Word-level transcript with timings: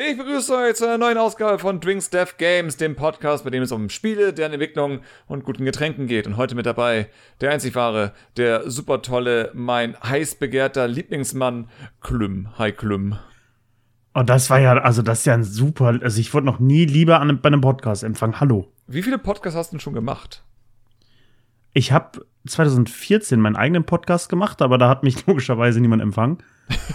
Ich 0.00 0.16
begrüße 0.16 0.56
euch 0.56 0.76
zu 0.76 0.84
einer 0.84 0.96
neuen 0.96 1.18
Ausgabe 1.18 1.58
von 1.58 1.80
Drinks 1.80 2.08
Death 2.08 2.38
Games, 2.38 2.76
dem 2.76 2.94
Podcast, 2.94 3.42
bei 3.42 3.50
dem 3.50 3.64
es 3.64 3.72
um 3.72 3.88
Spiele, 3.88 4.32
deren 4.32 4.52
Entwicklung 4.52 5.00
und 5.26 5.42
guten 5.42 5.64
Getränken 5.64 6.06
geht. 6.06 6.28
Und 6.28 6.36
heute 6.36 6.54
mit 6.54 6.66
dabei 6.66 7.08
der 7.40 7.50
einzig 7.50 7.74
wahre, 7.74 8.12
der 8.36 8.70
super 8.70 9.02
tolle, 9.02 9.50
mein 9.54 10.00
heiß 10.00 10.36
begehrter 10.36 10.86
Lieblingsmann, 10.86 11.68
Klüm. 12.00 12.46
Hi 12.58 12.70
Klüm. 12.70 13.16
Und 14.12 14.20
oh, 14.20 14.22
das 14.22 14.48
war 14.50 14.60
ja, 14.60 14.78
also 14.78 15.02
das 15.02 15.18
ist 15.18 15.24
ja 15.24 15.34
ein 15.34 15.42
super, 15.42 15.98
also 16.00 16.20
ich 16.20 16.32
wurde 16.32 16.46
noch 16.46 16.60
nie 16.60 16.84
lieber 16.84 17.20
an, 17.20 17.40
bei 17.40 17.48
einem 17.48 17.60
Podcast 17.60 18.04
empfangen. 18.04 18.38
Hallo. 18.38 18.70
Wie 18.86 19.02
viele 19.02 19.18
Podcasts 19.18 19.58
hast 19.58 19.72
du 19.72 19.78
denn 19.78 19.80
schon 19.80 19.94
gemacht? 19.94 20.44
Ich 21.72 21.90
habe 21.90 22.24
2014 22.46 23.40
meinen 23.40 23.56
eigenen 23.56 23.82
Podcast 23.82 24.28
gemacht, 24.28 24.62
aber 24.62 24.78
da 24.78 24.88
hat 24.88 25.02
mich 25.02 25.26
logischerweise 25.26 25.80
niemand 25.80 26.02
empfangen. 26.02 26.38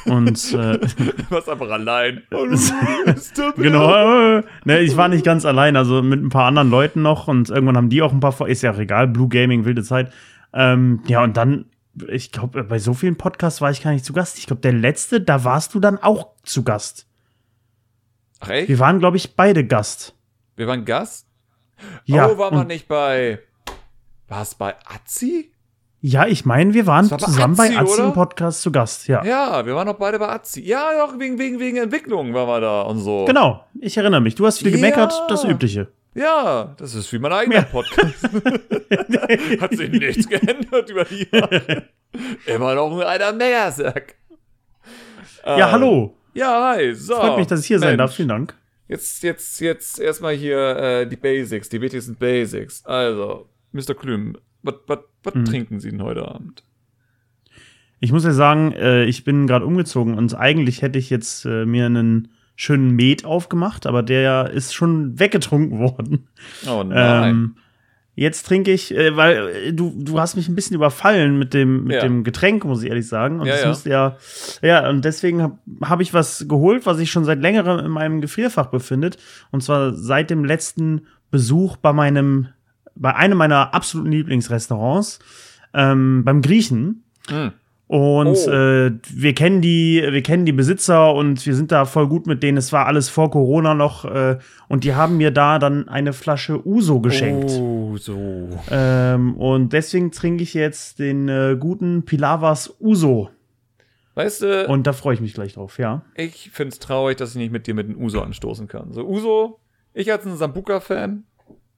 Und 0.05 0.53
äh, 0.53 0.79
warst 1.29 1.49
einfach 1.49 1.69
allein. 1.69 2.23
genau. 3.55 4.41
Ne, 4.65 4.79
ich 4.81 4.97
war 4.97 5.07
nicht 5.07 5.25
ganz 5.25 5.45
allein, 5.45 5.75
also 5.75 6.01
mit 6.01 6.21
ein 6.21 6.29
paar 6.29 6.45
anderen 6.45 6.69
Leuten 6.69 7.01
noch 7.01 7.27
und 7.27 7.50
irgendwann 7.50 7.78
haben 7.78 7.89
die 7.89 8.01
auch 8.01 8.11
ein 8.11 8.19
paar 8.19 8.31
vor. 8.31 8.47
Ist 8.47 8.61
ja 8.61 8.73
auch 8.73 8.79
egal, 8.79 9.07
Blue 9.07 9.29
Gaming, 9.29 9.65
wilde 9.65 9.83
Zeit. 9.83 10.11
Ähm, 10.54 11.01
ja, 11.07 11.23
und 11.23 11.37
dann, 11.37 11.65
ich 12.07 12.31
glaube, 12.31 12.64
bei 12.64 12.79
so 12.79 12.93
vielen 12.93 13.17
Podcasts 13.17 13.61
war 13.61 13.71
ich 13.71 13.81
gar 13.81 13.91
nicht 13.91 14.05
zu 14.05 14.14
Gast. 14.14 14.37
Ich 14.37 14.47
glaube, 14.47 14.61
der 14.61 14.73
letzte, 14.73 15.21
da 15.21 15.43
warst 15.43 15.73
du 15.73 15.79
dann 15.79 15.97
auch 15.97 16.29
zu 16.43 16.64
Gast. 16.64 17.07
Ach 18.39 18.50
echt? 18.50 18.69
Wir 18.69 18.79
waren, 18.79 19.00
glaube 19.00 19.17
ich, 19.17 19.36
beide 19.36 19.65
Gast. 19.65 20.15
Wir 20.55 20.67
waren 20.67 20.86
Gast? 20.86 21.28
Ja. 22.05 22.29
Oh, 22.29 22.37
waren 22.37 22.55
wir 22.55 22.65
nicht 22.65 22.87
bei. 22.87 23.39
War 24.28 24.42
es 24.42 24.55
bei 24.55 24.75
Azzi? 24.86 25.53
Ja, 26.06 26.28
ich 26.28 26.43
meine, 26.43 26.74
wir 26.74 26.86
waren 26.86 27.10
war 27.10 27.18
bei 27.18 27.25
zusammen 27.25 27.56
bei 27.56 27.78
Azzi 27.78 27.93
oder? 27.93 28.04
im 28.07 28.14
Podcast 28.14 28.62
zu 28.62 28.74
Gast, 28.74 29.07
ja. 29.07 29.24
Ja, 29.24 29.66
wir 29.66 29.74
waren 29.74 29.88
doch 29.88 29.96
beide 29.96 30.20
bei 30.20 30.28
Azzi. 30.28 30.62
Ja, 30.62 30.89
doch, 30.98 31.18
wegen, 31.18 31.39
wegen, 31.39 31.62
wegen 31.62 31.78
Entwicklung 31.78 32.34
waren 32.34 32.45
wir 32.50 32.59
da 32.59 32.81
und 32.81 33.00
so. 33.00 33.23
Genau, 33.23 33.64
ich 33.80 33.95
erinnere 33.95 34.20
mich. 34.20 34.36
Du 34.36 34.45
hast 34.45 34.59
viel 34.59 34.67
Ja. 34.67 34.76
gemeckert, 34.76 35.14
das 35.30 35.45
Übliche. 35.45 35.88
Ja, 36.14 36.76
das 36.78 36.94
ist 36.94 37.12
wie 37.14 37.20
mein 37.20 37.32
eigener 37.32 37.56
Ja. 37.56 37.62
Podcast. 37.64 38.22
Hat 39.62 39.73
sich 39.78 39.90
nichts 39.92 40.28
geändert 40.28 40.90
über 40.90 41.06
die 41.06 41.26
Jahre. 41.32 41.84
Immer 42.48 42.76
noch 42.76 42.98
ein 42.98 43.04
alter 43.08 43.32
Megasack. 43.32 44.16
Ja, 45.45 45.56
Ähm, 45.67 45.72
hallo. 45.72 46.17
Ja, 46.34 46.73
hi. 46.76 46.94
So. 46.95 47.16
Freut 47.16 47.38
mich, 47.38 47.48
dass 47.48 47.62
ich 47.62 47.67
hier 47.67 47.80
sein 47.80 47.92
Mensch. 47.95 48.10
darf. 48.10 48.14
Vielen 48.16 48.28
Dank. 48.28 48.54
Jetzt, 48.90 49.23
jetzt, 49.23 49.62
jetzt 49.62 50.00
erstmal 50.02 50.34
hier 50.36 50.58
äh, 50.76 51.08
die 51.08 51.16
Basics, 51.16 51.70
die 51.70 51.80
wichtigsten 51.80 52.16
Basics. 52.16 52.86
Also, 52.86 53.48
Mr. 53.72 53.94
Klüm, 53.95 54.38
was 54.64 55.33
Mhm. 55.36 55.45
trinken 55.45 55.80
Sie 55.80 55.89
denn 55.92 56.02
heute 56.03 56.28
Abend? 56.28 56.64
Ich 58.00 58.11
muss 58.11 58.25
ja 58.25 58.31
sagen, 58.33 58.73
äh, 58.73 59.05
ich 59.05 59.23
bin 59.23 59.47
gerade 59.47 59.66
umgezogen 59.66 60.16
und 60.16 60.36
eigentlich 60.36 60.81
hätte 60.81 61.00
ich 61.00 61.09
jetzt 61.09 61.45
äh, 61.45 61.66
mir 61.66 61.86
einen 61.86 62.30
schönen 62.55 62.92
Met 62.92 63.23
aufgemacht, 63.25 63.88
aber 63.88 64.03
der 64.03 64.50
ist 64.52 64.73
schon 64.73 65.20
weggetrunken 65.20 65.80
worden. 65.80 66.28
Oh 66.67 66.83
nein. 66.83 67.30
Ähm, 67.30 67.55
jetzt 68.16 68.45
trinke 68.45 68.72
ich, 68.72 68.94
äh, 68.94 69.16
weil 69.16 69.47
äh, 69.47 69.73
du, 69.73 69.94
du 69.97 70.20
hast 70.20 70.36
mich 70.36 70.50
ein 70.50 70.55
bisschen 70.55 70.75
überfallen 70.75 71.39
mit 71.39 71.53
dem, 71.53 71.86
mit 71.86 71.95
Ja. 71.95 72.02
dem 72.02 72.23
Getränk, 72.25 72.66
muss 72.66 72.83
ich 72.83 72.89
ehrlich 72.89 73.08
sagen. 73.08 73.39
Und 73.39 73.48
Ja, 73.48 73.53
das 73.53 73.61
ja. 73.64 73.67
musste 73.70 73.89
ja, 73.89 74.17
ja, 74.61 74.89
und 74.89 75.05
deswegen 75.05 75.42
habe 75.42 75.58
hab 75.83 76.02
ich 76.02 76.14
was 76.14 76.45
geholt, 76.48 76.86
was 76.86 76.98
sich 76.98 77.09
schon 77.09 77.23
seit 77.25 77.39
längerem 77.42 77.80
in 77.86 77.92
meinem 77.92 78.20
Gefrierfach 78.22 78.67
befindet. 78.67 79.17
Und 79.52 79.64
zwar 79.64 79.94
seit 79.94 80.30
dem 80.30 80.44
letzten 80.44 81.08
Besuch 81.31 81.77
bei 81.77 81.94
meinem, 81.94 82.50
bei 82.95 83.16
einem 83.16 83.38
meiner 83.38 83.73
absoluten 83.73 84.11
Lieblingsrestaurants, 84.11 85.19
ähm, 85.73 86.23
beim 86.23 86.41
Griechen. 86.41 87.03
Hm. 87.30 87.52
Und 87.88 88.38
Oh. 88.47 88.49
äh, 88.49 88.91
wir 89.13 89.36
kennen 89.36 89.61
die, 89.61 90.02
wir 90.09 90.23
kennen 90.23 90.45
die 90.45 90.52
Besitzer 90.53 91.14
und 91.14 91.45
wir 91.45 91.53
sind 91.53 91.71
da 91.71 91.86
voll 91.86 92.08
gut 92.08 92.25
mit 92.25 92.41
denen. 92.41 92.58
Es 92.58 92.71
war 92.71 92.88
alles 92.88 93.09
vor 93.09 93.30
Corona 93.30 93.75
noch 93.75 94.05
äh, 94.05 94.39
und 94.67 94.83
die 94.83 94.95
haben 94.95 95.17
mir 95.17 95.30
da 95.31 95.59
dann 95.59 95.88
eine 95.89 96.14
Flasche 96.14 96.66
Uso 96.66 97.02
geschenkt. 97.02 97.52
Oh, 97.52 97.95
so. 97.97 98.49
Ähm, 98.71 99.36
und 99.36 99.73
deswegen 99.73 100.11
trinke 100.11 100.41
ich 100.44 100.53
jetzt 100.55 100.98
den 100.99 101.27
äh, 101.30 101.55
guten 101.59 102.03
Pilavas 102.03 102.73
Uso. 102.80 103.30
Weißt 104.15 104.43
du, 104.43 104.67
Und 104.67 104.87
da 104.87 104.93
freue 104.93 105.15
ich 105.15 105.21
mich 105.21 105.33
gleich 105.33 105.53
drauf, 105.53 105.77
ja. 105.77 106.03
ich 106.15 106.52
find's 106.53 106.80
traurig, 106.80 107.17
dass 107.17 107.32
ich 107.32 107.36
nicht 107.36 107.52
mit 107.52 107.67
dir 107.67 107.73
mit 107.73 107.87
dem 107.89 107.98
Uso 108.02 108.21
anstoßen 108.21 108.67
kann. 108.67 108.93
So, 108.93 109.05
Uso, 109.08 109.59
ich 109.93 110.11
als 110.11 110.26
ein 110.26 110.37
Sambuka-Fan, 110.37 111.23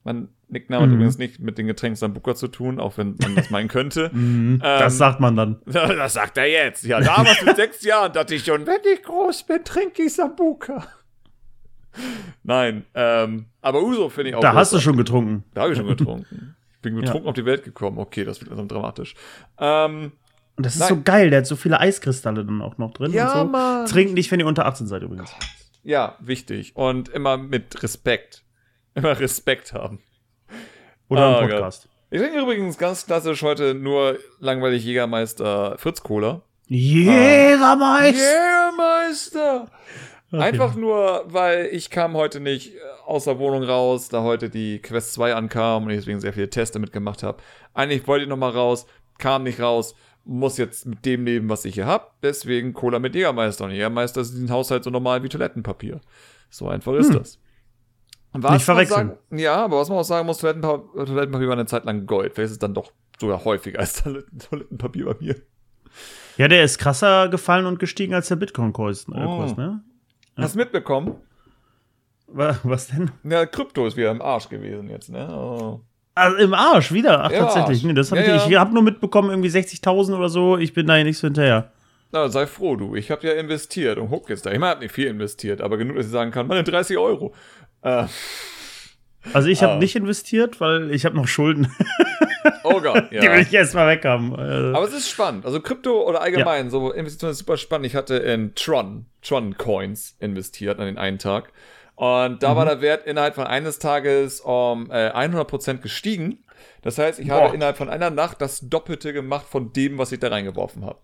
mein 0.04 0.28
Nickname 0.48 0.82
hat 0.82 0.88
Mhm. 0.90 0.94
übrigens 0.96 1.18
nicht 1.18 1.40
mit 1.40 1.58
dem 1.58 1.66
Getränk 1.66 1.96
Sambuka 1.96 2.34
zu 2.36 2.46
tun, 2.48 2.78
auch 2.78 2.96
wenn 2.98 3.16
man 3.20 3.34
das 3.34 3.50
meinen 3.50 3.68
könnte. 3.68 4.10
Mhm, 4.14 4.54
Ähm, 4.54 4.80
das 4.80 4.96
sagt 4.96 5.18
man 5.20 5.34
dann. 5.36 5.60
Das 5.66 6.12
sagt 6.14 6.38
er 6.38 6.46
jetzt. 6.46 6.84
Ja, 6.84 7.00
damals 7.00 7.42
mit 7.44 7.56
sechs 7.56 7.82
Jahren 7.82 8.12
dachte 8.12 8.34
ich 8.36 8.44
schon, 8.44 8.66
wenn 8.66 8.80
ich 8.94 9.02
groß 9.02 9.44
bin, 9.44 9.64
trinke 9.64 10.04
ich 10.04 10.14
Sambuka. 10.14 10.86
Nein, 12.42 12.84
ähm, 12.94 13.46
aber 13.62 13.82
Uso 13.82 14.08
finde 14.10 14.30
ich 14.30 14.36
auch 14.36 14.40
Da 14.40 14.52
hast 14.54 14.72
du 14.72 14.80
schon 14.80 14.96
getrunken. 14.96 15.44
Da 15.54 15.62
habe 15.62 15.72
ich 15.72 15.78
schon 15.78 15.86
getrunken. 15.86 16.54
Bin 16.82 16.94
betrunken 16.94 17.26
auf 17.28 17.34
die 17.34 17.44
Welt 17.46 17.64
gekommen. 17.64 17.98
Okay, 17.98 18.24
das 18.24 18.38
wird 18.40 18.50
langsam 18.50 18.68
dramatisch. 18.68 19.14
Ähm, 19.58 20.12
Und 20.56 20.64
das 20.66 20.74
ist 20.74 20.80
Nein. 20.80 20.88
so 20.90 21.00
geil, 21.02 21.30
der 21.30 21.38
hat 21.40 21.46
so 21.46 21.56
viele 21.56 21.80
Eiskristalle 21.80 22.44
dann 22.44 22.60
auch 22.62 22.78
noch 22.78 22.92
drin 22.92 23.12
Ja, 23.12 23.32
und 23.32 23.46
so. 23.48 23.52
Mann. 23.52 23.86
Trinkt 23.86 24.14
nicht, 24.14 24.30
wenn 24.30 24.38
ihr 24.40 24.46
unter 24.46 24.66
18 24.66 24.86
seid 24.86 25.02
übrigens. 25.02 25.30
ja, 25.82 26.16
wichtig. 26.20 26.76
Und 26.76 27.08
immer 27.08 27.36
mit 27.38 27.82
Respekt. 27.82 28.44
Immer 28.94 29.18
Respekt 29.18 29.72
haben. 29.72 30.00
Oder 31.08 31.38
Oh 31.38 31.40
im 31.42 31.48
Gott. 31.48 31.50
Podcast. 31.50 31.88
Ich 32.10 32.20
trinke 32.20 32.40
übrigens 32.40 32.78
ganz 32.78 33.06
klassisch 33.06 33.42
heute 33.42 33.74
nur 33.74 34.18
langweilig 34.40 34.84
Jägermeister 34.84 35.76
Fritz 35.78 36.02
Cola. 36.02 36.42
Jägermeister! 36.66 38.16
Jägermeister! 38.16 39.66
Einfach 40.32 40.74
nur, 40.74 41.24
weil 41.26 41.66
ich 41.72 41.90
kam 41.90 42.14
heute 42.14 42.40
nicht 42.40 42.72
aus 43.06 43.24
der 43.24 43.38
Wohnung 43.38 43.62
raus, 43.62 44.08
da 44.08 44.22
heute 44.22 44.50
die 44.50 44.80
Quest 44.80 45.12
2 45.14 45.34
ankam 45.34 45.84
und 45.84 45.90
ich 45.90 45.98
deswegen 45.98 46.20
sehr 46.20 46.32
viele 46.32 46.50
Teste 46.50 46.80
mitgemacht 46.80 47.22
habe. 47.22 47.38
Eigentlich 47.74 48.06
wollte 48.08 48.24
ich 48.24 48.28
noch 48.28 48.36
mal 48.36 48.50
raus, 48.50 48.86
kam 49.18 49.44
nicht 49.44 49.60
raus, 49.60 49.94
muss 50.24 50.58
jetzt 50.58 50.86
mit 50.86 51.04
dem 51.06 51.24
leben, 51.24 51.48
was 51.48 51.64
ich 51.64 51.74
hier 51.74 51.86
hab. 51.86 52.20
Deswegen 52.22 52.72
Cola 52.72 52.98
mit 52.98 53.14
Jägermeister. 53.14 53.64
Und 53.64 53.70
Jägermeister 53.70 54.20
ist 54.20 54.34
in 54.34 54.46
den 54.46 54.50
Haushalt 54.50 54.82
so 54.82 54.90
normal 54.90 55.22
wie 55.22 55.28
Toilettenpapier. 55.28 56.00
So 56.50 56.68
einfach 56.68 56.94
ist 56.94 57.14
das. 57.14 57.38
Was. 58.32 58.52
Nicht 58.52 58.64
verwechseln. 58.64 59.08
Sagen, 59.08 59.38
ja, 59.38 59.56
aber 59.64 59.78
was 59.78 59.88
man 59.88 59.98
auch 59.98 60.02
sagen 60.04 60.26
muss, 60.26 60.38
Toilettenpa 60.38 60.78
Toilettenpapier 60.94 61.46
war 61.48 61.54
eine 61.54 61.66
Zeit 61.66 61.84
lang 61.86 62.06
Gold. 62.06 62.34
Vielleicht 62.34 62.46
ist 62.46 62.52
es 62.52 62.58
dann 62.58 62.74
doch 62.74 62.92
sogar 63.18 63.44
häufiger 63.44 63.78
als 63.80 63.94
Toiletten 64.02 64.38
Toilettenpapier 64.38 65.06
bei 65.06 65.14
mir. 65.20 65.36
Ja, 66.36 66.48
der 66.48 66.62
ist 66.64 66.78
krasser 66.78 67.28
gefallen 67.28 67.64
und 67.64 67.78
gestiegen 67.78 68.12
als 68.14 68.28
der 68.28 68.36
Bitcoin-Kurs, 68.36 69.06
äh, 69.08 69.12
Oh. 69.24 69.46
Ne? 69.56 69.82
Hast 70.36 70.54
du 70.54 70.58
mitbekommen? 70.58 71.14
Wa- 72.26 72.58
Was 72.64 72.88
denn? 72.88 73.10
Ja, 73.24 73.46
Krypto 73.46 73.86
ist 73.86 73.96
wieder 73.96 74.10
im 74.10 74.20
Arsch 74.20 74.48
gewesen 74.50 74.90
jetzt, 74.90 75.08
ne? 75.08 75.28
Oh. 75.32 75.80
Also 76.14 76.36
im 76.38 76.52
Arsch 76.52 76.92
wieder. 76.92 77.24
Ach, 77.24 77.30
Ja, 77.30 77.38
tatsächlich. 77.44 77.78
Arsch. 77.78 77.84
Nee, 77.84 77.94
das 77.94 78.10
hab 78.10 78.18
Ja, 78.18 78.24
ich, 78.36 78.42
ja. 78.42 78.48
ich 78.48 78.56
habe 78.56 78.74
nur 78.74 78.82
mitbekommen, 78.82 79.30
irgendwie 79.30 79.48
60.000 79.48 80.16
oder 80.16 80.28
so. 80.28 80.58
Ich 80.58 80.74
bin 80.74 80.86
da 80.86 80.96
ja 80.96 81.04
nicht 81.04 81.18
so 81.18 81.26
hinterher. 81.26 81.72
Na, 82.12 82.28
sei 82.28 82.46
froh, 82.46 82.76
du. 82.76 82.94
Ich 82.96 83.10
habe 83.10 83.26
ja 83.26 83.32
investiert 83.34 83.98
und 83.98 84.08
guck 84.10 84.28
jetzt 84.28 84.44
da. 84.46 84.52
Ich 84.52 84.58
meine, 84.58 84.72
hab 84.72 84.80
nicht 84.80 84.92
viel 84.92 85.06
investiert, 85.06 85.60
aber 85.60 85.76
genug, 85.76 85.96
dass 85.96 86.06
ich 86.06 86.12
sagen 86.12 86.30
kann, 86.30 86.46
meine 86.46 86.64
30 86.64 86.98
Euro. 86.98 87.34
Äh, 87.86 88.06
Also 89.32 89.48
ich 89.48 89.62
habe 89.62 89.72
Ah. 89.74 89.78
nicht 89.78 89.96
investiert, 89.96 90.60
weil 90.60 90.92
ich 90.92 91.04
habe 91.04 91.16
noch 91.16 91.26
Schulden. 91.26 91.74
oh 92.62 92.80
Gott, 92.80 93.10
Die 93.10 93.16
will 93.16 93.24
ja. 93.24 93.36
ich 93.38 93.52
erstmal 93.52 93.88
weg 93.88 94.04
haben. 94.04 94.32
Aber 94.36 94.84
es 94.86 94.92
ist 94.94 95.10
spannend. 95.10 95.44
Also 95.44 95.60
Krypto 95.60 96.06
oder 96.08 96.20
allgemein, 96.22 96.70
so 96.70 96.92
Investitionen 96.92 97.32
ist 97.32 97.38
super 97.38 97.56
spannend. 97.56 97.86
Ich 97.86 97.96
hatte 97.96 98.14
in 98.16 98.54
Tron, 98.54 99.06
Tron 99.22 99.56
Coins 99.58 100.14
investiert 100.20 100.78
an 100.78 100.86
den 100.86 100.96
einen 100.98 101.18
Tag. 101.18 101.52
Und 101.96 102.42
da 102.42 102.54
war 102.54 102.64
Mhm. 102.66 102.68
der 102.68 102.80
Wert 102.82 103.06
innerhalb 103.06 103.34
von 103.34 103.46
eines 103.48 103.78
Tages 103.80 104.40
um 104.42 104.90
äh, 104.92 105.10
100% 105.10 105.78
gestiegen. 105.82 106.44
Das 106.82 106.98
heißt, 106.98 107.18
ich 107.18 107.30
habe 107.30 107.48
Boah. 107.48 107.54
innerhalb 107.54 107.76
von 107.78 107.88
einer 107.88 108.10
Nacht 108.10 108.40
das 108.40 108.60
Doppelte 108.60 109.12
gemacht 109.12 109.46
von 109.48 109.72
dem, 109.72 109.98
was 109.98 110.12
ich 110.12 110.20
da 110.20 110.28
reingeworfen 110.28 110.84
habe. 110.84 110.98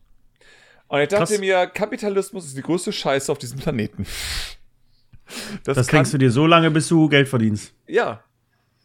Und 0.87 1.01
ich 1.01 1.09
dachte 1.09 1.25
Krass. 1.25 1.39
mir, 1.41 1.67
Kapitalismus 1.67 2.45
ist 2.47 2.57
die 2.57 2.63
größte 2.63 2.93
Scheiße 2.93 3.33
auf 3.33 3.39
diesem 3.39 3.59
Planeten. 3.59 4.07
Das, 5.65 5.77
das 5.77 5.87
denkst 5.89 6.11
du 6.13 6.19
dir 6.19 6.31
so 6.31 6.47
lange, 6.47 6.71
bis 6.71 6.89
du 6.89 7.09
Geld 7.09 7.29
verdienst. 7.29 7.75
Ja. 7.87 8.23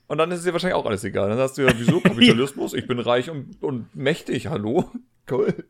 Und 0.08 0.20
dann 0.20 0.32
ist 0.32 0.40
es 0.40 0.46
dir 0.46 0.54
wahrscheinlich 0.54 0.76
auch 0.76 0.86
alles 0.86 1.04
egal. 1.04 1.30
Dann 1.30 1.38
sagst 1.38 1.58
du 1.58 1.64
ja, 1.64 1.74
wieso 1.78 2.00
Kapitalismus? 2.02 2.74
Ich 2.74 2.88
bin 2.88 3.00
reich 3.00 3.30
und, 3.30 3.62
und 3.62 3.96
mächtig, 3.96 4.48
hallo? 4.48 4.92
Cool. 5.30 5.66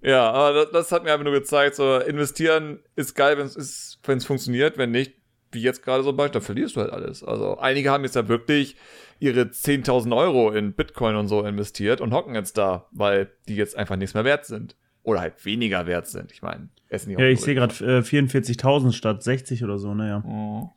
Ja, 0.00 0.32
aber 0.32 0.52
das, 0.52 0.70
das 0.72 0.90
hat 0.90 1.04
mir 1.04 1.12
einfach 1.12 1.22
nur 1.22 1.32
gezeigt, 1.32 1.76
so 1.76 1.98
investieren 1.98 2.80
ist 2.96 3.14
geil, 3.14 3.38
wenn 3.38 3.46
es 3.46 4.00
wenn 4.02 4.18
es 4.18 4.26
funktioniert, 4.26 4.78
wenn 4.78 4.90
nicht, 4.90 5.14
wie 5.52 5.62
jetzt 5.62 5.84
gerade 5.84 6.02
so 6.02 6.10
ein 6.10 6.16
Beispiel, 6.16 6.40
dann 6.40 6.42
verlierst 6.42 6.74
du 6.74 6.80
halt 6.80 6.92
alles. 6.92 7.22
Also 7.22 7.58
einige 7.58 7.90
haben 7.90 8.02
jetzt 8.02 8.16
ja 8.16 8.26
wirklich 8.26 8.74
ihre 9.20 9.42
10.000 9.42 10.16
Euro 10.16 10.50
in 10.50 10.72
Bitcoin 10.72 11.16
und 11.16 11.28
so 11.28 11.44
investiert 11.44 12.00
und 12.00 12.12
hocken 12.12 12.34
jetzt 12.34 12.58
da, 12.58 12.88
weil 12.90 13.32
die 13.48 13.54
jetzt 13.56 13.76
einfach 13.76 13.94
nichts 13.94 14.14
mehr 14.14 14.24
wert 14.24 14.44
sind. 14.44 14.76
Oder 15.02 15.20
halt 15.20 15.44
weniger 15.44 15.86
wert 15.86 16.06
sind. 16.06 16.32
Ich 16.32 16.42
meine, 16.42 16.68
essen 16.88 17.10
die 17.10 17.16
auch 17.16 17.20
Ja, 17.20 17.26
ich 17.26 17.40
sehe 17.40 17.54
gerade 17.54 17.74
äh, 17.84 18.00
44.000 18.00 18.92
statt 18.92 19.22
60 19.22 19.64
oder 19.64 19.78
so, 19.78 19.94
naja. 19.94 20.20
Mhm. 20.20 20.70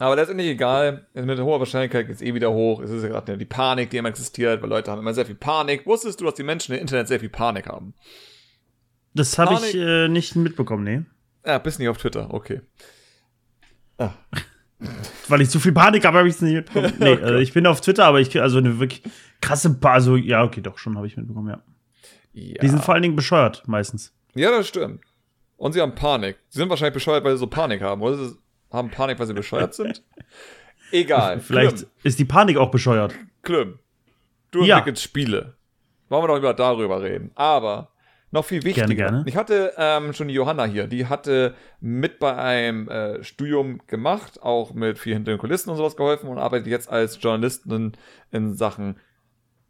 Aber 0.00 0.16
letztendlich 0.16 0.48
egal. 0.48 1.06
Mit 1.12 1.38
hoher 1.40 1.58
Wahrscheinlichkeit 1.58 2.06
geht 2.06 2.16
es 2.16 2.22
eh 2.22 2.32
wieder 2.32 2.50
hoch. 2.50 2.80
Es 2.80 2.90
ist 2.90 3.02
ja 3.02 3.10
gerade 3.10 3.36
die 3.36 3.44
Panik, 3.44 3.90
die 3.90 3.98
immer 3.98 4.08
existiert, 4.08 4.62
weil 4.62 4.70
Leute 4.70 4.90
haben 4.90 4.98
immer 4.98 5.12
sehr 5.12 5.26
viel 5.26 5.34
Panik. 5.34 5.84
Wusstest 5.84 6.20
du, 6.20 6.24
dass 6.24 6.34
die 6.34 6.42
Menschen 6.42 6.74
im 6.74 6.80
Internet 6.80 7.06
sehr 7.06 7.20
viel 7.20 7.28
Panik 7.28 7.66
haben? 7.66 7.92
Das 9.12 9.38
habe 9.38 9.54
ich 9.54 9.74
äh, 9.74 10.08
nicht 10.08 10.36
mitbekommen, 10.36 10.84
nee. 10.84 11.02
Ah, 11.42 11.58
bist 11.58 11.78
nicht 11.78 11.88
auf 11.88 11.98
Twitter, 11.98 12.32
okay. 12.32 12.62
Ah. 13.98 14.12
Weil 15.28 15.42
ich 15.42 15.50
zu 15.50 15.60
viel 15.60 15.72
Panik 15.72 16.06
habe, 16.06 16.16
habe 16.16 16.28
ich 16.28 16.36
es 16.36 16.40
nicht 16.40 16.54
mitbekommen. 16.54 16.94
Nee, 16.98 17.12
äh, 17.12 17.42
ich 17.42 17.52
bin 17.52 17.66
auf 17.66 17.82
Twitter, 17.82 18.06
aber 18.06 18.20
ich 18.20 18.40
also 18.40 18.56
eine 18.56 18.80
wirklich 18.80 19.02
krasse, 19.42 19.74
pa 19.74 19.92
also 19.92 20.16
ja, 20.16 20.42
okay, 20.42 20.62
doch 20.62 20.78
schon 20.78 20.96
habe 20.96 21.06
ich 21.06 21.16
mitbekommen, 21.18 21.50
ja. 21.50 21.62
Ja. 22.32 22.60
Die 22.60 22.68
sind 22.68 22.84
vor 22.84 22.94
allen 22.94 23.02
Dingen 23.02 23.16
bescheuert 23.16 23.62
meistens. 23.66 24.12
Ja, 24.34 24.50
das 24.50 24.68
stimmt. 24.68 25.04
Und 25.56 25.72
sie 25.72 25.80
haben 25.80 25.94
Panik. 25.94 26.38
Sie 26.48 26.58
sind 26.58 26.70
wahrscheinlich 26.70 26.94
bescheuert, 26.94 27.24
weil 27.24 27.32
sie 27.32 27.38
so 27.38 27.46
Panik 27.46 27.82
haben, 27.82 28.00
oder? 28.00 28.16
Sie 28.16 28.36
haben 28.70 28.90
Panik, 28.90 29.18
weil 29.18 29.26
sie 29.26 29.34
bescheuert 29.34 29.74
sind? 29.74 30.02
Egal. 30.92 31.40
Vielleicht 31.40 31.76
Klim. 31.76 31.88
ist 32.02 32.18
die 32.18 32.24
Panik 32.24 32.56
auch 32.56 32.70
bescheuert. 32.70 33.14
Klim. 33.42 33.78
Du 34.50 34.64
ja. 34.64 34.78
entwickelst 34.78 35.02
Spiele. 35.02 35.54
Wollen 36.08 36.24
wir 36.24 36.28
doch 36.28 36.38
über 36.38 36.54
darüber 36.54 37.02
reden. 37.02 37.30
Aber 37.34 37.92
noch 38.32 38.44
viel 38.44 38.62
wichtiger. 38.62 38.86
Gerne, 38.86 38.94
gerne. 38.94 39.24
Ich 39.26 39.36
hatte 39.36 39.72
ähm, 39.76 40.12
schon 40.12 40.28
die 40.28 40.34
Johanna 40.34 40.64
hier, 40.64 40.86
die 40.86 41.06
hatte 41.06 41.54
mit 41.80 42.20
bei 42.20 42.36
einem 42.36 42.88
äh, 42.88 43.24
Studium 43.24 43.80
gemacht, 43.86 44.42
auch 44.42 44.72
mit 44.72 44.98
viel 44.98 45.14
hinter 45.14 45.32
den 45.32 45.38
Kulissen 45.38 45.70
und 45.70 45.76
sowas 45.76 45.96
geholfen 45.96 46.28
und 46.28 46.38
arbeitet 46.38 46.68
jetzt 46.68 46.88
als 46.88 47.20
Journalistin 47.20 47.92
in 48.30 48.54
Sachen, 48.54 48.96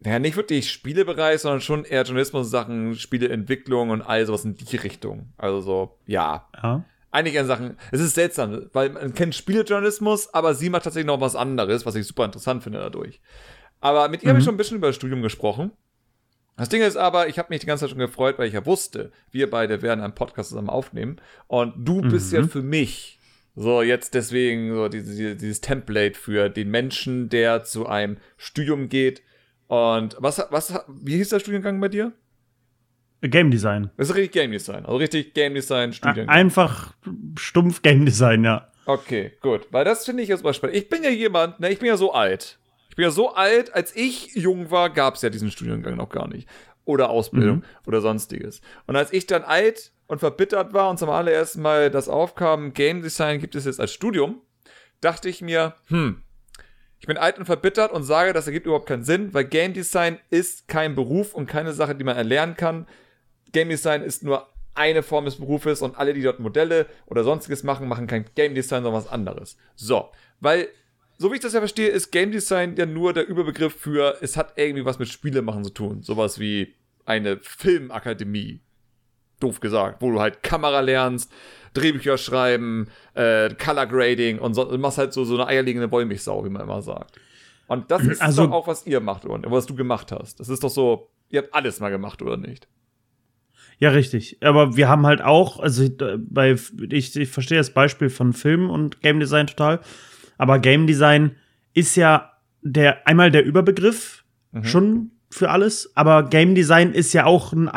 naja, 0.00 0.18
nicht 0.18 0.36
wirklich 0.36 0.70
Spielebereich, 0.70 1.40
sondern 1.40 1.60
schon 1.60 1.84
eher 1.84 2.02
Journalismus 2.02 2.46
in 2.46 2.50
Sachen 2.50 2.94
Spieleentwicklung 2.94 3.90
und 3.90 4.02
all 4.02 4.24
sowas 4.24 4.44
in 4.44 4.54
die 4.54 4.76
Richtung. 4.76 5.32
Also 5.36 5.60
so, 5.60 5.98
ja. 6.06 6.48
ja. 6.62 6.84
Einige 7.10 7.44
Sachen, 7.44 7.76
es 7.90 8.00
ist 8.00 8.14
seltsam, 8.14 8.66
weil 8.72 8.90
man 8.90 9.14
kennt 9.14 9.34
Spielejournalismus, 9.34 10.32
aber 10.32 10.54
sie 10.54 10.70
macht 10.70 10.84
tatsächlich 10.84 11.06
noch 11.06 11.20
was 11.20 11.36
anderes, 11.36 11.84
was 11.84 11.96
ich 11.96 12.06
super 12.06 12.24
interessant 12.24 12.62
finde 12.62 12.78
dadurch. 12.78 13.20
Aber 13.80 14.08
mit 14.08 14.22
ihr 14.22 14.26
mhm. 14.26 14.30
habe 14.30 14.38
ich 14.38 14.44
schon 14.44 14.54
ein 14.54 14.58
bisschen 14.58 14.78
über 14.78 14.86
das 14.86 14.96
Studium 14.96 15.22
gesprochen. 15.22 15.72
Das 16.56 16.68
Ding 16.68 16.82
ist 16.82 16.96
aber, 16.96 17.28
ich 17.28 17.38
habe 17.38 17.48
mich 17.50 17.60
die 17.60 17.66
ganze 17.66 17.84
Zeit 17.84 17.90
schon 17.90 17.98
gefreut, 17.98 18.38
weil 18.38 18.48
ich 18.48 18.54
ja 18.54 18.64
wusste, 18.66 19.12
wir 19.30 19.50
beide 19.50 19.82
werden 19.82 20.00
einen 20.02 20.14
Podcast 20.14 20.50
zusammen 20.50 20.68
aufnehmen. 20.68 21.20
Und 21.46 21.74
du 21.76 22.02
mhm. 22.02 22.10
bist 22.10 22.32
ja 22.32 22.42
für 22.46 22.62
mich 22.62 23.18
so 23.56 23.82
jetzt 23.82 24.14
deswegen 24.14 24.74
so 24.74 24.88
dieses, 24.88 25.38
dieses 25.38 25.60
Template 25.60 26.18
für 26.18 26.48
den 26.48 26.70
Menschen, 26.70 27.28
der 27.28 27.64
zu 27.64 27.86
einem 27.86 28.18
Studium 28.36 28.88
geht. 28.88 29.22
Und 29.70 30.16
was, 30.18 30.44
was, 30.50 30.84
wie 30.88 31.14
hieß 31.14 31.28
der 31.28 31.38
Studiengang 31.38 31.80
bei 31.80 31.86
dir? 31.86 32.12
Game 33.22 33.52
Design. 33.52 33.92
Das 33.96 34.10
ist 34.10 34.16
richtig 34.16 34.32
Game 34.32 34.50
Design. 34.50 34.84
Also 34.84 34.96
richtig 34.96 35.32
Game 35.32 35.54
Design 35.54 35.92
Studiengang. 35.92 36.28
Einfach 36.28 36.94
stumpf 37.38 37.80
Game 37.80 38.04
Design, 38.04 38.42
ja. 38.42 38.68
Okay, 38.84 39.30
gut. 39.40 39.68
Weil 39.70 39.84
das 39.84 40.04
finde 40.04 40.24
ich 40.24 40.28
jetzt 40.28 40.42
mal 40.42 40.54
spannend. 40.54 40.76
Ich 40.76 40.88
bin 40.88 41.04
ja 41.04 41.10
jemand, 41.10 41.60
ne, 41.60 41.70
ich 41.70 41.78
bin 41.78 41.86
ja 41.86 41.96
so 41.96 42.12
alt. 42.12 42.58
Ich 42.88 42.96
bin 42.96 43.04
ja 43.04 43.12
so 43.12 43.32
alt, 43.32 43.72
als 43.72 43.94
ich 43.94 44.34
jung 44.34 44.72
war, 44.72 44.90
gab 44.90 45.14
es 45.14 45.22
ja 45.22 45.30
diesen 45.30 45.52
Studiengang 45.52 45.94
noch 45.94 46.08
gar 46.08 46.26
nicht. 46.26 46.48
Oder 46.84 47.10
Ausbildung 47.10 47.58
mhm. 47.58 47.64
oder 47.86 48.00
sonstiges. 48.00 48.62
Und 48.88 48.96
als 48.96 49.12
ich 49.12 49.28
dann 49.28 49.44
alt 49.44 49.92
und 50.08 50.18
verbittert 50.18 50.72
war 50.72 50.90
und 50.90 50.98
zum 50.98 51.10
allerersten 51.10 51.62
Mal 51.62 51.92
das 51.92 52.08
aufkam, 52.08 52.72
Game 52.72 53.02
Design 53.02 53.38
gibt 53.38 53.54
es 53.54 53.66
jetzt 53.66 53.78
als 53.78 53.92
Studium, 53.92 54.42
dachte 55.00 55.28
ich 55.28 55.42
mir, 55.42 55.76
hm, 55.86 56.24
ich 57.00 57.06
bin 57.06 57.16
alt 57.16 57.38
und 57.38 57.46
verbittert 57.46 57.92
und 57.92 58.04
sage, 58.04 58.32
das 58.32 58.46
ergibt 58.46 58.66
überhaupt 58.66 58.86
keinen 58.86 59.04
Sinn, 59.04 59.32
weil 59.32 59.44
Game 59.44 59.72
Design 59.72 60.18
ist 60.28 60.68
kein 60.68 60.94
Beruf 60.94 61.34
und 61.34 61.46
keine 61.46 61.72
Sache, 61.72 61.94
die 61.94 62.04
man 62.04 62.16
erlernen 62.16 62.56
kann. 62.56 62.86
Game 63.52 63.70
Design 63.70 64.02
ist 64.02 64.22
nur 64.22 64.46
eine 64.74 65.02
Form 65.02 65.24
des 65.24 65.36
Berufes 65.36 65.80
und 65.82 65.98
alle, 65.98 66.12
die 66.12 66.22
dort 66.22 66.40
Modelle 66.40 66.86
oder 67.06 67.24
sonstiges 67.24 67.62
machen, 67.62 67.88
machen 67.88 68.06
kein 68.06 68.26
Game 68.34 68.54
Design, 68.54 68.82
sondern 68.82 69.02
was 69.02 69.10
anderes. 69.10 69.56
So, 69.74 70.10
weil 70.40 70.68
so 71.16 71.30
wie 71.30 71.36
ich 71.36 71.42
das 71.42 71.54
ja 71.54 71.60
verstehe, 71.60 71.88
ist 71.88 72.10
Game 72.10 72.32
Design 72.32 72.76
ja 72.76 72.86
nur 72.86 73.12
der 73.12 73.26
Überbegriff 73.26 73.74
für, 73.74 74.16
es 74.20 74.36
hat 74.36 74.54
irgendwie 74.56 74.84
was 74.84 74.98
mit 74.98 75.08
Spiele 75.08 75.42
machen 75.42 75.64
zu 75.64 75.70
tun. 75.70 76.02
Sowas 76.02 76.38
wie 76.38 76.74
eine 77.04 77.38
Filmakademie. 77.38 78.60
Doof 79.40 79.60
gesagt, 79.60 80.00
wo 80.00 80.10
du 80.12 80.20
halt 80.20 80.42
Kamera 80.42 80.80
lernst, 80.80 81.32
Drehbücher 81.74 82.18
schreiben, 82.18 82.88
äh, 83.14 83.54
Color 83.54 83.86
Grading 83.86 84.38
und 84.38 84.54
so, 84.54 84.66
machst 84.78 84.98
halt 84.98 85.12
so, 85.12 85.24
so 85.24 85.34
eine 85.34 85.46
eierlegende 85.46 85.90
Wollmilchsau, 85.90 86.44
wie 86.44 86.50
man 86.50 86.62
immer 86.62 86.82
sagt. 86.82 87.18
Und 87.66 87.90
das 87.90 88.02
ist 88.02 88.20
also, 88.20 88.46
doch 88.46 88.52
auch, 88.52 88.66
was 88.66 88.86
ihr 88.86 89.00
macht, 89.00 89.24
oder 89.24 89.50
was 89.50 89.66
du 89.66 89.76
gemacht 89.76 90.10
hast. 90.10 90.40
Das 90.40 90.48
ist 90.48 90.64
doch 90.64 90.70
so, 90.70 91.10
ihr 91.28 91.42
habt 91.42 91.54
alles 91.54 91.78
mal 91.78 91.90
gemacht, 91.90 92.20
oder 92.20 92.36
nicht? 92.36 92.66
Ja, 93.78 93.90
richtig. 93.90 94.38
Aber 94.42 94.76
wir 94.76 94.88
haben 94.88 95.06
halt 95.06 95.22
auch, 95.22 95.60
also 95.60 95.88
bei, 96.18 96.56
ich, 96.90 97.16
ich 97.16 97.28
verstehe 97.28 97.58
das 97.58 97.72
Beispiel 97.72 98.10
von 98.10 98.32
Film 98.32 98.68
und 98.68 99.00
Game 99.00 99.20
Design 99.20 99.46
total. 99.46 99.80
Aber 100.36 100.58
Game 100.58 100.86
Design 100.86 101.36
ist 101.72 101.96
ja 101.96 102.32
der 102.62 103.06
einmal 103.06 103.30
der 103.30 103.44
Überbegriff 103.44 104.24
mhm. 104.52 104.64
schon 104.64 105.10
für 105.30 105.50
alles, 105.50 105.92
aber 105.94 106.24
Game 106.24 106.54
Design 106.54 106.92
ist 106.92 107.12
ja 107.12 107.24
auch 107.24 107.52
ein 107.52 107.68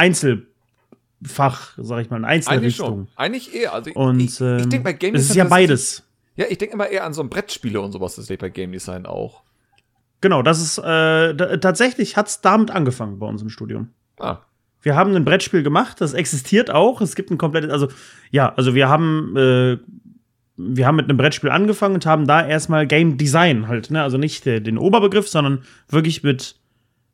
Einzelfach, 1.23 1.73
sag 1.77 2.01
ich 2.01 2.09
mal, 2.09 2.17
eine 2.17 2.27
Einzelrichtung. 2.27 3.07
Eigentlich, 3.15 3.47
Eigentlich 3.47 3.55
eher. 3.55 3.73
Also 3.73 3.89
ich, 3.89 3.95
und 3.95 4.19
ich, 4.19 4.41
ich 4.41 4.69
denke 4.69 4.79
bei 4.79 4.93
Game 4.93 5.13
Design. 5.13 5.25
Es 5.25 5.29
ist 5.29 5.35
ja 5.35 5.45
beides. 5.45 6.03
Ja, 6.35 6.45
ich 6.49 6.57
denke 6.57 6.73
immer 6.73 6.87
eher 6.87 7.05
an 7.05 7.13
so 7.13 7.21
ein 7.21 7.29
Brettspiele 7.29 7.79
und 7.79 7.91
sowas, 7.91 8.15
das 8.15 8.29
ist 8.29 8.39
bei 8.39 8.49
Game 8.49 8.71
Design 8.71 9.05
auch. 9.05 9.43
Genau, 10.21 10.41
das 10.41 10.61
ist 10.61 10.77
äh, 10.77 11.59
tatsächlich 11.59 12.17
hat's 12.17 12.41
damit 12.41 12.71
angefangen 12.71 13.19
bei 13.19 13.27
uns 13.27 13.41
im 13.41 13.49
Studium. 13.49 13.89
Ah. 14.19 14.37
Wir 14.81 14.95
haben 14.95 15.15
ein 15.15 15.25
Brettspiel 15.25 15.63
gemacht, 15.63 16.01
das 16.01 16.13
existiert 16.13 16.71
auch. 16.71 17.01
Es 17.01 17.15
gibt 17.15 17.29
ein 17.29 17.37
komplettes, 17.37 17.71
also 17.71 17.89
ja, 18.31 18.53
also 18.55 18.73
wir 18.73 18.89
haben 18.89 19.35
äh, 19.37 19.77
wir 20.55 20.87
haben 20.87 20.95
mit 20.95 21.09
einem 21.09 21.17
Brettspiel 21.17 21.49
angefangen 21.49 21.95
und 21.95 22.05
haben 22.05 22.27
da 22.27 22.45
erstmal 22.45 22.85
Game 22.87 23.17
Design 23.17 23.67
halt, 23.67 23.91
ne? 23.91 24.01
Also 24.01 24.17
nicht 24.17 24.45
der, 24.45 24.59
den 24.59 24.77
Oberbegriff, 24.77 25.27
sondern 25.27 25.63
wirklich 25.89 26.23
mit 26.23 26.55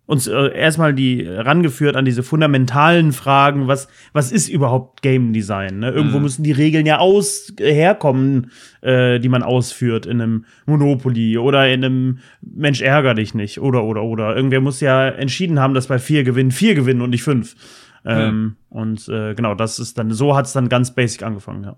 uns 0.10 0.26
äh, 0.26 0.58
erstmal 0.58 0.96
die 0.96 1.24
rangeführt 1.24 1.96
an 1.96 2.04
diese 2.04 2.24
fundamentalen 2.24 3.14
Fragen, 3.14 3.68
was, 3.68 3.88
was 4.12 4.32
ist 4.32 4.50
überhaupt 4.50 5.04
Game 5.04 5.34
Design? 5.34 5.78
Ne? 5.78 5.92
Irgendwo 5.92 6.18
mhm. 6.18 6.24
müssen 6.24 6.44
die 6.44 6.52
Regeln 6.52 6.88
ja 6.88 6.98
aus 6.98 7.54
äh, 7.60 7.72
herkommen, 7.72 8.50
äh, 8.82 9.20
die 9.20 9.30
man 9.30 9.44
ausführt 9.44 10.08
in 10.08 10.20
einem 10.20 10.46
Monopoly 10.66 11.38
oder 11.38 11.72
in 11.72 11.86
einem 11.86 12.20
Mensch 12.42 12.82
ärger 12.82 13.14
dich 13.14 13.36
nicht 13.36 13.62
oder 13.62 13.84
oder 13.84 14.02
oder. 14.02 14.36
Irgendwer 14.36 14.62
muss 14.62 14.82
ja 14.82 15.10
entschieden 15.10 15.60
haben, 15.60 15.76
dass 15.76 15.86
bei 15.86 16.00
vier 16.00 16.24
gewinnen 16.24 16.50
vier 16.50 16.74
gewinnen 16.74 17.04
und 17.04 17.12
nicht 17.12 17.24
fünf. 17.24 17.56
Ähm, 18.04 18.56
und 18.70 19.08
äh, 19.10 19.36
genau, 19.36 19.54
das 19.54 19.78
ist 19.78 20.00
dann, 20.00 20.12
so 20.12 20.36
hat 20.36 20.48
es 20.48 20.54
dann 20.54 20.70
ganz 20.70 20.96
basic 20.96 21.22
angefangen, 21.22 21.64
ja. 21.64 21.78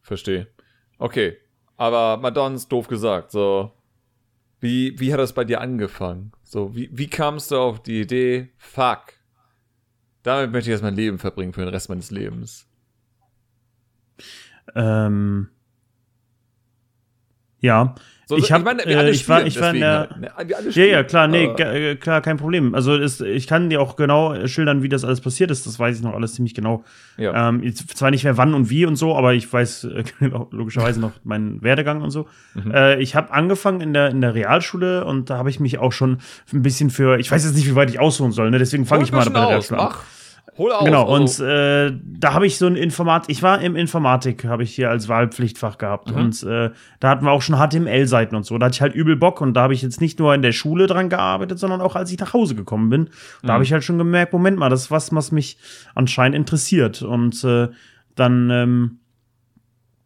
Verstehe. 0.00 0.46
Okay. 0.96 1.36
Aber 1.76 2.16
Madons 2.16 2.68
doof 2.68 2.88
gesagt, 2.88 3.32
so. 3.32 3.70
Wie, 4.60 4.98
wie 5.00 5.12
hat 5.12 5.20
das 5.20 5.32
bei 5.32 5.44
dir 5.44 5.60
angefangen? 5.60 6.32
So, 6.42 6.74
wie, 6.74 6.90
wie 6.92 7.08
kamst 7.08 7.50
du 7.50 7.56
auf 7.56 7.82
die 7.82 8.00
Idee, 8.00 8.50
fuck, 8.58 9.14
damit 10.22 10.52
möchte 10.52 10.70
ich 10.70 10.74
jetzt 10.74 10.82
mein 10.82 10.94
Leben 10.94 11.18
verbringen 11.18 11.52
für 11.52 11.60
den 11.60 11.70
Rest 11.70 11.88
meines 11.88 12.10
Lebens? 12.10 12.66
Ähm, 14.74 15.48
ja, 17.60 17.94
so, 18.30 18.36
ich, 18.36 18.52
hab, 18.52 18.60
ich, 18.60 18.64
meine, 18.64 18.86
äh, 18.86 19.10
ich 19.10 19.28
war, 19.28 19.44
ich 19.44 19.60
war 19.60 19.74
in 19.74 19.80
der, 19.80 20.08
halt, 20.36 20.48
ne? 20.48 20.70
ja, 20.70 20.84
ja, 20.84 21.02
klar, 21.02 21.26
nee, 21.26 21.46
äh, 21.46 21.96
klar, 21.96 22.20
kein 22.20 22.36
Problem. 22.36 22.76
Also 22.76 22.94
ist, 22.94 23.20
ich 23.20 23.48
kann 23.48 23.68
dir 23.70 23.80
auch 23.80 23.96
genau 23.96 24.46
schildern, 24.46 24.84
wie 24.84 24.88
das 24.88 25.04
alles 25.04 25.20
passiert 25.20 25.50
ist. 25.50 25.66
Das 25.66 25.80
weiß 25.80 25.96
ich 25.96 26.02
noch 26.04 26.14
alles 26.14 26.34
ziemlich 26.34 26.54
genau. 26.54 26.84
Ja. 27.16 27.48
Ähm, 27.48 27.74
zwar 27.74 28.12
nicht 28.12 28.22
mehr 28.22 28.36
wann 28.36 28.54
und 28.54 28.70
wie 28.70 28.86
und 28.86 28.94
so, 28.94 29.16
aber 29.16 29.34
ich 29.34 29.52
weiß 29.52 29.82
äh, 29.82 30.04
logischerweise 30.52 31.00
noch 31.00 31.10
meinen 31.24 31.60
Werdegang 31.60 32.02
und 32.02 32.12
so. 32.12 32.28
Mhm. 32.54 32.70
Äh, 32.70 33.00
ich 33.00 33.16
habe 33.16 33.32
angefangen 33.32 33.80
in 33.80 33.94
der 33.94 34.10
in 34.10 34.20
der 34.20 34.36
Realschule 34.36 35.04
und 35.04 35.28
da 35.28 35.36
habe 35.36 35.50
ich 35.50 35.58
mich 35.58 35.78
auch 35.78 35.92
schon 35.92 36.18
ein 36.52 36.62
bisschen 36.62 36.90
für, 36.90 37.18
ich 37.18 37.32
weiß 37.32 37.44
jetzt 37.44 37.56
nicht, 37.56 37.66
wie 37.66 37.74
weit 37.74 37.90
ich 37.90 37.98
ausholen 37.98 38.30
soll. 38.30 38.52
Ne? 38.52 38.60
Deswegen 38.60 38.86
fange 38.86 39.02
ich 39.02 39.10
mal 39.10 39.24
bei 39.24 39.40
der 39.40 39.48
Realschule 39.48 39.80
an. 39.80 39.94
Hol 40.58 40.72
aus. 40.72 40.84
Genau, 40.84 41.10
also. 41.10 41.42
und 41.42 41.48
äh, 41.48 41.92
da 42.04 42.34
habe 42.34 42.46
ich 42.46 42.58
so 42.58 42.66
ein 42.66 42.76
Informatik, 42.76 43.30
ich 43.30 43.42
war 43.42 43.60
im 43.60 43.76
Informatik, 43.76 44.44
habe 44.44 44.62
ich 44.62 44.74
hier 44.74 44.90
als 44.90 45.08
Wahlpflichtfach 45.08 45.78
gehabt. 45.78 46.10
Mhm. 46.10 46.16
Und 46.16 46.42
äh, 46.42 46.70
da 47.00 47.08
hatten 47.08 47.24
wir 47.24 47.32
auch 47.32 47.42
schon 47.42 47.56
HTML-Seiten 47.56 48.36
und 48.36 48.44
so. 48.44 48.58
Da 48.58 48.66
hatte 48.66 48.74
ich 48.74 48.82
halt 48.82 48.94
übel 48.94 49.16
Bock 49.16 49.40
und 49.40 49.54
da 49.54 49.62
habe 49.62 49.74
ich 49.74 49.82
jetzt 49.82 50.00
nicht 50.00 50.18
nur 50.18 50.34
in 50.34 50.42
der 50.42 50.52
Schule 50.52 50.86
dran 50.86 51.08
gearbeitet, 51.08 51.58
sondern 51.58 51.80
auch 51.80 51.96
als 51.96 52.12
ich 52.12 52.18
nach 52.18 52.34
Hause 52.34 52.54
gekommen 52.54 52.90
bin. 52.90 53.08
Da 53.42 53.48
mhm. 53.48 53.52
habe 53.52 53.64
ich 53.64 53.72
halt 53.72 53.84
schon 53.84 53.98
gemerkt, 53.98 54.32
Moment 54.32 54.58
mal, 54.58 54.68
das 54.68 54.82
ist 54.82 54.90
was, 54.90 55.14
was 55.14 55.32
mich 55.32 55.56
anscheinend 55.94 56.36
interessiert. 56.36 57.02
Und 57.02 57.42
äh, 57.44 57.68
dann 58.14 58.50
ähm, 58.50 58.99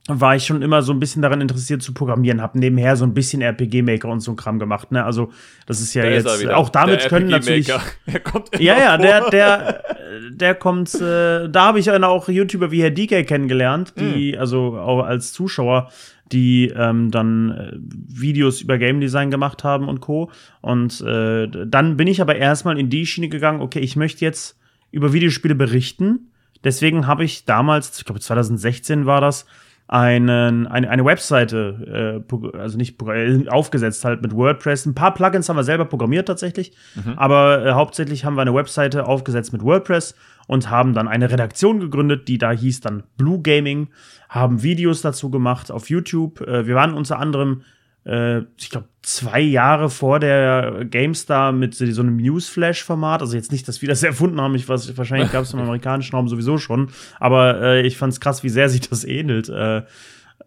war 0.06 0.36
ich 0.36 0.44
schon 0.44 0.60
immer 0.60 0.82
so 0.82 0.92
ein 0.92 1.00
bisschen 1.00 1.22
daran 1.22 1.40
interessiert 1.40 1.82
zu 1.82 1.94
programmieren, 1.94 2.42
habe 2.42 2.58
nebenher 2.58 2.94
so 2.96 3.06
ein 3.06 3.14
bisschen 3.14 3.40
RPG-Maker 3.40 4.08
und 4.08 4.20
so 4.20 4.32
ein 4.32 4.36
Kram 4.36 4.58
gemacht. 4.58 4.92
Ne? 4.92 5.02
Also 5.02 5.32
das 5.66 5.80
ist 5.80 5.94
ja 5.94 6.02
da 6.02 6.10
jetzt 6.10 6.26
ist 6.26 6.50
auch 6.50 6.68
damit 6.68 7.08
können 7.08 7.30
natürlich. 7.30 7.66
Der 8.06 8.20
kommt 8.24 8.50
ja, 8.58 8.78
ja, 8.78 8.98
der, 8.98 9.30
der, 9.30 9.82
der 10.30 10.54
kommt. 10.56 10.94
Äh, 10.94 11.48
da 11.48 11.66
habe 11.66 11.78
ich 11.78 11.86
dann 11.86 12.04
auch 12.04 12.28
YouTuber 12.28 12.70
wie 12.70 12.82
Herr 12.82 12.90
DK 12.90 13.26
kennengelernt, 13.26 13.94
die 13.98 14.32
mhm. 14.32 14.38
also 14.38 14.76
auch 14.76 15.04
als 15.04 15.32
Zuschauer, 15.32 15.90
die 16.30 16.70
ähm, 16.76 17.10
dann 17.10 17.50
äh, 17.52 17.72
Videos 18.20 18.60
über 18.60 18.76
Game 18.76 19.00
Design 19.00 19.30
gemacht 19.30 19.64
haben 19.64 19.88
und 19.88 20.00
Co. 20.00 20.30
Und 20.60 21.00
äh, 21.00 21.48
dann 21.48 21.96
bin 21.96 22.08
ich 22.08 22.20
aber 22.20 22.36
erstmal 22.36 22.78
in 22.78 22.90
die 22.90 23.06
Schiene 23.06 23.30
gegangen. 23.30 23.62
Okay, 23.62 23.80
ich 23.80 23.96
möchte 23.96 24.22
jetzt 24.22 24.58
über 24.90 25.14
Videospiele 25.14 25.54
berichten. 25.54 26.30
Deswegen 26.62 27.06
habe 27.06 27.24
ich 27.24 27.46
damals, 27.46 27.98
ich 27.98 28.04
glaube 28.04 28.20
2016 28.20 29.06
war 29.06 29.22
das, 29.22 29.46
einen, 29.86 30.66
eine, 30.66 30.88
eine 30.88 31.04
Webseite, 31.04 32.24
äh, 32.32 32.58
also 32.58 32.78
nicht 32.78 33.00
äh, 33.02 33.48
aufgesetzt 33.48 34.04
halt 34.04 34.22
mit 34.22 34.34
WordPress. 34.34 34.86
Ein 34.86 34.94
paar 34.94 35.12
Plugins 35.12 35.48
haben 35.48 35.56
wir 35.56 35.64
selber 35.64 35.84
programmiert 35.84 36.26
tatsächlich, 36.26 36.72
mhm. 36.94 37.18
aber 37.18 37.64
äh, 37.64 37.72
hauptsächlich 37.72 38.24
haben 38.24 38.34
wir 38.34 38.42
eine 38.42 38.54
Webseite 38.54 39.06
aufgesetzt 39.06 39.52
mit 39.52 39.62
WordPress 39.62 40.14
und 40.46 40.70
haben 40.70 40.94
dann 40.94 41.06
eine 41.06 41.30
Redaktion 41.30 41.80
gegründet, 41.80 42.28
die 42.28 42.38
da 42.38 42.50
hieß 42.50 42.80
dann 42.80 43.02
Blue 43.16 43.42
Gaming, 43.42 43.88
haben 44.28 44.62
Videos 44.62 45.02
dazu 45.02 45.30
gemacht 45.30 45.70
auf 45.70 45.90
YouTube. 45.90 46.40
Äh, 46.40 46.66
wir 46.66 46.74
waren 46.74 46.94
unter 46.94 47.18
anderem 47.18 47.62
äh, 48.04 48.40
ich 48.58 48.70
glaube, 48.70 48.88
zwei 49.02 49.40
Jahre 49.40 49.90
vor 49.90 50.18
der 50.20 50.84
GameStar 50.84 51.52
mit 51.52 51.74
so 51.74 51.84
einem 51.84 52.16
Newsflash-Format. 52.16 53.22
Also 53.22 53.36
jetzt 53.36 53.52
nicht, 53.52 53.66
dass 53.68 53.82
wir 53.82 53.88
das 53.88 54.02
erfunden 54.02 54.40
haben. 54.40 54.54
Ich 54.54 54.68
weiß, 54.68 54.96
wahrscheinlich 54.96 55.32
gab 55.32 55.42
es 55.42 55.52
im 55.52 55.60
amerikanischen 55.60 56.14
Raum 56.14 56.28
sowieso 56.28 56.58
schon. 56.58 56.90
Aber 57.18 57.60
äh, 57.60 57.86
ich 57.86 57.96
fand 57.96 58.12
es 58.12 58.20
krass, 58.20 58.42
wie 58.42 58.48
sehr 58.48 58.68
sich 58.68 58.88
das 58.88 59.04
ähnelt. 59.04 59.48
Äh, 59.48 59.82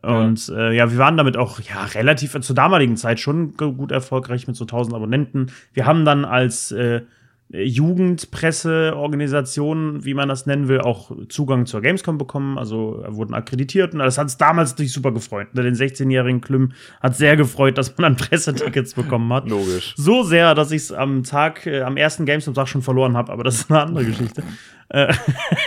und 0.02 0.48
ja. 0.48 0.70
Äh, 0.70 0.76
ja, 0.76 0.92
wir 0.92 0.98
waren 1.00 1.18
damit 1.18 1.38
auch 1.38 1.60
ja 1.60 1.86
relativ 1.86 2.40
zur 2.40 2.56
damaligen 2.56 2.98
Zeit 2.98 3.20
schon 3.20 3.56
gut 3.56 3.92
erfolgreich 3.92 4.48
mit 4.48 4.56
so 4.56 4.66
1000 4.66 4.96
Abonnenten. 4.96 5.52
Wir 5.74 5.86
haben 5.86 6.06
dann 6.06 6.24
als 6.24 6.72
äh, 6.72 7.02
Jugendpresseorganisationen, 7.50 10.04
wie 10.04 10.14
man 10.14 10.28
das 10.28 10.46
nennen 10.46 10.68
will, 10.68 10.82
auch 10.82 11.12
Zugang 11.30 11.66
zur 11.66 11.80
Gamescom 11.82 12.18
bekommen, 12.18 12.58
also 12.58 13.06
wurden 13.08 13.34
akkreditiert 13.34 13.94
und 13.94 14.00
das 14.00 14.18
hat 14.18 14.28
es 14.28 14.36
damals 14.38 14.72
natürlich 14.72 14.92
super 14.92 15.14
gefreut. 15.14 15.48
Den 15.54 15.74
16-jährigen 15.74 16.42
Klüm 16.42 16.74
hat 17.02 17.16
sehr 17.16 17.38
gefreut, 17.38 17.78
dass 17.78 17.98
man 17.98 18.16
dann 18.16 18.18
Pressetickets 18.28 18.96
bekommen 18.96 19.32
hat. 19.32 19.50
Logisch. 19.50 19.94
So 19.96 20.24
sehr, 20.24 20.56
dass 20.56 20.72
ich 20.72 20.82
es 20.84 20.92
am 20.92 21.24
Tag, 21.24 21.66
äh, 21.66 21.84
am 21.84 21.96
ersten 21.96 22.26
Gamescom-Tag 22.26 22.68
schon 22.68 22.82
verloren 22.82 23.16
habe, 23.16 23.32
aber 23.32 23.46
das 23.46 23.56
ist 23.56 23.72
eine 23.72 23.80
andere 23.82 24.04
Geschichte. 24.04 24.44
Äh, 24.90 25.14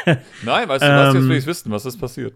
Nein, 0.44 0.68
weißt 0.68 0.84
du, 0.84 0.88
was 0.88 1.14
jetzt 1.14 1.28
will 1.28 1.38
ich 1.38 1.46
wissen, 1.46 1.72
was 1.72 1.87
ist 1.87 1.96
passiert? 1.99 2.34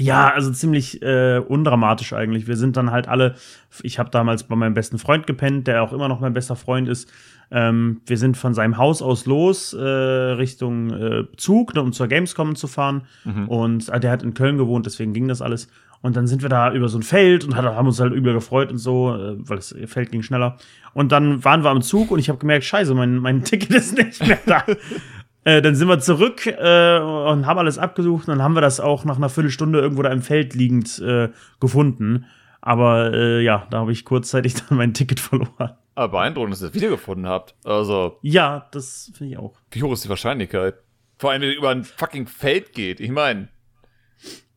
Ja, 0.00 0.32
also 0.32 0.50
ziemlich 0.52 1.02
äh, 1.02 1.38
undramatisch 1.38 2.12
eigentlich. 2.12 2.46
Wir 2.46 2.56
sind 2.56 2.76
dann 2.76 2.90
halt 2.90 3.08
alle, 3.08 3.34
ich 3.82 3.98
habe 3.98 4.10
damals 4.10 4.44
bei 4.44 4.56
meinem 4.56 4.74
besten 4.74 4.98
Freund 4.98 5.26
gepennt, 5.26 5.66
der 5.66 5.82
auch 5.82 5.92
immer 5.92 6.08
noch 6.08 6.20
mein 6.20 6.34
bester 6.34 6.56
Freund 6.56 6.88
ist. 6.88 7.10
Ähm, 7.50 8.02
wir 8.06 8.18
sind 8.18 8.36
von 8.36 8.52
seinem 8.54 8.76
Haus 8.76 9.00
aus 9.00 9.24
los 9.26 9.72
äh, 9.72 9.80
Richtung 9.82 10.90
äh, 10.90 11.24
Zug, 11.36 11.74
ne, 11.74 11.82
um 11.82 11.92
zur 11.92 12.08
Gamescom 12.08 12.56
zu 12.56 12.66
fahren. 12.66 13.02
Mhm. 13.24 13.48
Und 13.48 13.88
äh, 13.88 14.00
der 14.00 14.10
hat 14.10 14.22
in 14.22 14.34
Köln 14.34 14.58
gewohnt, 14.58 14.86
deswegen 14.86 15.12
ging 15.12 15.28
das 15.28 15.40
alles. 15.40 15.68
Und 16.00 16.16
dann 16.16 16.28
sind 16.28 16.42
wir 16.42 16.48
da 16.48 16.72
über 16.72 16.88
so 16.88 16.98
ein 16.98 17.02
Feld 17.02 17.44
und 17.44 17.56
haben 17.56 17.88
uns 17.88 17.98
halt 17.98 18.12
übel 18.12 18.32
gefreut 18.32 18.70
und 18.70 18.78
so, 18.78 19.14
äh, 19.14 19.36
weil 19.38 19.56
das 19.56 19.74
Feld 19.86 20.12
ging 20.12 20.22
schneller. 20.22 20.56
Und 20.94 21.10
dann 21.10 21.44
waren 21.44 21.64
wir 21.64 21.70
am 21.70 21.82
Zug 21.82 22.10
und 22.10 22.18
ich 22.18 22.28
habe 22.28 22.38
gemerkt, 22.38 22.64
scheiße, 22.64 22.94
mein, 22.94 23.16
mein 23.16 23.42
Ticket 23.42 23.70
ist 23.74 23.96
nicht 23.96 24.26
mehr 24.26 24.38
da. 24.46 24.64
Äh, 25.44 25.62
dann 25.62 25.74
sind 25.74 25.88
wir 25.88 25.98
zurück 26.00 26.46
äh, 26.46 26.98
und 26.98 27.46
haben 27.46 27.58
alles 27.58 27.78
abgesucht. 27.78 28.28
Und 28.28 28.34
dann 28.34 28.42
haben 28.42 28.54
wir 28.54 28.60
das 28.60 28.80
auch 28.80 29.04
nach 29.04 29.16
einer 29.16 29.28
Viertelstunde 29.28 29.80
irgendwo 29.80 30.02
da 30.02 30.10
im 30.10 30.22
Feld 30.22 30.54
liegend 30.54 30.98
äh, 30.98 31.28
gefunden. 31.60 32.26
Aber 32.60 33.12
äh, 33.12 33.42
ja, 33.42 33.66
da 33.70 33.78
habe 33.78 33.92
ich 33.92 34.04
kurzzeitig 34.04 34.54
dann 34.68 34.78
mein 34.78 34.94
Ticket 34.94 35.20
verloren. 35.20 35.76
Aber 35.94 36.08
beeindruckend, 36.12 36.52
dass 36.52 36.62
ihr 36.62 36.68
es 36.68 36.74
wiedergefunden 36.74 37.26
habt. 37.26 37.54
Also. 37.64 38.18
Ja, 38.22 38.68
das 38.72 39.10
finde 39.16 39.32
ich 39.32 39.38
auch. 39.38 39.54
Wie 39.70 39.82
hoch 39.82 39.92
ist 39.92 40.04
die 40.04 40.08
Wahrscheinlichkeit? 40.08 40.74
Vor 41.18 41.30
allem, 41.30 41.42
wenn 41.42 41.50
ihr 41.50 41.56
über 41.56 41.70
ein 41.70 41.84
fucking 41.84 42.26
Feld 42.26 42.72
geht. 42.72 43.00
Ich 43.00 43.10
meine. 43.10 43.48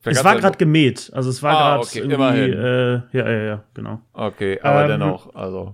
Es 0.04 0.24
war 0.24 0.36
gerade 0.36 0.58
gemäht. 0.58 1.12
Also 1.14 1.30
es 1.30 1.44
war 1.44 1.56
ah, 1.56 1.78
gerade 1.78 1.84
okay, 1.84 2.00
irgendwie. 2.00 2.52
Äh, 2.52 3.02
ja, 3.12 3.30
ja, 3.30 3.44
ja, 3.44 3.64
genau. 3.74 4.02
Okay, 4.14 4.60
aber 4.62 4.84
ähm, 4.84 4.88
dennoch, 4.90 5.34
also. 5.36 5.74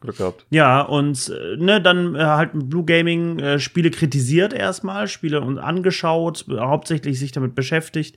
Glück 0.00 0.18
gehabt. 0.18 0.46
Ja, 0.50 0.80
und 0.82 1.28
äh, 1.28 1.56
ne, 1.56 1.80
dann 1.80 2.14
äh, 2.14 2.24
halt 2.24 2.50
Blue 2.52 2.84
Gaming 2.84 3.38
äh, 3.38 3.58
Spiele 3.58 3.90
kritisiert 3.90 4.52
erstmal, 4.52 5.08
Spiele 5.08 5.40
und 5.40 5.58
angeschaut, 5.58 6.46
hauptsächlich 6.50 7.18
sich 7.18 7.32
damit 7.32 7.54
beschäftigt. 7.54 8.16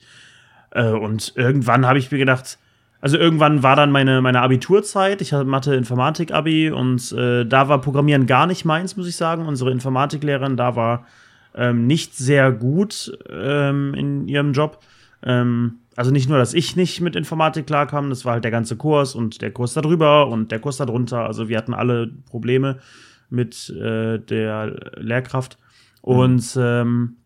Äh, 0.71 0.89
und 0.89 1.33
irgendwann 1.35 1.85
habe 1.85 1.99
ich 1.99 2.11
mir 2.11 2.19
gedacht, 2.19 2.57
also 3.01 3.17
irgendwann 3.17 3.63
war 3.63 3.75
dann 3.75 3.91
meine, 3.91 4.21
meine 4.21 4.41
Abiturzeit. 4.41 5.21
Ich 5.21 5.33
hatte 5.33 5.45
Mathe-Informatik-Abi 5.45 6.69
und 6.69 7.11
äh, 7.13 7.45
da 7.45 7.67
war 7.67 7.81
Programmieren 7.81 8.27
gar 8.27 8.45
nicht 8.45 8.63
meins, 8.63 8.95
muss 8.95 9.07
ich 9.07 9.15
sagen. 9.15 9.47
Unsere 9.47 9.71
Informatiklehrerin 9.71 10.55
da 10.55 10.75
war 10.75 11.07
ähm, 11.55 11.87
nicht 11.87 12.15
sehr 12.15 12.51
gut 12.51 13.11
ähm, 13.27 13.95
in 13.95 14.27
ihrem 14.27 14.53
Job. 14.53 14.79
Ähm, 15.23 15.79
also 15.95 16.11
nicht 16.11 16.29
nur, 16.29 16.37
dass 16.37 16.53
ich 16.53 16.75
nicht 16.75 17.01
mit 17.01 17.15
Informatik 17.15 17.67
klarkam, 17.67 18.09
das 18.09 18.23
war 18.25 18.33
halt 18.33 18.43
der 18.43 18.51
ganze 18.51 18.77
Kurs 18.77 19.15
und 19.15 19.41
der 19.41 19.51
Kurs 19.51 19.73
darüber 19.73 20.27
und 20.27 20.51
der 20.51 20.59
Kurs 20.59 20.77
darunter. 20.77 21.25
Also 21.25 21.49
wir 21.49 21.57
hatten 21.57 21.73
alle 21.73 22.07
Probleme 22.25 22.79
mit 23.29 23.69
äh, 23.69 24.19
der 24.19 24.91
Lehrkraft. 24.97 25.57
Mhm. 26.03 26.13
Und 26.13 26.57
ähm, 26.59 27.17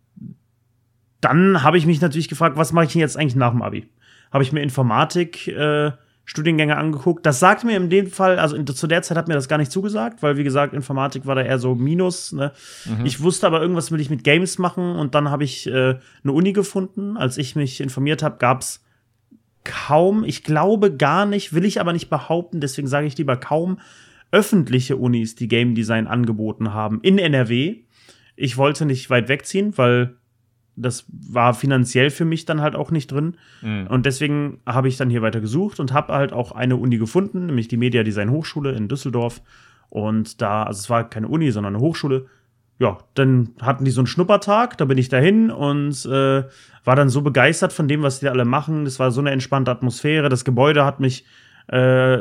dann 1.22 1.64
habe 1.64 1.78
ich 1.78 1.86
mich 1.86 2.02
natürlich 2.02 2.30
gefragt, 2.30 2.58
was 2.58 2.74
mache 2.74 2.86
ich 2.86 2.92
denn 2.92 3.02
jetzt 3.02 3.18
eigentlich 3.18 3.36
nach 3.36 3.52
dem 3.52 3.62
Abi? 3.62 3.90
habe 4.36 4.44
ich 4.44 4.52
mir 4.52 4.62
Informatik 4.62 5.48
äh, 5.48 5.92
Studiengänge 6.26 6.76
angeguckt. 6.76 7.26
Das 7.26 7.40
sagt 7.40 7.64
mir 7.64 7.78
in 7.78 7.90
dem 7.90 8.08
Fall, 8.08 8.40
also 8.40 8.56
in, 8.56 8.66
zu 8.66 8.88
der 8.88 9.04
Zeit 9.04 9.18
hat 9.18 9.28
mir 9.28 9.36
das 9.36 9.48
gar 9.48 9.58
nicht 9.58 9.72
zugesagt, 9.72 10.24
weil 10.24 10.38
wie 10.38 10.44
gesagt, 10.44 10.74
Informatik 10.74 11.26
war 11.26 11.36
da 11.36 11.42
eher 11.42 11.60
so 11.60 11.76
Minus. 11.76 12.32
Ne? 12.32 12.52
Mhm. 12.86 13.06
Ich 13.06 13.22
wusste 13.22 13.46
aber, 13.48 13.62
irgendwas 13.62 13.92
will 13.92 14.02
ich 14.02 14.10
mit 14.10 14.24
Games 14.24 14.58
machen 14.58 14.96
und 14.96 15.16
dann 15.16 15.30
habe 15.30 15.44
ich 15.44 15.68
äh, 15.68 16.00
eine 16.24 16.34
Uni 16.34 16.52
gefunden. 16.52 17.16
Als 17.16 17.38
ich 17.38 17.56
mich 17.56 17.80
informiert 17.80 18.24
habe, 18.24 18.38
gab 18.38 18.62
es 18.62 18.84
kaum, 19.64 20.24
ich 20.24 20.44
glaube 20.44 20.96
gar 20.96 21.26
nicht, 21.26 21.54
will 21.54 21.66
ich 21.66 21.80
aber 21.80 21.94
nicht 21.94 22.10
behaupten, 22.10 22.60
deswegen 22.60 22.88
sage 22.88 23.08
ich 23.08 23.18
lieber 23.18 23.38
kaum 23.38 23.80
öffentliche 24.32 24.98
Unis, 24.98 25.36
die 25.36 25.48
Game 25.48 25.76
Design 25.76 26.08
angeboten 26.08 26.74
haben 26.74 27.00
in 27.02 27.18
NRW. 27.20 27.78
Ich 28.36 28.58
wollte 28.58 28.86
nicht 28.86 29.10
weit 29.10 29.30
wegziehen, 29.30 29.78
weil 29.78 30.18
das 30.76 31.06
war 31.08 31.54
finanziell 31.54 32.10
für 32.10 32.26
mich 32.26 32.46
dann 32.46 32.62
halt 32.62 32.76
auch 32.76 32.92
nicht 32.92 33.12
drin. 33.12 33.38
Mhm. 33.62 33.88
Und 33.88 34.06
deswegen 34.06 34.60
habe 34.66 34.88
ich 34.88 34.98
dann 34.98 35.10
hier 35.10 35.22
weiter 35.22 35.42
gesucht 35.42 35.80
und 35.80 35.94
habe 35.94 36.14
halt 36.14 36.34
auch 36.34 36.52
eine 36.52 36.76
Uni 36.76 36.98
gefunden, 36.98 37.48
nämlich 37.48 37.68
die 37.68 37.78
Media 37.78 38.04
Design 38.04 38.32
Hochschule 38.32 38.72
in 38.74 38.88
Düsseldorf. 38.88 39.42
Und 39.90 40.42
da, 40.42 40.64
also 40.64 40.80
es 40.80 40.90
war 40.90 41.10
keine 41.10 41.28
Uni, 41.28 41.52
sondern 41.52 41.76
eine 41.76 41.84
Hochschule. 41.84 42.26
Ja, 42.78 42.98
dann 43.14 43.52
hatten 43.62 43.86
die 43.86 43.92
so 43.92 44.02
einen 44.02 44.08
Schnuppertag, 44.08 44.78
da 44.78 44.84
bin 44.84 44.98
ich 44.98 45.08
dahin 45.08 45.50
und 45.50 46.06
äh, 46.06 46.44
war 46.84 46.96
dann 46.96 47.08
so 47.08 47.22
begeistert 47.22 47.72
von 47.72 47.88
dem, 47.88 48.04
was 48.04 48.20
die 48.20 48.28
alle 48.28 48.44
machen. 48.44 48.84
Das 48.84 49.00
war 49.00 49.12
so 49.12 49.22
eine 49.22 49.32
entspannte 49.32 49.72
Atmosphäre. 49.72 50.28
Das 50.28 50.44
Gebäude 50.44 50.84
hat 50.84 51.00
mich, 51.00 51.26
äh, 51.68 52.18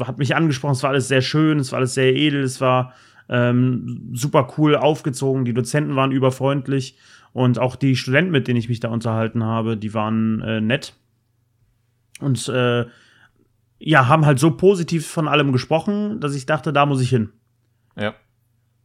hat 0.00 0.18
mich 0.18 0.36
angesprochen. 0.36 0.72
Es 0.72 0.82
war 0.82 0.90
alles 0.90 1.08
sehr 1.08 1.22
schön, 1.22 1.58
es 1.58 1.72
war 1.72 1.78
alles 1.78 1.94
sehr 1.94 2.14
edel, 2.14 2.42
es 2.42 2.60
war 2.60 2.92
ähm, 3.30 4.10
super 4.12 4.48
cool 4.58 4.76
aufgezogen. 4.76 5.46
Die 5.46 5.54
Dozenten 5.54 5.96
waren 5.96 6.12
überfreundlich. 6.12 6.98
Und 7.34 7.58
auch 7.58 7.74
die 7.74 7.96
Studenten, 7.96 8.30
mit 8.30 8.48
denen 8.48 8.58
ich 8.58 8.68
mich 8.68 8.80
da 8.80 8.88
unterhalten 8.88 9.42
habe, 9.42 9.76
die 9.76 9.92
waren 9.92 10.40
äh, 10.40 10.60
nett. 10.60 10.94
Und 12.20 12.48
äh, 12.48 12.86
ja, 13.80 14.08
haben 14.08 14.24
halt 14.24 14.38
so 14.38 14.52
positiv 14.52 15.06
von 15.06 15.26
allem 15.26 15.52
gesprochen, 15.52 16.20
dass 16.20 16.34
ich 16.34 16.46
dachte, 16.46 16.72
da 16.72 16.86
muss 16.86 17.02
ich 17.02 17.10
hin. 17.10 17.30
Ja. 17.98 18.14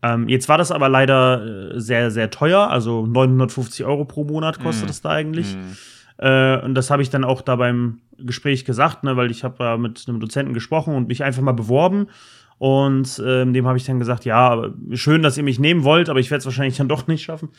Ähm, 0.01 0.27
jetzt 0.29 0.49
war 0.49 0.57
das 0.57 0.71
aber 0.71 0.89
leider 0.89 1.75
äh, 1.75 1.79
sehr, 1.79 2.09
sehr 2.09 2.31
teuer. 2.31 2.69
Also 2.71 3.05
950 3.05 3.85
Euro 3.85 4.03
pro 4.05 4.23
Monat 4.23 4.59
kostet 4.59 4.85
mm. 4.85 4.87
das 4.87 5.01
da 5.01 5.09
eigentlich. 5.11 5.55
Mm. 5.55 6.23
Äh, 6.25 6.59
und 6.61 6.73
das 6.73 6.89
habe 6.89 7.03
ich 7.03 7.11
dann 7.11 7.23
auch 7.23 7.41
da 7.41 7.55
beim 7.55 7.99
Gespräch 8.17 8.65
gesagt, 8.65 9.03
ne, 9.03 9.15
weil 9.15 9.29
ich 9.29 9.43
habe 9.43 9.63
ja 9.63 9.77
mit 9.77 10.03
einem 10.07 10.19
Dozenten 10.19 10.55
gesprochen 10.55 10.95
und 10.95 11.07
mich 11.07 11.23
einfach 11.23 11.43
mal 11.43 11.53
beworben. 11.53 12.07
Und 12.59 13.23
ähm, 13.25 13.53
dem 13.53 13.65
habe 13.67 13.77
ich 13.77 13.85
dann 13.85 13.99
gesagt, 13.99 14.25
ja, 14.25 14.69
schön, 14.91 15.23
dass 15.23 15.37
ihr 15.37 15.43
mich 15.43 15.59
nehmen 15.59 15.85
wollt, 15.85 16.09
aber 16.09 16.19
ich 16.19 16.29
werde 16.29 16.39
es 16.39 16.45
wahrscheinlich 16.45 16.75
dann 16.75 16.89
doch 16.89 17.07
nicht 17.07 17.23
schaffen, 17.23 17.49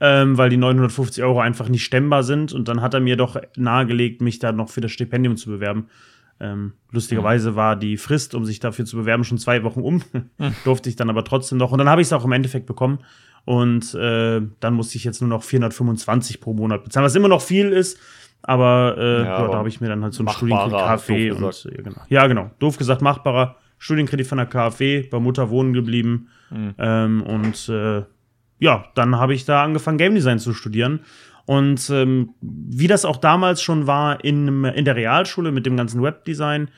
ähm, 0.00 0.36
weil 0.36 0.50
die 0.50 0.58
950 0.58 1.24
Euro 1.24 1.40
einfach 1.40 1.70
nicht 1.70 1.82
stemmbar 1.82 2.22
sind. 2.22 2.52
Und 2.52 2.68
dann 2.68 2.82
hat 2.82 2.92
er 2.92 3.00
mir 3.00 3.16
doch 3.16 3.40
nahegelegt, 3.56 4.20
mich 4.20 4.38
da 4.38 4.52
noch 4.52 4.68
für 4.68 4.82
das 4.82 4.92
Stipendium 4.92 5.38
zu 5.38 5.48
bewerben. 5.48 5.86
Ähm, 6.40 6.74
lustigerweise 6.90 7.56
war 7.56 7.74
die 7.74 7.96
Frist, 7.96 8.34
um 8.34 8.44
sich 8.44 8.60
dafür 8.60 8.84
zu 8.84 8.96
bewerben, 8.98 9.24
schon 9.24 9.38
zwei 9.38 9.62
Wochen 9.62 9.80
um. 9.80 10.02
Hm. 10.12 10.54
Durfte 10.64 10.90
ich 10.90 10.96
dann 10.96 11.08
aber 11.08 11.24
trotzdem 11.24 11.56
noch. 11.56 11.72
Und 11.72 11.78
dann 11.78 11.88
habe 11.88 12.02
ich 12.02 12.08
es 12.08 12.12
auch 12.12 12.26
im 12.26 12.32
Endeffekt 12.32 12.66
bekommen. 12.66 12.98
Und 13.46 13.94
äh, 13.94 14.42
dann 14.60 14.74
musste 14.74 14.96
ich 14.96 15.04
jetzt 15.04 15.22
nur 15.22 15.30
noch 15.30 15.42
425 15.42 16.38
pro 16.38 16.52
Monat 16.52 16.84
bezahlen, 16.84 17.06
was 17.06 17.14
immer 17.14 17.28
noch 17.28 17.40
viel 17.40 17.72
ist. 17.72 17.98
Aber, 18.42 18.96
äh, 18.98 19.24
ja, 19.24 19.36
aber 19.36 19.48
da 19.48 19.58
habe 19.58 19.68
ich 19.70 19.80
mir 19.80 19.88
dann 19.88 20.02
halt 20.02 20.12
so 20.12 20.22
ein 20.22 20.28
Studienkredit 20.28 21.32
und 21.32 21.66
äh, 21.66 21.82
genau. 21.82 22.00
ja, 22.08 22.26
genau. 22.26 22.50
Doof 22.58 22.76
gesagt, 22.76 23.00
machbarer. 23.00 23.56
Studienkredit 23.80 24.26
von 24.26 24.38
der 24.38 24.46
KfW, 24.46 25.08
bei 25.10 25.18
Mutter 25.18 25.48
wohnen 25.48 25.72
geblieben. 25.72 26.28
Mhm. 26.50 26.74
Ähm, 26.78 27.22
und 27.22 27.68
äh, 27.70 28.02
ja, 28.58 28.84
dann 28.94 29.16
habe 29.16 29.32
ich 29.32 29.46
da 29.46 29.64
angefangen, 29.64 29.96
Game 29.96 30.14
Design 30.14 30.38
zu 30.38 30.52
studieren. 30.52 31.00
Und 31.46 31.88
ähm, 31.88 32.34
wie 32.42 32.86
das 32.86 33.06
auch 33.06 33.16
damals 33.16 33.62
schon 33.62 33.86
war 33.86 34.22
in, 34.22 34.64
in 34.64 34.84
der 34.84 34.96
Realschule 34.96 35.50
mit 35.50 35.64
dem 35.64 35.78
ganzen 35.78 36.02
Webdesign 36.02 36.68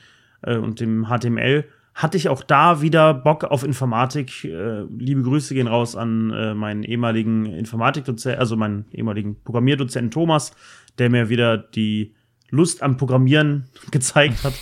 äh, 0.43 0.55
und 0.55 0.79
dem 0.79 1.07
HTML, 1.09 1.65
hatte 1.93 2.17
ich 2.17 2.29
auch 2.29 2.41
da 2.41 2.81
wieder 2.81 3.13
Bock 3.13 3.43
auf 3.43 3.65
Informatik. 3.65 4.45
Äh, 4.45 4.83
liebe 4.97 5.23
Grüße 5.23 5.53
gehen 5.53 5.67
raus 5.67 5.97
an 5.97 6.31
äh, 6.31 6.53
meinen 6.53 6.83
ehemaligen 6.83 7.45
Informatikdozenten, 7.47 8.39
also 8.39 8.55
meinen 8.55 8.85
ehemaligen 8.93 9.43
Programmierdozenten 9.43 10.09
Thomas, 10.09 10.55
der 10.97 11.09
mir 11.09 11.27
wieder 11.27 11.57
die 11.57 12.15
Lust 12.49 12.81
am 12.81 12.95
Programmieren 12.95 13.65
gezeigt 13.91 14.45
hat 14.45 14.53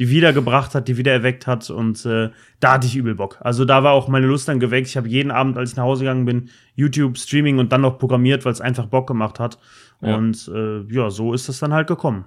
die 0.00 0.08
wiedergebracht 0.08 0.74
hat, 0.74 0.88
die 0.88 0.96
wieder 0.96 1.12
erweckt 1.12 1.46
hat. 1.46 1.68
Und 1.68 2.06
äh, 2.06 2.30
da 2.58 2.72
hatte 2.72 2.86
ich 2.86 2.96
übel 2.96 3.14
Bock. 3.14 3.36
Also 3.40 3.66
da 3.66 3.84
war 3.84 3.92
auch 3.92 4.08
meine 4.08 4.26
Lust 4.26 4.48
dann 4.48 4.58
geweckt. 4.58 4.88
Ich 4.88 4.96
habe 4.96 5.06
jeden 5.06 5.30
Abend, 5.30 5.58
als 5.58 5.72
ich 5.72 5.76
nach 5.76 5.84
Hause 5.84 6.04
gegangen 6.04 6.24
bin, 6.24 6.48
YouTube, 6.74 7.18
Streaming 7.18 7.58
und 7.58 7.70
dann 7.70 7.82
noch 7.82 7.98
programmiert, 7.98 8.46
weil 8.46 8.52
es 8.52 8.62
einfach 8.62 8.86
Bock 8.86 9.06
gemacht 9.06 9.38
hat. 9.38 9.58
Ja. 10.00 10.16
Und 10.16 10.50
äh, 10.52 10.80
ja, 10.90 11.10
so 11.10 11.34
ist 11.34 11.50
es 11.50 11.58
dann 11.58 11.74
halt 11.74 11.86
gekommen. 11.86 12.24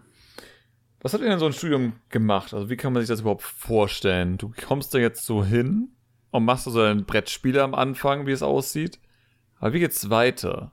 Was 1.01 1.15
hat 1.15 1.21
ihr 1.21 1.27
denn 1.27 1.39
so 1.39 1.47
ein 1.47 1.53
Studium 1.53 1.93
gemacht? 2.09 2.53
Also 2.53 2.69
wie 2.69 2.77
kann 2.77 2.93
man 2.93 3.01
sich 3.01 3.09
das 3.09 3.21
überhaupt 3.21 3.41
vorstellen? 3.41 4.37
Du 4.37 4.53
kommst 4.67 4.93
da 4.93 4.99
jetzt 4.99 5.25
so 5.25 5.43
hin 5.43 5.89
und 6.29 6.45
machst 6.45 6.65
so 6.65 6.79
ein 6.79 7.05
Brettspiel 7.05 7.59
am 7.59 7.73
Anfang, 7.73 8.27
wie 8.27 8.31
es 8.31 8.43
aussieht. 8.43 8.99
Aber 9.59 9.73
wie 9.73 9.79
geht's 9.79 10.11
weiter? 10.11 10.71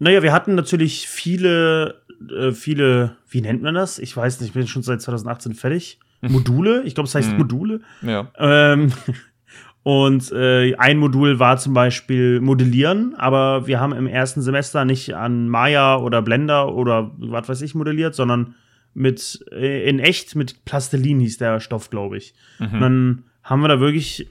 Naja, 0.00 0.22
wir 0.22 0.32
hatten 0.32 0.54
natürlich 0.56 1.06
viele, 1.06 2.02
äh, 2.36 2.52
viele, 2.52 3.16
wie 3.28 3.40
nennt 3.42 3.62
man 3.62 3.74
das? 3.74 3.98
Ich 3.98 4.16
weiß 4.16 4.40
nicht, 4.40 4.48
ich 4.48 4.54
bin 4.54 4.66
schon 4.66 4.82
seit 4.82 5.00
2018 5.00 5.54
fertig. 5.54 6.00
Module, 6.22 6.82
ich 6.82 6.94
glaube, 6.94 7.06
es 7.06 7.14
heißt 7.14 7.30
Mhm. 7.32 7.38
Module. 7.38 7.80
Ja. 8.02 8.28
Ähm, 8.38 8.92
und 9.82 10.32
äh, 10.32 10.74
ein 10.76 10.98
Modul 10.98 11.38
war 11.38 11.56
zum 11.58 11.72
Beispiel 11.74 12.40
Modellieren, 12.40 13.14
aber 13.16 13.66
wir 13.66 13.78
haben 13.80 13.92
im 13.92 14.06
ersten 14.06 14.42
Semester 14.42 14.84
nicht 14.84 15.14
an 15.14 15.48
Maya 15.48 15.96
oder 15.98 16.20
Blender 16.22 16.74
oder 16.74 17.12
was 17.18 17.48
weiß 17.48 17.62
ich 17.62 17.74
modelliert, 17.74 18.14
sondern 18.14 18.54
mit 18.92 19.44
äh, 19.52 19.88
in 19.88 19.98
echt 20.00 20.34
mit 20.34 20.64
Plastilin 20.64 21.20
hieß 21.20 21.38
der 21.38 21.60
Stoff, 21.60 21.90
glaube 21.90 22.16
ich. 22.18 22.34
Und 22.58 22.80
dann 22.80 23.24
haben 23.42 23.62
wir 23.62 23.68
da 23.68 23.80
wirklich 23.80 24.28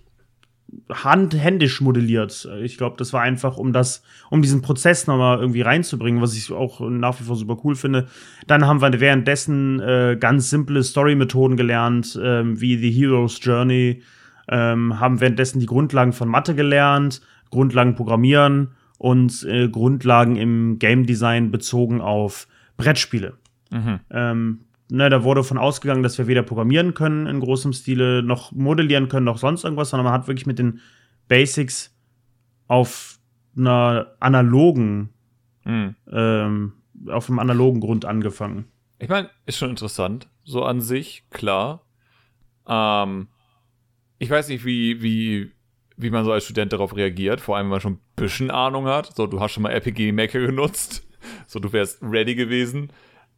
handhändisch 0.91 1.81
modelliert. 1.81 2.47
Ich 2.61 2.77
glaube, 2.77 2.95
das 2.97 3.13
war 3.13 3.21
einfach, 3.21 3.57
um 3.57 3.73
das, 3.73 4.03
um 4.29 4.41
diesen 4.41 4.61
Prozess 4.61 5.07
nochmal 5.07 5.39
irgendwie 5.39 5.61
reinzubringen, 5.61 6.21
was 6.21 6.35
ich 6.35 6.51
auch 6.51 6.79
nach 6.81 7.19
wie 7.19 7.23
vor 7.23 7.35
super 7.35 7.57
cool 7.63 7.75
finde. 7.75 8.07
Dann 8.47 8.65
haben 8.65 8.81
wir 8.81 8.99
währenddessen 8.99 9.79
äh, 9.79 10.17
ganz 10.19 10.49
simple 10.49 10.83
Story-Methoden 10.83 11.57
gelernt, 11.57 12.19
ähm, 12.21 12.59
wie 12.59 12.77
The 12.77 12.91
Hero's 12.91 13.39
Journey, 13.41 14.01
ähm, 14.47 14.99
haben 14.99 15.21
währenddessen 15.21 15.59
die 15.59 15.65
Grundlagen 15.65 16.13
von 16.13 16.27
Mathe 16.27 16.55
gelernt, 16.55 17.21
Grundlagen 17.51 17.95
Programmieren 17.95 18.69
und 18.97 19.43
äh, 19.43 19.69
Grundlagen 19.69 20.35
im 20.35 20.79
Game 20.79 21.05
Design 21.05 21.51
bezogen 21.51 22.01
auf 22.01 22.47
Brettspiele. 22.77 23.33
Mhm. 23.71 23.99
Ähm, 24.11 24.59
ne, 24.89 25.09
da 25.09 25.23
wurde 25.23 25.43
von 25.43 25.57
ausgegangen, 25.57 26.03
dass 26.03 26.17
wir 26.17 26.27
weder 26.27 26.43
programmieren 26.43 26.93
können 26.93 27.27
in 27.27 27.39
großem 27.39 27.73
Stile, 27.73 28.23
noch 28.23 28.51
modellieren 28.51 29.07
können, 29.09 29.25
noch 29.25 29.37
sonst 29.37 29.63
irgendwas, 29.63 29.89
sondern 29.89 30.05
man 30.05 30.13
hat 30.13 30.27
wirklich 30.27 30.45
mit 30.45 30.59
den 30.59 30.79
Basics 31.27 31.95
auf 32.67 33.19
einer 33.57 34.15
analogen, 34.19 35.09
Mhm. 35.65 35.95
ähm, 36.11 36.73
auf 37.07 37.29
einem 37.29 37.39
analogen 37.39 37.79
Grund 37.81 38.05
angefangen. 38.05 38.65
Ich 38.97 39.09
meine, 39.09 39.29
ist 39.45 39.57
schon 39.57 39.69
interessant, 39.71 40.27
so 40.43 40.63
an 40.63 40.81
sich, 40.81 41.23
klar. 41.29 41.85
Ähm, 42.67 43.27
ich 44.17 44.29
weiß 44.29 44.49
nicht, 44.49 44.65
wie, 44.65 45.01
wie, 45.01 45.51
wie 45.97 46.09
man 46.09 46.25
so 46.25 46.31
als 46.31 46.45
Student 46.45 46.73
darauf 46.73 46.95
reagiert, 46.95 47.41
vor 47.41 47.57
allem 47.57 47.65
wenn 47.67 47.71
man 47.71 47.81
schon 47.81 47.93
ein 47.93 47.99
bisschen 48.15 48.51
Ahnung 48.51 48.85
hat. 48.85 49.15
So, 49.15 49.27
du 49.27 49.39
hast 49.39 49.51
schon 49.53 49.63
mal 49.63 49.71
RPG 49.71 50.11
Maker 50.11 50.39
genutzt. 50.39 51.05
So, 51.47 51.59
du 51.59 51.71
wärst 51.73 52.01
ready 52.01 52.33
gewesen. 52.35 52.91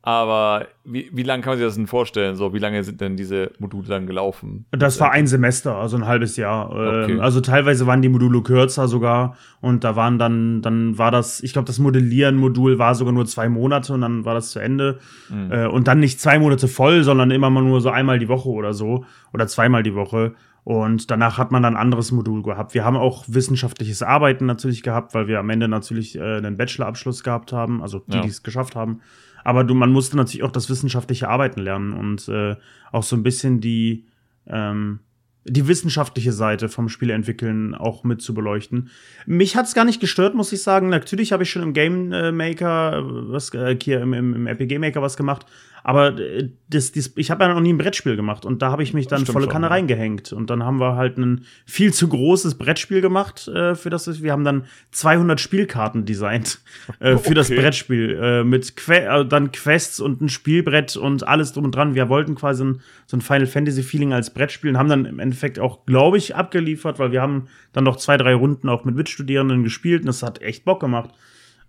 Aber 0.04 0.66
wie, 0.84 1.12
wie 1.14 1.22
lange 1.22 1.44
kann 1.44 1.52
man 1.52 1.58
sich 1.60 1.68
das 1.68 1.76
denn 1.76 1.86
vorstellen? 1.86 2.36
So, 2.36 2.54
wie 2.56 2.60
lange 2.60 2.84
sind 2.84 3.02
denn 3.02 3.18
diese 3.18 3.52
Module 3.60 3.88
dann 3.88 4.08
gelaufen? 4.08 4.66
Das 4.72 5.00
war 5.00 5.12
ein 5.12 5.28
Semester, 5.28 5.76
also 5.76 5.96
ein 5.96 6.08
halbes 6.08 6.38
Jahr. 6.38 6.72
Ähm, 6.72 7.02
Okay. 7.04 7.20
Also 7.20 7.40
teilweise 7.42 7.86
waren 7.86 8.02
die 8.02 8.10
Module 8.10 8.42
kürzer 8.42 8.88
sogar 8.88 9.36
und 9.60 9.84
da 9.84 9.96
waren 9.96 10.18
dann, 10.18 10.62
dann 10.64 10.98
war 10.98 11.12
das, 11.12 11.42
ich 11.44 11.54
glaube, 11.54 11.68
das 11.68 11.78
Modellieren-Modul 11.80 12.80
war 12.80 12.96
sogar 12.96 13.14
nur 13.14 13.26
zwei 13.28 13.48
Monate 13.48 13.94
und 13.94 14.02
dann 14.02 14.26
war 14.26 14.34
das 14.34 14.50
zu 14.52 14.60
Ende. 14.60 14.98
Mhm. 15.30 15.52
Äh, 15.52 15.68
und 15.68 15.88
dann 15.88 16.00
nicht 16.00 16.20
zwei 16.20 16.40
Monate 16.40 16.68
voll, 16.68 17.04
sondern 17.04 17.30
immer 17.32 17.50
mal 17.52 17.62
nur 17.64 17.80
so 17.82 17.90
einmal 17.92 18.18
die 18.20 18.28
Woche 18.28 18.50
oder 18.50 18.74
so 18.74 19.06
oder 19.34 19.46
zweimal 19.48 19.84
die 19.84 19.94
Woche. 19.96 20.34
Und 20.64 21.10
danach 21.10 21.40
hat 21.40 21.52
man 21.52 21.64
dann 21.64 21.76
ein 21.76 21.82
anderes 21.82 22.12
Modul 22.12 22.44
gehabt. 22.44 22.76
Wir 22.76 22.86
haben 22.86 22.96
auch 22.96 23.26
wissenschaftliches 23.28 24.04
Arbeiten 24.04 24.46
natürlich 24.46 24.84
gehabt, 24.84 25.16
weil 25.16 25.28
wir 25.28 25.40
am 25.40 25.50
Ende 25.50 25.68
natürlich 25.68 26.18
äh, 26.18 26.22
einen 26.38 26.56
Bachelorabschluss 26.58 27.24
gehabt 27.24 27.52
haben, 27.52 27.82
also 27.82 28.00
die, 28.08 28.18
Ja. 28.18 28.22
die 28.22 28.30
es 28.30 28.44
geschafft 28.44 28.76
haben. 28.76 29.02
Aber 29.44 29.64
du, 29.64 29.74
man 29.74 29.92
musste 29.92 30.18
natürlich 30.18 30.44
auch 30.44 30.52
das 30.52 30.70
wissenschaftliche 30.70 31.30
Arbeiten 31.30 31.62
lernen 31.62 31.94
und 31.94 32.28
äh, 32.28 32.56
auch 32.92 33.04
so 33.04 33.16
ein 33.16 33.24
bisschen 33.24 33.62
die, 33.62 34.06
ähm, 34.48 35.00
die 35.46 35.68
wissenschaftliche 35.68 36.34
Seite 36.34 36.70
vom 36.70 36.88
Spiel 36.88 37.10
entwickeln 37.10 37.74
auch 37.74 38.04
mit 38.04 38.22
zu 38.22 38.34
beleuchten. 38.34 38.90
Mich 39.26 39.56
hat's 39.56 39.74
gar 39.74 39.86
nicht 39.86 40.00
gestört, 40.00 40.36
muss 40.36 40.52
ich 40.52 40.62
sagen. 40.62 40.90
Natürlich 40.90 41.32
habe 41.32 41.44
ich 41.44 41.50
schon 41.50 41.64
im 41.64 41.74
Game 41.74 42.12
äh, 42.12 42.32
Maker, 42.32 42.98
äh, 42.98 43.32
was 43.32 43.54
äh, 43.54 43.78
hier 43.82 44.02
im, 44.02 44.14
im, 44.14 44.36
im 44.36 44.48
RPG 44.48 44.78
Maker 44.78 45.02
was 45.02 45.18
gemacht, 45.18 45.46
aber 45.84 46.18
äh, 46.18 46.50
das, 46.70 46.92
das, 46.92 47.12
ich 47.16 47.30
habe 47.30 47.44
ja 47.44 47.54
noch 47.54 47.62
nie 47.62 47.74
ein 47.74 47.78
Brettspiel 47.78 48.16
gemacht 48.16 48.46
und 48.46 48.62
da 48.62 48.72
habe 48.72 48.82
ich 48.82 48.94
mich 48.94 49.08
dann 49.08 49.22
Stimmt 49.22 49.34
volle 49.34 49.48
Kanne 49.48 49.70
reingehängt 49.70 50.34
und 50.34 50.50
dann 50.50 50.64
haben 50.64 50.80
wir 50.80 50.96
halt 50.96 51.18
ein 51.18 51.46
viel 51.66 51.94
zu 51.94 52.08
großes 52.08 52.56
Brettspiel 52.56 53.02
gemacht 53.02 53.48
äh, 53.48 53.76
für 53.76 53.90
das 53.90 54.02
wir 54.24 54.32
haben 54.32 54.44
dann 54.44 54.66
200 54.92 55.40
Spielkarten 55.40 56.06
designt 56.06 56.60
äh, 57.00 57.18
für 57.18 57.34
das 57.36 57.52
Okay. 57.52 57.62
Brettspiel 57.62 58.20
äh, 58.22 58.44
mit 58.44 58.78
que 58.78 59.06
äh, 59.06 59.26
dann 59.26 59.52
Quests 59.52 60.00
und 60.00 60.22
ein 60.22 60.30
Spielbrett 60.30 60.96
und 60.96 61.28
alles 61.28 61.52
drum 61.54 61.66
und 61.66 61.76
dran. 61.76 61.96
Wir 61.96 62.08
wollten 62.08 62.36
quasi 62.36 62.64
ein, 62.64 62.82
so 63.06 63.18
ein 63.18 63.22
Final 63.22 63.48
Fantasy 63.48 63.84
Feeling 63.84 64.14
als 64.14 64.34
Brettspiel 64.34 64.72
und 64.72 64.78
haben 64.78 64.90
dann 64.90 65.06
im 65.06 65.20
Endeffekt 65.20 65.60
auch, 65.60 65.86
glaube 65.86 66.18
ich, 66.18 66.36
abgeliefert, 66.36 66.98
weil 66.98 67.12
wir 67.12 67.22
haben 67.22 67.48
dann 67.74 67.84
noch 67.84 67.98
zwei, 67.98 68.18
drei 68.18 68.34
Runden 68.34 68.70
auch 68.70 68.86
mit 68.86 68.96
Mitstudierenden 68.96 69.64
gespielt 69.64 70.02
und 70.02 70.08
das 70.08 70.24
hat 70.24 70.42
echt 70.42 70.64
Bock 70.64 70.80
gemacht. 70.80 71.10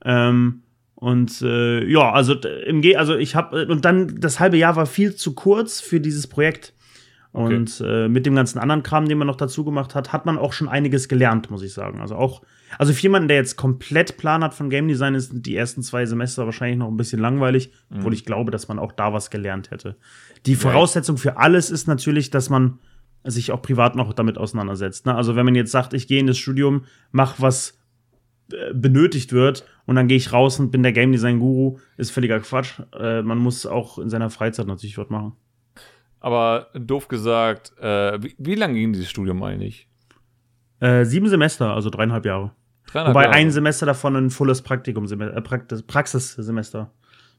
Ähm, 0.05 0.62
und 1.03 1.43
äh, 1.43 1.85
ja, 1.91 2.12
also 2.12 2.35
im 2.35 2.81
Ge 2.81 2.95
also 2.95 3.17
ich 3.17 3.35
habe 3.35 3.67
und 3.67 3.85
dann 3.85 4.21
das 4.21 4.38
halbe 4.38 4.57
Jahr 4.57 4.77
war 4.77 4.87
viel 4.87 5.17
zu 5.17 5.35
kurz 5.35 5.81
für 5.81 5.99
dieses 5.99 6.29
Projekt. 6.29 6.75
Okay. 7.33 7.57
Und 7.57 7.83
äh, 7.85 8.07
mit 8.07 8.25
dem 8.25 8.37
ganzen 8.37 8.61
anderen 8.61 8.85
Kram, 8.85 9.09
den 9.09 9.19
man 9.19 9.27
noch 9.27 9.35
dazu 9.35 9.65
gemacht 9.65 9.97
hat, 9.97 10.12
hat 10.12 10.27
man 10.27 10.38
auch 10.38 10.53
schon 10.53 10.69
einiges 10.69 11.09
gelernt, 11.09 11.51
muss 11.51 11.65
ich 11.65 11.73
sagen. 11.73 12.01
Also 12.01 12.15
auch, 12.15 12.43
also 12.79 12.93
für 12.93 13.03
jemanden, 13.03 13.27
der 13.27 13.38
jetzt 13.38 13.57
komplett 13.57 14.17
Plan 14.17 14.45
hat 14.45 14.55
von 14.55 14.71
Game 14.71 14.87
Design, 14.87 15.17
ist 15.17 15.33
die 15.35 15.57
ersten 15.57 15.83
zwei 15.83 16.07
Semester 16.07 16.45
wahrscheinlich 16.45 16.79
noch 16.79 16.87
ein 16.87 16.97
bisschen 16.97 17.19
langweilig, 17.19 17.73
obwohl 17.93 18.15
ich 18.15 18.25
glaube, 18.25 18.53
dass 18.53 18.69
man 18.69 18.79
auch 18.79 18.93
da 18.93 19.12
was 19.12 19.31
gelernt 19.31 19.73
hätte. 19.73 19.97
Die 20.47 20.55
Voraussetzung 20.55 21.17
für 21.17 21.37
alles 21.37 21.73
ist 21.73 21.88
natürlich, 21.88 22.31
dass 22.31 22.49
man 22.49 22.79
sich 23.25 23.51
auch 23.51 23.61
privat 23.61 23.97
noch 23.97 24.12
damit 24.12 24.38
auseinandersetzt. 24.38 25.07
Ne? 25.07 25.17
Also 25.17 25.35
wenn 25.35 25.47
man 25.47 25.57
jetzt 25.57 25.73
sagt, 25.73 25.95
ich 25.95 26.07
gehe 26.07 26.21
in 26.21 26.29
das 26.29 26.38
Studium, 26.38 26.85
mach 27.11 27.41
was 27.41 27.71
äh, 27.71 27.82
benötigt 28.74 29.33
wird 29.33 29.64
und 29.87 29.96
dann 29.96 30.09
gehe 30.09 30.16
ich 30.16 30.33
raus 30.33 30.59
und 30.61 30.70
bin 30.70 30.83
der 30.83 30.92
Game 30.92 31.12
Design 31.12 31.38
Guru, 31.38 31.78
ist 31.96 32.11
völliger 32.11 32.38
Quatsch. 32.40 32.81
Äh, 32.98 33.22
man 33.22 33.38
muss 33.38 33.66
auch 33.66 33.98
in 33.98 34.11
seiner 34.11 34.31
Freizeit 34.31 34.66
natürlich 34.66 34.98
was 34.98 35.09
machen. 35.09 35.33
Aber 36.20 36.68
doof 36.74 37.09
gesagt, 37.09 37.72
äh, 37.81 38.22
wie, 38.22 38.35
wie 38.38 38.55
lange 38.55 38.74
ging 38.74 38.92
dieses 38.92 39.11
Studium 39.11 39.42
eigentlich? 39.42 39.88
Äh, 40.81 41.05
sieben 41.05 41.28
Semester, 41.28 41.74
also 41.74 41.90
dreieinhalb 41.90 42.24
Jahre. 42.26 42.52
Dreieinhalb 42.87 43.14
Wobei 43.14 43.24
Jahre. 43.24 43.35
ein 43.37 43.50
Semester 43.50 43.87
davon 43.87 44.16
ein 44.16 44.31
volles 44.31 44.62
Praktikum, 44.62 45.05
äh, 45.20 45.40
Praxis, 45.40 45.83
Praxissemester 45.83 46.92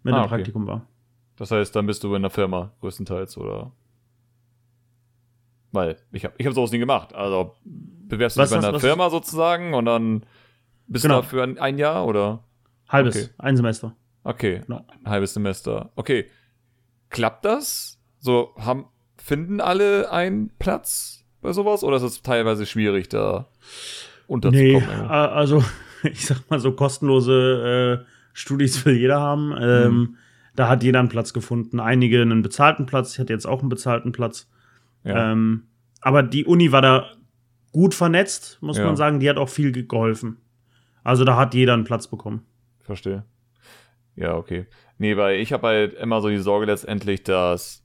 mit 0.03 0.13
Ah, 0.13 0.17
einem 0.17 0.25
okay. 0.25 0.35
Praktikum 0.35 0.67
war. 0.67 0.87
Das 1.37 1.51
heißt, 1.51 1.75
dann 1.75 1.85
bist 1.85 2.03
du 2.03 2.13
in 2.15 2.21
der 2.21 2.31
Firma 2.31 2.73
größtenteils, 2.81 3.37
oder? 3.37 3.71
Weil 5.71 5.97
ich 6.11 6.23
habe 6.25 6.35
ich 6.37 6.45
hab 6.45 6.53
sowas 6.53 6.71
nie 6.71 6.77
gemacht. 6.79 7.15
Also 7.15 7.55
bewerbst 7.65 8.37
du 8.37 8.41
dich 8.41 8.51
bei 8.51 8.57
einer 8.67 8.79
Firma 8.79 9.09
sozusagen 9.09 9.73
und 9.73 9.85
dann 9.85 10.23
bist 10.87 11.03
Genau. 11.03 11.17
du 11.17 11.21
da 11.21 11.27
für 11.27 11.43
ein, 11.43 11.57
ein 11.57 11.77
Jahr 11.77 12.05
oder? 12.05 12.43
Halbes, 12.89 13.15
Okay. 13.15 13.29
ein 13.37 13.55
Semester. 13.57 13.95
Okay, 14.23 14.61
Genau. 14.65 14.85
ein 15.03 15.09
halbes 15.09 15.33
Semester. 15.33 15.91
Okay. 15.95 16.25
Klappt 17.09 17.45
das? 17.45 17.99
So, 18.19 18.53
haben, 18.57 18.85
finden 19.17 19.59
alle 19.61 20.11
einen 20.11 20.49
Platz 20.59 21.25
bei 21.41 21.51
sowas 21.53 21.83
oder 21.83 21.97
ist 21.97 22.03
es 22.03 22.21
teilweise 22.21 22.65
schwierig, 22.65 23.09
da 23.09 23.47
Nee, 24.27 24.75
unterzukommen? 24.75 25.05
äh, 25.09 25.13
also 25.13 25.63
ich 26.03 26.25
sag 26.25 26.49
mal 26.49 26.59
so 26.59 26.71
kostenlose 26.73 28.01
äh, 28.03 28.05
Studis 28.33 28.85
will 28.85 28.95
jeder 28.97 29.19
haben. 29.19 29.53
Ähm, 29.59 29.91
Mhm. 29.93 30.17
Da 30.55 30.69
hat 30.69 30.83
jeder 30.83 30.99
einen 30.99 31.09
Platz 31.09 31.33
gefunden. 31.33 31.79
Einige 31.79 32.21
einen 32.21 32.43
bezahlten 32.43 32.85
Platz. 32.85 33.13
Ich 33.13 33.19
hatte 33.19 33.33
jetzt 33.33 33.47
auch 33.47 33.61
einen 33.61 33.69
bezahlten 33.69 34.11
Platz. 34.11 34.47
ja. 35.03 35.31
Ähm, 35.31 35.63
aber 35.99 36.21
die 36.21 36.45
Uni 36.45 36.71
war 36.71 36.81
da 36.83 37.07
gut 37.71 37.95
vernetzt, 37.95 38.59
muss 38.61 38.77
Ja. 38.77 38.85
man 38.85 38.95
sagen. 38.95 39.19
Die 39.19 39.27
hat 39.29 39.37
auch 39.37 39.49
viel 39.49 39.71
ge- 39.71 39.87
geholfen. 39.87 40.37
Also 41.03 41.25
da 41.25 41.35
hat 41.37 41.53
jeder 41.53 41.73
einen 41.73 41.83
Platz 41.83 42.07
bekommen. 42.07 42.45
Verstehe. 42.81 43.23
Ja, 44.15 44.35
okay. 44.35 44.67
Nee, 44.97 45.17
weil 45.17 45.39
ich 45.39 45.51
habe 45.53 45.67
halt 45.67 45.93
immer 45.95 46.21
so 46.21 46.29
die 46.29 46.37
Sorge 46.37 46.65
letztendlich, 46.65 47.23
dass. 47.23 47.83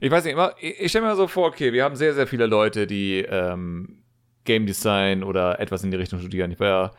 Ich 0.00 0.10
weiß 0.10 0.24
nicht, 0.24 0.32
immer, 0.34 0.52
ich, 0.60 0.80
ich 0.80 0.90
stelle 0.90 1.06
mir 1.06 1.16
so 1.16 1.26
vor, 1.26 1.48
okay, 1.48 1.72
wir 1.72 1.84
haben 1.84 1.96
sehr, 1.96 2.14
sehr 2.14 2.26
viele 2.26 2.46
Leute, 2.46 2.86
die 2.86 3.18
ähm, 3.28 4.02
Game 4.44 4.66
Design 4.66 5.22
oder 5.22 5.60
etwas 5.60 5.84
in 5.84 5.90
die 5.90 5.96
Richtung 5.96 6.20
studieren. 6.20 6.50
Ich 6.50 6.60
war 6.60 6.92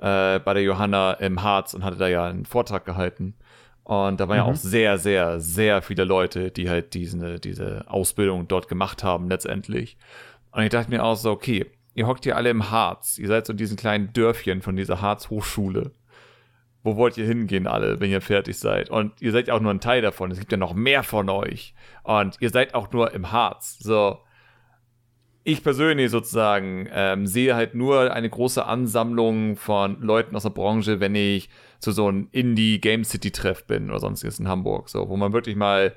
ja 0.00 0.36
äh, 0.36 0.40
bei 0.40 0.54
der 0.54 0.62
Johanna 0.62 1.12
im 1.14 1.42
Harz 1.42 1.74
und 1.74 1.84
hatte 1.84 1.96
da 1.96 2.08
ja 2.08 2.26
einen 2.26 2.44
Vortrag 2.46 2.84
gehalten. 2.84 3.34
Und 3.84 4.18
da 4.20 4.28
waren 4.28 4.36
ja 4.38 4.44
Mhm. 4.44 4.50
auch 4.50 4.56
sehr, 4.56 4.98
sehr, 4.98 5.38
sehr 5.40 5.80
viele 5.80 6.04
Leute, 6.04 6.50
die 6.50 6.68
halt 6.68 6.94
diese, 6.94 7.38
diese 7.38 7.84
Ausbildung 7.88 8.48
dort 8.48 8.68
gemacht 8.68 9.04
haben, 9.04 9.28
letztendlich. 9.28 9.96
Und 10.50 10.62
ich 10.62 10.70
dachte 10.70 10.90
mir 10.90 11.04
auch 11.04 11.16
so, 11.16 11.30
okay, 11.30 11.66
ihr 11.96 12.06
hockt 12.06 12.22
hier 12.22 12.36
alle 12.36 12.50
im 12.50 12.70
Harz. 12.70 13.18
Ihr 13.18 13.26
seid 13.26 13.46
so 13.46 13.52
in 13.52 13.56
diesen 13.56 13.76
kleinen 13.76 14.12
Dörfchen 14.12 14.62
von 14.62 14.76
dieser 14.76 15.00
Harz-Hochschule 15.00 15.90
wo 16.86 16.96
wollt 16.96 17.18
ihr 17.18 17.26
hingehen 17.26 17.66
alle, 17.66 18.00
wenn 18.00 18.10
ihr 18.10 18.22
fertig 18.22 18.56
seid? 18.58 18.88
Und 18.88 19.20
ihr 19.20 19.32
seid 19.32 19.48
ja 19.48 19.54
auch 19.54 19.60
nur 19.60 19.74
ein 19.74 19.80
Teil 19.80 20.00
davon. 20.00 20.30
Es 20.30 20.38
gibt 20.38 20.52
ja 20.52 20.56
noch 20.56 20.72
mehr 20.72 21.02
von 21.02 21.28
euch. 21.28 21.74
Und 22.04 22.36
ihr 22.40 22.48
seid 22.48 22.74
auch 22.74 22.90
nur 22.92 23.12
im 23.12 23.32
Harz. 23.32 23.78
So. 23.80 24.20
ich 25.42 25.62
persönlich 25.62 26.10
sozusagen 26.10 26.88
ähm, 26.92 27.26
sehe 27.26 27.56
halt 27.56 27.74
nur 27.74 28.12
eine 28.14 28.30
große 28.30 28.64
Ansammlung 28.64 29.56
von 29.56 30.00
Leuten 30.00 30.36
aus 30.36 30.44
der 30.44 30.50
Branche, 30.50 31.00
wenn 31.00 31.16
ich 31.16 31.50
zu 31.80 31.90
so 31.90 32.06
einem 32.06 32.28
Indie 32.30 32.80
Game 32.80 33.04
City 33.04 33.32
Treff 33.32 33.66
bin 33.66 33.90
oder 33.90 33.98
sonstiges 33.98 34.38
in 34.38 34.48
Hamburg, 34.48 34.88
so, 34.88 35.08
wo 35.08 35.16
man 35.16 35.32
wirklich 35.32 35.56
mal 35.56 35.94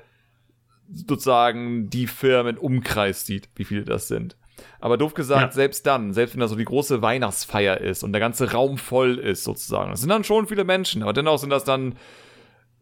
sozusagen 0.92 1.88
die 1.88 2.08
Firmen 2.08 2.56
im 2.56 2.62
Umkreis 2.62 3.24
sieht, 3.24 3.48
wie 3.54 3.64
viele 3.64 3.84
das 3.84 4.08
sind. 4.08 4.36
Aber 4.80 4.96
doof 4.96 5.14
gesagt, 5.14 5.42
ja. 5.42 5.52
selbst 5.52 5.86
dann, 5.86 6.12
selbst 6.12 6.34
wenn 6.34 6.40
da 6.40 6.48
so 6.48 6.56
die 6.56 6.64
große 6.64 7.02
Weihnachtsfeier 7.02 7.80
ist 7.80 8.02
und 8.02 8.12
der 8.12 8.20
ganze 8.20 8.52
Raum 8.52 8.78
voll 8.78 9.18
ist 9.18 9.44
sozusagen, 9.44 9.90
das 9.90 10.00
sind 10.00 10.08
dann 10.08 10.24
schon 10.24 10.46
viele 10.46 10.64
Menschen, 10.64 11.02
aber 11.02 11.12
dennoch 11.12 11.38
sind 11.38 11.50
das 11.50 11.64
dann 11.64 11.96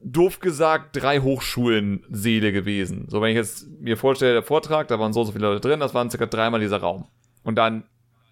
doof 0.01 0.41
gesagt 0.41 1.01
drei 1.01 1.21
Hochschulen-Seele 1.21 2.53
gewesen. 2.53 3.07
So, 3.09 3.21
wenn 3.21 3.31
ich 3.31 3.37
jetzt 3.37 3.67
mir 3.81 3.97
vorstelle, 3.97 4.33
der 4.35 4.43
Vortrag, 4.43 4.89
da 4.89 4.99
waren 4.99 5.13
so 5.13 5.25
so 5.25 5.33
viele 5.33 5.49
Leute 5.49 5.67
drin, 5.67 5.81
das 5.81 5.95
waren 5.95 6.11
circa 6.11 6.27
dreimal 6.27 6.61
dieser 6.61 6.79
Raum. 6.79 7.07
Und 7.43 7.57
dann 7.57 7.85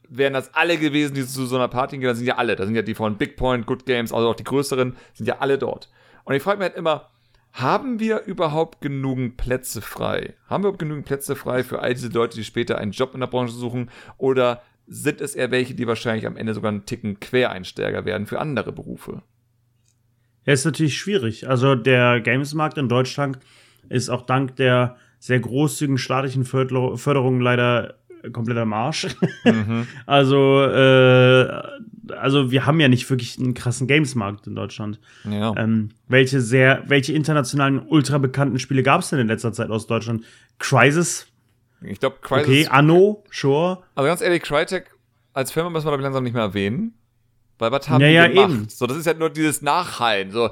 wären 0.09 0.33
das 0.33 0.55
alle 0.55 0.77
gewesen, 0.79 1.15
die 1.15 1.27
zu 1.27 1.47
so 1.47 1.57
einer 1.57 1.69
Party 1.69 1.99
gehen, 1.99 2.07
das 2.07 2.19
sind 2.19 2.27
ja 2.27 2.37
alle. 2.37 2.57
Das 2.57 2.67
sind 2.67 2.77
ja 2.77 2.83
die 2.83 2.95
von 2.95 3.17
Big 3.17 3.37
Point, 3.37 3.67
Good 3.67 3.87
Games, 3.87 4.13
also 4.13 4.29
auch 4.29 4.37
die 4.37 4.45
größeren, 4.45 4.97
sind 5.15 5.27
ja 5.27 5.39
alle 5.41 5.59
dort. 5.59 5.91
Und 6.25 6.35
ich 6.35 6.43
frage 6.43 6.59
mich 6.59 6.69
halt 6.69 6.77
immer, 6.77 7.11
haben 7.57 8.01
wir 8.01 8.25
überhaupt 8.25 8.83
genügend 8.83 9.39
Plätze 9.39 9.81
frei? 9.81 10.35
Haben 10.47 10.63
wir 10.63 10.69
überhaupt 10.69 10.79
genügend 10.79 11.07
Plätze 11.07 11.35
frei 11.37 11.65
für 11.65 11.81
all 11.81 11.95
diese 11.95 12.09
Leute, 12.09 12.37
die 12.37 12.45
später 12.45 12.77
einen 12.77 12.93
Job 12.93 13.15
in 13.15 13.21
der 13.21 13.29
Branche 13.29 13.55
suchen? 13.55 13.91
Oder 14.19 14.63
sind 14.87 15.23
es 15.23 15.35
eher 15.35 15.51
welche, 15.51 15.75
die 15.75 15.87
wahrscheinlich 15.87 16.27
am 16.27 16.37
Ende 16.37 16.53
sogar 16.53 16.71
einen 16.71 16.85
Ticken 16.85 17.19
Quereinsteiger 17.19 18.05
werden 18.05 18.27
für 18.27 18.41
andere 18.41 18.73
Berufe? 18.73 19.23
Ja, 20.45 20.53
ist 20.53 20.67
natürlich 20.67 20.99
schwierig. 20.99 21.49
Also 21.49 21.75
der 21.75 22.21
Gamesmarkt 22.21 22.77
in 22.77 22.91
Deutschland 22.91 23.39
ist 23.89 24.11
auch 24.11 24.23
dank 24.23 24.57
der 24.57 24.97
sehr 25.19 25.41
großzügigen 25.41 25.97
staatlichen 25.97 26.45
Förderung 26.45 27.41
leider 27.41 27.95
kompletter 28.33 28.67
Marsch. 28.67 29.07
Mhm. 29.45 29.87
also, 30.07 30.63
äh, 30.63 31.63
also 32.13 32.51
wir 32.51 32.67
haben 32.67 32.81
ja 32.81 32.89
nicht 32.89 33.09
wirklich 33.11 33.39
einen 33.39 33.55
krassen 33.55 33.87
Gamesmarkt 33.87 34.47
in 34.47 34.55
Deutschland. 34.55 35.01
Ja. 35.25 35.55
Ähm, 35.57 35.91
welche 36.09 36.41
sehr, 36.41 36.83
welche 36.87 37.13
internationalen 37.13 37.81
ultra 37.87 38.19
bekannten 38.19 38.59
Spiele 38.59 38.83
gab 38.83 39.01
es 39.01 39.11
denn 39.11 39.19
in 39.19 39.29
letzter 39.29 39.53
Zeit 39.53 39.71
aus 39.71 39.87
Deutschland? 39.87 40.25
Crisis. 40.59 41.27
Ich 41.83 42.01
glaube, 42.01 42.17
Crisis. 42.23 42.47
Okay, 42.47 42.67
Anno, 42.69 43.25
sure. 43.31 43.83
Also 43.95 44.09
ganz 44.09 44.21
ehrlich, 44.21 44.43
Crytek 44.43 44.91
als 45.33 45.53
Firma 45.53 45.71
müssen 45.71 45.87
wir 45.87 45.97
da 45.97 46.03
langsam 46.03 46.25
nicht 46.25 46.33
mehr 46.33 46.43
erwähnen. 46.43 46.95
Weil 47.59 47.73
was 47.73 47.89
haben 47.89 48.03
ja, 48.03 48.09
die 48.09 48.15
ja, 48.15 48.27
gemacht? 48.27 48.51
Eben. 48.51 48.69
So, 48.69 48.87
das 48.87 48.99
ist 48.99 49.07
ja 49.07 49.15
nur 49.15 49.31
dieses 49.31 49.63
Nachhallen. 49.63 50.31
So, 50.31 50.51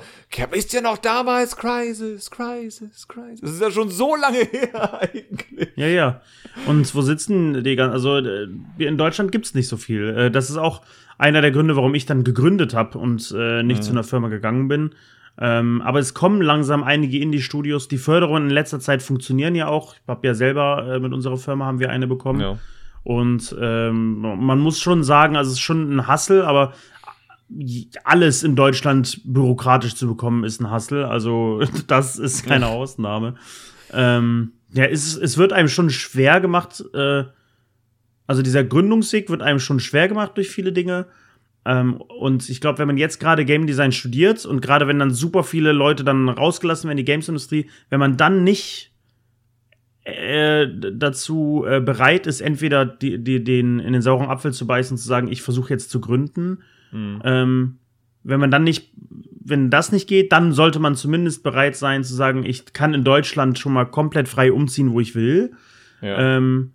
wisst 0.50 0.72
ihr 0.72 0.80
noch 0.80 0.96
damals 0.96 1.54
Crisis, 1.54 2.30
Crisis, 2.30 3.06
Crisis? 3.06 3.40
Das 3.42 3.50
ist 3.50 3.60
ja 3.60 3.70
schon 3.70 3.90
so 3.90 4.16
lange 4.16 4.38
her 4.52 5.02
eigentlich. 5.02 5.68
Ja, 5.76 5.86
ja. 5.86 6.22
Und 6.66 6.94
wo 6.94 7.02
sitzen 7.02 7.62
die 7.62 7.76
ganzen, 7.76 7.92
also 7.92 8.16
äh, 8.16 8.48
in 8.78 8.96
Deutschland 8.96 9.32
gibt's 9.32 9.52
nicht 9.52 9.68
so 9.68 9.76
viel. 9.76 10.08
Äh, 10.16 10.30
das 10.30 10.48
ist 10.48 10.56
auch 10.56 10.80
einer 11.18 11.40
der 11.40 11.50
Gründe, 11.50 11.76
warum 11.76 11.94
ich 11.94 12.06
dann 12.06 12.24
gegründet 12.24 12.74
habe 12.74 12.98
und 12.98 13.34
äh, 13.36 13.62
nicht 13.62 13.78
mhm. 13.78 13.82
zu 13.82 13.90
einer 13.92 14.04
Firma 14.04 14.28
gegangen 14.28 14.68
bin. 14.68 14.90
Ähm, 15.36 15.82
aber 15.82 15.98
es 15.98 16.14
kommen 16.14 16.40
langsam 16.40 16.84
einige 16.84 17.18
Indie-Studios. 17.18 17.88
Die 17.88 17.98
Förderungen 17.98 18.48
in 18.48 18.54
letzter 18.54 18.78
Zeit 18.78 19.02
funktionieren 19.02 19.54
ja 19.54 19.66
auch. 19.66 19.94
Ich 19.94 20.08
habe 20.08 20.26
ja 20.26 20.34
selber 20.34 20.94
äh, 20.94 21.00
mit 21.00 21.12
unserer 21.12 21.36
Firma 21.36 21.66
haben 21.66 21.80
wir 21.80 21.90
eine 21.90 22.06
bekommen. 22.06 22.40
Ja. 22.40 22.58
Und 23.02 23.54
ähm, 23.60 24.20
man 24.20 24.58
muss 24.60 24.80
schon 24.80 25.02
sagen, 25.02 25.36
also 25.36 25.48
es 25.48 25.58
ist 25.58 25.62
schon 25.62 25.96
ein 25.96 26.06
Hassel, 26.06 26.42
aber 26.42 26.72
alles 28.04 28.42
in 28.42 28.56
Deutschland 28.56 29.20
bürokratisch 29.24 29.94
zu 29.94 30.06
bekommen, 30.08 30.44
ist 30.44 30.60
ein 30.60 30.70
Hassel. 30.70 31.04
Also, 31.04 31.62
das 31.86 32.18
ist 32.18 32.46
keine 32.46 32.68
Ausnahme. 32.68 33.34
Ähm, 33.92 34.52
ja, 34.72 34.84
es, 34.84 35.16
es 35.16 35.36
wird 35.36 35.52
einem 35.52 35.68
schon 35.68 35.90
schwer 35.90 36.40
gemacht. 36.40 36.82
Äh, 36.94 37.24
also, 38.26 38.42
dieser 38.42 38.64
Gründungsweg 38.64 39.30
wird 39.30 39.42
einem 39.42 39.58
schon 39.58 39.80
schwer 39.80 40.08
gemacht 40.08 40.32
durch 40.36 40.50
viele 40.50 40.72
Dinge. 40.72 41.06
Ähm, 41.64 41.94
und 41.94 42.48
ich 42.48 42.60
glaube, 42.60 42.78
wenn 42.78 42.86
man 42.86 42.98
jetzt 42.98 43.20
gerade 43.20 43.44
Game 43.44 43.66
Design 43.66 43.92
studiert 43.92 44.44
und 44.44 44.60
gerade 44.60 44.86
wenn 44.86 44.98
dann 44.98 45.10
super 45.10 45.44
viele 45.44 45.72
Leute 45.72 46.04
dann 46.04 46.28
rausgelassen 46.28 46.88
werden, 46.88 46.98
die 46.98 47.04
Games-Industrie, 47.04 47.70
wenn 47.88 48.00
man 48.00 48.16
dann 48.16 48.44
nicht 48.44 48.92
äh, 50.04 50.66
dazu 50.92 51.64
äh, 51.66 51.80
bereit 51.80 52.26
ist, 52.26 52.42
entweder 52.42 52.84
die, 52.84 53.22
die, 53.22 53.42
den 53.42 53.78
in 53.78 53.94
den 53.94 54.02
sauren 54.02 54.28
Apfel 54.28 54.52
zu 54.52 54.66
beißen 54.66 54.94
und 54.94 54.98
zu 54.98 55.08
sagen, 55.08 55.28
ich 55.28 55.40
versuche 55.40 55.70
jetzt 55.70 55.88
zu 55.88 56.00
gründen, 56.00 56.58
Mhm. 56.94 57.20
Ähm, 57.24 57.78
wenn 58.22 58.40
man 58.40 58.50
dann 58.50 58.64
nicht, 58.64 58.92
wenn 59.44 59.68
das 59.68 59.92
nicht 59.92 60.08
geht, 60.08 60.32
dann 60.32 60.52
sollte 60.52 60.78
man 60.78 60.94
zumindest 60.94 61.42
bereit 61.42 61.76
sein 61.76 62.04
zu 62.04 62.14
sagen, 62.14 62.44
ich 62.46 62.72
kann 62.72 62.94
in 62.94 63.04
Deutschland 63.04 63.58
schon 63.58 63.74
mal 63.74 63.84
komplett 63.84 64.28
frei 64.28 64.52
umziehen, 64.52 64.92
wo 64.92 65.00
ich 65.00 65.14
will. 65.14 65.52
Ja. 66.00 66.36
Ähm, 66.36 66.72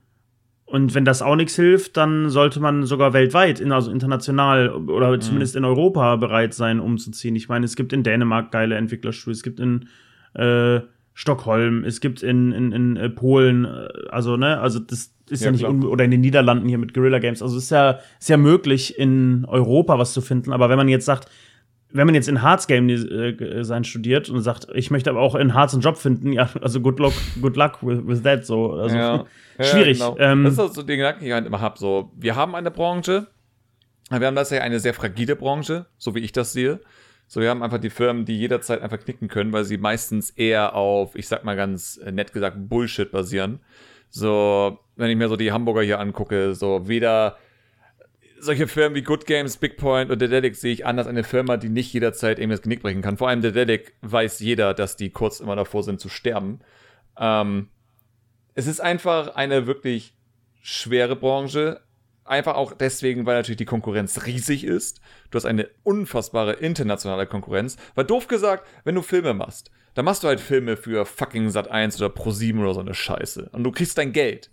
und 0.69 0.93
wenn 0.93 1.03
das 1.03 1.23
auch 1.23 1.35
nichts 1.35 1.55
hilft, 1.55 1.97
dann 1.97 2.29
sollte 2.29 2.59
man 2.59 2.83
sogar 2.83 3.11
weltweit, 3.13 3.59
also 3.71 3.89
international 3.89 4.69
oder 4.69 5.11
mhm. 5.11 5.21
zumindest 5.21 5.55
in 5.55 5.65
Europa 5.65 6.15
bereit 6.17 6.53
sein, 6.53 6.79
umzuziehen. 6.79 7.35
Ich 7.35 7.49
meine, 7.49 7.65
es 7.65 7.75
gibt 7.75 7.91
in 7.91 8.03
Dänemark 8.03 8.51
geile 8.51 8.75
Entwicklerstudios, 8.75 9.37
es 9.37 9.43
gibt 9.43 9.59
in 9.59 9.89
äh, 10.35 10.81
Stockholm, 11.15 11.83
es 11.85 12.01
gibt 12.01 12.21
in, 12.21 12.51
in, 12.51 12.71
in 12.71 12.97
äh, 12.97 13.09
Polen, 13.09 13.65
äh, 13.65 13.87
also, 14.11 14.37
ne, 14.37 14.59
also 14.59 14.77
das 14.77 15.11
ist 15.29 15.41
ja, 15.41 15.47
ja 15.47 15.51
nicht, 15.51 15.65
oder 15.65 16.05
in 16.05 16.11
den 16.11 16.21
Niederlanden 16.21 16.69
hier 16.69 16.77
mit 16.77 16.93
Guerilla 16.93 17.17
Games. 17.17 17.41
Also 17.41 17.57
ist 17.57 17.71
ja, 17.71 17.99
ist 18.19 18.29
ja 18.29 18.37
möglich, 18.37 18.97
in 18.99 19.45
Europa 19.45 19.97
was 19.97 20.13
zu 20.13 20.21
finden. 20.21 20.53
Aber 20.53 20.69
wenn 20.69 20.77
man 20.77 20.87
jetzt 20.87 21.05
sagt, 21.05 21.29
wenn 21.91 22.05
man 22.05 22.13
jetzt 22.13 22.29
in 22.29 22.43
Harz 22.43 22.67
Game 22.67 22.87
Design 22.87 23.83
studiert 23.83 24.29
und 24.29 24.41
sagt, 24.41 24.67
ich 24.75 24.91
möchte 24.91 25.09
aber 25.09 25.19
auch 25.19 25.33
in 25.33 25.55
Harz 25.55 25.73
einen 25.73 25.81
Job 25.81 25.97
finden, 25.97 26.31
ja, 26.33 26.47
also 26.61 26.79
good 26.79 26.99
luck, 26.99 27.13
good 27.41 27.57
luck 27.57 27.79
with, 27.81 28.05
with 28.05 28.21
that, 28.21 28.45
so. 28.45 28.73
Also 28.73 28.95
ja. 28.95 29.25
schwierig. 29.65 29.99
Ja, 29.99 30.09
genau. 30.11 30.19
ähm, 30.19 30.43
das 30.43 30.57
ist 30.57 30.75
so 30.75 30.83
den 30.83 30.97
Gedanken, 30.97 31.21
den 31.21 31.27
ich 31.27 31.33
halt 31.33 31.45
immer 31.45 31.61
habe. 31.61 31.77
So, 31.77 32.11
wir 32.15 32.35
haben 32.35 32.55
eine 32.55 32.71
Branche, 32.71 33.27
wir 34.09 34.25
haben 34.25 34.35
das 34.35 34.49
ja 34.49 34.61
eine 34.61 34.79
sehr 34.79 34.93
fragile 34.93 35.35
Branche, 35.35 35.85
so 35.97 36.15
wie 36.15 36.19
ich 36.19 36.31
das 36.31 36.53
sehe. 36.53 36.79
So, 37.27 37.41
wir 37.41 37.49
haben 37.49 37.61
einfach 37.61 37.77
die 37.77 37.91
Firmen, 37.91 38.25
die 38.25 38.39
jederzeit 38.39 38.81
einfach 38.81 38.99
knicken 38.99 39.27
können, 39.27 39.53
weil 39.53 39.63
sie 39.63 39.77
meistens 39.77 40.31
eher 40.31 40.73
auf, 40.73 41.15
ich 41.15 41.27
sag 41.27 41.43
mal 41.43 41.55
ganz 41.55 41.99
nett 42.11 42.33
gesagt, 42.33 42.57
Bullshit 42.57 43.11
basieren. 43.11 43.59
So, 44.09 44.79
wenn 44.95 45.11
ich 45.11 45.15
mir 45.15 45.29
so 45.29 45.35
die 45.35 45.51
Hamburger 45.51 45.83
hier 45.83 45.99
angucke, 45.99 46.55
so 46.55 46.87
weder 46.87 47.37
solche 48.39 48.67
Firmen 48.67 48.95
wie 48.95 49.03
Good 49.03 49.25
Games, 49.25 49.57
Big 49.57 49.77
Point 49.77 50.09
und 50.09 50.21
Dedelic 50.21 50.55
sehe 50.55 50.73
ich 50.73 50.85
anders 50.85 51.07
eine 51.07 51.23
Firma, 51.23 51.57
die 51.57 51.69
nicht 51.69 51.93
jederzeit 51.93 52.39
eben 52.39 52.51
das 52.51 52.61
Genick 52.61 52.81
brechen 52.81 53.01
kann. 53.01 53.17
Vor 53.17 53.29
allem 53.29 53.41
Dedelic 53.41 53.93
weiß 54.01 54.39
jeder, 54.39 54.73
dass 54.73 54.95
die 54.95 55.09
kurz 55.09 55.39
immer 55.39 55.55
davor 55.55 55.83
sind 55.83 55.99
zu 55.99 56.09
sterben. 56.09 56.59
Ähm, 57.17 57.67
es 58.55 58.67
ist 58.67 58.79
einfach 58.79 59.35
eine 59.35 59.67
wirklich 59.67 60.13
schwere 60.61 61.15
Branche. 61.15 61.81
Einfach 62.25 62.55
auch 62.55 62.73
deswegen, 62.73 63.25
weil 63.25 63.37
natürlich 63.37 63.57
die 63.57 63.65
Konkurrenz 63.65 64.25
riesig 64.25 64.63
ist. 64.63 65.01
Du 65.31 65.35
hast 65.37 65.45
eine 65.45 65.67
unfassbare 65.83 66.53
internationale 66.53 67.25
Konkurrenz. 67.25 67.77
Weil 67.95 68.05
doof 68.05 68.27
gesagt, 68.27 68.67
wenn 68.83 68.95
du 68.95 69.01
Filme 69.01 69.33
machst, 69.33 69.71
dann 69.95 70.05
machst 70.05 70.23
du 70.23 70.27
halt 70.27 70.39
Filme 70.39 70.77
für 70.77 71.05
fucking 71.05 71.49
Sat 71.49 71.69
1 71.69 71.97
oder 71.97 72.09
Pro 72.09 72.31
7 72.31 72.59
oder 72.59 72.73
so 72.73 72.79
eine 72.81 72.93
Scheiße. 72.93 73.49
Und 73.51 73.63
du 73.63 73.71
kriegst 73.71 73.97
dein 73.97 74.13
Geld. 74.13 74.51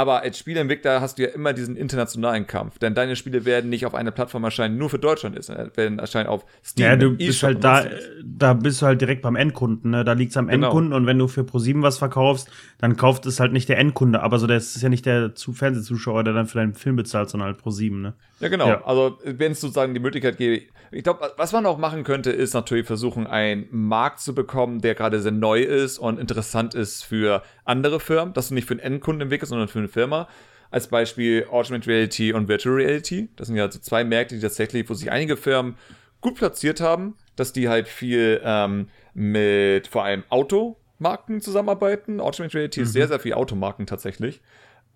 Aber 0.00 0.22
als 0.22 0.38
Spieleentwickler 0.38 1.02
hast 1.02 1.18
du 1.18 1.24
ja 1.24 1.28
immer 1.28 1.52
diesen 1.52 1.76
internationalen 1.76 2.46
Kampf, 2.46 2.78
denn 2.78 2.94
deine 2.94 3.16
Spiele 3.16 3.44
werden 3.44 3.68
nicht 3.68 3.84
auf 3.84 3.94
einer 3.94 4.10
Plattform 4.10 4.44
erscheinen, 4.44 4.78
nur 4.78 4.88
für 4.88 4.98
Deutschland 4.98 5.38
ist, 5.38 5.50
äh, 5.50 5.68
werden 5.74 5.98
erscheinen 5.98 6.26
auf 6.26 6.46
Steam. 6.64 6.86
Ja, 6.86 6.96
du 6.96 7.18
bist 7.18 7.42
halt 7.42 7.62
da, 7.62 7.84
da 8.24 8.54
bist 8.54 8.80
du 8.80 8.86
halt 8.86 9.02
direkt 9.02 9.20
beim 9.20 9.36
Endkunden, 9.36 9.90
ne? 9.90 10.02
Da 10.02 10.14
liegt's 10.14 10.38
am 10.38 10.48
genau. 10.48 10.68
Endkunden 10.68 10.94
und 10.94 11.04
wenn 11.04 11.18
du 11.18 11.28
für 11.28 11.42
Pro7 11.42 11.82
was 11.82 11.98
verkaufst, 11.98 12.50
dann 12.78 12.96
kauft 12.96 13.26
es 13.26 13.40
halt 13.40 13.52
nicht 13.52 13.68
der 13.68 13.76
Endkunde, 13.76 14.22
aber 14.22 14.38
so 14.38 14.46
das 14.46 14.74
ist 14.74 14.80
ja 14.80 14.88
nicht 14.88 15.04
der 15.04 15.34
Fernsehzuschauer, 15.36 16.24
der 16.24 16.32
dann 16.32 16.46
für 16.46 16.56
deinen 16.56 16.72
Film 16.72 16.96
bezahlt, 16.96 17.28
sondern 17.28 17.50
halt 17.50 17.60
Pro7, 17.60 18.00
ne? 18.00 18.14
Ja, 18.38 18.48
genau. 18.48 18.68
Ja. 18.68 18.84
Also, 18.86 19.18
wenn 19.22 19.52
es 19.52 19.60
sozusagen 19.60 19.92
die 19.92 20.00
Möglichkeit 20.00 20.38
gäbe, 20.38 20.64
ich 20.92 21.04
glaube, 21.04 21.30
was 21.36 21.52
man 21.52 21.66
auch 21.66 21.78
machen 21.78 22.04
könnte, 22.04 22.30
ist 22.30 22.54
natürlich 22.54 22.86
versuchen, 22.86 23.26
einen 23.26 23.66
Markt 23.70 24.20
zu 24.20 24.34
bekommen, 24.34 24.80
der 24.80 24.94
gerade 24.94 25.20
sehr 25.20 25.30
neu 25.30 25.60
ist 25.60 25.98
und 25.98 26.18
interessant 26.18 26.74
ist 26.74 27.04
für 27.04 27.42
andere 27.70 28.00
Firmen, 28.00 28.34
dass 28.34 28.48
du 28.48 28.54
nicht 28.54 28.66
für 28.66 28.74
einen 28.74 28.80
Endkunden 28.80 29.22
entwickelst, 29.22 29.50
sondern 29.50 29.68
für 29.68 29.78
eine 29.78 29.88
Firma. 29.88 30.28
Als 30.70 30.88
Beispiel 30.88 31.46
Augmented 31.50 31.88
Reality 31.88 32.32
und 32.32 32.48
Virtual 32.48 32.74
Reality. 32.74 33.28
Das 33.36 33.48
sind 33.48 33.56
ja 33.56 33.70
so 33.70 33.78
zwei 33.78 34.04
Märkte, 34.04 34.34
die 34.34 34.40
tatsächlich, 34.40 34.88
wo 34.88 34.94
sich 34.94 35.10
einige 35.10 35.36
Firmen 35.36 35.76
gut 36.20 36.36
platziert 36.36 36.80
haben, 36.80 37.16
dass 37.36 37.52
die 37.52 37.68
halt 37.68 37.88
viel 37.88 38.40
ähm, 38.44 38.88
mit 39.14 39.86
vor 39.86 40.04
allem 40.04 40.24
Automarken 40.28 41.40
zusammenarbeiten. 41.40 42.20
Augmented 42.20 42.54
Reality 42.54 42.80
mhm. 42.80 42.86
ist 42.86 42.92
sehr, 42.92 43.08
sehr 43.08 43.20
viel 43.20 43.32
Automarken 43.32 43.86
tatsächlich. 43.86 44.40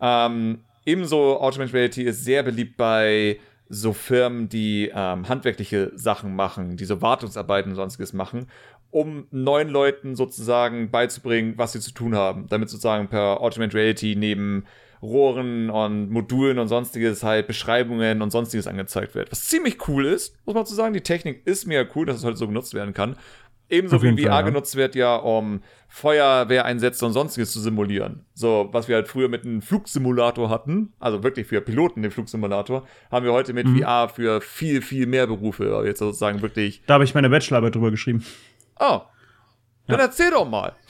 Ähm, 0.01 0.61
ebenso 0.85 1.41
Augmented 1.41 1.75
Reality 1.75 2.03
ist 2.03 2.25
sehr 2.25 2.43
beliebt 2.43 2.77
bei 2.77 3.39
so 3.69 3.93
Firmen, 3.93 4.49
die 4.49 4.91
ähm, 4.95 5.29
handwerkliche 5.29 5.93
Sachen 5.95 6.37
machen, 6.37 6.77
die 6.77 6.85
so 6.85 7.01
Wartungsarbeiten 7.01 7.73
und 7.73 7.77
sonstiges 7.77 8.13
machen, 8.13 8.47
um 8.95 9.27
neuen 9.33 9.71
Leuten 9.71 10.15
sozusagen 10.15 10.89
beizubringen, 10.93 11.55
was 11.57 11.73
sie 11.73 11.81
zu 11.81 11.93
tun 11.93 12.15
haben, 12.15 12.47
damit 12.49 12.71
sozusagen 12.71 13.09
per 13.09 13.41
Augmented 13.41 13.75
Reality 13.75 14.15
neben 14.15 14.67
Rohren 15.03 15.69
und 15.69 16.11
Modulen 16.11 16.61
und 16.61 16.69
sonstiges 16.69 17.25
halt 17.25 17.49
Beschreibungen 17.49 18.23
und 18.23 18.31
sonstiges 18.31 18.69
angezeigt 18.69 19.17
wird. 19.17 19.33
Was 19.33 19.47
ziemlich 19.47 19.89
cool 19.89 20.07
ist, 20.07 20.37
muss 20.47 20.55
man 20.55 20.65
zu 20.65 20.77
sagen. 20.77 20.95
Die 20.95 21.01
Technik 21.01 21.45
ist 21.45 21.67
mir 21.67 21.89
cool, 21.97 22.07
dass 22.07 22.19
es 22.19 22.25
heute 22.25 22.37
so 22.37 22.47
genutzt 22.47 22.73
werden 22.73 22.95
kann. 22.95 23.17
Ebenso 23.69 24.01
wie 24.01 24.13
VR 24.13 24.27
ja. 24.27 24.43
genutzt 24.43 24.77
wird, 24.77 24.95
ja, 24.95 25.17
um 25.17 25.63
Feuerwehreinsätze 25.89 27.05
und 27.05 27.13
sonstiges 27.13 27.51
zu 27.51 27.61
simulieren. 27.61 28.25
So, 28.35 28.69
was 28.71 28.87
wir 28.87 28.95
halt 28.95 29.09
früher 29.09 29.29
mit 29.29 29.45
einem 29.45 29.63
Flugsimulator 29.63 30.51
hatten, 30.51 30.93
also 31.01 31.25
wirklich 31.25 31.49
für 31.49 31.61
Piloten 31.63 32.03
den 32.03 32.13
Flugsimulator, 32.13 32.87
haben 33.11 33.25
wir 33.25 33.33
heute 33.33 33.55
mit 33.55 33.67
Mhm. 33.67 33.81
VR 33.81 34.09
für 34.09 34.41
viel, 34.41 34.83
viel 34.83 35.07
mehr 35.07 35.27
Berufe. 35.27 35.83
Jetzt 35.85 35.99
sozusagen 35.99 36.43
wirklich. 36.43 36.83
Da 36.87 36.95
habe 36.95 37.05
ich 37.05 37.15
meine 37.15 37.31
Bachelorarbeit 37.31 37.75
drüber 37.75 37.91
geschrieben. 37.91 38.23
Oh, 38.79 39.01
dann 39.87 40.01
erzähl 40.01 40.31
doch 40.31 40.49
mal. 40.49 40.73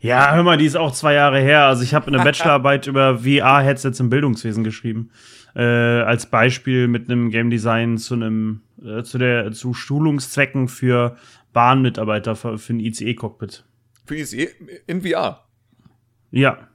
Ja, 0.00 0.32
hör 0.36 0.44
mal, 0.44 0.56
die 0.56 0.66
ist 0.66 0.76
auch 0.76 0.92
zwei 0.92 1.14
Jahre 1.14 1.40
her. 1.40 1.66
Also 1.66 1.82
ich 1.82 1.92
habe 1.92 2.06
eine 2.06 2.18
Bachelorarbeit 2.24 2.86
über 2.86 3.18
VR-Headsets 3.18 3.98
im 3.98 4.08
Bildungswesen 4.10 4.62
geschrieben. 4.62 5.10
Äh, 5.56 5.62
als 5.64 6.26
Beispiel 6.26 6.86
mit 6.86 7.10
einem 7.10 7.30
Game 7.30 7.50
Design 7.50 7.98
zu 7.98 8.14
einem 8.14 8.62
äh, 8.80 9.02
zu 9.02 9.18
der 9.18 9.50
zu 9.50 9.74
Schulungszwecken 9.74 10.68
für 10.68 11.16
Bahnmitarbeiter 11.52 12.36
für, 12.36 12.58
für 12.58 12.74
ein 12.74 12.80
ICE-Cockpit. 12.80 13.64
Für 14.06 14.14
ICE 14.16 14.48
in 14.86 15.02
VR. 15.02 15.44
Ja. 16.30 16.68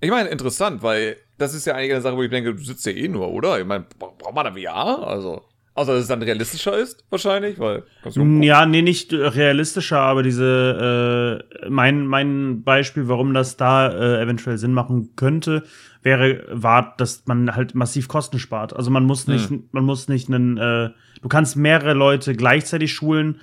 Ich 0.00 0.10
meine, 0.10 0.28
interessant, 0.30 0.82
weil 0.82 1.18
das 1.38 1.54
ist 1.54 1.66
ja 1.66 1.74
eigentlich 1.74 1.92
eine 1.92 2.00
Sache, 2.00 2.16
wo 2.16 2.22
ich 2.24 2.30
denke, 2.30 2.52
du 2.54 2.62
sitzt 2.64 2.84
ja 2.84 2.90
eh 2.92 3.06
nur, 3.06 3.28
oder? 3.30 3.60
Ich 3.60 3.64
meine, 3.66 3.86
bra- 3.96 4.12
braucht 4.18 4.34
man 4.34 4.44
da 4.46 4.52
VR? 4.60 5.06
Also, 5.06 5.44
außer 5.80 5.94
dass 5.94 6.02
es 6.02 6.08
dann 6.08 6.22
realistischer 6.22 6.76
ist, 6.76 7.04
wahrscheinlich, 7.08 7.58
weil 7.58 7.84
rumgucken. 8.04 8.42
Ja, 8.42 8.66
nee, 8.66 8.82
nicht 8.82 9.12
äh, 9.12 9.26
realistischer, 9.26 9.98
aber 9.98 10.22
diese, 10.22 11.42
äh, 11.62 11.68
mein, 11.70 12.06
mein 12.06 12.62
Beispiel, 12.62 13.08
warum 13.08 13.32
das 13.32 13.56
da 13.56 13.88
äh, 13.88 14.22
eventuell 14.22 14.58
Sinn 14.58 14.74
machen 14.74 15.16
könnte, 15.16 15.64
wäre, 16.02 16.44
war, 16.50 16.94
dass 16.98 17.24
man 17.26 17.54
halt 17.54 17.74
massiv 17.74 18.08
Kosten 18.08 18.38
spart. 18.38 18.76
Also 18.76 18.90
man 18.90 19.04
muss 19.04 19.26
nicht, 19.26 19.50
man 19.72 19.84
muss 19.84 20.08
nicht 20.08 20.28
einen, 20.28 20.58
äh, 20.58 20.90
du 21.22 21.28
kannst 21.28 21.56
mehrere 21.56 21.94
Leute 21.94 22.34
gleichzeitig 22.34 22.92
schulen 22.92 23.40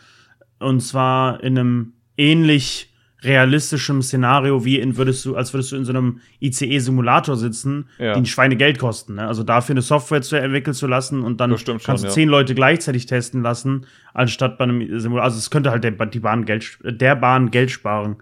und 0.60 0.82
zwar 0.82 1.44
in 1.44 1.58
einem 1.58 1.94
ähnlich 2.18 2.94
realistischem 3.28 4.02
Szenario, 4.02 4.66
wie 4.66 4.80
in 4.80 4.98
würdest 4.98 5.24
du, 5.26 5.36
als 5.36 5.54
würdest 5.54 5.72
du 5.72 5.76
in 5.76 5.86
so 5.86 5.92
einem 5.92 6.22
ICE-Simulator 6.42 7.36
sitzen, 7.36 7.86
Ja. 8.00 8.14
die 8.14 8.22
ein 8.22 8.26
Schweinegeld 8.26 8.80
kosten. 8.80 9.16
Ne? 9.16 9.28
Also 9.28 9.44
dafür 9.44 9.74
eine 9.74 9.82
Software 9.82 10.22
zu 10.22 10.36
entwickeln 10.36 10.74
zu 10.74 10.88
lassen 10.88 11.22
und 11.24 11.40
dann 11.40 11.58
schon, 11.58 11.78
kannst 11.80 12.04
du 12.04 12.08
ja. 12.08 12.14
zehn 12.14 12.30
Leute 12.30 12.56
gleichzeitig 12.56 13.06
testen 13.06 13.42
lassen, 13.42 13.86
anstatt 14.14 14.58
bei 14.58 14.64
einem 14.64 15.00
Simulator. 15.00 15.26
Also 15.26 15.38
es 15.38 15.50
könnte 15.50 15.72
halt 15.72 15.84
der, 15.84 15.92
die 15.92 16.20
Bahn 16.20 16.46
Geld, 16.46 16.80
der 16.84 17.16
Bahn 17.16 17.52
Geld 17.52 17.70
sparen. 17.72 18.18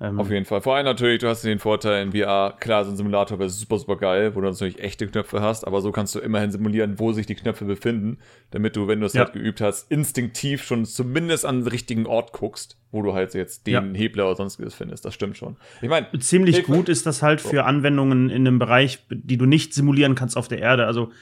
Ähm, 0.00 0.18
Auf 0.18 0.28
jeden 0.28 0.44
Fall. 0.44 0.60
Vor 0.60 0.74
allem 0.74 0.84
natürlich, 0.86 1.20
du 1.20 1.28
hast 1.28 1.44
den 1.44 1.60
Vorteil 1.60 2.02
in 2.02 2.10
VR, 2.12 2.56
klar, 2.58 2.84
so 2.84 2.90
ein 2.90 2.96
Simulator 2.96 3.38
wäre 3.38 3.48
super, 3.48 3.78
super 3.78 3.96
geil, 3.96 4.34
wo 4.34 4.40
du 4.40 4.48
natürlich 4.48 4.80
echte 4.80 5.06
Knöpfe 5.06 5.40
hast, 5.40 5.64
aber 5.64 5.80
so 5.80 5.92
kannst 5.92 6.14
du 6.16 6.18
immerhin 6.18 6.50
simulieren, 6.50 6.98
wo 6.98 7.12
sich 7.12 7.26
die 7.26 7.36
Knöpfe 7.36 7.64
befinden, 7.64 8.18
damit 8.50 8.74
du, 8.74 8.88
wenn 8.88 8.98
du 8.98 9.06
es 9.06 9.12
Ja. 9.12 9.22
halt 9.24 9.34
geübt 9.34 9.60
hast, 9.60 9.88
instinktiv 9.92 10.64
schon 10.64 10.84
zumindest 10.84 11.46
an 11.46 11.60
den 11.60 11.68
richtigen 11.68 12.06
Ort 12.06 12.32
guckst, 12.32 12.76
wo 12.90 13.02
du 13.02 13.14
halt 13.14 13.34
jetzt 13.34 13.68
den 13.68 13.72
Ja. 13.72 13.82
Hebler 13.98 14.26
oder 14.26 14.34
sonstiges 14.36 14.74
findest. 14.74 15.04
Das 15.04 15.14
stimmt 15.14 15.36
schon. 15.36 15.56
Ich 15.80 15.88
meine, 15.88 16.08
Ziemlich 16.18 16.56
Hilfe- 16.56 16.72
gut 16.72 16.88
ist 16.88 17.06
das 17.06 17.22
halt 17.22 17.40
für 17.40 17.64
Anwendungen 17.64 18.30
in 18.30 18.46
einem 18.48 18.58
Bereich, 18.58 18.98
die 19.10 19.36
du 19.36 19.46
nicht 19.46 19.74
simulieren 19.74 20.16
kannst 20.16 20.36
auf 20.36 20.48
der 20.48 20.58
Erde. 20.58 20.86
Also 20.86 21.12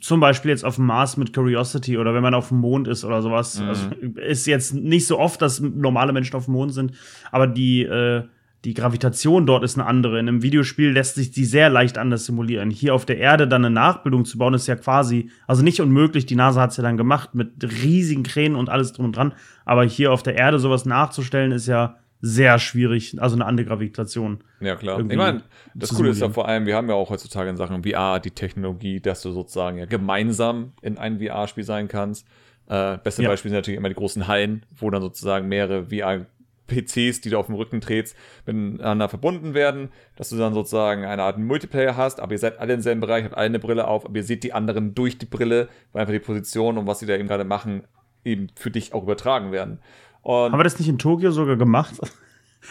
zum 0.00 0.20
Beispiel 0.20 0.50
jetzt 0.50 0.64
auf 0.64 0.76
dem 0.76 0.86
Mars 0.86 1.16
mit 1.16 1.32
Curiosity 1.32 1.98
oder 1.98 2.14
wenn 2.14 2.22
man 2.22 2.34
auf 2.34 2.48
dem 2.48 2.58
Mond 2.58 2.88
ist 2.88 3.04
oder 3.04 3.22
sowas. 3.22 3.60
Mhm. 3.60 3.68
Also 3.68 3.90
ist 4.16 4.46
jetzt 4.46 4.74
nicht 4.74 5.06
so 5.06 5.18
oft, 5.18 5.40
dass 5.40 5.60
normale 5.60 6.12
Menschen 6.12 6.36
auf 6.36 6.46
dem 6.46 6.54
Mond 6.54 6.74
sind, 6.74 6.92
aber 7.30 7.46
die, 7.46 7.82
äh, 7.82 8.24
die 8.64 8.74
Gravitation 8.74 9.44
dort 9.46 9.64
ist 9.64 9.76
eine 9.76 9.86
andere. 9.86 10.20
In 10.20 10.28
einem 10.28 10.42
Videospiel 10.42 10.90
lässt 10.90 11.16
sich 11.16 11.32
die 11.32 11.44
sehr 11.44 11.68
leicht 11.68 11.98
anders 11.98 12.26
simulieren. 12.26 12.70
Hier 12.70 12.94
auf 12.94 13.04
der 13.04 13.18
Erde 13.18 13.48
dann 13.48 13.64
eine 13.64 13.74
Nachbildung 13.74 14.24
zu 14.24 14.38
bauen, 14.38 14.54
ist 14.54 14.68
ja 14.68 14.76
quasi, 14.76 15.30
also 15.46 15.62
nicht 15.62 15.80
unmöglich. 15.80 16.26
Die 16.26 16.36
NASA 16.36 16.60
hat 16.60 16.70
es 16.70 16.76
ja 16.76 16.82
dann 16.82 16.96
gemacht 16.96 17.34
mit 17.34 17.52
riesigen 17.62 18.22
Kränen 18.22 18.56
und 18.56 18.68
alles 18.68 18.92
drum 18.92 19.06
und 19.06 19.16
dran. 19.16 19.34
Aber 19.64 19.84
hier 19.84 20.12
auf 20.12 20.22
der 20.22 20.36
Erde 20.36 20.60
sowas 20.60 20.84
nachzustellen, 20.84 21.50
ist 21.50 21.66
ja 21.66 21.96
sehr 22.24 22.60
schwierig. 22.60 23.20
Also 23.20 23.34
eine 23.34 23.44
andere 23.44 23.66
Gravitation. 23.66 24.44
Ja, 24.60 24.76
klar. 24.76 25.00
Ich 25.00 25.16
meine, 25.16 25.42
das 25.74 25.92
Coole 25.92 26.10
ist 26.10 26.20
ja 26.20 26.30
vor 26.30 26.46
allem, 26.48 26.66
wir 26.66 26.76
haben 26.76 26.88
ja 26.88 26.94
auch 26.94 27.10
heutzutage 27.10 27.50
in 27.50 27.56
Sachen 27.56 27.82
VR 27.82 28.20
die 28.20 28.30
Technologie, 28.30 29.00
dass 29.00 29.22
du 29.22 29.32
sozusagen 29.32 29.76
ja 29.76 29.86
gemeinsam 29.86 30.72
in 30.82 30.98
ein 30.98 31.18
VR-Spiel 31.18 31.64
sein 31.64 31.88
kannst. 31.88 32.26
Äh, 32.68 32.98
beste 32.98 33.24
Ja. 33.24 33.28
Beispiel 33.28 33.50
sind 33.50 33.58
natürlich 33.58 33.76
immer 33.76 33.88
die 33.88 33.96
großen 33.96 34.28
Hallen, 34.28 34.64
wo 34.76 34.88
dann 34.88 35.02
sozusagen 35.02 35.48
mehrere 35.48 35.86
VR-PCs, 35.86 37.22
die 37.22 37.30
du 37.30 37.38
auf 37.38 37.46
dem 37.46 37.56
Rücken 37.56 37.80
trägst, 37.80 38.16
miteinander 38.46 39.08
verbunden 39.08 39.52
werden, 39.52 39.88
dass 40.14 40.28
du 40.28 40.36
dann 40.36 40.54
sozusagen 40.54 41.04
eine 41.04 41.24
Art 41.24 41.38
Multiplayer 41.38 41.96
hast, 41.96 42.20
aber 42.20 42.32
ihr 42.32 42.38
seid 42.38 42.60
alle 42.60 42.74
im 42.74 42.82
selben 42.82 43.00
Bereich, 43.00 43.24
habt 43.24 43.34
alle 43.34 43.46
eine 43.46 43.58
Brille 43.58 43.88
auf, 43.88 44.06
aber 44.06 44.14
ihr 44.14 44.24
seht 44.24 44.44
die 44.44 44.52
anderen 44.52 44.94
durch 44.94 45.18
die 45.18 45.26
Brille, 45.26 45.68
weil 45.92 46.02
einfach 46.02 46.14
die 46.14 46.20
Position 46.20 46.78
und 46.78 46.86
was 46.86 47.00
sie 47.00 47.06
da 47.06 47.14
eben 47.14 47.26
gerade 47.26 47.44
machen, 47.44 47.82
eben 48.24 48.46
für 48.54 48.70
dich 48.70 48.94
auch 48.94 49.02
übertragen 49.02 49.50
werden. 49.50 49.80
Und 50.22 50.52
Haben 50.52 50.58
wir 50.58 50.64
das 50.64 50.78
nicht 50.78 50.88
in 50.88 50.98
Tokio 50.98 51.30
sogar 51.30 51.56
gemacht? 51.56 51.94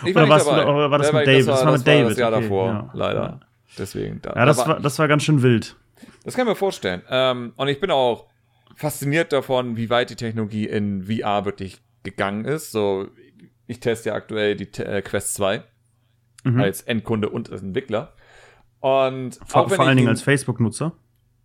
ich 0.05 0.15
oder 0.15 0.25
nicht 0.25 0.45
du 0.45 0.49
dabei. 0.49 0.63
da- 0.63 0.73
oder 0.73 0.91
war 0.91 0.97
das 0.97 1.07
Ja, 1.11 1.13
mit 1.13 1.27
David? 1.27 1.39
Das 1.39 1.45
Das 1.47 1.59
war, 1.59 1.65
war 1.65 1.71
das 1.73 1.79
mit 1.81 1.87
war 1.87 1.93
David, 1.95 2.11
das 2.11 2.17
Jahr 2.17 2.33
okay, 2.33 2.41
davor, 2.41 2.67
ja. 2.67 2.89
leider. 2.93 3.39
Deswegen. 3.77 4.21
Da, 4.21 4.33
Ja, 4.35 4.45
das 4.45 4.57
da 4.57 4.67
war, 4.67 4.79
das 4.79 4.99
war 4.99 5.07
ganz 5.07 5.23
schön 5.23 5.41
wild. 5.43 5.75
das 6.23 6.35
kann 6.35 6.45
ich 6.45 6.49
mir 6.49 6.55
vorstellen. 6.55 7.01
Ähm, 7.09 7.53
und 7.55 7.67
ich 7.67 7.79
bin 7.79 7.91
auch 7.91 8.27
fasziniert 8.75 9.31
davon, 9.33 9.77
wie 9.77 9.89
weit 9.89 10.09
die 10.09 10.15
Technologie 10.15 10.65
in 10.67 11.03
VR 11.03 11.45
wirklich 11.45 11.81
gegangen 12.03 12.45
ist. 12.45 12.71
So, 12.71 13.07
ich 13.67 13.79
teste 13.79 14.09
ja 14.09 14.15
aktuell 14.15 14.55
die 14.55 14.69
äh, 14.81 15.01
Quest 15.01 15.33
2 15.35 15.63
Mhm. 16.43 16.59
als 16.59 16.81
Endkunde 16.81 17.29
und 17.29 17.51
als 17.51 17.61
Entwickler. 17.61 18.13
Und 18.79 19.39
Vor, 19.45 19.69
vor 19.69 19.85
allen 19.85 19.97
Dingen 19.97 20.09
als 20.09 20.23
Facebook-Nutzer. 20.23 20.93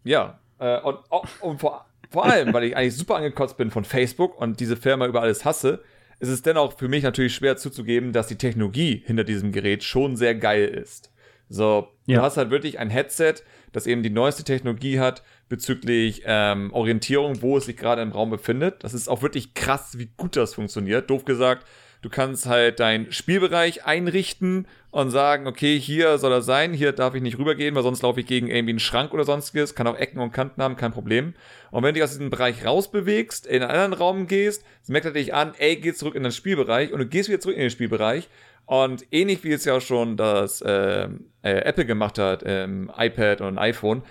ja, 0.05 0.38
äh, 0.59 0.81
und, 0.81 0.97
auch- 1.11 1.27
und 1.42 1.61
vor, 1.61 1.85
vor 2.11 2.25
allem, 2.25 2.55
weil 2.55 2.64
ich 2.64 2.77
eigentlich 2.77 2.97
super 2.97 3.16
angekotzt 3.16 3.59
bin 3.59 3.71
von 3.71 3.85
Facebook 3.85 4.40
und 4.40 4.59
diese 4.59 4.75
Firma 4.77 5.05
über 5.07 5.21
alles 5.21 5.45
hasse, 5.45 5.83
ist 6.19 6.29
es 6.29 6.43
dennoch 6.43 6.79
für 6.79 6.89
mich 6.89 7.03
natürlich 7.03 7.35
schwer 7.35 7.57
zuzugeben, 7.57 8.13
dass 8.13 8.27
die 8.29 8.37
Technologie 8.37 9.03
hinter 9.07 9.25
diesem 9.25 9.53
Gerät 9.53 9.85
schon 9.85 10.17
sehr 10.17 10.35
geil 10.35 10.67
ist. 10.69 11.11
So, 11.49 11.89
Ja. 12.07 12.19
du 12.19 12.23
hast 12.23 12.37
halt 12.37 12.51
wirklich 12.51 12.79
ein 12.79 12.91
Headset, 12.91 13.35
das 13.73 13.87
eben 13.87 14.03
die 14.03 14.11
neueste 14.11 14.43
Technologie 14.43 14.99
hat 14.99 15.23
bezüglich 15.49 16.23
ähm, 16.25 16.73
Orientierung, 16.73 17.41
wo 17.43 17.57
es 17.59 17.67
sich 17.67 17.77
gerade 17.77 18.03
im 18.03 18.11
Raum 18.13 18.31
befindet. 18.31 18.83
Das 18.83 18.95
ist 18.95 19.09
auch 19.09 19.23
wirklich 19.23 19.55
krass, 19.55 19.99
wie 19.99 20.09
gut 20.17 20.35
das 20.37 20.55
funktioniert. 20.55 21.09
Doof 21.11 21.25
gesagt, 21.25 21.67
du 22.07 22.11
kannst 22.11 22.47
halt 22.47 22.79
deinen 22.79 23.11
Spielbereich 23.11 23.85
einrichten 23.85 24.69
und 24.92 25.11
sagen, 25.11 25.49
okay, 25.49 25.77
hier 25.77 26.19
soll 26.19 26.31
er 26.31 26.40
sein, 26.40 26.73
hier 26.73 26.92
darf 26.92 27.16
ich 27.16 27.21
nicht 27.21 27.37
rübergehen, 27.37 27.75
weil 27.75 27.83
sonst 27.83 28.03
laufe 28.03 28.21
ich 28.21 28.27
gegen 28.27 28.47
irgendwie 28.47 28.71
einen 28.71 28.79
Schrank 28.79 29.12
oder 29.12 29.25
sonstiges, 29.25 29.75
kann 29.75 29.88
auch 29.88 29.99
Ecken 29.99 30.21
und 30.21 30.31
Kanten 30.31 30.62
haben, 30.62 30.77
kein 30.77 30.92
Problem. 30.92 31.35
Und 31.73 31.83
wenn 31.83 31.88
du 31.88 31.95
dich 31.95 32.05
aus 32.05 32.12
diesem 32.12 32.31
Bereich 32.31 32.64
rausbewegst, 32.64 33.45
in 33.45 33.61
einen 33.61 33.73
anderen 33.73 33.92
Raum 33.92 34.29
gehst, 34.29 34.64
merkt 34.87 35.07
er 35.07 35.12
dich 35.14 35.35
an, 35.35 35.55
ey, 35.59 35.75
geh 35.75 35.95
zurück 35.95 36.14
in 36.14 36.23
den 36.23 36.31
Spielbereich 36.31 36.92
und 36.92 37.01
du 37.01 37.07
gehst 37.07 37.29
wieder 37.29 37.40
zurück 37.40 37.57
in 37.57 37.62
den 37.62 37.71
Spielbereich. 37.71 38.29
Und 38.66 39.05
ähnlich 39.11 39.42
wie 39.42 39.51
es 39.51 39.64
ja 39.64 39.81
schon 39.81 40.16
das 40.16 40.62
ähm, 40.64 41.25
äh, 41.42 41.57
Apple 41.59 41.87
gemacht 41.87 42.21
hat, 42.21 42.45
im 42.45 42.88
iPad 42.97 43.40
und 43.40 43.59
iPhone, 43.59 44.03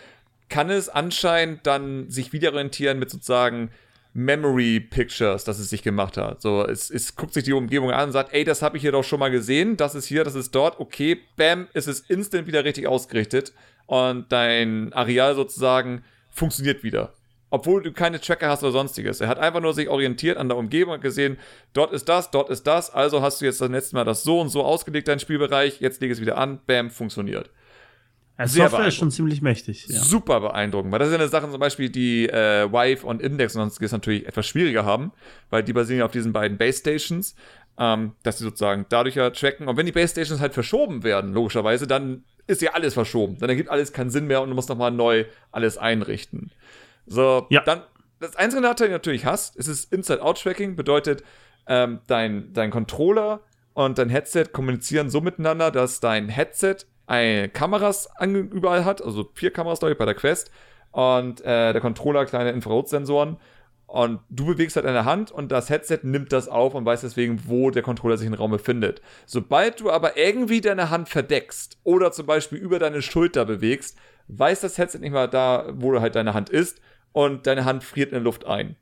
kann 0.49 0.69
es 0.69 0.89
anscheinend 0.89 1.65
dann 1.65 2.09
sich 2.09 2.33
wieder 2.33 2.51
orientieren 2.51 2.99
mit 2.99 3.09
sozusagen 3.09 3.71
Memory 4.17 4.79
Pictures, 4.79 5.43
dass 5.43 5.59
es 5.59 5.69
sich 5.69 5.83
gemacht 5.83 6.15
hat. 6.15 6.41
So, 6.41 6.65
es, 6.65 6.89
es 6.89 7.17
guckt 7.17 7.33
sich 7.33 7.43
die 7.43 7.51
Umgebung 7.51 7.91
an 7.91 8.05
und 8.05 8.11
sagt, 8.13 8.33
ey, 8.33 8.45
das 8.45 8.61
habe 8.61 8.77
ich 8.77 8.81
hier 8.81 8.93
doch 8.93 9.03
schon 9.03 9.19
mal 9.19 9.29
gesehen, 9.29 9.75
das 9.75 9.93
ist 9.93 10.05
hier, 10.05 10.23
das 10.23 10.35
ist 10.35 10.55
dort, 10.55 10.79
okay, 10.79 11.19
bam, 11.35 11.67
ist 11.73 11.89
es 11.89 11.99
instant 11.99 12.47
wieder 12.47 12.63
richtig 12.63 12.87
ausgerichtet 12.87 13.51
und 13.87 14.31
dein 14.31 14.93
Areal 14.93 15.35
sozusagen 15.35 16.05
funktioniert 16.29 16.81
wieder. 16.81 17.13
Obwohl 17.49 17.83
du 17.83 17.91
keine 17.91 18.21
Tracker 18.21 18.47
hast 18.47 18.63
oder 18.63 18.71
sonstiges. 18.71 19.19
Er 19.19 19.27
hat 19.27 19.37
einfach 19.37 19.59
nur 19.59 19.73
sich 19.73 19.89
orientiert 19.89 20.37
an 20.37 20.47
der 20.47 20.57
Umgebung 20.57 20.93
und 20.93 21.01
gesehen, 21.01 21.37
dort 21.73 21.91
ist 21.91 22.07
das, 22.07 22.31
dort 22.31 22.49
ist 22.49 22.65
das, 22.65 22.89
also 22.91 23.21
hast 23.21 23.41
du 23.41 23.45
jetzt 23.45 23.59
das 23.59 23.69
letzte 23.69 23.97
Mal 23.97 24.05
das 24.05 24.23
so 24.23 24.39
und 24.39 24.47
so 24.47 24.63
ausgelegt, 24.63 25.09
dein 25.09 25.19
Spielbereich, 25.19 25.81
jetzt 25.81 25.99
leg 25.99 26.11
es 26.11 26.21
wieder 26.21 26.37
an, 26.37 26.61
bam, 26.65 26.89
funktioniert. 26.89 27.49
Ja, 28.37 28.47
Sehr 28.47 28.69
Software 28.69 28.87
ist 28.87 28.95
schon 28.95 29.11
ziemlich 29.11 29.41
mächtig. 29.41 29.85
Ja. 29.87 29.99
Super 29.99 30.41
beeindruckend, 30.41 30.91
weil 30.91 30.99
das 30.99 31.09
sind 31.09 31.21
ja 31.21 31.27
Sachen 31.27 31.51
zum 31.51 31.59
Beispiel, 31.59 31.89
die 31.89 32.27
äh, 32.27 32.69
Vive 32.71 33.05
und 33.07 33.21
Index 33.21 33.55
und 33.55 33.61
sonstiges 33.61 33.91
natürlich 33.93 34.27
etwas 34.27 34.45
schwieriger 34.45 34.83
haben, 34.83 35.11
weil 35.49 35.63
die 35.63 35.71
basieren 35.71 35.99
ja 35.99 36.05
auf 36.05 36.11
diesen 36.11 36.33
beiden 36.33 36.57
Base 36.57 36.79
Stations, 36.79 37.35
ähm, 37.79 38.11
dass 38.23 38.39
sie 38.39 38.43
sozusagen 38.43 38.85
dadurch 38.89 39.15
ja 39.15 39.29
tracken. 39.29 39.67
Und 39.69 39.77
wenn 39.77 39.85
die 39.85 39.93
Base 39.93 40.09
Stations 40.09 40.41
halt 40.41 40.53
verschoben 40.53 41.03
werden, 41.03 41.33
logischerweise, 41.33 41.87
dann 41.87 42.25
ist 42.47 42.61
ja 42.61 42.73
alles 42.73 42.93
verschoben. 42.93 43.37
Dann 43.39 43.49
ergibt 43.49 43.69
alles 43.69 43.93
keinen 43.93 44.09
Sinn 44.09 44.27
mehr 44.27 44.41
und 44.41 44.49
du 44.49 44.55
musst 44.55 44.69
nochmal 44.69 44.91
neu 44.91 45.25
alles 45.51 45.77
einrichten. 45.77 46.51
So, 47.05 47.47
Ja. 47.49 47.61
dann, 47.61 47.83
das 48.19 48.35
einzige 48.35 48.61
Nachteil, 48.61 48.87
den 48.87 48.91
du 48.91 48.95
natürlich 48.97 49.25
hast, 49.25 49.55
ist 49.55 49.67
es 49.67 49.85
Inside-Out-Tracking, 49.85 50.75
bedeutet, 50.75 51.23
ähm, 51.67 51.99
dein, 52.07 52.53
dein 52.53 52.69
Controller 52.69 53.41
und 53.73 53.97
dein 53.97 54.09
Headset 54.09 54.45
kommunizieren 54.51 55.09
so 55.09 55.21
miteinander, 55.21 55.71
dass 55.71 55.99
dein 55.99 56.29
Headset 56.29 56.77
eine 57.07 57.49
Kameras 57.49 58.09
überall 58.21 58.85
hat, 58.85 59.03
also 59.03 59.29
vier 59.33 59.51
Kameras, 59.51 59.79
glaube 59.79 59.93
ich, 59.93 59.97
bei 59.97 60.05
der 60.05 60.15
Quest 60.15 60.51
und 60.91 61.41
äh, 61.41 61.73
der 61.73 61.81
Controller 61.81 62.25
kleine 62.25 62.51
Infrarotsensoren 62.51 63.37
und 63.87 64.19
du 64.29 64.45
bewegst 64.45 64.75
halt 64.75 64.85
deine 64.85 65.05
Hand 65.05 65.31
und 65.31 65.51
das 65.51 65.69
Headset 65.69 65.99
nimmt 66.03 66.33
das 66.33 66.47
auf 66.47 66.73
und 66.73 66.85
weiß 66.85 67.01
deswegen, 67.01 67.47
wo 67.47 67.69
der 67.69 67.83
Controller 67.83 68.17
sich 68.17 68.27
im 68.27 68.33
Raum 68.33 68.51
befindet. 68.51 69.01
Sobald 69.25 69.79
du 69.79 69.91
aber 69.91 70.17
irgendwie 70.17 70.61
deine 70.61 70.89
Hand 70.89 71.07
verdeckst 71.09 71.77
oder 71.83 72.11
zum 72.11 72.25
Beispiel 72.25 72.57
über 72.57 72.79
deine 72.79 73.01
Schulter 73.01 73.45
bewegst, 73.45 73.97
weiß 74.27 74.61
das 74.61 74.77
Headset 74.77 74.99
nicht 74.99 75.13
mal 75.13 75.27
da, 75.27 75.69
wo 75.73 75.99
halt 75.99 76.15
deine 76.15 76.33
Hand 76.33 76.49
ist 76.49 76.81
und 77.11 77.45
deine 77.47 77.65
Hand 77.65 77.83
friert 77.83 78.09
in 78.09 78.15
der 78.15 78.21
Luft 78.21 78.45
ein. 78.45 78.75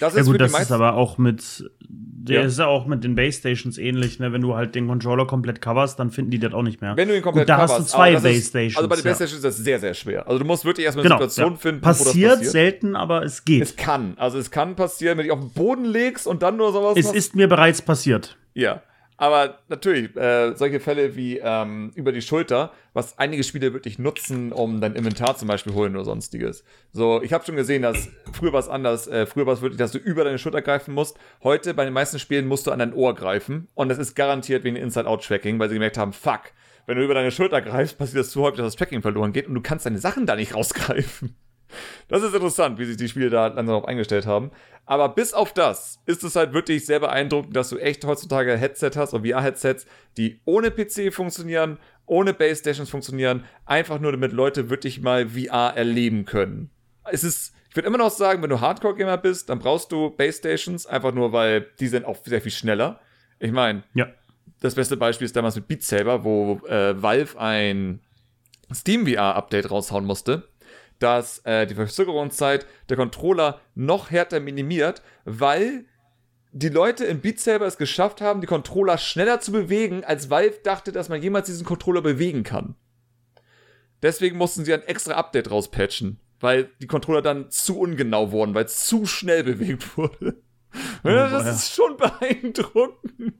Das 0.00 0.14
Ja 0.14 0.20
ist 0.20 0.26
gut, 0.26 0.34
für 0.34 0.38
die 0.46 0.52
das 0.52 0.60
ist 0.62 0.70
aber 0.72 0.94
auch 0.94 1.16
mit, 1.18 1.70
der 1.88 2.40
Ja. 2.42 2.46
ist 2.46 2.58
ja 2.58 2.66
auch 2.66 2.86
mit 2.86 3.02
den 3.04 3.14
Base 3.14 3.38
Stations 3.38 3.78
ähnlich, 3.78 4.18
ne? 4.20 4.32
Wenn 4.32 4.42
du 4.42 4.54
halt 4.54 4.74
den 4.74 4.86
Controller 4.86 5.26
komplett 5.26 5.62
coverst, 5.62 5.98
dann 5.98 6.10
finden 6.10 6.30
die 6.30 6.38
das 6.38 6.52
auch 6.52 6.62
nicht 6.62 6.80
mehr. 6.82 6.94
Wenn 6.96 7.08
du 7.08 7.16
ihn 7.16 7.22
komplett 7.22 7.46
Gut, 7.46 7.48
da 7.48 7.56
hast 7.58 7.70
du 7.70 7.76
coverst, 7.76 7.90
zwei 7.94 8.12
Base 8.14 8.28
ist- 8.30 8.48
Stations. 8.48 8.76
Also 8.76 8.88
bei 8.88 8.96
den 8.96 9.04
ja. 9.04 9.10
Base 9.12 9.16
Stations 9.16 9.36
ist 9.38 9.44
das 9.44 9.56
sehr, 9.56 9.78
sehr 9.80 9.94
schwer. 9.94 10.26
Also 10.26 10.38
du 10.38 10.44
musst 10.44 10.64
wirklich 10.66 10.84
erstmal 10.84 11.04
Genau, 11.04 11.16
eine 11.16 11.28
Situation 11.30 11.54
ja. 11.54 11.58
finden, 11.58 11.80
passiert, 11.80 12.06
wo 12.14 12.20
das 12.28 12.30
passiert. 12.36 12.52
selten, 12.52 12.96
aber 12.96 13.22
es 13.24 13.44
geht. 13.44 13.62
Es 13.62 13.76
kann. 13.76 14.12
Also 14.18 14.38
es 14.38 14.50
kann 14.50 14.76
passieren, 14.76 15.16
wenn 15.18 15.26
du 15.26 15.32
dich 15.32 15.32
auf 15.32 15.40
den 15.40 15.52
Boden 15.52 15.84
legst 15.86 16.26
und 16.26 16.42
dann 16.42 16.58
nur 16.58 16.72
sowas 16.72 16.94
Es 16.96 17.06
machst. 17.06 17.16
ist 17.16 17.34
mir 17.34 17.48
bereits 17.48 17.80
passiert. 17.82 18.36
Ja. 18.54 18.82
Aber 19.20 19.58
natürlich, 19.68 20.16
äh, 20.16 20.54
solche 20.54 20.78
Fälle 20.78 21.16
wie 21.16 21.38
ähm, 21.38 21.90
über 21.96 22.12
die 22.12 22.22
Schulter, 22.22 22.72
was 22.92 23.18
einige 23.18 23.42
Spiele 23.42 23.72
wirklich 23.72 23.98
nutzen, 23.98 24.52
um 24.52 24.80
dein 24.80 24.94
Inventar 24.94 25.36
zum 25.36 25.48
Beispiel 25.48 25.74
holen 25.74 25.96
oder 25.96 26.04
sonstiges. 26.04 26.62
So, 26.92 27.20
ich 27.20 27.32
habe 27.32 27.44
schon 27.44 27.56
gesehen, 27.56 27.82
dass 27.82 28.08
früher 28.32 28.52
war 28.52 28.60
es 28.60 28.68
anders. 28.68 29.08
Äh, 29.08 29.26
früher 29.26 29.44
war 29.44 29.54
es 29.54 29.60
wirklich, 29.60 29.78
dass 29.78 29.90
du 29.90 29.98
über 29.98 30.22
deine 30.22 30.38
Schulter 30.38 30.62
greifen 30.62 30.94
musst. 30.94 31.18
Heute 31.42 31.74
bei 31.74 31.84
den 31.84 31.92
meisten 31.92 32.20
Spielen 32.20 32.46
musst 32.46 32.68
du 32.68 32.70
an 32.70 32.78
dein 32.78 32.94
Ohr 32.94 33.12
greifen. 33.12 33.66
Und 33.74 33.88
das 33.88 33.98
ist 33.98 34.14
garantiert 34.14 34.62
wegen 34.62 34.76
Inside-Out-Tracking, 34.76 35.58
weil 35.58 35.68
sie 35.68 35.74
gemerkt 35.74 35.98
haben, 35.98 36.12
fuck, 36.12 36.52
wenn 36.86 36.96
du 36.96 37.02
über 37.02 37.14
deine 37.14 37.32
Schulter 37.32 37.60
greifst, 37.60 37.98
passiert 37.98 38.20
das 38.20 38.30
zu 38.30 38.40
häufig, 38.42 38.58
dass 38.58 38.68
das 38.68 38.76
Tracking 38.76 39.02
verloren 39.02 39.32
geht 39.32 39.48
und 39.48 39.54
du 39.54 39.60
kannst 39.60 39.84
deine 39.84 39.98
Sachen 39.98 40.26
da 40.26 40.36
nicht 40.36 40.54
rausgreifen. 40.54 41.34
Das 42.08 42.22
ist 42.22 42.34
interessant, 42.34 42.78
wie 42.78 42.84
sich 42.84 42.96
die 42.96 43.08
Spiele 43.08 43.30
da 43.30 43.46
langsam 43.48 43.66
darauf 43.66 43.84
eingestellt 43.86 44.26
haben. 44.26 44.50
Aber 44.86 45.10
bis 45.10 45.34
auf 45.34 45.52
das 45.52 46.00
ist 46.06 46.24
es 46.24 46.34
halt 46.34 46.54
wirklich 46.54 46.86
sehr 46.86 47.00
beeindruckend, 47.00 47.54
dass 47.54 47.68
du 47.68 47.76
echt 47.78 48.04
heutzutage 48.06 48.56
Headset 48.56 48.92
hast 48.96 49.12
oder 49.12 49.24
VR-Headsets, 49.28 49.84
die 50.16 50.40
ohne 50.46 50.70
PC 50.70 51.12
funktionieren, 51.12 51.78
ohne 52.06 52.32
Base 52.32 52.56
Stations 52.60 52.88
funktionieren, 52.88 53.44
einfach 53.66 53.98
nur 54.00 54.12
damit 54.12 54.32
Leute 54.32 54.70
wirklich 54.70 55.02
mal 55.02 55.28
VR 55.28 55.74
erleben 55.76 56.24
können. 56.24 56.70
Es 57.04 57.22
ist, 57.22 57.52
ich 57.68 57.76
würde 57.76 57.86
immer 57.88 57.98
noch 57.98 58.10
sagen, 58.10 58.42
wenn 58.42 58.48
du 58.48 58.60
Hardcore-Gamer 58.62 59.18
bist, 59.18 59.50
dann 59.50 59.58
brauchst 59.58 59.92
du 59.92 60.08
Base 60.10 60.38
Stations, 60.38 60.86
einfach 60.86 61.12
nur, 61.12 61.32
weil 61.34 61.66
die 61.80 61.88
sind 61.88 62.06
auch 62.06 62.16
sehr 62.24 62.40
viel 62.40 62.52
schneller. 62.52 62.98
Ich 63.40 63.52
meine, 63.52 63.82
Ja. 63.92 64.06
das 64.60 64.74
beste 64.74 64.96
Beispiel 64.96 65.26
ist 65.26 65.36
damals 65.36 65.54
mit 65.56 65.68
Beat 65.68 65.82
Saber, 65.82 66.24
wo 66.24 66.60
äh, 66.66 67.00
Valve 67.00 67.38
ein 67.38 68.00
Steam 68.74 69.06
VR-Update 69.06 69.70
raushauen 69.70 70.06
musste, 70.06 70.48
dass 70.98 71.38
äh, 71.40 71.66
die 71.66 71.74
Verzögerungszeit 71.74 72.66
der 72.88 72.96
Controller 72.96 73.60
noch 73.74 74.10
härter 74.10 74.40
minimiert, 74.40 75.02
weil 75.24 75.84
die 76.52 76.68
Leute 76.68 77.04
in 77.04 77.20
Beat 77.20 77.40
Saber 77.40 77.66
es 77.66 77.76
geschafft 77.76 78.20
haben, 78.20 78.40
die 78.40 78.46
Controller 78.46 78.98
schneller 78.98 79.40
zu 79.40 79.52
bewegen, 79.52 80.04
als 80.04 80.30
Valve 80.30 80.58
dachte, 80.62 80.92
dass 80.92 81.08
man 81.08 81.22
jemals 81.22 81.46
diesen 81.46 81.66
Controller 81.66 82.00
bewegen 82.00 82.42
kann. 82.42 82.74
Deswegen 84.02 84.38
mussten 84.38 84.64
sie 84.64 84.72
ein 84.72 84.82
extra 84.82 85.14
Update 85.14 85.50
rauspatchen, 85.50 86.20
weil 86.40 86.70
die 86.80 86.86
Controller 86.86 87.22
dann 87.22 87.50
zu 87.50 87.78
ungenau 87.78 88.30
wurden, 88.32 88.54
weil 88.54 88.64
es 88.64 88.86
zu 88.86 89.06
schnell 89.06 89.44
bewegt 89.44 89.96
wurde. 89.96 90.40
Ja, 91.04 91.28
das 91.28 91.44
ja. 91.44 91.50
ist 91.52 91.74
schon 91.74 91.96
beeindruckend. 91.96 93.34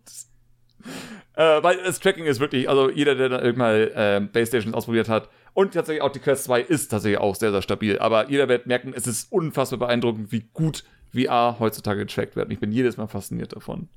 Äh, 1.34 1.62
weil 1.62 1.78
das 1.82 2.00
Tracking 2.00 2.24
ist 2.24 2.40
wirklich, 2.40 2.68
also 2.68 2.90
jeder, 2.90 3.14
der 3.14 3.28
da 3.28 3.42
irgendwann 3.42 3.74
äh, 3.74 4.28
Base 4.32 4.46
Stations 4.46 4.74
ausprobiert 4.74 5.08
hat 5.08 5.28
und 5.58 5.74
tatsächlich 5.74 6.02
auch 6.02 6.12
die 6.12 6.20
Quest 6.20 6.44
2 6.44 6.60
ist 6.60 6.86
tatsächlich 6.88 7.18
auch 7.18 7.34
sehr, 7.34 7.50
sehr 7.50 7.62
stabil. 7.62 7.98
Aber 7.98 8.30
jeder 8.30 8.48
wird 8.48 8.68
merken, 8.68 8.92
es 8.94 9.08
ist 9.08 9.32
unfassbar 9.32 9.80
beeindruckend, 9.80 10.30
wie 10.30 10.44
gut 10.52 10.84
VR 11.12 11.56
heutzutage 11.58 11.98
getrackt 12.06 12.36
wird. 12.36 12.46
Und 12.46 12.52
ich 12.52 12.60
bin 12.60 12.70
jedes 12.70 12.96
Mal 12.96 13.08
fasziniert 13.08 13.56
davon. 13.56 13.88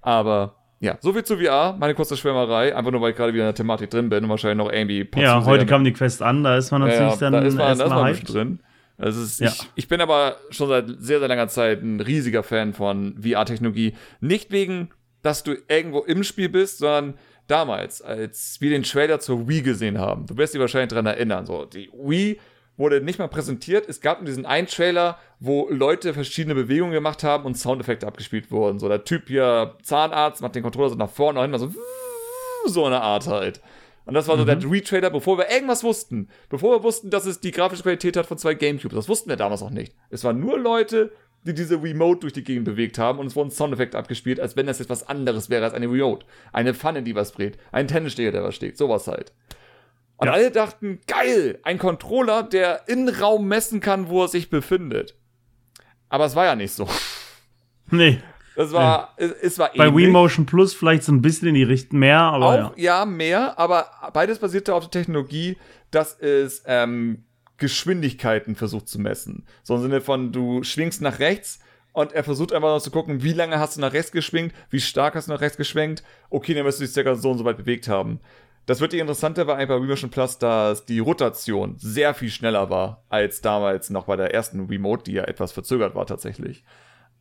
Aber 0.00 0.56
ja, 0.80 0.96
soviel 1.00 1.22
zu 1.22 1.36
VR, 1.36 1.76
meine 1.78 1.94
kurze 1.94 2.16
Schwärmerei, 2.16 2.74
einfach 2.74 2.90
nur 2.90 3.00
weil 3.02 3.10
ich 3.12 3.16
gerade 3.16 3.32
wieder 3.32 3.44
in 3.44 3.48
der 3.48 3.54
Thematik 3.54 3.90
drin 3.90 4.08
bin 4.08 4.24
und 4.24 4.30
wahrscheinlich 4.30 4.58
noch 4.66 4.72
irgendwie 4.72 5.08
Ja, 5.14 5.44
heute 5.44 5.64
kam 5.64 5.84
die 5.84 5.92
Quest 5.92 6.22
an, 6.22 6.42
da 6.42 6.56
ist 6.56 6.72
man 6.72 6.80
natürlich 6.80 6.98
ja, 6.98 7.16
dann 7.16 7.32
da 7.34 7.40
ist 7.42 7.54
man, 7.54 7.66
da 7.66 7.72
ist 7.72 7.78
erstmal 7.78 7.98
man 7.98 8.06
ein 8.08 8.14
hyped. 8.14 8.26
bisschen 8.26 8.34
drin. 8.34 8.60
Es 8.98 9.16
ist, 9.16 9.40
Ja. 9.40 9.48
ich, 9.48 9.70
ich 9.76 9.88
bin 9.88 10.00
aber 10.00 10.36
schon 10.50 10.68
seit 10.68 10.88
sehr, 10.98 11.20
sehr 11.20 11.28
langer 11.28 11.46
Zeit 11.48 11.82
ein 11.82 12.00
riesiger 12.00 12.42
Fan 12.42 12.74
von 12.74 13.14
VR-Technologie. 13.22 13.94
Nicht 14.20 14.50
wegen, 14.50 14.90
dass 15.22 15.44
du 15.44 15.54
irgendwo 15.68 16.00
im 16.00 16.24
Spiel 16.24 16.48
bist, 16.48 16.78
sondern 16.78 17.14
damals, 17.50 18.02
als 18.02 18.60
wir 18.60 18.70
den 18.70 18.82
Trailer 18.82 19.20
zur 19.20 19.48
Wii 19.48 19.62
gesehen 19.62 19.98
haben. 19.98 20.26
Du 20.26 20.36
wirst 20.36 20.54
dich 20.54 20.60
wahrscheinlich 20.60 20.90
daran 20.90 21.06
erinnern. 21.06 21.46
So, 21.46 21.64
die 21.64 21.90
Wii 21.92 22.38
wurde 22.76 23.00
nicht 23.00 23.18
mal 23.18 23.28
präsentiert. 23.28 23.88
Es 23.88 24.00
gab 24.00 24.20
nur 24.20 24.26
diesen 24.26 24.46
einen 24.46 24.66
Trailer, 24.66 25.18
wo 25.38 25.68
Leute 25.70 26.14
verschiedene 26.14 26.54
Bewegungen 26.54 26.92
gemacht 26.92 27.22
haben 27.22 27.44
und 27.44 27.56
Soundeffekte 27.56 28.06
abgespielt 28.06 28.50
wurden. 28.50 28.78
So, 28.78 28.88
der 28.88 29.04
Typ 29.04 29.28
hier, 29.28 29.76
Zahnarzt, 29.82 30.42
macht 30.42 30.54
den 30.54 30.62
Controller 30.62 30.90
so 30.90 30.94
nach 30.96 31.10
vorne 31.10 31.40
und 31.40 31.52
hinten, 31.52 31.72
so, 31.72 31.80
so 32.66 32.84
eine 32.86 33.02
Art 33.02 33.26
halt. 33.26 33.60
Und 34.06 34.14
das 34.14 34.26
war 34.26 34.36
so 34.36 34.44
der 34.44 34.60
Re-Trailer, 34.60 35.10
bevor 35.10 35.38
wir 35.38 35.50
irgendwas 35.50 35.84
wussten. 35.84 36.28
Bevor 36.48 36.74
wir 36.74 36.82
wussten, 36.82 37.10
dass 37.10 37.26
es 37.26 37.40
die 37.40 37.52
grafische 37.52 37.82
Qualität 37.82 38.16
hat 38.16 38.26
von 38.26 38.38
zwei 38.38 38.54
Gamecubes. 38.54 38.96
Das 38.96 39.08
wussten 39.08 39.28
wir 39.28 39.36
damals 39.36 39.60
noch 39.60 39.70
nicht. 39.70 39.94
Es 40.08 40.24
waren 40.24 40.40
nur 40.40 40.58
Leute, 40.58 41.12
die 41.44 41.54
diese 41.54 41.82
Remote 41.82 42.20
durch 42.20 42.32
die 42.32 42.44
Gegend 42.44 42.64
bewegt 42.64 42.98
haben 42.98 43.18
und 43.18 43.26
es 43.26 43.36
wurden 43.36 43.50
Soundeffekte 43.50 43.96
abgespielt, 43.96 44.40
als 44.40 44.56
wenn 44.56 44.66
das 44.66 44.78
jetzt 44.78 44.90
was 44.90 45.08
anderes 45.08 45.48
wäre 45.50 45.64
als 45.64 45.74
eine 45.74 45.86
Remote. 45.90 46.26
Eine 46.52 46.74
Pfanne, 46.74 47.02
die 47.02 47.14
was 47.14 47.32
dreht. 47.32 47.56
Ein 47.72 47.88
Tennissteher, 47.88 48.32
der 48.32 48.42
was 48.44 48.54
steht. 48.54 48.76
Sowas 48.76 49.06
halt. 49.06 49.32
Und 50.18 50.26
Ja. 50.26 50.34
alle 50.34 50.50
dachten, 50.50 51.00
geil, 51.06 51.58
ein 51.62 51.78
Controller, 51.78 52.42
der 52.42 52.82
in 52.88 53.08
Raum 53.08 53.48
messen 53.48 53.80
kann, 53.80 54.08
wo 54.10 54.22
er 54.24 54.28
sich 54.28 54.50
befindet. 54.50 55.14
Aber 56.10 56.26
es 56.26 56.36
war 56.36 56.44
ja 56.44 56.54
nicht 56.56 56.72
so. 56.72 56.86
Nee, 57.92 58.20
Es 58.54 58.72
war, 58.72 59.14
es, 59.16 59.32
es 59.32 59.58
war 59.58 59.70
bei 59.76 59.86
ähnlich. 59.86 60.04
Wii 60.06 60.12
Motion 60.12 60.46
Plus 60.46 60.74
vielleicht 60.74 61.02
so 61.02 61.10
ein 61.12 61.22
bisschen 61.22 61.48
in 61.48 61.54
die 61.54 61.62
Richtung 61.64 61.98
mehr, 61.98 62.20
aber 62.20 62.46
Auch, 62.46 62.76
ja. 62.76 63.00
ja. 63.00 63.04
mehr, 63.06 63.58
aber 63.58 63.86
beides 64.12 64.38
basierte 64.38 64.74
auf 64.74 64.84
der 64.88 64.90
Technologie, 65.00 65.56
dass 65.90 66.16
es 66.20 66.62
ähm, 66.66 67.24
Geschwindigkeiten 67.60 68.56
versucht 68.56 68.88
zu 68.88 68.98
messen. 68.98 69.44
So 69.62 69.76
im 69.76 69.82
Sinne 69.82 70.00
von, 70.00 70.32
du 70.32 70.64
schwingst 70.64 71.00
nach 71.00 71.20
rechts 71.20 71.60
und 71.92 72.12
er 72.12 72.24
versucht 72.24 72.52
einfach 72.52 72.68
noch 72.74 72.82
zu 72.82 72.90
gucken, 72.90 73.22
wie 73.22 73.32
lange 73.32 73.58
hast 73.58 73.76
du 73.76 73.80
nach 73.80 73.92
rechts 73.92 74.10
geschwingt, 74.12 74.52
wie 74.70 74.80
stark 74.80 75.14
hast 75.14 75.28
du 75.28 75.32
nach 75.32 75.40
rechts 75.40 75.56
geschwenkt. 75.56 76.02
Okay, 76.30 76.54
dann 76.54 76.64
wirst 76.64 76.80
du 76.80 76.84
dich 76.84 76.92
circa 76.92 77.14
so 77.14 77.30
und 77.30 77.38
so 77.38 77.44
weit 77.44 77.56
bewegt 77.56 77.86
haben. 77.88 78.20
Das 78.66 78.80
wirklich 78.80 79.00
Interessante 79.00 79.46
war 79.46 79.56
einfach 79.56 79.76
bei 79.76 79.82
Wii 79.82 79.88
Motion 79.88 80.10
Plus, 80.10 80.38
dass 80.38 80.84
die 80.84 80.98
Rotation 81.00 81.74
sehr 81.78 82.14
viel 82.14 82.30
schneller 82.30 82.70
war 82.70 83.02
als 83.08 83.40
damals 83.40 83.90
noch 83.90 84.04
bei 84.04 84.16
der 84.16 84.32
ersten 84.34 84.66
Remote, 84.66 85.02
die 85.04 85.12
ja 85.12 85.24
etwas 85.24 85.50
verzögert 85.52 85.94
war 85.94 86.06
tatsächlich. 86.06 86.64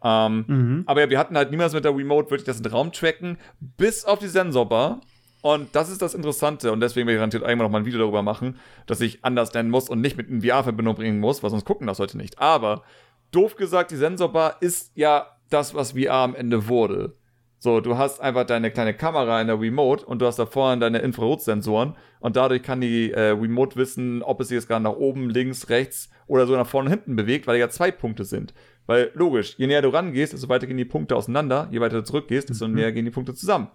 Ähm, 0.03 0.45
Mhm. 0.47 0.83
aber 0.85 1.01
ja, 1.01 1.09
wir 1.09 1.17
hatten 1.19 1.35
halt 1.35 1.51
niemals 1.51 1.73
mit 1.73 1.83
der 1.85 1.95
Remote 1.95 2.29
wirklich 2.29 2.45
das 2.45 2.57
in 2.57 2.63
den 2.63 2.71
Raum 2.71 2.91
tracken, 2.91 3.37
bis 3.59 4.05
auf 4.05 4.19
die 4.19 4.27
Sensorbar. 4.27 5.01
Und 5.41 5.73
das 5.73 5.89
ist 5.89 6.01
das 6.01 6.13
Interessante. 6.13 6.71
Und 6.71 6.81
deswegen 6.81 7.07
werde 7.07 7.15
ich 7.15 7.19
garantiert 7.19 7.43
irgendwann 7.43 7.67
noch 7.67 7.71
mal 7.71 7.79
ein 7.79 7.85
Video 7.85 7.99
darüber 7.99 8.23
machen, 8.23 8.59
dass 8.87 9.01
ich 9.01 9.23
anders 9.23 9.53
nennen 9.53 9.69
muss 9.69 9.89
und 9.89 10.01
nicht 10.01 10.17
mit 10.17 10.29
in 10.29 10.41
VR-Verbindung 10.41 10.95
bringen 10.95 11.19
muss, 11.19 11.41
weil 11.43 11.49
sonst 11.49 11.65
gucken 11.65 11.87
das 11.87 11.99
heute 11.99 12.17
nicht. 12.17 12.39
Aber 12.39 12.83
doof 13.31 13.55
gesagt, 13.55 13.91
die 13.91 13.95
Sensorbar 13.95 14.57
ist 14.59 14.91
ja 14.95 15.27
das, 15.49 15.73
was 15.73 15.93
VR 15.93 16.13
am 16.13 16.35
Ende 16.35 16.67
wurde. 16.67 17.15
So, 17.61 17.81
du 17.81 17.97
hast 17.97 18.21
einfach 18.21 18.45
deine 18.45 18.71
kleine 18.71 18.93
Kamera 18.93 19.41
in 19.41 19.47
der 19.47 19.59
Remote 19.59 20.05
und 20.05 20.21
du 20.21 20.25
hast 20.25 20.39
da 20.39 20.45
vorne 20.45 20.79
deine 20.79 20.99
Infrarotsensoren 20.99 21.97
und 22.21 22.37
dadurch 22.37 22.63
kann 22.63 22.79
die 22.79 23.11
äh, 23.11 23.31
Remote 23.31 23.75
wissen, 23.75 24.23
ob 24.23 24.39
es 24.39 24.47
sich 24.47 24.55
jetzt 24.55 24.67
gerade 24.69 24.83
nach 24.83 24.95
oben, 24.95 25.29
links, 25.29 25.67
rechts 25.67 26.09
oder 26.27 26.47
so 26.47 26.55
nach 26.55 26.67
vorne 26.67 26.87
und 26.87 26.93
hinten 26.93 27.17
bewegt, 27.17 27.47
weil 27.47 27.59
ja 27.59 27.67
zwei 27.67 27.91
Punkte 27.91 28.23
sind. 28.23 28.53
Weil 28.85 29.11
logisch, 29.13 29.55
je 29.57 29.67
näher 29.67 29.81
du 29.81 29.89
rangehst, 29.89 30.31
desto 30.31 30.47
weiter 30.47 30.67
gehen 30.67 30.77
die 30.77 30.85
Punkte 30.85 31.17
auseinander, 31.17 31.67
je 31.69 31.81
weiter 31.81 31.97
du 31.97 32.03
zurückgehst, 32.05 32.49
desto 32.49 32.65
näher 32.69 32.93
gehen 32.93 33.03
die 33.03 33.11
Punkte 33.11 33.33
zusammen. 33.33 33.67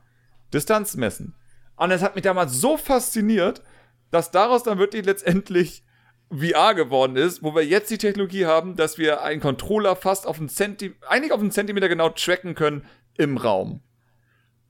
Distanz 0.55 0.97
messen. 0.97 1.35
Und 1.77 1.91
es 1.91 2.03
hat 2.03 2.15
mich 2.15 2.23
damals 2.23 2.61
so 2.61 2.77
fasziniert, 2.77 3.63
dass 4.11 4.31
daraus 4.31 4.63
dann 4.63 4.79
wirklich 4.79 5.05
letztendlich 5.05 5.85
VR 6.31 6.75
geworden 6.75 7.17
ist, 7.17 7.43
wo 7.43 7.55
wir 7.55 7.65
jetzt 7.65 7.91
die 7.91 7.99
Technologie 7.99 8.47
haben, 8.47 8.77
dass 8.77 8.99
wir 8.99 9.23
einen 9.23 9.41
Controller 9.41 9.97
fast 9.97 10.27
auf 10.27 10.39
einen 10.39 10.49
Zentimeter, 10.49 11.11
eigentlich 11.11 11.33
auf 11.33 11.41
einen 11.41 11.51
Zentimeter 11.51 11.89
genau 11.89 12.09
tracken 12.11 12.55
können 12.55 12.85
im 13.17 13.37
Raum. 13.37 13.83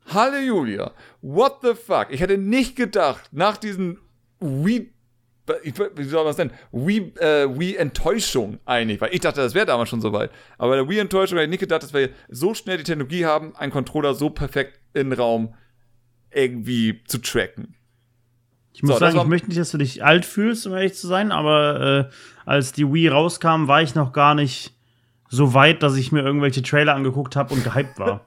Halleluja. 0.07 0.93
What 1.23 1.59
the 1.62 1.75
fuck? 1.75 2.09
Ich 2.11 2.21
hätte 2.21 2.37
nicht 2.37 2.77
gedacht, 2.77 3.31
nach 3.33 3.57
diesen 3.57 3.99
Wii, 4.40 4.93
wie 5.95 6.05
soll 6.05 6.25
man 6.25 6.27
das 6.27 6.38
nennen? 6.38 6.53
Wii, 6.73 7.14
äh, 7.19 7.59
Wii-Enttäuschung 7.59 8.59
eigentlich, 8.64 9.01
weil 9.01 9.14
ich 9.14 9.21
dachte, 9.21 9.40
das 9.40 9.55
wäre 9.55 9.67
damals 9.67 9.88
schon 9.88 10.01
soweit. 10.01 10.31
Aber 10.59 10.71
bei 10.71 10.77
der 10.77 10.88
Wii-Enttäuschung 10.88 11.38
hätte 11.38 11.45
ich 11.45 11.51
nicht 11.51 11.61
gedacht, 11.61 11.83
dass 11.83 11.95
wir 11.95 12.11
so 12.29 12.55
schnell 12.55 12.79
die 12.79 12.85
Technologie 12.85 13.25
haben, 13.25 13.57
einen 13.57 13.73
Controller 13.73 14.14
so 14.14 14.31
perfekt 14.31 14.81
in 14.93 15.11
den 15.11 15.19
Raum 15.19 15.55
irgendwie 16.35 17.03
zu 17.07 17.18
tracken. 17.18 17.75
Ich 18.73 18.83
muss 18.83 18.92
So, 18.94 18.99
sagen, 18.99 19.16
war- 19.16 19.23
ich 19.25 19.29
möchte 19.29 19.49
nicht, 19.49 19.61
dass 19.61 19.70
du 19.70 19.79
dich 19.79 20.05
alt 20.05 20.25
fühlst, 20.25 20.66
um 20.66 20.75
ehrlich 20.75 20.94
zu 20.94 21.07
sein, 21.07 21.31
aber 21.33 22.09
äh, 22.11 22.14
als 22.44 22.73
die 22.73 22.92
Wii 22.92 23.09
rauskam, 23.09 23.68
war 23.68 23.83
ich 23.83 23.94
noch 23.94 24.12
gar 24.12 24.35
nicht 24.35 24.73
so 25.29 25.55
weit, 25.55 25.83
dass 25.83 25.97
ich 25.97 26.12
mir 26.12 26.23
irgendwelche 26.23 26.62
Trailer 26.62 26.94
angeguckt 26.94 27.37
habe 27.37 27.55
und 27.55 27.62
gehypt 27.64 27.99
war. 27.99 28.25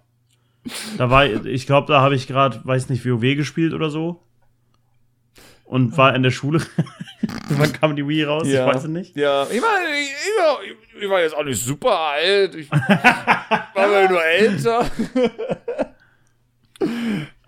da 0.98 1.10
war, 1.10 1.26
ich 1.26 1.66
glaube, 1.66 1.88
da 1.92 2.02
habe 2.02 2.16
ich 2.16 2.28
gerade, 2.28 2.60
weiß 2.64 2.90
nicht, 2.90 3.06
WoW 3.06 3.36
gespielt 3.36 3.74
oder 3.74 3.90
so. 3.90 4.22
Und 5.66 5.98
war 5.98 6.16
in 6.16 6.24
der 6.24 6.32
Schule. 6.32 6.62
Wann 7.50 7.74
kam 7.74 7.96
die 7.98 8.08
Wii 8.08 8.24
raus? 8.24 8.48
Ich 8.48 8.58
weiß 8.58 8.84
es 8.84 8.90
nicht. 8.90 9.18
Ja, 9.18 9.44
ich 9.44 9.60
meine, 9.60 9.86
ich, 10.00 11.02
ich, 11.04 11.10
war 11.10 11.20
jetzt 11.20 11.36
auch 11.36 11.44
nicht 11.44 11.62
super 11.62 11.98
alt. 12.00 12.56
Ich 12.56 12.72
war 12.72 14.08
nur 14.10 14.24
älter. 14.24 14.86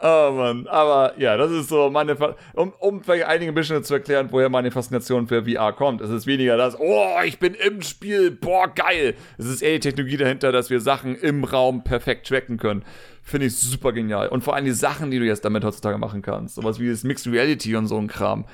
Oh 0.02 0.32
Mann, 0.32 0.66
aber 0.68 1.20
ja, 1.20 1.36
das 1.36 1.52
ist 1.52 1.68
so 1.68 1.90
meine, 1.90 2.16
Fa 2.16 2.36
um, 2.54 2.72
um 2.80 3.04
vielleicht 3.04 3.26
einigen 3.26 3.52
ein 3.52 3.56
bisschen 3.56 3.84
zu 3.84 3.96
erklären, 3.96 4.30
woher 4.32 4.48
meine 4.48 4.72
Faszination 4.72 5.28
für 5.28 5.44
VR 5.44 5.74
kommt. 5.74 6.00
Es 6.00 6.10
ist 6.10 6.26
weniger 6.26 6.56
das, 6.56 6.80
oh, 6.80 7.18
ich 7.26 7.38
bin 7.38 7.54
im 7.54 7.82
Spiel, 7.82 8.32
boah, 8.32 8.70
geil. 8.74 9.16
Es 9.38 9.46
ist 9.46 9.62
eher 9.62 9.74
die 9.74 9.82
Technologie 9.82 10.16
dahinter, 10.16 10.54
dass 10.54 10.70
wir 10.70 10.80
Sachen 10.80 11.16
im 11.16 11.44
Raum 11.44 11.84
perfekt 11.84 12.28
tracken 12.28 12.58
können. 12.58 12.86
Finde 13.24 13.48
ich 13.48 13.58
super 13.58 13.92
genial. 13.92 14.30
Und 14.30 14.42
vor 14.42 14.56
allem 14.56 14.66
die 14.66 14.72
Sachen, 14.72 15.12
die 15.12 15.20
du 15.20 15.26
jetzt 15.26 15.44
damit 15.44 15.66
heutzutage 15.66 15.98
machen 15.98 16.22
kannst. 16.22 16.56
Sowas 16.56 16.80
wie 16.80 16.90
das 16.90 17.04
Mixed 17.04 17.28
Reality 17.28 17.76
und 17.76 17.88
so 17.88 17.98
ein 17.98 18.08
Kram. 18.08 18.46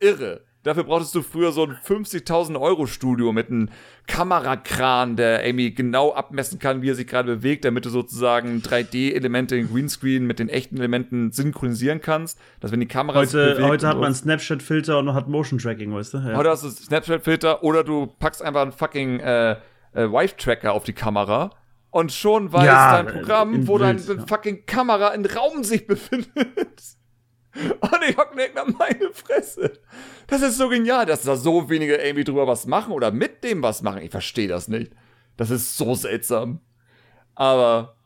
Irre. 0.00 0.42
Dafür 0.62 0.84
brauchtest 0.84 1.14
du 1.14 1.22
früher 1.22 1.52
so 1.52 1.64
ein 1.64 1.72
50.000 1.72 2.60
Euro 2.60 2.86
Studio 2.86 3.32
mit 3.32 3.48
einem 3.48 3.70
Kamerakran, 4.06 5.16
der 5.16 5.46
irgendwie 5.46 5.74
genau 5.74 6.12
abmessen 6.12 6.58
kann, 6.58 6.82
wie 6.82 6.90
er 6.90 6.94
sich 6.94 7.06
gerade 7.06 7.36
bewegt, 7.36 7.64
damit 7.64 7.86
du 7.86 7.90
sozusagen 7.90 8.60
3D-Elemente 8.60 9.56
in 9.56 9.72
Greenscreen 9.72 10.26
mit 10.26 10.38
den 10.38 10.50
echten 10.50 10.76
Elementen 10.76 11.32
synchronisieren 11.32 12.02
kannst. 12.02 12.38
Dass 12.60 12.72
wenn 12.72 12.80
die 12.80 12.88
Kamera 12.88 13.20
heute, 13.20 13.58
heute 13.62 13.88
hat 13.88 13.98
man 13.98 14.14
Snapchat-Filter 14.14 14.98
und 14.98 15.14
hat 15.14 15.28
Motion-Tracking, 15.28 15.94
weißt 15.94 16.14
du? 16.14 16.18
Ja. 16.18 16.36
Heute 16.36 16.50
hast 16.50 16.64
du 16.64 16.68
Snapchat-Filter 16.68 17.62
oder 17.62 17.82
du 17.82 18.06
packst 18.06 18.42
einfach 18.42 18.60
einen 18.60 18.72
fucking 18.72 19.20
äh, 19.20 19.52
äh, 19.52 19.56
Wife-Tracker 19.94 20.74
auf 20.74 20.84
die 20.84 20.92
Kamera 20.92 21.50
und 21.90 22.12
schon 22.12 22.52
weiß 22.52 22.66
ja, 22.66 23.02
dein 23.02 23.14
Programm, 23.14 23.66
wo 23.66 23.78
deine 23.78 23.98
ja. 23.98 24.26
fucking 24.26 24.66
Kamera 24.66 25.08
in 25.08 25.24
Raum 25.24 25.64
sich 25.64 25.86
befindet. 25.88 26.99
Und 27.54 28.00
ich 28.08 28.16
hock 28.16 28.34
nicht 28.36 28.54
nach 28.54 28.66
meine 28.66 29.12
Fresse. 29.12 29.72
Das 30.26 30.42
ist 30.42 30.56
so 30.56 30.68
genial, 30.68 31.06
dass 31.06 31.22
da 31.22 31.36
so 31.36 31.68
wenige 31.68 31.96
irgendwie 31.96 32.24
drüber 32.24 32.46
was 32.46 32.66
machen 32.66 32.92
oder 32.92 33.10
mit 33.10 33.42
dem 33.42 33.62
was 33.62 33.82
machen. 33.82 34.02
Ich 34.02 34.10
verstehe 34.10 34.48
das 34.48 34.68
nicht. 34.68 34.92
Das 35.36 35.50
ist 35.50 35.76
so 35.76 35.94
seltsam. 35.94 36.60
Aber 37.34 37.96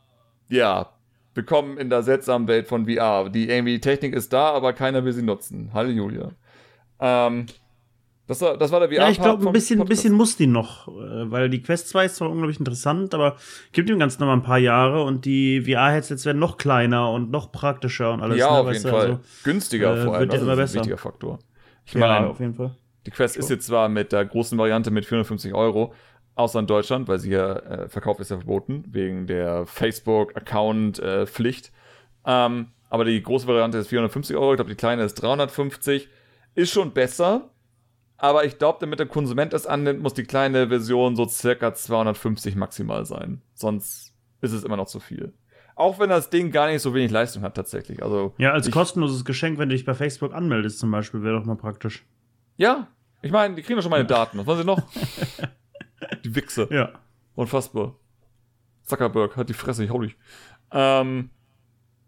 ja, 0.47 0.89
willkommen 1.35 1.77
in 1.77 1.89
der 1.89 2.01
seltsamen 2.01 2.47
Welt 2.47 2.67
von 2.67 2.87
VR. 2.87 3.29
Die 3.29 3.49
irgendwie 3.49 3.79
Technik 3.79 4.15
ist 4.15 4.33
da, 4.33 4.51
aber 4.51 4.73
keiner 4.73 5.05
will 5.05 5.13
sie 5.13 5.21
nutzen. 5.21 5.71
Halleluja. 5.73 6.31
Ähm, 6.99 7.45
das 8.27 8.41
war, 8.41 8.57
das 8.57 8.71
war 8.71 8.79
der 8.79 8.89
VR. 8.89 8.95
Ja, 8.95 9.09
ich 9.09 9.21
glaube, 9.21 9.45
ein 9.45 9.53
bisschen, 9.53 9.79
ein 9.79 9.87
bisschen 9.87 10.13
muss 10.13 10.35
die 10.35 10.47
noch, 10.47 10.87
äh, 10.87 11.31
weil 11.31 11.47
die 11.49 11.61
Quest 11.61 11.89
2 11.89 12.05
ist 12.05 12.15
zwar 12.15 12.27
unglaublich 12.29 12.57
interessant, 12.59 13.13
aber 13.13 13.35
gibt 13.71 13.87
ihm 13.89 13.99
ganz 13.99 14.17
noch 14.17 14.25
mal 14.27 14.33
ein 14.33 14.41
paar 14.41 14.57
Jahre 14.57 15.03
und 15.03 15.25
die 15.25 15.61
VR-Headsets 15.61 16.25
werden 16.25 16.39
noch 16.39 16.57
kleiner 16.57 17.11
und 17.11 17.29
noch 17.29 17.51
praktischer 17.51 18.11
und 18.11 18.21
alles. 18.21 18.39
Ja, 18.39 18.51
ne, 18.51 18.57
auf 18.57 18.73
jeden 18.73 18.89
Fall. 18.89 19.11
Also, 19.11 19.19
Günstiger 19.43 19.95
äh, 19.95 20.05
vor 20.05 20.15
allem. 20.15 20.29
Das 20.29 20.41
ist 20.41 20.47
ein 20.47 20.57
wichtiger 20.57 20.97
Faktor. 20.97 21.37
Ich 21.85 21.93
meine, 21.93 22.25
ja, 22.25 22.27
auf 22.27 22.39
jeden 22.39 22.55
Fall. 22.55 22.75
Die 23.05 23.11
Quest 23.11 23.37
ist 23.37 23.51
jetzt 23.51 23.67
zwar 23.67 23.89
mit 23.89 24.11
der 24.11 24.25
großen 24.25 24.57
Variante 24.57 24.89
mit 24.89 25.05
450 25.05 25.53
Euro, 25.53 25.93
außer 26.33 26.59
in 26.59 26.65
Deutschland, 26.65 27.07
weil 27.07 27.19
sie 27.19 27.29
ja, 27.29 27.57
äh, 27.57 27.87
Verkauf 27.89 28.19
ist 28.19 28.31
ja 28.31 28.37
verboten, 28.37 28.85
wegen 28.87 29.27
der 29.27 29.67
Facebook-Account-Pflicht. 29.67 31.67
Äh, 31.67 32.45
ähm, 32.45 32.69
aber 32.89 33.05
die 33.05 33.21
große 33.21 33.45
Variante 33.47 33.77
ist 33.77 33.89
450 33.89 34.35
Euro, 34.35 34.53
ich 34.53 34.57
glaube, 34.57 34.71
die 34.71 34.75
kleine 34.75 35.03
ist 35.03 35.13
350. 35.15 36.09
Ist 36.55 36.71
schon 36.71 36.93
besser, 36.93 37.51
aber 38.17 38.45
ich 38.45 38.57
glaube, 38.57 38.77
damit 38.79 38.99
der 38.99 39.07
Konsument 39.07 39.53
es 39.53 39.67
annimmt, 39.67 40.01
muss 40.01 40.13
die 40.13 40.23
kleine 40.23 40.69
Version 40.69 41.15
so 41.15 41.27
circa 41.27 41.73
250 41.73 42.55
maximal 42.55 43.05
sein. 43.05 43.41
Sonst 43.53 44.13
ist 44.41 44.53
es 44.53 44.63
immer 44.63 44.77
noch 44.77 44.87
zu 44.87 44.99
viel. 44.99 45.33
Auch 45.75 45.99
wenn 45.99 46.09
das 46.09 46.29
Ding 46.29 46.51
gar 46.51 46.67
nicht 46.67 46.81
so 46.81 46.93
wenig 46.93 47.11
Leistung 47.11 47.43
hat 47.43 47.55
tatsächlich. 47.55 48.01
Also 48.01 48.33
ja, 48.37 48.53
als 48.53 48.67
ich, 48.67 48.73
kostenloses 48.73 49.25
Geschenk, 49.25 49.59
wenn 49.59 49.67
du 49.67 49.75
dich 49.75 49.83
bei 49.83 49.93
Facebook 49.93 50.33
anmeldest 50.33 50.79
zum 50.79 50.89
Beispiel, 50.89 51.21
wäre 51.21 51.37
doch 51.37 51.45
mal 51.45 51.57
praktisch. 51.57 52.05
Ja, 52.55 52.87
ich 53.21 53.31
meine, 53.31 53.55
die 53.55 53.61
kriegen 53.61 53.75
doch 53.75 53.83
schon 53.83 53.91
meine 53.91 54.05
Daten. 54.05 54.37
Was 54.37 54.45
wollen 54.45 54.59
sie 54.59 54.63
noch? 54.63 54.81
die 56.23 56.33
Wichse. 56.33 56.69
Ja. 56.71 56.93
Unfassbar. 57.35 57.95
Zuckerberg 58.83 59.35
hat 59.35 59.49
die 59.49 59.53
Fresse, 59.53 59.83
ich 59.83 59.89
hau 59.89 59.99
dich. 59.99 60.15
Ähm, 60.71 61.31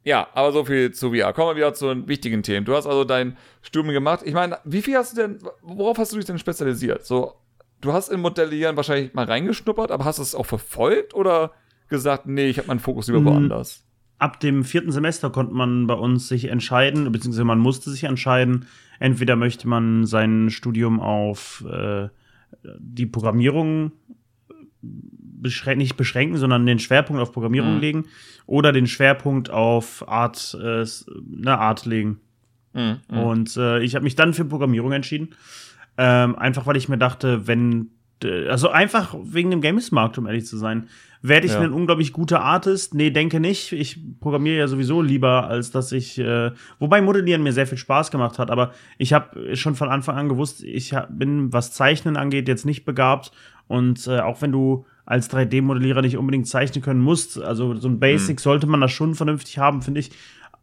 ja, 0.08 0.30
aber 0.34 0.54
so 0.54 0.64
viel 0.64 0.92
zu 0.92 1.14
VR. 1.14 1.34
Kommen 1.34 1.50
wir 1.50 1.58
wieder 1.58 1.74
zu 1.74 1.88
den 1.88 2.08
wichtigen 2.08 2.42
Themen. 2.42 2.66
Du 2.66 2.74
hast 2.74 2.88
also 2.88 3.04
dein 3.04 3.36
Studium 3.62 3.94
gemacht. 3.94 4.22
Ich 4.24 4.34
meine, 4.34 4.58
wie 4.64 4.82
viel 4.82 4.96
hast 4.96 5.18
du 5.18 5.22
denn, 5.22 5.40
worauf 5.62 5.98
hast 5.98 6.14
du 6.14 6.16
dich 6.16 6.24
denn 6.24 6.40
spezialisiert? 6.40 7.06
So, 7.06 7.34
du 7.82 7.92
hast 7.92 8.08
in 8.08 8.22
Modellieren 8.22 8.78
wahrscheinlich 8.78 9.14
mal 9.14 9.26
reingeschnuppert, 9.26 9.92
aber 9.92 10.06
hast 10.06 10.20
du 10.20 10.24
es 10.24 10.34
auch 10.34 10.46
verfolgt 10.46 11.14
oder 11.14 11.52
gesagt, 11.90 12.26
nee, 12.26 12.48
ich 12.48 12.58
habe 12.58 12.70
meinen 12.70 12.80
Fokus 12.80 13.08
lieber 13.08 13.20
hm, 13.20 13.26
woanders? 13.26 13.84
Ab 14.18 14.40
dem 14.40 14.64
vierten 14.64 14.94
Semester 14.94 15.30
konnte 15.30 15.54
man 15.54 15.88
bei 15.88 15.96
uns 15.96 16.30
sich 16.30 16.46
entscheiden, 16.46 17.12
beziehungsweise 17.12 17.44
man 17.44 17.60
musste 17.60 17.90
sich 17.92 18.06
entscheiden, 18.06 18.66
entweder 19.02 19.36
möchte 19.36 19.68
man 19.68 20.06
sein 20.06 20.50
Studium 20.52 21.02
auf 21.02 21.66
äh, 21.70 22.08
die 22.80 23.08
Programmierung 23.08 23.92
beschrän 25.42 25.78
nicht 25.78 25.98
beschränken, 25.98 26.38
sondern 26.38 26.66
den 26.66 26.80
Schwerpunkt 26.80 27.22
auf 27.22 27.32
Programmierung 27.32 27.76
mhm. 27.76 27.82
legen 27.82 28.06
oder 28.46 28.72
den 28.72 28.88
Schwerpunkt 28.88 29.50
auf 29.50 30.08
Art, 30.08 30.58
äh, 30.62 30.86
eine 31.38 31.60
Art 31.60 31.86
legen. 31.86 32.20
Mhm. 32.74 32.98
mhm. 33.10 33.18
Und 33.20 33.58
äh, 33.58 33.80
ich 33.80 33.96
habe 33.96 34.04
mich 34.04 34.16
dann 34.16 34.34
für 34.34 34.46
Programmierung 34.46 34.92
entschieden. 34.92 35.30
Ähm, 35.98 36.36
einfach 36.36 36.68
weil 36.68 36.78
ich 36.78 36.90
mir 36.90 36.98
dachte, 36.98 37.48
wenn, 37.48 37.90
also 38.50 38.70
einfach 38.70 39.16
wegen 39.24 39.50
dem 39.50 39.62
Games-Markt, 39.62 40.18
um 40.18 40.28
ehrlich 40.28 40.46
zu 40.46 40.58
sein, 40.58 40.88
werde 41.22 41.48
ich 41.48 41.54
ja. 41.54 41.60
ein 41.60 41.74
unglaublich 41.74 42.14
guter 42.14 42.42
Artist? 42.42 42.94
Nee, 42.94 43.10
denke 43.10 43.40
nicht. 43.40 43.72
Ich 43.72 44.00
programmiere 44.20 44.58
ja 44.58 44.68
sowieso 44.68 45.02
lieber, 45.02 45.48
als 45.48 45.72
dass 45.72 45.92
ich, 45.92 46.20
äh, 46.20 46.52
wobei 46.80 47.02
Modellieren 47.02 47.42
mir 47.42 47.54
sehr 47.54 47.66
viel 47.66 47.78
Spaß 47.78 48.12
gemacht 48.12 48.38
hat, 48.38 48.52
aber 48.52 48.72
ich 49.00 49.14
habe 49.14 49.56
schon 49.56 49.76
von 49.76 49.90
Anfang 49.90 50.16
an 50.16 50.30
gewusst, 50.30 50.64
ich 50.64 50.94
hab, 50.94 51.18
bin, 51.18 51.52
was 51.52 51.74
Zeichnen 51.74 52.18
angeht, 52.18 52.48
jetzt 52.48 52.66
nicht 52.66 52.86
begabt. 52.86 53.32
Und 53.68 54.08
äh, 54.08 54.20
auch 54.20 54.42
wenn 54.42 54.52
du 54.52 54.86
als 55.08 55.32
3D-Modellierer 55.32 56.02
nicht 56.02 56.18
unbedingt 56.18 56.48
zeichnen 56.48 56.84
können 56.84 57.00
musst. 57.00 57.42
Also 57.42 57.74
so 57.76 57.88
ein 57.88 58.00
Basic 58.00 58.38
mhm. 58.38 58.42
sollte 58.42 58.68
man 58.68 58.82
das 58.82 58.92
schon 58.92 59.16
vernünftig 59.16 59.58
haben, 59.58 59.82
finde 59.82 60.02
ich. 60.02 60.12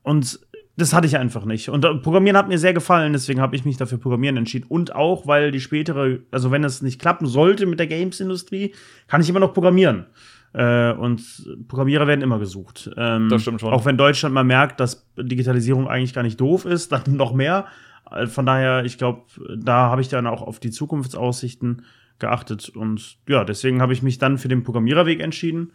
Und 0.03 0.39
das 0.77 0.93
hatte 0.93 1.07
ich 1.07 1.17
einfach 1.17 1.47
nicht. 1.47 1.71
Und 1.71 1.85
äh, 1.85 1.95
Programmieren 1.95 2.37
hat 2.37 2.49
mir 2.49 2.59
sehr 2.59 2.75
gefallen, 2.75 3.15
deswegen 3.15 3.41
habe 3.41 3.57
ich 3.57 3.65
mich 3.65 3.79
dafür 3.79 3.97
Programmieren 3.97 4.37
entschieden. 4.37 4.67
Und 4.69 4.95
auch, 4.95 5.27
weil 5.27 5.51
die 5.51 5.61
spätere, 5.61 6.21
also 6.31 6.51
wenn 6.51 6.63
es 6.63 6.83
nicht 6.83 7.01
klappen 7.01 7.27
sollte 7.27 7.65
mit 7.65 7.79
der 7.79 7.87
Games-Industrie, 7.87 8.75
kann 9.09 9.23
ich 9.23 9.31
immer 9.31 9.41
noch 9.41 9.55
programmieren. 9.55 10.07
Äh, 10.53 10.93
und 10.93 11.23
Programmierer 11.67 12.07
werden 12.07 12.21
immer 12.21 12.39
gesucht. 12.39 12.91
Ähm, 12.99 13.31
das 13.31 13.41
stimmt 13.41 13.63
schon. 13.63 13.73
Auch 13.73 13.87
wenn 13.87 13.97
Deutschland 13.97 14.35
mal 14.35 14.45
merkt, 14.45 14.79
dass 14.79 15.09
Digitalisierung 15.17 15.89
eigentlich 15.89 16.13
gar 16.13 16.23
nicht 16.23 16.39
doof 16.39 16.67
ist, 16.67 16.93
dann 16.93 17.17
noch 17.17 17.33
mehr. 17.33 17.65
Äh, 18.11 18.27
von 18.27 18.45
daher, 18.45 18.85
ich 18.85 18.99
glaube, 18.99 19.23
da 19.57 19.89
habe 19.89 20.03
ich 20.03 20.09
dann 20.09 20.27
auch 20.27 20.43
auf 20.43 20.61
die 20.61 20.71
Zukunftsaussichten 20.71 21.83
geachtet. 22.19 22.69
Und 22.69 23.19
ja, 23.29 23.45
deswegen 23.45 23.81
habe 23.81 23.93
ich 23.93 24.03
mich 24.03 24.19
dann 24.19 24.39
für 24.39 24.49
den 24.49 24.63
Programmiererweg 24.63 25.21
entschieden. 25.21 25.73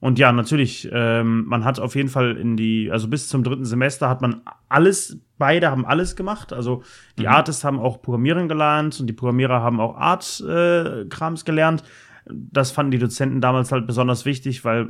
Und 0.00 0.18
ja, 0.18 0.32
natürlich, 0.32 0.88
ähm, 0.92 1.46
man 1.46 1.64
hat 1.64 1.80
auf 1.80 1.94
jeden 1.94 2.10
Fall 2.10 2.36
in 2.36 2.58
die, 2.58 2.90
also 2.90 3.08
bis 3.08 3.28
zum 3.28 3.42
dritten 3.42 3.64
Semester 3.64 4.08
hat 4.08 4.20
man 4.20 4.42
alles, 4.68 5.18
beide 5.38 5.70
haben 5.70 5.86
alles 5.86 6.14
gemacht. 6.14 6.52
Also 6.52 6.82
die 7.18 7.22
mhm. 7.22 7.28
Artists 7.28 7.64
haben 7.64 7.78
auch 7.78 8.02
Programmieren 8.02 8.48
gelernt 8.48 9.00
und 9.00 9.06
die 9.06 9.14
Programmierer 9.14 9.62
haben 9.62 9.80
auch 9.80 9.96
Art-Krams 9.96 11.42
äh, 11.42 11.44
gelernt. 11.44 11.84
Das 12.26 12.70
fanden 12.70 12.90
die 12.90 12.98
Dozenten 12.98 13.40
damals 13.40 13.72
halt 13.72 13.86
besonders 13.86 14.26
wichtig, 14.26 14.64
weil 14.64 14.88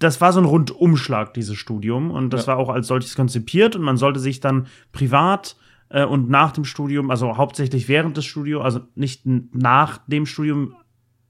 das 0.00 0.20
war 0.20 0.32
so 0.32 0.40
ein 0.40 0.46
Rundumschlag, 0.46 1.32
dieses 1.34 1.56
Studium. 1.56 2.10
Und 2.10 2.30
das 2.30 2.46
ja. 2.46 2.54
war 2.54 2.56
auch 2.56 2.70
als 2.70 2.88
solches 2.88 3.14
konzipiert 3.14 3.76
und 3.76 3.82
man 3.82 3.96
sollte 3.98 4.18
sich 4.18 4.40
dann 4.40 4.66
privat 4.90 5.56
äh, 5.92 6.04
und 6.04 6.28
nach 6.30 6.52
dem 6.52 6.64
Studium, 6.64 7.10
also 7.10 7.36
hauptsächlich 7.36 7.86
während 7.88 8.16
des 8.16 8.24
Studiums, 8.24 8.64
also 8.64 8.80
nicht 8.94 9.22
nach 9.26 9.98
dem 10.06 10.26
Studium, 10.26 10.74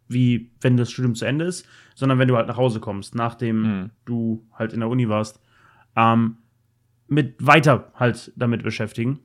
wie 0.09 0.53
wenn 0.61 0.77
das 0.77 0.91
Studium 0.91 1.15
zu 1.15 1.25
Ende 1.25 1.45
ist, 1.45 1.67
sondern 1.95 2.19
wenn 2.19 2.29
du 2.29 2.37
halt 2.37 2.47
nach 2.47 2.57
Hause 2.57 2.81
kommst, 2.81 3.15
nachdem 3.15 3.63
mhm. 3.63 3.91
du 4.05 4.47
halt 4.53 4.73
in 4.73 4.81
der 4.81 4.89
Uni 4.89 5.09
warst, 5.09 5.41
ähm, 5.97 6.37
mit 7.09 7.45
weiter 7.45 7.93
halt 7.95 8.33
damit 8.37 8.63
beschäftigen 8.63 9.19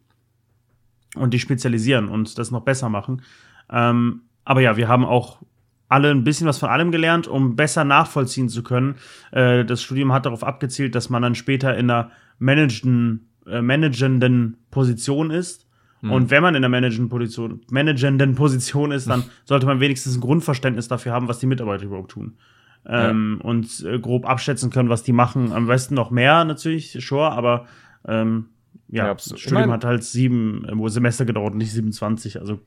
und 1.15 1.33
dich 1.33 1.41
spezialisieren 1.41 2.09
und 2.09 2.37
das 2.37 2.51
noch 2.51 2.61
besser 2.61 2.89
machen. 2.89 3.21
Ähm, 3.69 4.23
aber 4.43 4.61
ja, 4.61 4.75
wir 4.75 4.87
haben 4.87 5.05
auch 5.05 5.41
alle 5.87 6.11
ein 6.11 6.23
bisschen 6.23 6.47
was 6.47 6.57
von 6.57 6.69
allem 6.69 6.91
gelernt, 6.91 7.27
um 7.27 7.55
besser 7.55 7.83
nachvollziehen 7.83 8.49
zu 8.49 8.63
können. 8.63 8.95
Äh, 9.31 9.65
das 9.65 9.83
Studium 9.83 10.11
hat 10.13 10.25
darauf 10.25 10.43
abgezielt, 10.43 10.95
dass 10.95 11.09
man 11.09 11.21
dann 11.21 11.35
später 11.35 11.77
in 11.77 11.89
einer 11.89 12.11
managenden 12.39 13.29
äh, 13.49 13.61
managenden 13.61 14.57
Position 14.71 15.31
ist. 15.31 15.67
Mhm. 16.01 16.11
Und 16.11 16.31
wenn 16.31 16.43
man 16.43 16.55
in 16.55 16.61
der 16.61 16.69
managenden 16.69 17.09
Position, 17.09 17.61
managenden 17.69 18.35
Position 18.35 18.91
ist, 18.91 19.09
dann 19.09 19.23
sollte 19.45 19.65
man 19.65 19.79
wenigstens 19.79 20.17
ein 20.17 20.21
Grundverständnis 20.21 20.87
dafür 20.87 21.13
haben, 21.13 21.27
was 21.27 21.39
die 21.39 21.47
Mitarbeiter 21.47 21.85
überhaupt 21.85 22.11
tun. 22.11 22.37
Ähm, 22.85 23.39
ja. 23.41 23.49
Und 23.49 23.85
äh, 23.85 23.99
grob 23.99 24.27
abschätzen 24.27 24.69
können, 24.69 24.89
was 24.89 25.03
die 25.03 25.13
machen. 25.13 25.51
Am 25.51 25.67
besten 25.67 25.95
noch 25.95 26.11
mehr 26.11 26.45
natürlich, 26.45 26.97
sure, 26.99 27.31
aber 27.31 27.67
ähm, 28.07 28.45
ja, 28.89 29.07
ja 29.07 29.13
das 29.13 29.25
Studium 29.25 29.43
ich 29.43 29.51
mein, 29.51 29.71
hat 29.71 29.85
halt 29.85 30.03
sieben 30.03 30.65
äh, 30.65 30.89
Semester 30.89 31.25
gedauert 31.25 31.55
nicht 31.55 31.71
27, 31.71 32.39
also 32.39 32.59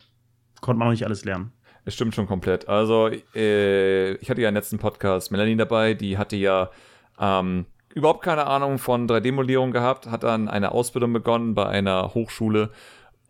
konnte 0.60 0.78
man 0.78 0.88
auch 0.88 0.92
nicht 0.92 1.04
alles 1.04 1.24
lernen. 1.24 1.52
Es 1.84 1.94
stimmt 1.94 2.14
schon 2.14 2.26
komplett. 2.26 2.68
Also, 2.68 3.08
äh, 3.34 4.14
ich 4.16 4.30
hatte 4.30 4.42
ja 4.42 4.50
im 4.50 4.54
letzten 4.54 4.78
Podcast 4.78 5.32
Melanie 5.32 5.56
dabei, 5.56 5.94
die 5.94 6.18
hatte 6.18 6.36
ja 6.36 6.70
ähm, 7.18 7.64
überhaupt 7.95 8.22
keine 8.22 8.47
Ahnung 8.47 8.78
von 8.78 9.09
3D-Modellierung 9.09 9.72
gehabt, 9.72 10.07
hat 10.07 10.22
dann 10.22 10.49
eine 10.49 10.72
Ausbildung 10.72 11.12
begonnen 11.12 11.55
bei 11.55 11.66
einer 11.66 12.14
Hochschule 12.14 12.70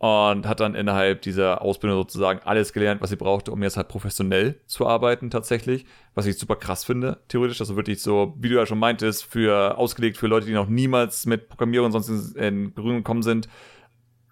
und 0.01 0.47
hat 0.47 0.59
dann 0.59 0.73
innerhalb 0.73 1.21
dieser 1.21 1.61
Ausbildung 1.61 1.99
sozusagen 1.99 2.39
alles 2.43 2.73
gelernt, 2.73 3.01
was 3.01 3.11
sie 3.11 3.15
brauchte, 3.15 3.51
um 3.51 3.61
jetzt 3.61 3.77
halt 3.77 3.87
professionell 3.87 4.59
zu 4.65 4.87
arbeiten 4.87 5.29
tatsächlich, 5.29 5.85
was 6.15 6.25
ich 6.25 6.39
super 6.39 6.55
krass 6.55 6.83
finde, 6.83 7.19
theoretisch, 7.27 7.61
also 7.61 7.75
wirklich 7.75 8.01
so, 8.01 8.33
wie 8.39 8.49
du 8.49 8.55
ja 8.55 8.65
schon 8.65 8.79
meintest, 8.79 9.23
für 9.23 9.77
ausgelegt 9.77 10.17
für 10.17 10.25
Leute, 10.25 10.47
die 10.47 10.53
noch 10.53 10.67
niemals 10.67 11.27
mit 11.27 11.49
Programmierung 11.49 11.91
sonst 11.91 12.09
in, 12.09 12.35
in 12.35 12.73
Berührung 12.73 12.97
gekommen 12.97 13.21
sind, 13.21 13.47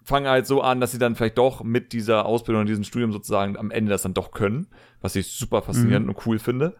fangen 0.02 0.26
halt 0.26 0.48
so 0.48 0.60
an, 0.60 0.80
dass 0.80 0.90
sie 0.90 0.98
dann 0.98 1.14
vielleicht 1.14 1.38
doch 1.38 1.62
mit 1.62 1.92
dieser 1.92 2.26
Ausbildung 2.26 2.62
und 2.62 2.66
diesem 2.66 2.82
Studium 2.82 3.12
sozusagen 3.12 3.56
am 3.56 3.70
Ende 3.70 3.90
das 3.90 4.02
dann 4.02 4.12
doch 4.12 4.32
können, 4.32 4.66
was 5.00 5.14
ich 5.14 5.28
super 5.28 5.62
faszinierend 5.62 6.06
mhm. 6.06 6.14
und 6.14 6.26
cool 6.26 6.40
finde. 6.40 6.76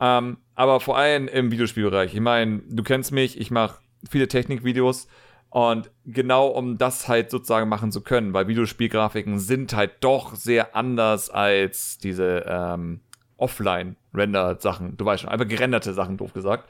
Ähm, 0.00 0.38
aber 0.54 0.80
vor 0.80 0.96
allem 0.96 1.28
im 1.28 1.50
Videospielbereich. 1.50 2.14
Ich 2.14 2.20
meine, 2.20 2.62
du 2.68 2.82
kennst 2.82 3.12
mich, 3.12 3.40
ich 3.40 3.50
mache 3.50 3.80
viele 4.08 4.28
Technikvideos 4.28 5.08
und 5.50 5.90
genau 6.04 6.48
um 6.48 6.78
das 6.78 7.08
halt 7.08 7.30
sozusagen 7.30 7.68
machen 7.68 7.92
zu 7.92 8.02
können, 8.02 8.34
weil 8.34 8.48
Videospielgrafiken 8.48 9.38
sind 9.38 9.74
halt 9.74 9.92
doch 10.00 10.34
sehr 10.34 10.76
anders 10.76 11.30
als 11.30 11.98
diese 11.98 12.44
ähm, 12.46 13.00
Offline-Render-Sachen. 13.38 14.96
Du 14.96 15.04
weißt 15.04 15.22
schon, 15.22 15.30
einfach 15.30 15.48
gerenderte 15.48 15.94
Sachen, 15.94 16.16
doof 16.16 16.32
gesagt. 16.32 16.68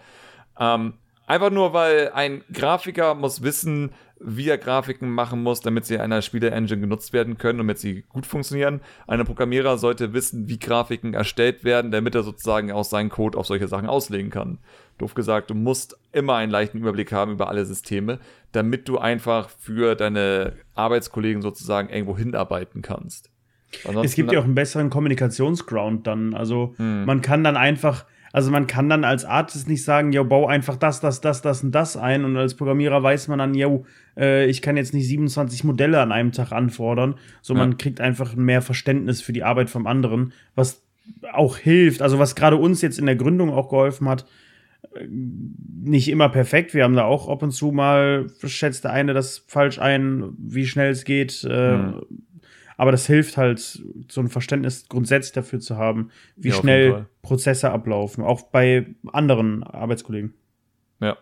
Ähm, 0.59 0.95
einfach 1.27 1.51
nur, 1.51 1.73
weil 1.73 2.11
ein 2.13 2.45
Grafiker 2.53 3.15
muss 3.15 3.43
wissen, 3.43 3.93
wie 4.21 4.49
er 4.49 4.59
Grafiken 4.59 5.11
machen 5.11 5.43
muss, 5.43 5.61
damit 5.61 5.85
sie 5.85 5.95
in 5.95 6.01
einer 6.01 6.23
Spiele-Engine 6.23 6.81
genutzt 6.81 7.13
werden 7.13 7.37
können, 7.37 7.59
damit 7.59 7.79
sie 7.79 8.05
gut 8.09 8.27
funktionieren. 8.27 8.81
Ein 9.07 9.25
Programmierer 9.25 9.79
sollte 9.79 10.13
wissen, 10.13 10.49
wie 10.49 10.59
Grafiken 10.59 11.15
erstellt 11.15 11.65
werden, 11.65 11.91
damit 11.91 12.15
er 12.15 12.23
sozusagen 12.23 12.73
auch 12.73 12.85
seinen 12.85 13.11
Code 13.11 13.37
auf 13.37 13.47
solche 13.47 13.69
Sachen 13.69 13.89
auslegen 13.89 14.31
kann. 14.31 14.59
Doof 14.99 15.15
gesagt, 15.15 15.51
du 15.51 15.55
musst 15.55 15.99
immer 16.13 16.37
einen 16.37 16.51
leichten 16.51 16.79
Überblick 16.79 17.13
haben 17.13 17.33
über 17.33 17.49
alle 17.49 17.67
Systeme, 17.67 18.19
damit 18.53 18.89
du 18.89 18.99
einfach 18.99 19.51
für 19.51 19.95
deine 19.95 20.55
Arbeitskollegen 20.75 21.43
sozusagen 21.43 21.91
irgendwo 21.91 22.17
hinarbeiten 22.17 22.81
kannst. 22.81 23.31
Ansonsten 23.85 24.07
es 24.07 24.15
gibt 24.15 24.33
ja 24.33 24.41
auch 24.41 24.45
einen 24.45 24.55
besseren 24.55 24.89
Kommunikationsground 24.89 26.07
dann. 26.07 26.35
Also 26.35 26.75
hm. 26.77 27.05
man 27.05 27.21
kann 27.21 27.45
dann 27.45 27.57
einfach 27.57 28.07
also 28.33 28.51
man 28.51 28.67
kann 28.67 28.89
dann 28.89 29.05
als 29.05 29.25
Artist 29.25 29.69
nicht 29.69 29.85
sagen, 29.85 30.13
ja, 30.13 30.23
bau 30.23 30.47
einfach 30.47 30.77
das, 30.77 31.01
das, 31.01 31.21
das, 31.21 31.43
das 31.43 31.63
und 31.63 31.73
das 31.73 31.97
ein. 31.97 32.25
Und 32.25 32.37
als 32.37 32.55
Programmierer 32.55 33.03
weiß 33.03 33.29
man 33.29 33.39
dann, 33.39 33.55
ja, 33.55 33.69
äh, 34.17 34.47
ich 34.47 34.63
kann 34.63 34.77
jetzt 34.77 34.95
nicht 34.95 35.07
27 35.07 35.65
Modelle 35.65 36.01
an 36.01 36.13
einem 36.13 36.33
Tag 36.33 36.53
anfordern. 36.53 37.15
So 37.43 37.55
ja. 37.55 37.61
man 37.61 37.79
kriegt 37.79 38.01
einfach 38.01 38.35
mehr 38.35 38.63
Verständnis 38.63 39.21
für 39.21 39.33
die 39.33 39.45
Arbeit 39.45 39.71
vom 39.71 39.87
anderen, 39.87 40.33
was 40.55 40.83
auch 41.33 41.57
hilft. 41.57 42.03
Also 42.03 42.19
was 42.19 42.35
gerade 42.35 42.57
uns 42.57 42.83
jetzt 42.83 42.99
in 42.99 43.07
der 43.07 43.17
Gründung 43.17 43.51
auch 43.51 43.69
geholfen 43.69 44.09
hat, 44.09 44.27
äh, 44.95 45.07
nicht 45.09 46.09
immer 46.09 46.29
perfekt. 46.29 46.75
Wir 46.75 46.85
haben 46.85 46.97
da 46.97 47.05
auch 47.05 47.29
ab 47.29 47.43
und 47.43 47.53
zu 47.53 47.73
mal, 47.73 48.27
schätzt 48.45 48.85
der 48.85 48.93
eine 48.93 49.15
das 49.15 49.45
falsch 49.47 49.79
ein, 49.79 50.35
wie 50.39 50.67
schnell 50.67 50.91
es 50.91 51.05
geht. 51.05 51.47
Äh, 51.49 51.77
mhm. 51.77 52.03
Aber 52.77 52.93
das 52.93 53.07
hilft 53.07 53.37
halt, 53.37 53.59
so 53.61 54.21
ein 54.21 54.29
Verständnis 54.29 54.89
grundsätzlich 54.89 55.33
dafür 55.33 55.61
zu 55.61 55.77
haben, 55.77 56.11
wie 56.37 56.51
ja, 56.51 56.55
schnell 56.55 57.07
Prozesse 57.23 57.71
ablaufen, 57.71 58.23
auch 58.23 58.43
bei 58.43 58.95
anderen 59.13 59.63
Arbeitskollegen. 59.63 60.35
Ja. 61.01 61.17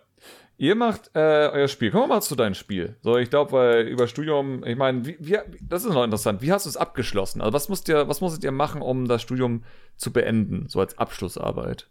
Ihr 0.57 0.77
macht 0.77 1.11
äh, 1.15 1.51
euer 1.53 1.69
Spiel. 1.69 1.91
Kommen 1.91 2.05
wir 2.05 2.15
mal 2.15 2.21
zu 2.21 2.37
deinem 2.37 2.55
Spiel. 2.55 2.97
So, 3.03 3.17
ich 3.17 3.29
glaube, 3.29 3.53
weil 3.53 3.89
über 3.89 4.07
Studium, 4.07 4.65
ich 4.65 4.77
meine, 4.77 5.03
das 5.61 5.85
ist 5.85 5.93
noch 5.93 6.05
interessant. 6.05 6.43
Wie 6.43 6.53
hast 6.53 6.67
du 6.67 6.71
es 6.71 6.77
abgeschlossen? 6.77 7.41
Also, 7.41 7.53
was 7.53 7.69
musst 7.69 7.89
ihr, 7.89 8.09
was 8.09 8.21
musstet 8.21 8.45
ihr 8.45 8.53
machen, 8.53 8.81
um 8.81 9.09
das 9.09 9.23
Studium 9.23 9.65
zu 9.97 10.13
beenden, 10.13 10.67
so 10.69 10.79
als 10.79 10.97
Abschlussarbeit? 10.97 11.89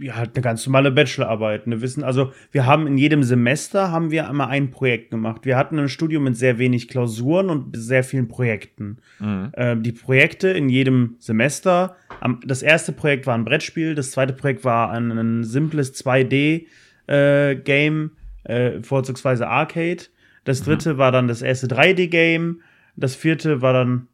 Ja, 0.00 0.16
halt 0.16 0.34
eine 0.34 0.42
ganz 0.42 0.66
normale 0.66 0.90
Bachelorarbeit. 0.90 1.66
Ne? 1.66 1.80
Wissen, 1.80 2.04
also 2.04 2.32
wir 2.52 2.66
haben 2.66 2.86
in 2.86 2.98
jedem 2.98 3.22
Semester 3.22 3.90
haben 3.90 4.10
wir 4.10 4.28
einmal 4.28 4.48
ein 4.48 4.70
Projekt 4.70 5.10
gemacht. 5.10 5.46
Wir 5.46 5.56
hatten 5.56 5.78
ein 5.78 5.88
Studium 5.88 6.24
mit 6.24 6.36
sehr 6.36 6.58
wenig 6.58 6.88
Klausuren 6.88 7.50
und 7.50 7.76
sehr 7.76 8.04
vielen 8.04 8.28
Projekten. 8.28 8.98
Mhm. 9.18 9.50
Äh, 9.52 9.76
die 9.76 9.92
Projekte 9.92 10.48
in 10.48 10.68
jedem 10.68 11.16
Semester. 11.18 11.96
Am, 12.20 12.40
das 12.44 12.62
erste 12.62 12.92
Projekt 12.92 13.26
war 13.26 13.34
ein 13.34 13.44
Brettspiel, 13.44 13.94
das 13.94 14.10
zweite 14.10 14.32
Projekt 14.32 14.64
war 14.64 14.90
ein, 14.90 15.10
ein 15.10 15.44
simples 15.44 15.94
2D-Game, 16.04 18.10
äh, 18.44 18.76
äh, 18.76 18.82
vorzugsweise 18.82 19.48
Arcade. 19.48 20.04
Das 20.44 20.60
mhm. 20.60 20.64
dritte 20.64 20.94
mhm. 20.94 20.98
war 20.98 21.12
dann 21.12 21.28
das 21.28 21.42
erste 21.42 21.66
3D-Game. 21.66 22.60
Das 22.96 23.14
vierte 23.14 23.62
war 23.62 23.72
dann, 23.72 24.08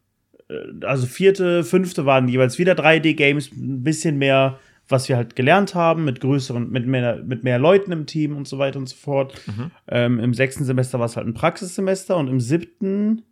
äh, 0.49 0.87
also 0.87 1.07
vierte, 1.07 1.65
fünfte 1.65 2.07
waren 2.07 2.29
jeweils 2.29 2.59
wieder 2.59 2.75
3D-Games, 2.75 3.53
ein 3.53 3.83
bisschen 3.83 4.19
mehr 4.19 4.59
was 4.89 5.09
wir 5.09 5.17
halt 5.17 5.37
gelernt 5.37 5.75
haben, 5.75 6.05
mit 6.05 6.21
größeren, 6.21 6.71
mit 6.71 6.87
mehr, 6.87 7.23
mit 7.25 7.45
mehr 7.45 7.59
Leuten 7.59 7.93
im 7.93 8.07
Team 8.07 8.37
und 8.37 8.47
so 8.47 8.59
weiter 8.59 8.79
und 8.79 8.89
so 8.89 8.97
fort. 8.97 9.41
Mhm. 9.47 9.71
Ähm, 9.89 10.21
Im 10.21 10.35
sechsten 10.35 10.65
Semester 10.65 10.99
war 10.99 11.07
es 11.07 11.17
halt 11.17 11.27
ein 11.27 11.35
Praxissemester 11.35 12.17
und 12.17 12.29
im 12.29 12.41
siebten, 12.41 13.23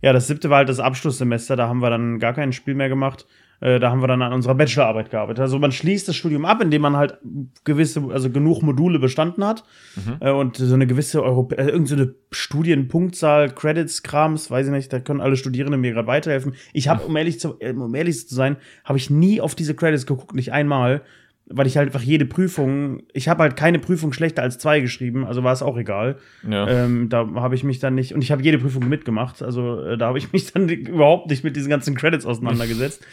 ja, 0.00 0.12
das 0.12 0.26
siebte 0.26 0.50
war 0.50 0.58
halt 0.58 0.68
das 0.68 0.80
Abschlusssemester, 0.80 1.56
da 1.56 1.68
haben 1.68 1.82
wir 1.82 1.90
dann 1.90 2.18
gar 2.18 2.32
kein 2.32 2.52
Spiel 2.52 2.74
mehr 2.74 2.88
gemacht. 2.88 3.26
Äh, 3.60 3.80
da 3.80 3.90
haben 3.90 4.00
wir 4.00 4.08
dann 4.08 4.22
an 4.22 4.32
unserer 4.32 4.54
Bachelorarbeit 4.54 5.10
gearbeitet. 5.10 5.40
Also 5.40 5.58
man 5.58 5.72
schließt 5.72 6.08
das 6.08 6.16
Studium 6.16 6.44
ab, 6.44 6.62
indem 6.62 6.82
man 6.82 6.96
halt 6.96 7.18
gewisse, 7.64 8.02
also 8.10 8.30
genug 8.30 8.62
Module 8.62 8.98
bestanden 8.98 9.44
hat 9.44 9.64
mhm. 9.96 10.16
äh, 10.20 10.30
und 10.30 10.56
so 10.56 10.74
eine 10.74 10.86
gewisse 10.86 11.22
Europä 11.22 11.56
äh, 11.56 11.68
irgendeine 11.68 12.14
Studienpunktzahl, 12.30 13.50
Credits, 13.50 14.02
Krams, 14.02 14.50
weiß 14.50 14.66
ich 14.66 14.72
nicht, 14.72 14.92
da 14.92 15.00
können 15.00 15.20
alle 15.20 15.36
Studierenden 15.36 15.80
mir 15.80 15.92
gerade 15.92 16.06
weiterhelfen. 16.08 16.54
Ich 16.72 16.88
habe, 16.88 17.04
um 17.04 17.16
ehrlich 17.16 17.40
zu, 17.40 17.56
äh, 17.60 17.72
um 17.72 17.94
ehrlich 17.94 18.28
zu 18.28 18.34
sein, 18.34 18.56
habe 18.84 18.98
ich 18.98 19.10
nie 19.10 19.40
auf 19.40 19.54
diese 19.54 19.74
Credits 19.74 20.06
geguckt, 20.06 20.34
nicht 20.34 20.52
einmal, 20.52 21.02
weil 21.48 21.66
ich 21.68 21.76
halt 21.76 21.88
einfach 21.88 22.02
jede 22.02 22.26
Prüfung, 22.26 23.04
ich 23.12 23.28
habe 23.28 23.44
halt 23.44 23.56
keine 23.56 23.78
Prüfung 23.78 24.12
schlechter 24.12 24.42
als 24.42 24.58
zwei 24.58 24.80
geschrieben, 24.80 25.24
also 25.24 25.44
war 25.44 25.52
es 25.52 25.62
auch 25.62 25.78
egal. 25.78 26.16
Ja. 26.48 26.66
Ähm, 26.68 27.08
da 27.08 27.26
habe 27.36 27.54
ich 27.54 27.62
mich 27.62 27.78
dann 27.78 27.94
nicht, 27.94 28.12
und 28.14 28.22
ich 28.22 28.32
habe 28.32 28.42
jede 28.42 28.58
Prüfung 28.58 28.88
mitgemacht, 28.88 29.42
also 29.42 29.96
da 29.96 30.08
habe 30.08 30.18
ich 30.18 30.32
mich 30.32 30.52
dann 30.52 30.68
überhaupt 30.68 31.30
nicht 31.30 31.44
mit 31.44 31.54
diesen 31.54 31.70
ganzen 31.70 31.94
Credits 31.94 32.26
auseinandergesetzt. 32.26 33.06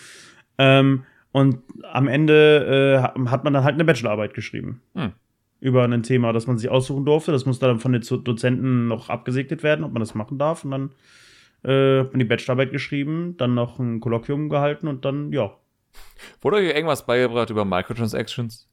Ähm, 0.58 1.04
und 1.32 1.60
am 1.92 2.08
Ende 2.08 3.02
äh, 3.02 3.28
hat 3.30 3.44
man 3.44 3.54
dann 3.54 3.64
halt 3.64 3.74
eine 3.74 3.86
Bachelorarbeit 3.86 4.34
geschrieben. 4.34 4.82
Hm. 4.94 5.14
Über 5.60 5.84
ein 5.84 6.04
Thema, 6.04 6.34
das 6.34 6.46
man 6.46 6.58
sich 6.58 6.70
aussuchen 6.70 7.06
durfte. 7.06 7.32
Das 7.32 7.46
musste 7.46 7.66
dann 7.66 7.80
von 7.80 7.94
den 7.94 8.02
Dozenten 8.02 8.88
noch 8.88 9.10
abgesegnet 9.10 9.64
werden, 9.64 9.84
ob 9.84 9.94
man 9.94 10.02
das 10.02 10.14
machen 10.14 10.38
darf. 10.38 10.64
Und 10.64 10.72
dann 10.72 10.92
äh, 11.64 12.02
hat 12.02 12.12
man 12.12 12.20
die 12.20 12.26
Bachelorarbeit 12.26 12.72
geschrieben, 12.72 13.36
dann 13.38 13.56
noch 13.56 13.80
ein 13.80 14.00
Kolloquium 14.00 14.50
gehalten 14.50 14.88
und 14.88 15.06
dann, 15.06 15.32
ja. 15.32 15.58
Wurde 16.42 16.58
euch 16.58 16.76
irgendwas 16.76 17.06
beigebracht 17.06 17.50
über 17.50 17.66
Microtransactions? 17.66 18.68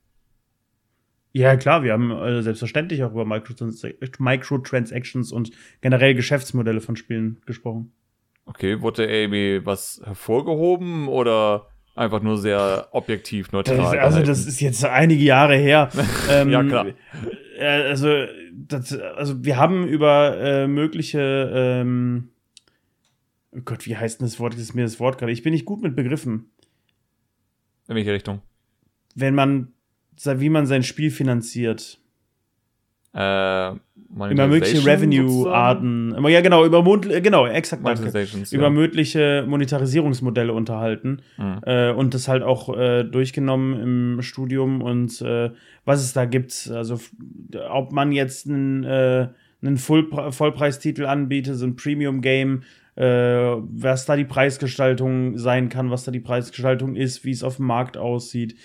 Ja, 1.33 1.57
klar, 1.57 1.85
wir 1.85 1.93
haben 1.93 2.11
äh, 2.11 2.43
selbstverständlich 2.43 3.05
auch 3.05 3.13
über 3.13 3.25
Microtrans 3.25 3.87
Microtransactions 4.19 5.31
und 5.31 5.53
generell 5.81 6.15
Geschäftsmodelle 6.15 6.81
von 6.81 6.97
Spielen 6.97 7.41
gesprochen. 7.47 7.93
Okay, 8.47 8.81
wurde 8.81 9.07
irgendwie 9.07 9.65
was 9.65 10.01
hervorgehoben 10.05 11.07
oder 11.07 11.69
einfach 11.95 12.23
nur 12.23 12.39
sehr 12.39 12.89
objektiv 12.93 13.53
neutral? 13.53 13.77
Das, 13.77 14.15
also, 14.15 14.23
das 14.23 14.47
ist 14.47 14.61
jetzt 14.61 14.85
einige 14.85 15.23
Jahre 15.23 15.57
her. 15.57 15.91
ähm, 16.31 16.51
ja, 16.51 16.63
klar. 16.63 16.87
Äh, 17.59 17.65
also, 17.65 18.25
das, 18.53 18.93
also, 18.93 19.45
wir 19.45 19.57
haben 19.57 19.87
über 19.87 20.37
äh, 20.39 20.67
mögliche, 20.67 21.51
ähm, 21.55 22.31
oh 23.53 23.61
Gott, 23.65 23.87
wie 23.87 23.97
heißt 23.97 24.21
denn 24.21 24.27
das 24.27 24.41
Wort? 24.41 24.55
Das 24.55 24.61
ist 24.61 24.75
mir 24.75 24.83
das 24.83 25.01
Wort 25.01 25.19
gerade. 25.19 25.33
Ich 25.33 25.43
bin 25.43 25.53
nicht 25.53 25.65
gut 25.65 25.83
mit 25.83 25.97
Begriffen. 25.97 26.51
In 27.89 27.97
welche 27.97 28.13
Richtung? 28.13 28.41
Wenn 29.15 29.35
man, 29.35 29.73
wie 30.25 30.49
man 30.49 30.67
sein 30.67 30.83
Spiel 30.83 31.11
finanziert. 31.11 32.00
Äh, 33.13 33.73
über 34.13 34.47
mögliche 34.47 34.87
Revenue-Arten, 34.87 36.17
ja 36.29 36.41
genau, 36.41 36.65
über 36.65 36.85
äh, 37.09 37.21
genau, 37.21 37.47
exakt 37.47 37.83
über 38.53 38.65
ja. 38.65 38.71
mögliche 38.71 39.45
Monetarisierungsmodelle 39.49 40.53
unterhalten. 40.53 41.23
Mhm. 41.37 41.61
äh, 41.65 41.91
und 41.91 42.15
das 42.15 42.29
halt 42.29 42.43
auch 42.43 42.77
äh, 42.77 43.05
durchgenommen 43.05 43.81
im 43.81 44.23
Studium 44.23 44.81
und 44.81 45.21
äh, 45.23 45.51
was 45.85 46.03
es 46.03 46.13
da 46.13 46.25
gibt, 46.25 46.71
also 46.73 47.01
ob 47.69 47.93
man 47.93 48.13
jetzt 48.13 48.49
einen, 48.49 48.85
äh, 48.85 49.29
einen 49.63 49.77
Full 49.77 50.09
Vollpreistitel 50.31 51.07
anbietet, 51.07 51.57
so 51.57 51.67
ein 51.67 51.77
Premium-Game, 51.77 52.63
was 52.97 54.05
da 54.05 54.15
die 54.15 54.27
Preisgestaltung 54.27 55.39
sein 55.39 55.71
kann, 55.71 55.91
was 55.91 56.05
da 56.05 56.11
die 56.11 56.21
Preisgestaltung 56.21 56.97
ist, 56.97 57.25
wie 57.25 57.31
es 57.31 57.43
auf 57.43 57.57
dem 57.57 57.65
Markt 57.65 57.97
aussieht, 57.97 58.57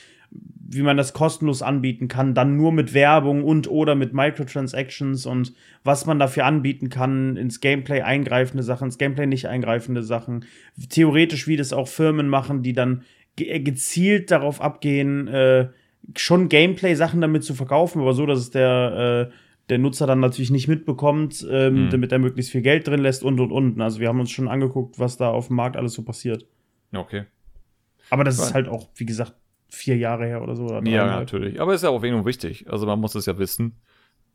wie 0.68 0.82
man 0.82 0.98
das 0.98 1.14
kostenlos 1.14 1.62
anbieten 1.62 2.08
kann, 2.08 2.34
dann 2.34 2.58
nur 2.58 2.72
mit 2.72 2.94
Werbung 2.94 3.44
und 3.44 3.70
oder 3.70 3.96
mit 3.96 4.14
Microtransactions 4.14 5.26
und 5.26 5.54
was 5.84 6.06
man 6.06 6.20
dafür 6.20 6.46
anbieten 6.46 6.90
kann, 6.90 7.38
ins 7.38 7.62
Gameplay 7.62 8.02
eingreifende 8.02 8.64
Sachen, 8.64 8.86
ins 8.86 8.98
Gameplay 8.98 9.28
nicht 9.28 9.48
eingreifende 9.48 10.04
Sachen. 10.04 10.46
Theoretisch, 10.90 11.48
wie 11.48 11.56
das 11.56 11.72
auch 11.72 11.88
Firmen 11.88 12.28
machen, 12.28 12.64
die 12.64 12.74
dann 12.74 13.04
ge 13.36 13.48
äh, 13.48 13.60
gezielt 13.60 14.32
darauf 14.32 14.60
abgehen, 14.60 15.28
äh, 15.28 15.70
schon 16.16 16.50
Gameplay-Sachen 16.50 17.22
damit 17.22 17.44
zu 17.44 17.54
verkaufen, 17.54 18.02
aber 18.02 18.14
so, 18.14 18.26
dass 18.26 18.40
es 18.40 18.52
der, 18.52 19.30
äh, 19.32 19.36
der 19.70 19.78
Nutzer 19.78 20.08
dann 20.08 20.20
natürlich 20.20 20.52
nicht 20.52 20.68
mitbekommt, 20.68 21.46
ähm, 21.50 21.86
mhm. 21.86 21.90
damit 21.90 22.12
er 22.12 22.20
möglichst 22.20 22.52
viel 22.52 22.62
Geld 22.62 22.88
drin 22.88 23.02
lässt 23.02 23.24
und 23.24 23.40
und 23.40 23.52
und. 23.52 23.82
Also 23.82 24.00
wir 24.00 24.08
haben 24.08 24.20
uns 24.20 24.32
schon 24.32 24.48
angeguckt, 24.48 25.00
was 25.00 25.18
da 25.18 25.30
auf 25.30 25.48
dem 25.48 25.56
Markt 25.56 25.78
alles 25.78 25.94
so 25.94 26.04
passiert. 26.04 26.46
Okay. 26.94 27.24
Aber 28.10 28.24
das 28.24 28.38
ist 28.38 28.54
halt 28.54 28.68
auch, 28.68 28.90
wie 28.96 29.06
gesagt, 29.06 29.34
vier 29.76 29.98
Jahre 29.98 30.26
her 30.26 30.42
oder 30.42 30.56
so. 30.56 30.66
Oder 30.66 30.84
ja, 30.90 31.06
natürlich. 31.06 31.60
Aber 31.62 31.74
ist 31.74 31.84
ja 31.84 31.90
auch 31.90 32.02
weniger 32.02 32.26
wichtig. 32.26 32.66
Also 32.70 32.86
man 32.86 33.00
muss 33.00 33.16
es 33.16 33.26
ja 33.26 33.38
wissen. 33.38 33.76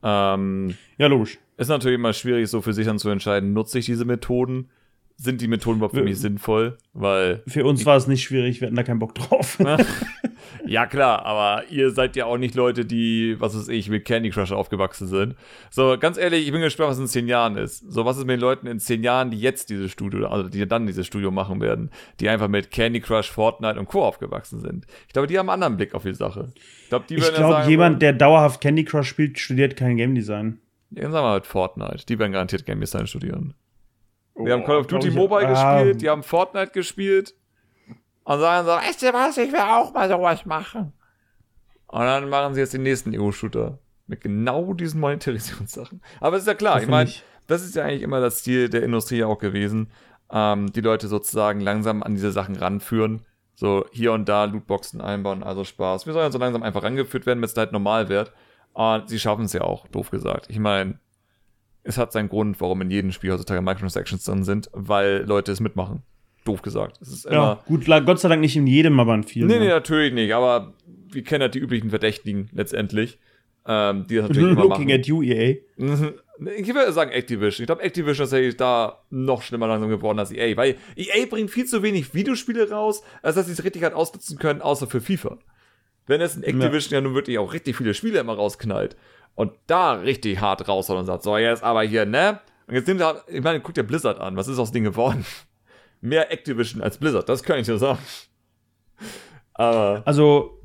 Ähm, 0.02 0.74
Ja, 0.98 1.06
logisch. 1.08 1.38
ist 1.56 1.68
natürlich 1.68 1.96
immer 1.96 2.12
schwierig, 2.12 2.48
so 2.48 2.60
für 2.62 2.72
sich 2.72 2.86
dann 2.86 2.98
zu 2.98 3.10
entscheiden, 3.10 3.52
nutze 3.52 3.78
ich 3.78 3.86
diese 3.86 4.04
Methoden? 4.04 4.70
Sind 5.16 5.42
die 5.42 5.48
Methoden 5.48 5.76
überhaupt 5.76 5.94
für 5.96 6.02
mich 6.02 6.18
sinnvoll? 6.18 6.78
Weil, 6.94 7.42
Für 7.46 7.66
uns 7.66 7.84
war 7.84 7.96
es 7.96 8.06
nicht 8.06 8.22
schwierig, 8.22 8.60
wir 8.62 8.66
hatten 8.68 8.76
da 8.76 8.82
keinen 8.82 9.00
Bock 9.00 9.14
drauf. 9.14 9.58
ja 10.66 10.86
klar, 10.86 11.24
aber 11.24 11.64
ihr 11.70 11.90
seid 11.90 12.16
ja 12.16 12.26
auch 12.26 12.38
nicht 12.38 12.54
Leute, 12.54 12.84
die, 12.84 13.36
was 13.38 13.56
weiß 13.56 13.68
ich, 13.68 13.88
mit 13.88 14.04
Candy 14.04 14.30
Crush 14.30 14.52
aufgewachsen 14.52 15.06
sind. 15.06 15.34
So, 15.70 15.96
ganz 15.98 16.16
ehrlich, 16.18 16.46
ich 16.46 16.52
bin 16.52 16.60
gespannt, 16.60 16.90
was 16.90 16.98
in 16.98 17.06
zehn 17.06 17.28
Jahren 17.28 17.56
ist. 17.56 17.78
So, 17.92 18.04
was 18.04 18.16
ist 18.18 18.24
mit 18.24 18.34
den 18.36 18.40
Leuten 18.40 18.66
in 18.66 18.78
zehn 18.80 19.02
Jahren, 19.02 19.30
die 19.30 19.40
jetzt 19.40 19.70
dieses 19.70 19.90
Studio, 19.90 20.26
also 20.28 20.48
die 20.48 20.66
dann 20.66 20.86
dieses 20.86 21.06
Studio 21.06 21.30
machen 21.30 21.60
werden, 21.60 21.90
die 22.20 22.28
einfach 22.28 22.48
mit 22.48 22.70
Candy 22.70 23.00
Crush, 23.00 23.30
Fortnite 23.30 23.78
und 23.78 23.86
Co. 23.86 24.02
aufgewachsen 24.04 24.60
sind. 24.60 24.86
Ich 25.06 25.12
glaube, 25.12 25.26
die 25.28 25.38
haben 25.38 25.48
einen 25.48 25.62
anderen 25.62 25.76
Blick 25.76 25.94
auf 25.94 26.02
die 26.02 26.14
Sache. 26.14 26.50
Ich 26.82 26.88
glaube, 26.88 27.04
die 27.08 27.20
werden 27.20 27.34
glaube, 27.34 27.68
jemand, 27.70 28.02
der 28.02 28.12
dauerhaft 28.12 28.60
Candy 28.60 28.84
Crush 28.84 29.08
spielt, 29.08 29.38
studiert 29.38 29.76
kein 29.76 29.96
Game 29.96 30.14
Design. 30.14 30.58
Ja, 30.90 31.02
sagen 31.02 31.14
wir 31.14 31.22
mal 31.22 31.34
mit 31.36 31.46
Fortnite. 31.46 32.04
Die 32.08 32.18
werden 32.18 32.32
garantiert 32.32 32.66
Game 32.66 32.80
Design 32.80 33.06
studieren. 33.06 33.54
Die 34.44 34.50
haben 34.50 34.62
Oh, 34.62 34.66
Call 34.66 34.76
of 34.76 34.86
Duty 34.86 35.10
glaub 35.10 35.12
ich- 35.12 35.30
Mobile 35.30 35.48
Ah, 35.48 35.78
gespielt, 35.78 36.02
die 36.02 36.08
haben 36.08 36.22
Fortnite 36.22 36.70
gespielt 36.72 37.34
und 38.30 38.38
sagen 38.38 38.64
so, 38.64 38.72
weißt 38.72 39.02
du 39.02 39.12
was, 39.12 39.36
ich 39.38 39.52
will 39.52 39.58
auch 39.58 39.92
mal 39.92 40.08
sowas 40.08 40.46
machen. 40.46 40.92
Und 41.88 42.00
dann 42.00 42.28
machen 42.28 42.54
sie 42.54 42.60
jetzt 42.60 42.72
den 42.72 42.84
nächsten 42.84 43.12
Ego-Shooter 43.12 43.80
mit 44.06 44.20
genau 44.20 44.72
diesen 44.72 45.00
Monetarisierungssachen. 45.00 46.00
Aber 46.20 46.36
es 46.36 46.42
ist 46.42 46.46
ja 46.46 46.54
klar, 46.54 46.80
ich 46.80 46.88
Hoffentlich. 46.88 47.24
meine, 47.24 47.46
das 47.48 47.62
ist 47.62 47.74
ja 47.74 47.84
eigentlich 47.84 48.02
immer 48.02 48.20
das 48.20 48.44
Ziel 48.44 48.68
der 48.68 48.84
Industrie 48.84 49.24
auch 49.24 49.38
gewesen, 49.38 49.90
ähm, 50.30 50.70
die 50.72 50.80
Leute 50.80 51.08
sozusagen 51.08 51.58
langsam 51.58 52.04
an 52.04 52.14
diese 52.14 52.30
Sachen 52.30 52.54
ranführen. 52.54 53.26
So 53.56 53.84
hier 53.90 54.12
und 54.12 54.28
da 54.28 54.44
Lootboxen 54.44 55.00
einbauen, 55.00 55.42
also 55.42 55.64
Spaß. 55.64 56.06
Wir 56.06 56.12
sollen 56.12 56.26
ja 56.26 56.30
so 56.30 56.38
langsam 56.38 56.62
einfach 56.62 56.84
rangeführt 56.84 57.26
werden, 57.26 57.40
bis 57.40 57.50
es 57.50 57.56
halt 57.56 57.72
normal 57.72 58.08
wird. 58.08 58.32
Und 58.74 59.08
sie 59.08 59.18
schaffen 59.18 59.46
es 59.46 59.52
ja 59.52 59.62
auch, 59.62 59.88
doof 59.88 60.10
gesagt. 60.10 60.46
Ich 60.48 60.60
meine, 60.60 61.00
es 61.82 61.98
hat 61.98 62.12
seinen 62.12 62.28
Grund, 62.28 62.60
warum 62.60 62.80
in 62.82 62.92
jedem 62.92 63.10
Spiel 63.10 63.32
heutzutage 63.32 63.60
Microtransactions 63.60 64.22
drin 64.22 64.44
sind, 64.44 64.70
weil 64.72 65.24
Leute 65.26 65.50
es 65.50 65.58
mitmachen. 65.58 66.04
Doof 66.44 66.62
gesagt. 66.62 66.98
Es 67.00 67.08
ist 67.08 67.26
immer. 67.26 67.34
Ja, 67.34 67.64
gut, 67.66 67.86
Gott 67.86 68.20
sei 68.20 68.28
Dank 68.28 68.40
nicht 68.40 68.56
in 68.56 68.66
jedem, 68.66 68.98
aber 69.00 69.14
in 69.14 69.24
vielen. 69.24 69.48
nee, 69.48 69.58
nee, 69.58 69.66
ja. 69.66 69.74
natürlich 69.74 70.12
nicht, 70.12 70.34
aber 70.34 70.74
wir 71.12 71.22
kennen 71.22 71.42
halt 71.42 71.54
die 71.54 71.58
üblichen 71.58 71.90
Verdächtigen 71.90 72.48
letztendlich. 72.52 73.18
Ähm, 73.66 74.06
die 74.08 74.16
das 74.16 74.28
natürlich 74.28 74.50
immer 74.52 74.62
Looking 74.62 74.88
machen. 74.88 75.00
at 75.00 75.06
you, 75.06 75.22
EA. 75.22 75.56
Ich 76.56 76.66
würde 76.68 76.90
sagen 76.92 77.10
Activision. 77.10 77.64
Ich 77.64 77.66
glaube, 77.66 77.82
Activision 77.82 78.24
ist 78.24 78.30
tatsächlich 78.30 78.56
da 78.56 79.02
noch 79.10 79.42
schlimmer 79.42 79.66
langsam 79.66 79.90
geworden 79.90 80.18
als 80.18 80.32
EA, 80.32 80.56
weil 80.56 80.76
EA 80.96 81.26
bringt 81.26 81.50
viel 81.50 81.66
zu 81.66 81.82
wenig 81.82 82.14
Videospiele 82.14 82.70
raus, 82.70 83.02
als 83.20 83.34
dass 83.34 83.44
sie 83.44 83.52
es 83.52 83.62
richtig 83.62 83.82
halt 83.82 83.92
ausnutzen 83.92 84.38
können, 84.38 84.62
außer 84.62 84.86
für 84.86 85.02
FIFA. 85.02 85.36
Wenn 86.06 86.22
es 86.22 86.36
in 86.36 86.42
Activision 86.42 86.94
ja. 86.94 87.00
nun 87.02 87.14
wirklich 87.14 87.38
auch 87.38 87.52
richtig 87.52 87.76
viele 87.76 87.92
Spiele 87.92 88.20
immer 88.20 88.32
rausknallt 88.32 88.96
und 89.34 89.52
da 89.66 89.92
richtig 89.92 90.40
hart 90.40 90.66
raushaut 90.66 90.96
und 90.96 91.04
sagt, 91.04 91.24
so 91.24 91.36
jetzt 91.36 91.62
aber 91.62 91.82
hier, 91.82 92.06
ne? 92.06 92.40
Und 92.66 92.74
jetzt 92.74 92.88
nimmt 92.88 93.02
er, 93.02 93.22
ich 93.28 93.42
meine, 93.42 93.60
guckt 93.60 93.76
dir 93.76 93.82
Blizzard 93.82 94.18
an, 94.18 94.34
was 94.36 94.48
ist 94.48 94.58
aus 94.58 94.72
dem 94.72 94.84
geworden? 94.84 95.26
Mehr 96.00 96.32
Activision 96.32 96.82
als 96.82 96.98
Blizzard, 96.98 97.28
das 97.28 97.42
kann 97.42 97.58
ich 97.58 97.66
dir 97.66 97.78
sagen. 97.78 97.98
Aber, 99.54 100.02
Also, 100.06 100.58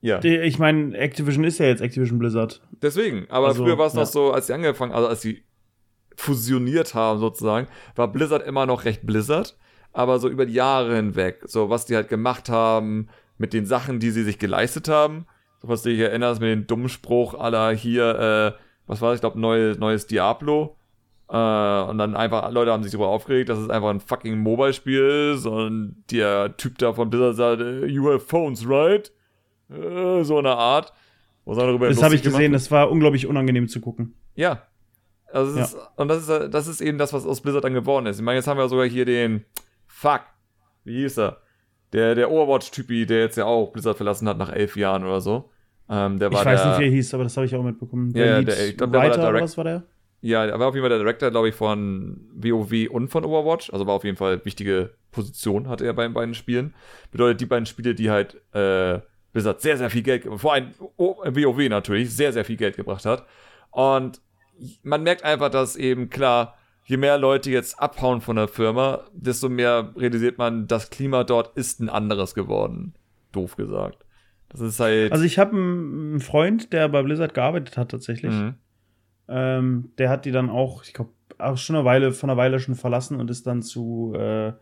ja. 0.00 0.22
ich 0.22 0.58
meine, 0.58 0.96
Activision 0.96 1.44
ist 1.44 1.58
ja 1.58 1.66
jetzt 1.66 1.80
Activision 1.80 2.18
Blizzard. 2.18 2.60
Deswegen, 2.82 3.26
aber 3.30 3.48
Also, 3.48 3.64
früher 3.64 3.78
war 3.78 3.86
es 3.86 3.94
ja. 3.94 4.00
noch 4.00 4.06
so, 4.06 4.32
als 4.32 4.48
sie 4.48 4.52
angefangen, 4.54 4.92
also 4.92 5.08
als 5.08 5.22
sie 5.22 5.44
fusioniert 6.16 6.94
haben 6.94 7.18
sozusagen, 7.20 7.68
war 7.96 8.08
Blizzard 8.08 8.46
immer 8.46 8.66
noch 8.66 8.84
recht 8.84 9.06
Blizzard, 9.06 9.56
aber 9.92 10.18
so 10.18 10.28
über 10.28 10.46
die 10.46 10.54
Jahre 10.54 10.96
hinweg, 10.96 11.42
so 11.46 11.70
was 11.70 11.86
die 11.86 11.94
halt 11.96 12.08
gemacht 12.08 12.48
haben, 12.48 13.08
mit 13.38 13.52
den 13.52 13.66
Sachen, 13.66 13.98
die 14.00 14.10
sie 14.10 14.22
sich 14.24 14.38
geleistet 14.38 14.88
haben, 14.88 15.26
so 15.60 15.68
was 15.68 15.82
du 15.82 15.90
dich 15.90 16.00
erinnerst 16.00 16.40
mit 16.40 16.50
dem 16.50 16.66
dummen 16.66 16.88
Spruch 16.88 17.34
aller 17.34 17.72
hier, 17.72 18.54
äh, 18.56 18.60
was 18.86 19.00
war 19.00 19.10
das, 19.10 19.16
ich 19.18 19.22
glaube, 19.22 19.40
neues, 19.40 19.78
neues 19.78 20.06
Diablo, 20.06 20.76
äh, 21.28 21.32
und 21.90 21.98
dann 21.98 22.14
einfach, 22.16 22.50
Leute 22.52 22.72
haben 22.72 22.82
sich 22.82 22.92
darüber 22.92 23.08
aufgeregt, 23.08 23.48
dass 23.48 23.58
es 23.58 23.70
einfach 23.70 23.90
ein 23.90 24.00
fucking 24.00 24.38
Mobile-Spiel 24.38 25.34
ist 25.36 25.46
und 25.46 26.04
der 26.10 26.56
Typ 26.56 26.78
da 26.78 26.92
von 26.92 27.10
Blizzard 27.10 27.36
sagt, 27.36 27.60
you 27.90 28.06
have 28.08 28.20
phones, 28.20 28.68
right? 28.68 29.10
Äh, 29.70 30.22
so 30.24 30.38
eine 30.38 30.56
Art. 30.56 30.92
Sie 31.46 31.54
darüber 31.54 31.88
Das 31.88 32.02
habe 32.02 32.14
ich 32.14 32.22
gemacht 32.22 32.38
gesehen, 32.38 32.52
wird. 32.52 32.62
das 32.62 32.70
war 32.70 32.90
unglaublich 32.90 33.26
unangenehm 33.26 33.68
zu 33.68 33.80
gucken. 33.80 34.14
Ja. 34.34 34.62
Also 35.32 35.58
Ja. 35.58 35.64
Ist, 35.64 35.76
und 35.96 36.08
das 36.08 36.28
ist, 36.28 36.54
das 36.54 36.66
ist 36.68 36.80
eben 36.80 36.96
das, 36.98 37.12
was 37.12 37.26
aus 37.26 37.40
Blizzard 37.40 37.64
dann 37.64 37.74
geworden 37.74 38.06
ist. 38.06 38.16
Ich 38.18 38.22
meine, 38.22 38.36
jetzt 38.36 38.46
haben 38.46 38.56
wir 38.58 38.68
sogar 38.68 38.86
hier 38.86 39.04
den 39.04 39.44
Fuck. 39.86 40.22
Wie 40.84 41.02
hieß 41.02 41.18
er? 41.18 41.38
Der, 41.92 42.14
der 42.14 42.30
Overwatch-Typi, 42.30 43.06
der 43.06 43.20
jetzt 43.20 43.36
ja 43.36 43.44
auch 43.44 43.72
Blizzard 43.72 43.96
verlassen 43.96 44.28
hat 44.28 44.38
nach 44.38 44.52
elf 44.52 44.76
Jahren 44.76 45.04
oder 45.04 45.20
so. 45.20 45.50
Ähm, 45.88 46.18
der 46.18 46.32
war 46.32 46.40
Ich 46.40 46.46
weiß 46.46 46.62
der, 46.62 46.70
nicht, 46.72 46.80
wie 46.80 46.84
er 46.84 46.90
hieß, 46.90 47.14
aber 47.14 47.24
das 47.24 47.36
habe 47.36 47.46
ich 47.46 47.54
auch 47.54 47.62
mitbekommen. 47.62 48.10
Ja, 48.16 48.24
ja, 48.24 48.38
Lead 48.38 48.48
der- 48.48 48.68
ich 48.68 48.76
glaub, 48.76 48.90
der 48.92 49.00
war 49.00 49.08
der 49.08 49.10
Writer 49.16 49.22
oder 49.22 49.32
Direct- 49.32 49.44
was 49.44 49.56
war 49.58 49.64
der? 49.64 49.82
Ja, 50.24 50.46
er 50.46 50.58
war 50.58 50.68
auf 50.68 50.74
jeden 50.74 50.82
Fall 50.84 50.88
der 50.88 51.00
Director, 51.00 51.30
glaube 51.30 51.50
ich, 51.50 51.54
von 51.54 52.30
WoW 52.32 52.88
und 52.88 53.08
von 53.08 53.26
Overwatch. 53.26 53.70
Also 53.70 53.86
war 53.86 53.92
auf 53.92 54.04
jeden 54.04 54.16
Fall 54.16 54.42
wichtige 54.46 54.94
Position 55.10 55.68
hatte 55.68 55.84
er 55.84 55.92
bei 55.92 56.04
den 56.04 56.14
beiden 56.14 56.34
Spielen. 56.34 56.72
Bedeutet, 57.12 57.42
die 57.42 57.46
beiden 57.46 57.66
Spiele, 57.66 57.94
die 57.94 58.10
halt 58.10 58.40
äh, 58.54 59.00
Blizzard 59.34 59.60
sehr, 59.60 59.76
sehr 59.76 59.90
viel 59.90 60.02
Geld, 60.02 60.26
vor 60.36 60.54
allem 60.54 60.70
WoW 60.96 61.68
natürlich, 61.68 62.16
sehr, 62.16 62.32
sehr 62.32 62.46
viel 62.46 62.56
Geld 62.56 62.74
gebracht 62.74 63.04
hat. 63.04 63.26
Und 63.70 64.22
man 64.82 65.02
merkt 65.02 65.24
einfach, 65.24 65.50
dass 65.50 65.76
eben 65.76 66.08
klar, 66.08 66.56
je 66.86 66.96
mehr 66.96 67.18
Leute 67.18 67.50
jetzt 67.50 67.78
abhauen 67.78 68.22
von 68.22 68.36
der 68.36 68.48
Firma, 68.48 69.04
desto 69.12 69.50
mehr 69.50 69.92
realisiert 69.94 70.38
man, 70.38 70.66
das 70.66 70.88
Klima 70.88 71.24
dort 71.24 71.54
ist 71.54 71.80
ein 71.80 71.90
anderes 71.90 72.34
geworden. 72.34 72.94
Doof 73.32 73.56
gesagt. 73.56 74.06
Das 74.48 74.62
ist 74.62 74.80
halt. 74.80 75.12
Also 75.12 75.24
ich 75.24 75.38
habe 75.38 75.54
einen 75.54 76.12
einen 76.12 76.20
Freund, 76.20 76.72
der 76.72 76.88
bei 76.88 77.02
Blizzard 77.02 77.34
gearbeitet 77.34 77.76
hat 77.76 77.90
tatsächlich. 77.90 78.32
Mhm. 78.32 78.54
Ähm, 79.28 79.90
der 79.98 80.10
hat 80.10 80.24
die 80.24 80.32
dann 80.32 80.50
auch, 80.50 80.84
ich 80.84 80.92
glaube, 80.92 81.10
auch 81.38 81.56
schon 81.56 81.76
eine 81.76 81.84
Weile, 81.84 82.12
von 82.12 82.30
einer 82.30 82.36
Weile 82.36 82.60
schon 82.60 82.74
verlassen 82.74 83.18
und 83.18 83.30
ist 83.30 83.46
dann 83.46 83.62
zu 83.62 84.14
äh, 84.16 84.52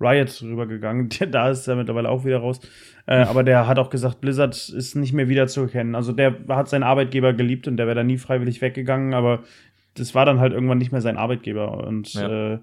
Riot 0.00 0.42
rübergegangen. 0.42 1.08
Da 1.30 1.50
ist 1.50 1.66
er 1.66 1.76
mittlerweile 1.76 2.08
auch 2.10 2.24
wieder 2.24 2.38
raus. 2.38 2.60
Äh, 3.06 3.16
aber 3.22 3.42
der 3.44 3.66
hat 3.66 3.78
auch 3.78 3.90
gesagt, 3.90 4.20
Blizzard 4.20 4.54
ist 4.68 4.94
nicht 4.94 5.12
mehr 5.12 5.28
wiederzuerkennen. 5.28 5.94
Also 5.94 6.12
der 6.12 6.36
hat 6.48 6.68
seinen 6.68 6.82
Arbeitgeber 6.82 7.32
geliebt 7.32 7.66
und 7.68 7.76
der 7.76 7.86
wäre 7.86 7.96
da 7.96 8.04
nie 8.04 8.18
freiwillig 8.18 8.60
weggegangen, 8.60 9.14
aber 9.14 9.44
das 9.94 10.14
war 10.14 10.26
dann 10.26 10.38
halt 10.40 10.52
irgendwann 10.52 10.78
nicht 10.78 10.92
mehr 10.92 11.00
sein 11.00 11.16
Arbeitgeber. 11.16 11.84
Und 11.86 12.12
Ja. 12.14 12.54
äh, 12.54 12.58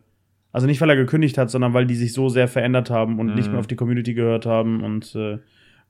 also 0.51 0.67
nicht, 0.67 0.79
weil 0.79 0.89
er 0.89 0.95
gekündigt 0.95 1.37
hat, 1.37 1.49
sondern 1.49 1.73
weil 1.73 1.85
die 1.85 1.95
sich 1.95 2.13
so 2.13 2.29
sehr 2.29 2.47
verändert 2.47 2.89
haben 2.89 3.19
und 3.19 3.27
Mhm. 3.29 3.33
nicht 3.35 3.51
mehr 3.51 3.59
auf 3.59 3.67
die 3.67 3.75
Community 3.75 4.13
gehört 4.13 4.45
haben 4.45 4.83
und 4.83 5.13
äh, 5.15 5.39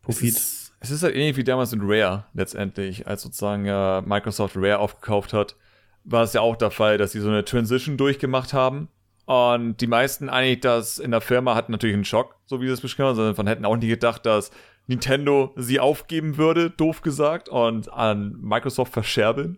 Profit. 0.01 0.33
Es 0.79 0.91
ist 0.91 1.03
halt 1.03 1.15
ähnlich 1.15 1.37
wie 1.37 1.43
damals 1.43 1.71
mit 1.75 1.81
Rare 1.83 2.25
letztendlich, 2.33 3.07
als 3.07 3.21
sozusagen 3.21 3.65
ja 3.65 4.03
Microsoft 4.05 4.55
Rare 4.55 4.79
aufgekauft 4.79 5.33
hat, 5.33 5.55
war 6.03 6.23
es 6.23 6.33
ja 6.33 6.41
auch 6.41 6.55
der 6.55 6.71
Fall, 6.71 6.97
dass 6.97 7.11
sie 7.11 7.19
so 7.19 7.29
eine 7.29 7.45
Transition 7.45 7.97
durchgemacht 7.97 8.53
haben. 8.53 8.89
Und 9.25 9.81
die 9.81 9.87
meisten 9.87 10.29
eigentlich 10.29 10.59
das 10.59 10.99
in 10.99 11.11
der 11.11 11.21
Firma 11.21 11.55
hatten 11.55 11.71
natürlich 11.71 11.95
einen 11.95 12.05
Schock, 12.05 12.35
so 12.45 12.61
wie 12.61 12.67
sie 12.67 12.73
es 12.73 12.81
beschrieben 12.81 13.09
haben, 13.09 13.15
sondern 13.15 13.47
hätten 13.47 13.65
auch 13.65 13.75
nie 13.75 13.87
gedacht, 13.87 14.25
dass 14.25 14.51
Nintendo 14.87 15.51
sie 15.55 15.79
aufgeben 15.79 16.37
würde, 16.37 16.69
doof 16.69 17.01
gesagt, 17.01 17.49
und 17.49 17.91
an 17.91 18.37
Microsoft 18.39 18.93
verscherbeln. 18.93 19.57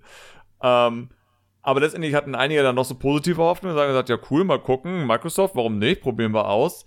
Ähm, 0.61 1.09
aber 1.61 1.81
letztendlich 1.81 2.13
hatten 2.13 2.33
einige 2.33 2.63
dann 2.63 2.75
noch 2.75 2.85
so 2.85 2.95
positive 2.95 3.41
Hoffnung 3.41 3.71
und 3.71 3.77
sagen 3.77 3.89
gesagt, 3.89 4.07
ja 4.07 4.17
cool, 4.31 4.45
mal 4.45 4.59
gucken, 4.59 5.05
Microsoft, 5.05 5.53
warum 5.57 5.79
nicht, 5.79 5.99
probieren 5.99 6.33
wir 6.33 6.47
aus. 6.47 6.85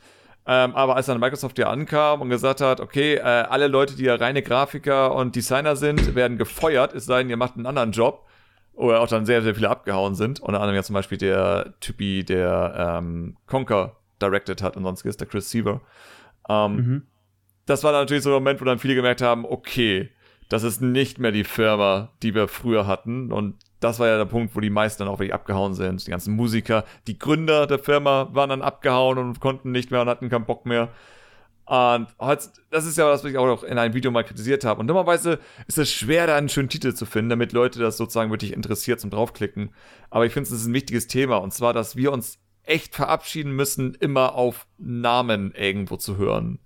Ähm, 0.53 0.75
aber 0.75 0.97
als 0.97 1.07
dann 1.07 1.21
Microsoft 1.21 1.57
hier 1.59 1.69
ankam 1.69 2.21
und 2.23 2.29
gesagt 2.29 2.61
hat, 2.61 2.81
okay, 2.81 3.15
äh, 3.15 3.21
alle 3.21 3.69
Leute, 3.69 3.95
die 3.95 4.03
ja 4.03 4.17
reine 4.17 4.43
Grafiker 4.43 5.15
und 5.15 5.37
Designer 5.37 5.77
sind, 5.77 6.17
werden 6.17 6.39
gefeuert, 6.39 6.93
es 6.93 7.07
sei 7.07 7.19
denn, 7.19 7.31
ihr 7.31 7.37
macht 7.37 7.55
einen 7.55 7.67
anderen 7.67 7.93
Job. 7.93 8.27
Oder 8.73 9.01
auch 9.01 9.07
dann 9.07 9.27
sehr, 9.27 9.43
sehr 9.43 9.55
viele 9.55 9.69
abgehauen 9.71 10.15
sind. 10.17 10.41
Unter 10.41 10.59
anderem 10.61 10.75
ja 10.75 10.83
zum 10.83 10.95
Beispiel 10.95 11.19
der 11.19 11.75
Typi, 11.79 12.25
der 12.25 12.99
ähm, 12.99 13.37
Conker 13.47 13.97
directed 14.21 14.61
hat 14.61 14.77
und 14.77 14.83
sonstiges, 14.83 15.17
der 15.19 15.29
Chris 15.29 15.51
Seaver. 15.51 15.83
Ähm, 16.49 16.77
Mhm. 16.77 17.03
das 17.67 17.85
war 17.85 17.93
dann 17.93 18.03
natürlich 18.03 18.25
so 18.25 18.31
ein 18.31 18.35
Moment, 18.35 18.61
wo 18.61 18.65
dann 18.65 18.79
viele 18.81 18.97
gemerkt 18.97 19.23
haben, 19.23 19.45
okay, 19.45 20.11
das 20.49 20.65
ist 20.65 20.81
nicht 20.81 21.19
mehr 21.21 21.31
die 21.31 21.45
Firma, 21.45 22.11
die 22.23 22.35
wir 22.35 22.49
früher 22.49 22.89
hatten. 22.89 23.31
Und 23.31 23.55
das 23.81 23.99
war 23.99 24.07
ja 24.07 24.19
der 24.19 24.27
Punkt, 24.27 24.55
wo 24.55 24.61
die 24.61 24.71
meisten 24.71 25.03
dann 25.03 25.13
auch 25.13 25.19
wirklich 25.19 25.35
abgehauen 25.35 25.75
sind. 25.75 26.07
Die 26.07 26.11
ganzen 26.11 26.37
Musiker, 26.37 26.85
die 27.07 27.19
Gründer 27.19 27.67
der 27.67 27.79
Firma 27.79 28.29
waren 28.33 28.51
dann 28.51 28.63
abgehauen 28.63 29.19
und 29.19 29.41
konnten 29.41 29.73
nicht 29.73 29.91
mehr 29.91 30.03
und 30.03 30.09
hatten 30.09 30.29
keinen 30.29 30.45
Bock 30.45 30.67
mehr. 30.67 30.91
Und 31.65 32.09
das 32.19 32.85
ist 32.85 32.99
ja 32.99 33.07
was, 33.07 33.23
was 33.23 33.31
ich 33.31 33.39
auch 33.39 33.47
noch 33.47 33.63
in 33.63 33.79
einem 33.79 33.95
Video 33.95 34.11
mal 34.11 34.25
kritisiert 34.25 34.65
habe. 34.65 34.81
Und 34.81 34.89
dummerweise 34.89 35.39
ist 35.69 35.79
es 35.79 35.91
schwer, 35.91 36.27
da 36.27 36.37
einen 36.37 36.49
schönen 36.49 36.69
Titel 36.69 36.95
zu 36.95 37.07
finden, 37.07 37.31
damit 37.31 37.53
Leute 37.53 37.79
das 37.79 37.97
sozusagen 37.97 38.31
wirklich 38.31 38.53
interessiert 38.53 39.01
zum 39.01 39.11
draufklicken. 39.11 39.73
Aber 40.11 40.27
ich 40.27 40.33
finde, 40.33 40.49
es 40.49 40.53
ist 40.53 40.67
ein 40.67 40.75
wichtiges 40.75 41.07
Thema. 41.07 41.37
Und 41.37 41.55
zwar, 41.55 41.73
dass 41.73 41.95
wir 41.95 42.11
uns 42.13 42.39
echt 42.65 42.97
verabschieden 42.97 43.53
müssen, 43.53 43.95
immer 43.95 44.35
auf 44.35 44.67
Namen 44.79 45.53
irgendwo 45.53 45.97
zu 45.97 46.17
hören. 46.17 46.59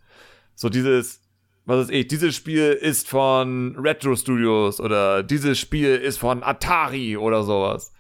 So 0.55 0.71
dieses, 0.71 1.21
was 1.67 1.79
weiß 1.79 1.91
ich, 1.91 2.09
dieses 2.09 2.35
Spiel 2.35 2.73
ist 2.73 3.09
von 3.09 3.77
Retro 3.79 4.17
Studios 4.17 4.81
oder 4.81 5.23
dieses 5.23 5.59
Spiel 5.59 5.97
ist 5.97 6.19
von 6.19 6.43
Atari 6.43 7.17
oder 7.17 7.43
sowas. 7.43 7.93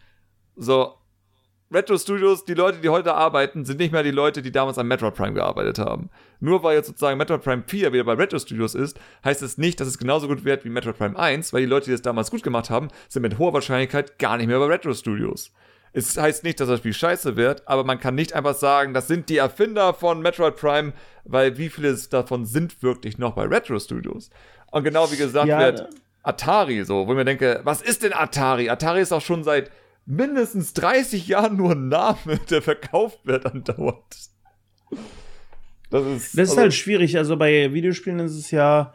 So, 0.56 0.94
Retro 1.74 1.96
Studios, 1.98 2.44
die 2.44 2.54
Leute, 2.54 2.78
die 2.78 2.88
heute 2.88 3.14
arbeiten, 3.14 3.64
sind 3.64 3.80
nicht 3.80 3.90
mehr 3.90 4.02
die 4.02 4.10
Leute, 4.10 4.42
die 4.42 4.52
damals 4.52 4.78
an 4.78 4.86
Metroid 4.86 5.14
Prime 5.14 5.32
gearbeitet 5.32 5.78
haben. 5.78 6.10
Nur 6.38 6.62
weil 6.62 6.76
jetzt 6.76 6.86
sozusagen 6.86 7.18
Metroid 7.18 7.42
Prime 7.42 7.64
4 7.66 7.92
wieder 7.92 8.04
bei 8.04 8.12
Retro 8.12 8.38
Studios 8.38 8.74
ist, 8.74 9.00
heißt 9.24 9.42
es 9.42 9.58
nicht, 9.58 9.80
dass 9.80 9.88
es 9.88 9.98
genauso 9.98 10.28
gut 10.28 10.44
wird 10.44 10.64
wie 10.64 10.68
Metroid 10.68 10.98
Prime 10.98 11.18
1, 11.18 11.52
weil 11.52 11.62
die 11.62 11.66
Leute, 11.66 11.86
die 11.86 11.92
das 11.92 12.02
damals 12.02 12.30
gut 12.30 12.42
gemacht 12.42 12.70
haben, 12.70 12.88
sind 13.08 13.22
mit 13.22 13.38
hoher 13.38 13.54
Wahrscheinlichkeit 13.54 14.18
gar 14.18 14.36
nicht 14.36 14.46
mehr 14.46 14.58
bei 14.58 14.66
Retro 14.66 14.92
Studios. 14.92 15.52
Es 15.96 16.16
heißt 16.18 16.42
nicht, 16.42 16.58
dass 16.58 16.68
das 16.68 16.80
Spiel 16.80 16.92
scheiße 16.92 17.36
wird, 17.36 17.66
aber 17.68 17.84
man 17.84 18.00
kann 18.00 18.16
nicht 18.16 18.32
einfach 18.32 18.56
sagen, 18.56 18.94
das 18.94 19.06
sind 19.06 19.28
die 19.28 19.36
Erfinder 19.36 19.94
von 19.94 20.20
Metroid 20.20 20.56
Prime, 20.56 20.92
weil 21.24 21.56
wie 21.56 21.68
viele 21.68 21.96
davon 22.10 22.46
sind 22.46 22.82
wirklich 22.82 23.16
noch 23.16 23.34
bei 23.34 23.44
Retro 23.44 23.78
Studios? 23.78 24.28
Und 24.72 24.82
genau 24.82 25.10
wie 25.12 25.16
gesagt 25.16 25.46
ja, 25.46 25.60
wird 25.60 25.88
Atari 26.24 26.84
so, 26.84 27.06
wo 27.06 27.12
ich 27.12 27.16
mir 27.16 27.24
denke, 27.24 27.60
was 27.62 27.80
ist 27.80 28.02
denn 28.02 28.12
Atari? 28.12 28.68
Atari 28.70 29.02
ist 29.02 29.12
auch 29.12 29.20
schon 29.20 29.44
seit 29.44 29.70
mindestens 30.04 30.72
30 30.74 31.28
Jahren 31.28 31.56
nur 31.56 31.72
ein 31.72 31.88
Name, 31.88 32.40
der 32.50 32.60
verkauft 32.60 33.20
wird 33.24 33.46
andauernd. 33.46 34.02
Das 35.90 36.04
ist, 36.04 36.36
das 36.36 36.44
ist 36.44 36.50
also, 36.50 36.60
halt 36.62 36.74
schwierig. 36.74 37.16
Also 37.16 37.36
bei 37.36 37.72
Videospielen 37.72 38.18
ist 38.18 38.36
es 38.36 38.50
ja 38.50 38.94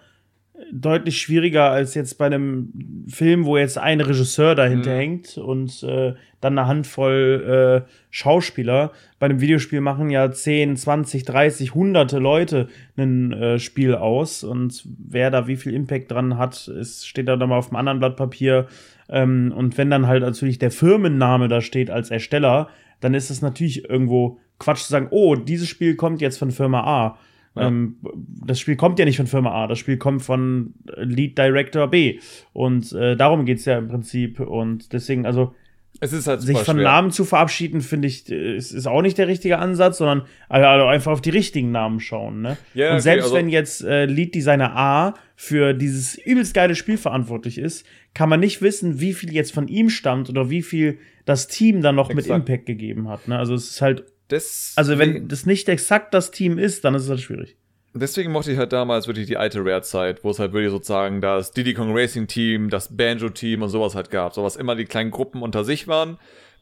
deutlich 0.72 1.22
schwieriger 1.22 1.72
als 1.72 1.96
jetzt 1.96 2.18
bei 2.18 2.26
einem 2.26 3.06
Film, 3.08 3.46
wo 3.46 3.58
jetzt 3.58 3.78
ein 3.78 4.02
Regisseur 4.02 4.56
dahinter 4.56 4.92
mhm. 4.92 4.98
hängt 4.98 5.38
und 5.38 5.84
äh, 5.84 6.14
dann 6.42 6.58
eine 6.58 6.68
Handvoll 6.68 7.86
äh, 7.86 7.92
Schauspieler. 8.10 8.92
Bei 9.20 9.26
einem 9.26 9.42
Videospiel 9.42 9.82
machen 9.82 10.10
ja 10.10 10.32
10, 10.32 10.78
20, 10.78 11.24
30, 11.26 11.74
hunderte 11.74 12.20
Leute 12.20 12.68
ein 12.98 13.34
äh, 13.34 13.60
Spiel 13.60 13.96
aus 13.96 14.44
und 14.44 14.84
wer 14.98 15.32
da 15.32 15.48
wie 15.48 15.58
viel 15.58 15.74
Impact 15.74 16.12
dran 16.12 16.38
hat, 16.38 16.68
ist, 16.68 17.08
steht 17.08 17.28
da 17.28 17.36
dann 17.36 17.50
mal 17.50 17.58
auf 17.58 17.68
einem 17.68 17.78
anderen 17.78 18.00
Blatt 18.00 18.16
Papier. 18.16 18.68
Ähm, 19.10 19.54
und 19.56 19.78
wenn 19.78 19.90
dann 19.90 20.08
halt 20.08 20.22
natürlich 20.22 20.60
der 20.60 20.72
Firmenname 20.72 21.48
da 21.48 21.62
steht 21.62 21.90
als 21.90 22.12
Ersteller, 22.12 22.70
dann 23.00 23.14
ist 23.14 23.30
es 23.30 23.42
natürlich 23.42 23.90
irgendwo 23.90 24.40
Quatsch 24.60 24.84
zu 24.84 24.92
sagen, 24.92 25.08
oh, 25.12 25.36
dieses 25.36 25.68
Spiel 25.70 25.96
kommt 25.96 26.22
jetzt 26.22 26.38
von 26.38 26.52
Firma 26.52 26.82
A. 26.82 27.18
Ja. 27.60 27.68
Ähm, 27.68 27.98
das 28.46 28.60
Spiel 28.60 28.76
kommt 28.76 29.00
ja 29.00 29.06
nicht 29.06 29.18
von 29.18 29.28
Firma 29.28 29.52
A, 29.52 29.68
das 29.68 29.80
Spiel 29.80 29.98
kommt 29.98 30.22
von 30.22 30.74
Lead 30.98 31.38
Director 31.38 31.88
B. 31.88 32.20
Und 32.54 32.92
äh, 32.94 33.16
darum 33.16 33.46
geht 33.46 33.60
es 33.60 33.66
ja 33.66 33.78
im 33.78 33.88
Prinzip. 33.88 34.40
Und 34.40 34.94
deswegen, 34.94 35.26
also 35.26 35.54
es 36.02 36.14
ist 36.14 36.28
halt 36.28 36.42
sich 36.42 36.58
von 36.58 36.76
schwer. 36.78 36.84
Namen 36.84 37.12
zu 37.12 37.26
verabschieden, 37.26 37.82
finde 37.82 38.08
ich, 38.08 38.30
ist, 38.30 38.72
ist 38.72 38.88
auch 38.88 39.02
nicht 39.02 39.18
der 39.18 39.28
richtige 39.28 39.60
Ansatz, 39.60 39.98
sondern 39.98 40.24
also 40.48 40.86
einfach 40.86 41.12
auf 41.12 41.22
die 41.22 41.30
richtigen 41.30 41.72
Namen 41.72 42.00
schauen. 42.00 42.42
Ne? 42.42 42.58
Ja, 42.74 42.94
und 42.94 43.02
selbst 43.02 43.26
okay, 43.26 43.36
also 43.36 43.36
wenn 43.36 43.50
jetzt 43.50 43.84
äh, 43.84 44.06
Lead 44.06 44.34
Designer 44.34 44.76
A 44.76 45.14
für 45.36 45.74
dieses 45.74 46.16
übelst 46.16 46.54
geile 46.54 46.76
Spiel 46.76 46.98
verantwortlich 46.98 47.58
ist, 47.58 47.86
kann 48.14 48.30
man 48.30 48.40
nicht 48.40 48.62
wissen, 48.62 49.02
wie 49.02 49.14
viel 49.14 49.34
jetzt 49.34 49.54
von 49.54 49.68
ihm 49.68 49.90
stammt 49.90 50.30
oder 50.30 50.50
wie 50.50 50.62
viel 50.62 51.00
das 51.26 51.48
Team 51.48 51.82
dann 51.82 51.96
noch 51.96 52.10
Exakt. 52.10 52.28
mit 52.28 52.36
Impact 52.36 52.66
gegeben 52.66 53.10
hat. 53.10 53.28
Ne? 53.28 53.38
Also 53.38 53.54
es 53.54 53.70
ist 53.70 53.82
halt 53.82 54.06
das, 54.30 54.74
also 54.76 54.98
wenn 54.98 55.28
das 55.28 55.46
nicht 55.46 55.68
exakt 55.70 56.14
das 56.14 56.32
Team 56.32 56.58
ist, 56.58 56.86
dann 56.86 56.96
ist 56.96 57.04
es 57.04 57.10
halt 57.10 57.20
schwierig. 57.20 57.58
Deswegen 57.96 58.32
mochte 58.32 58.52
ich 58.52 58.58
halt 58.60 58.72
damals 58.72 59.08
wirklich 59.08 59.26
die 59.26 59.38
alte 59.38 59.60
Rare-Zeit, 59.66 60.24
wo 60.24 60.30
es 60.30 60.38
halt 60.38 60.54
wirklich 60.54 60.72
sozusagen 60.72 61.22
das 61.22 61.52
Diddy 61.52 61.74
Kong 61.74 61.92
Racing 61.92 62.28
Team, 62.28 62.70
das 62.70 62.96
Banjo 62.96 63.30
Team 63.30 63.64
und 63.64 63.70
sowas 63.70 63.96
halt 63.96 64.12
gab. 64.12 64.34
Sowas 64.36 64.56
immer 64.56 64.76
die 64.76 64.86
kleinen 64.86 65.10
Gruppen 65.10 65.42
unter 65.42 65.64
sich 65.64 65.88
waren, 65.88 66.20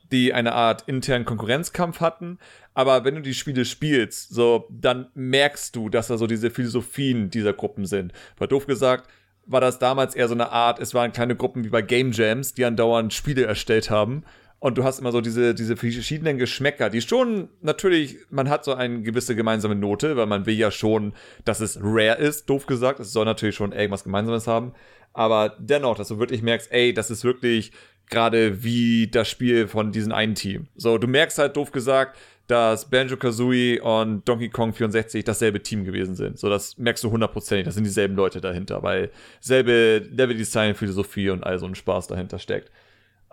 die 0.09 0.33
eine 0.33 0.53
Art 0.53 0.83
internen 0.87 1.25
Konkurrenzkampf 1.25 1.99
hatten. 1.99 2.39
Aber 2.73 3.03
wenn 3.03 3.15
du 3.15 3.21
die 3.21 3.33
Spiele 3.33 3.65
spielst, 3.65 4.33
so, 4.33 4.69
dann 4.69 5.09
merkst 5.15 5.75
du, 5.75 5.89
dass 5.89 6.07
da 6.07 6.17
so 6.17 6.27
diese 6.27 6.49
Philosophien 6.49 7.29
dieser 7.29 7.51
Gruppen 7.51 7.85
sind. 7.85 8.13
Weil 8.37 8.47
doof 8.47 8.65
gesagt, 8.65 9.09
war 9.45 9.59
das 9.59 9.79
damals 9.79 10.15
eher 10.15 10.29
so 10.29 10.33
eine 10.33 10.51
Art, 10.51 10.79
es 10.79 10.93
waren 10.93 11.11
kleine 11.11 11.35
Gruppen 11.35 11.65
wie 11.65 11.69
bei 11.69 11.81
Game 11.81 12.13
Jams, 12.13 12.53
die 12.53 12.63
andauernd 12.63 13.13
Spiele 13.13 13.43
erstellt 13.43 13.89
haben 13.89 14.23
und 14.59 14.77
du 14.77 14.83
hast 14.83 14.99
immer 14.99 15.11
so 15.11 15.21
diese, 15.21 15.53
diese 15.53 15.77
verschiedenen 15.77 16.37
Geschmäcker, 16.37 16.89
die 16.89 17.01
schon 17.01 17.49
natürlich, 17.61 18.17
man 18.31 18.49
hat 18.49 18.65
so 18.65 18.73
eine 18.73 19.01
gewisse 19.01 19.35
gemeinsame 19.35 19.75
Note, 19.75 20.17
weil 20.17 20.25
man 20.25 20.45
will 20.45 20.55
ja 20.55 20.71
schon, 20.71 21.13
dass 21.45 21.59
es 21.59 21.79
rare 21.81 22.17
ist, 22.17 22.49
doof 22.49 22.65
gesagt. 22.65 22.99
Es 22.99 23.13
soll 23.13 23.25
natürlich 23.25 23.55
schon 23.55 23.71
irgendwas 23.71 24.03
Gemeinsames 24.03 24.47
haben. 24.47 24.73
Aber 25.13 25.55
dennoch, 25.59 25.95
dass 25.95 26.07
du 26.07 26.19
wirklich 26.19 26.41
merkst, 26.41 26.71
ey, 26.71 26.93
das 26.93 27.11
ist 27.11 27.23
wirklich 27.23 27.71
gerade 28.09 28.63
wie 28.63 29.07
das 29.07 29.29
Spiel 29.29 29.67
von 29.67 29.91
diesem 29.91 30.11
einen 30.11 30.35
Team. 30.35 30.67
So, 30.75 30.97
du 30.97 31.07
merkst 31.07 31.37
halt 31.37 31.55
doof 31.55 31.71
gesagt, 31.71 32.17
dass 32.47 32.89
Banjo 32.89 33.17
Kazooie 33.17 33.81
und 33.81 34.27
Donkey 34.27 34.49
Kong 34.49 34.73
64 34.73 35.23
dasselbe 35.23 35.61
Team 35.61 35.83
gewesen 35.83 36.15
sind. 36.15 36.39
So, 36.39 36.49
das 36.49 36.77
merkst 36.77 37.03
du 37.03 37.11
hundertprozentig. 37.11 37.65
Das 37.65 37.75
sind 37.75 37.83
dieselben 37.83 38.15
Leute 38.15 38.41
dahinter, 38.41 38.81
weil 38.81 39.11
selbe 39.41 40.07
Level-Design, 40.09 40.73
Philosophie 40.73 41.29
und 41.29 41.43
all 41.43 41.59
so 41.59 41.65
ein 41.65 41.75
Spaß 41.75 42.07
dahinter 42.07 42.39
steckt. 42.39 42.71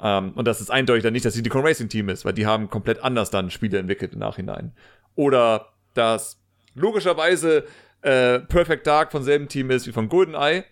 Ähm, 0.00 0.32
und 0.34 0.46
das 0.46 0.60
ist 0.60 0.70
eindeutig 0.70 1.02
dann 1.02 1.12
nicht 1.12 1.24
das 1.24 1.34
Silicon 1.34 1.64
Racing 1.64 1.88
Team 1.88 2.08
ist, 2.08 2.24
weil 2.24 2.32
die 2.32 2.46
haben 2.46 2.68
komplett 2.68 3.02
anders 3.02 3.30
dann 3.30 3.50
Spiele 3.50 3.78
entwickelt 3.78 4.12
im 4.12 4.18
Nachhinein. 4.18 4.72
Oder 5.14 5.72
dass 5.94 6.40
logischerweise 6.74 7.64
äh, 8.02 8.40
Perfect 8.40 8.86
Dark 8.86 9.12
von 9.12 9.22
selben 9.22 9.48
Team 9.48 9.70
ist 9.70 9.86
wie 9.86 9.92
von 9.92 10.08
GoldenEye. 10.08 10.64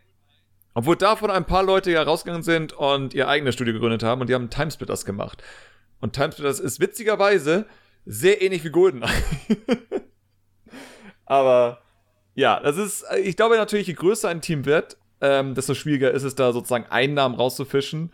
Obwohl 0.75 0.97
davon 0.97 1.31
ein 1.31 1.45
paar 1.45 1.62
Leute 1.62 1.91
ja 1.91 2.03
rausgegangen 2.03 2.43
sind 2.43 2.73
und 2.73 3.14
ihr 3.14 3.29
eigenes 3.29 3.55
Studio 3.55 3.75
gegründet 3.75 4.03
haben 4.03 4.20
und 4.20 4.29
die 4.29 4.35
haben 4.35 4.51
Timesplitters 4.51 5.05
gemacht. 5.05 5.43
Und 6.01 6.14
Timesplitters 6.14 6.61
ist 6.61 6.81
witzigerweise 6.81 7.66
sehr 8.07 8.43
ähnlich 8.43 8.64
wie 8.64 8.70
GoldenEye. 8.70 9.11
Aber 11.27 11.83
ja, 12.35 12.59
das 12.61 12.79
ist, 12.79 13.05
ich 13.23 13.37
glaube 13.37 13.57
natürlich, 13.57 13.87
je 13.87 13.95
größer 13.95 14.29
ein 14.29 14.41
Team 14.41 14.64
wird, 14.64 14.97
ähm, 15.20 15.55
desto 15.55 15.75
schwieriger 15.75 16.11
ist 16.11 16.25
es 16.25 16.35
da 16.35 16.53
sozusagen 16.53 16.87
Einnahmen 16.87 17.35
rauszufischen 17.35 18.12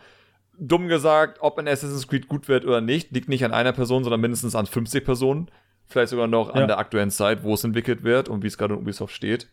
dumm 0.59 0.89
gesagt, 0.89 1.39
ob 1.41 1.59
ein 1.59 1.69
Assassin's 1.69 2.09
Creed 2.09 2.29
gut 2.29 2.49
wird 2.49 2.65
oder 2.65 2.81
nicht, 2.81 3.13
liegt 3.13 3.29
nicht 3.29 3.45
an 3.45 3.53
einer 3.53 3.73
Person, 3.73 4.05
sondern 4.05 4.21
mindestens 4.21 4.55
an 4.55 4.67
50 4.67 5.05
Personen. 5.05 5.51
Vielleicht 5.87 6.11
sogar 6.11 6.27
noch 6.27 6.51
an 6.51 6.69
der 6.69 6.79
aktuellen 6.79 7.11
Zeit, 7.11 7.43
wo 7.43 7.55
es 7.55 7.65
entwickelt 7.65 8.03
wird 8.03 8.29
und 8.29 8.43
wie 8.43 8.47
es 8.47 8.59
gerade 8.59 8.75
in 8.75 8.81
Ubisoft 8.81 9.15
steht. 9.15 9.49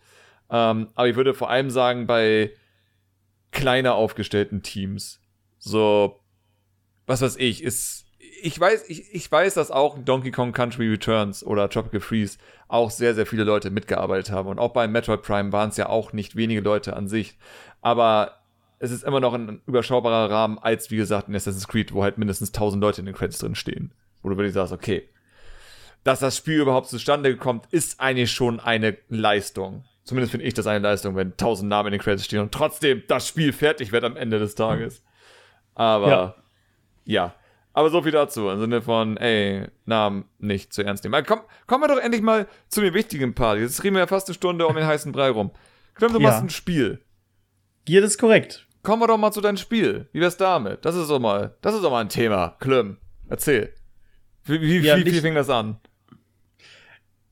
Ähm, 0.50 0.90
aber 0.94 1.08
ich 1.08 1.16
würde 1.16 1.34
vor 1.34 1.50
allem 1.50 1.70
sagen, 1.70 2.08
bei 2.08 2.52
kleiner 3.52 3.96
aufgestellten 3.96 4.62
Teams, 4.62 5.22
so, 5.58 6.20
was 7.06 7.22
weiß 7.22 7.38
ich, 7.38 7.64
ist, 7.64 8.06
ich 8.42 8.60
weiß, 8.60 8.90
ich, 8.90 9.16
ich 9.16 9.32
weiß, 9.32 9.54
dass 9.54 9.72
auch 9.72 9.98
Donkey 9.98 10.32
Kong 10.32 10.52
Country 10.52 10.90
Returns 10.90 11.44
oder 11.44 11.70
Tropical 11.70 12.02
Freeze 12.02 12.38
auch 12.68 12.92
sehr, 12.92 13.16
sehr 13.16 13.26
viele 13.26 13.46
Leute 13.46 13.70
mitgearbeitet 13.70 14.32
haben. 14.32 14.50
Und 14.50 14.60
auch 14.60 14.74
bei 14.74 14.88
Metroid 14.88 15.22
Prime 15.22 15.54
waren 15.54 15.70
es 15.70 15.78
ja 15.78 15.88
auch 15.88 16.12
nicht 16.12 16.36
wenige 16.36 16.62
Leute 16.62 16.96
an 16.96 17.08
sich. 17.08 17.38
Aber 17.82 18.40
es 18.80 18.92
ist 18.92 19.04
immer 19.04 19.20
noch 19.20 19.34
ein 19.34 19.62
überschaubarer 19.66 20.30
Rahmen 20.30 20.60
als, 20.60 20.92
wie 20.92 20.98
gesagt, 20.98 21.28
in 21.28 21.36
Assassin's 21.36 21.68
Creed, 21.68 21.94
wo 21.94 22.04
halt 22.04 22.18
mindestens 22.18 22.50
1000 22.50 22.82
Leute 22.82 23.02
in 23.02 23.06
den 23.06 23.16
Credits 23.16 23.40
drin 23.40 23.56
stehen. 23.56 23.94
Wo 24.22 24.30
du 24.30 24.38
wirklich 24.38 24.54
sagst, 24.54 24.74
okay, 24.74 25.08
dass 26.04 26.20
das 26.20 26.38
Spiel 26.38 26.60
überhaupt 26.62 26.88
zustande 26.88 27.36
kommt, 27.36 27.66
ist 27.72 28.00
eigentlich 28.00 28.32
schon 28.32 28.60
eine 28.60 28.98
Leistung. 29.10 29.86
Zumindest 30.04 30.32
finde 30.32 30.46
ich 30.46 30.54
das 30.54 30.68
eine 30.68 30.80
Leistung, 30.80 31.16
wenn 31.16 31.32
1000 31.32 31.68
Namen 31.68 31.88
in 31.88 31.92
den 31.94 32.02
Credits 32.02 32.26
stehen 32.26 32.42
und 32.42 32.52
trotzdem 32.52 33.02
das 33.08 33.28
Spiel 33.28 33.52
fertig 33.52 33.92
wird 33.92 34.04
am 34.04 34.16
Ende 34.16 34.38
des 34.38 34.54
Tages. 34.54 35.02
Aber, 35.74 36.08
ja. 36.08 36.36
ja. 37.06 37.36
Aber 37.74 37.90
so 37.90 38.04
viel 38.04 38.12
dazu, 38.12 38.50
im 38.50 38.60
Sinne 38.60 38.82
von, 38.82 39.18
ey, 39.18 39.66
Namen 39.86 40.26
nicht 40.38 40.74
zu 40.74 40.84
ernst 40.84 41.04
nehmen. 41.04 41.26
Komm, 41.26 41.42
kommen 41.66 41.84
wir 41.84 41.88
doch 41.88 42.02
endlich 42.02 42.22
mal 42.22 42.48
zu 42.70 42.82
den 42.82 42.94
wichtigen 42.94 43.34
Part. 43.34 43.60
Jetzt 43.60 43.84
reden 43.84 43.96
wir 43.96 44.02
ja 44.02 44.08
fast 44.08 44.30
eine 44.30 44.36
Stunde 44.36 44.68
um 44.68 44.76
den 44.76 44.86
heißen 44.86 45.12
Brei 45.12 45.30
rum. 45.30 45.52
Klim, 45.96 46.14
du 46.14 46.20
ja. 46.20 46.30
machst 46.30 46.44
ein 46.44 46.50
Spiel. 46.50 47.02
Ja, 47.88 48.00
das 48.00 48.12
ist 48.12 48.18
korrekt. 48.18 48.65
Kommen 48.86 49.02
wir 49.02 49.08
doch 49.08 49.18
mal 49.18 49.32
zu 49.32 49.42
deinem 49.42 49.58
Spiel. 49.58 50.08
Wie 50.14 50.22
wär's 50.22 50.38
damit? 50.38 50.86
Das 50.86 50.96
ist 50.96 51.10
doch 51.10 51.20
mal, 51.20 51.56
das 51.62 51.74
ist 51.74 51.84
doch 51.84 51.90
mal 51.92 52.02
ein 52.02 52.10
Thema. 52.10 52.56
Klim, 52.60 52.98
erzähl. 53.28 53.74
Wie, 54.44 54.62
wie, 54.62 54.80
ja, 54.80 54.96
wie, 54.98 55.06
wie 55.06 55.20
fing 55.22 55.34
das 55.34 55.50
an? 55.50 55.78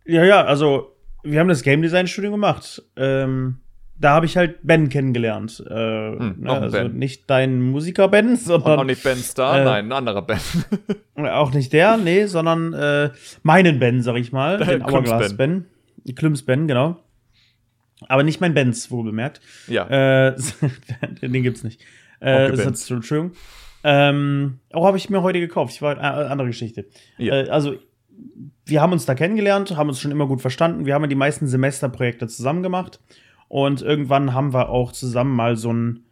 Ja, 0.06 0.24
ja, 0.24 0.43
also 0.43 0.95
wir 1.22 1.39
haben 1.39 1.47
das 1.47 1.62
Game 1.62 1.82
Design 1.84 2.08
Studium 2.08 2.34
gemacht. 2.34 2.82
Ähm, 2.95 3.60
da 3.99 4.12
habe 4.12 4.26
ich 4.26 4.36
halt 4.36 4.58
Ben 4.64 4.89
kennengelernt. 4.89 5.64
Äh, 5.70 5.74
hm, 5.74 6.36
ne, 6.39 6.51
also 6.51 6.78
ben. 6.78 6.97
nicht 6.97 7.30
dein 7.30 7.62
Musiker 7.62 8.08
Ben, 8.08 8.36
sondern. 8.36 8.74
Und 8.74 8.80
auch 8.80 8.84
nicht 8.86 9.04
Ben 9.04 9.18
Star, 9.18 9.62
äh, 9.62 9.64
nein, 9.64 9.86
ein 9.86 9.91
anderer 9.91 10.24
Ben. 10.24 10.39
auch 11.30 11.54
nicht 11.54 11.72
der, 11.72 11.97
nee, 11.97 12.26
sondern 12.26 12.74
äh, 12.74 13.12
meinen 13.43 13.80
Ben, 13.80 14.01
sag 14.01 14.16
ich 14.16 14.32
mal. 14.32 14.58
Dein 14.58 14.80
den 14.80 14.86
Hourglass 14.86 15.38
Ben. 15.38 15.66
Klims 16.16 16.43
Ben, 16.43 16.68
genau. 16.68 16.97
Aber 18.10 18.24
nicht 18.24 18.41
mein 18.41 18.54
Benz, 18.54 18.91
wohl 18.91 19.04
bemerkt. 19.04 19.41
Ja. 19.68 20.30
Äh, 20.30 20.36
den 21.22 21.43
gibt's 21.43 21.64
nicht. 21.64 21.82
Äh, 22.20 22.51
okay, 22.51 22.70
ist 22.70 22.89
Entschuldigung. 22.89 23.34
Ähm, 23.84 24.60
auch 24.72 24.86
habe 24.86 24.97
ich 24.97 25.10
mir 25.10 25.22
heute 25.24 25.39
gekauft. 25.39 25.74
Ich 25.74 25.82
war 25.82 25.97
äh, 25.97 26.01
andere 26.01 26.47
Geschichte. 26.47 26.86
Ja. 27.18 27.41
Äh, 27.41 27.49
also 27.49 27.76
wir 28.66 28.82
haben 28.82 28.93
uns 28.93 29.06
da 29.06 29.16
kennengelernt, 29.16 29.76
haben 29.76 29.89
uns 29.89 29.99
schon 29.99 30.12
immer 30.12 30.28
gut 30.28 30.41
verstanden. 30.41 30.86
Wir 30.86 30.93
haben 30.93 31.01
ja 31.04 31.08
die 31.08 31.16
meisten 31.16 31.47
Semesterprojekte 31.47 32.28
zusammen 32.28 32.64
gemacht 32.64 32.99
und 33.49 33.82
irgendwann 33.82 34.34
haben 34.34 34.54
wir 34.54 34.70
auch 34.70 34.91
zusammen 34.91 35.36
mal 35.36 35.58
so 35.58 35.72
ein 35.72 36.04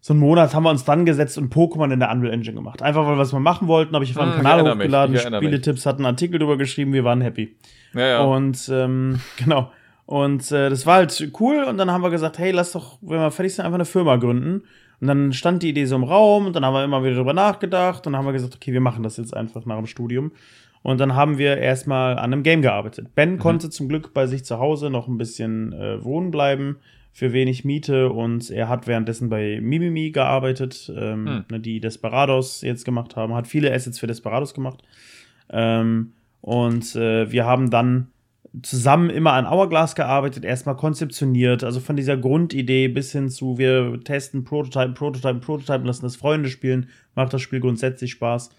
so 0.00 0.12
einen 0.12 0.20
Monat 0.20 0.54
haben 0.54 0.62
wir 0.62 0.70
uns 0.70 0.84
dann 0.84 1.04
gesetzt 1.04 1.38
und 1.38 1.52
Pokémon 1.52 1.92
in 1.92 1.98
der 1.98 2.10
Unreal 2.10 2.32
Engine 2.32 2.54
gemacht. 2.54 2.82
Einfach 2.82 3.04
weil 3.06 3.16
wir 3.16 3.22
es 3.22 3.32
mal 3.32 3.40
machen 3.40 3.66
wollten, 3.66 3.94
habe 3.94 4.04
ich 4.04 4.12
auf 4.12 4.22
einen 4.22 4.32
hm, 4.34 4.42
Kanal 4.42 4.72
hochgeladen, 4.72 5.18
Spieletipps, 5.18 5.86
hatten 5.86 6.04
einen 6.04 6.14
Artikel 6.14 6.38
drüber 6.38 6.56
geschrieben, 6.56 6.92
wir 6.92 7.02
waren 7.02 7.20
happy. 7.20 7.56
Ja, 7.94 8.06
ja. 8.06 8.20
Und 8.20 8.68
ähm, 8.72 9.20
genau. 9.36 9.72
Und 10.08 10.50
äh, 10.52 10.70
das 10.70 10.86
war 10.86 10.94
halt 10.94 11.32
cool. 11.38 11.64
Und 11.64 11.76
dann 11.76 11.90
haben 11.90 12.00
wir 12.00 12.08
gesagt, 12.08 12.38
hey, 12.38 12.50
lass 12.50 12.72
doch, 12.72 12.96
wenn 13.02 13.18
wir 13.18 13.30
fertig 13.30 13.54
sind, 13.54 13.66
einfach 13.66 13.74
eine 13.74 13.84
Firma 13.84 14.16
gründen. 14.16 14.62
Und 15.02 15.06
dann 15.06 15.34
stand 15.34 15.62
die 15.62 15.68
Idee 15.68 15.84
so 15.84 15.96
im 15.96 16.02
Raum 16.02 16.46
und 16.46 16.56
dann 16.56 16.64
haben 16.64 16.72
wir 16.72 16.82
immer 16.82 17.04
wieder 17.04 17.16
drüber 17.16 17.34
nachgedacht 17.34 18.06
und 18.06 18.14
dann 18.14 18.20
haben 18.20 18.24
wir 18.24 18.32
gesagt, 18.32 18.54
okay, 18.54 18.72
wir 18.72 18.80
machen 18.80 19.02
das 19.02 19.18
jetzt 19.18 19.36
einfach 19.36 19.66
nach 19.66 19.76
dem 19.76 19.84
Studium. 19.84 20.32
Und 20.82 20.98
dann 20.98 21.14
haben 21.14 21.36
wir 21.36 21.58
erstmal 21.58 22.12
an 22.12 22.32
einem 22.32 22.42
Game 22.42 22.62
gearbeitet. 22.62 23.14
Ben 23.14 23.32
mhm. 23.32 23.38
konnte 23.38 23.68
zum 23.68 23.86
Glück 23.86 24.14
bei 24.14 24.26
sich 24.26 24.46
zu 24.46 24.58
Hause 24.58 24.88
noch 24.88 25.08
ein 25.08 25.18
bisschen 25.18 25.74
äh, 25.74 26.02
wohnen 26.02 26.30
bleiben 26.30 26.78
für 27.12 27.34
wenig 27.34 27.66
Miete 27.66 28.08
und 28.08 28.50
er 28.50 28.70
hat 28.70 28.86
währenddessen 28.86 29.28
bei 29.28 29.60
Mimimi 29.60 30.10
gearbeitet, 30.10 30.90
ähm, 30.96 31.26
hm. 31.26 31.44
ne, 31.50 31.60
die 31.60 31.80
Desperados 31.80 32.62
jetzt 32.62 32.84
gemacht 32.84 33.14
haben, 33.14 33.34
hat 33.34 33.46
viele 33.46 33.74
Assets 33.74 33.98
für 33.98 34.06
Desperados 34.06 34.54
gemacht. 34.54 34.82
Ähm, 35.50 36.12
und 36.40 36.96
äh, 36.96 37.30
wir 37.30 37.44
haben 37.44 37.68
dann 37.68 38.08
zusammen 38.62 39.10
immer 39.10 39.32
an 39.32 39.48
Hourglass 39.48 39.94
gearbeitet, 39.94 40.44
erstmal 40.44 40.76
konzeptioniert, 40.76 41.64
also 41.64 41.80
von 41.80 41.96
dieser 41.96 42.16
Grundidee 42.16 42.88
bis 42.88 43.12
hin 43.12 43.28
zu, 43.28 43.58
wir 43.58 44.00
testen, 44.02 44.44
Prototypen, 44.44 44.94
Prototypen, 44.94 45.40
Prototypen, 45.40 45.86
lassen 45.86 46.02
das 46.02 46.16
Freunde 46.16 46.48
spielen, 46.48 46.88
macht 47.14 47.32
das 47.32 47.42
Spiel 47.42 47.60
grundsätzlich 47.60 48.12
Spaß. 48.12 48.50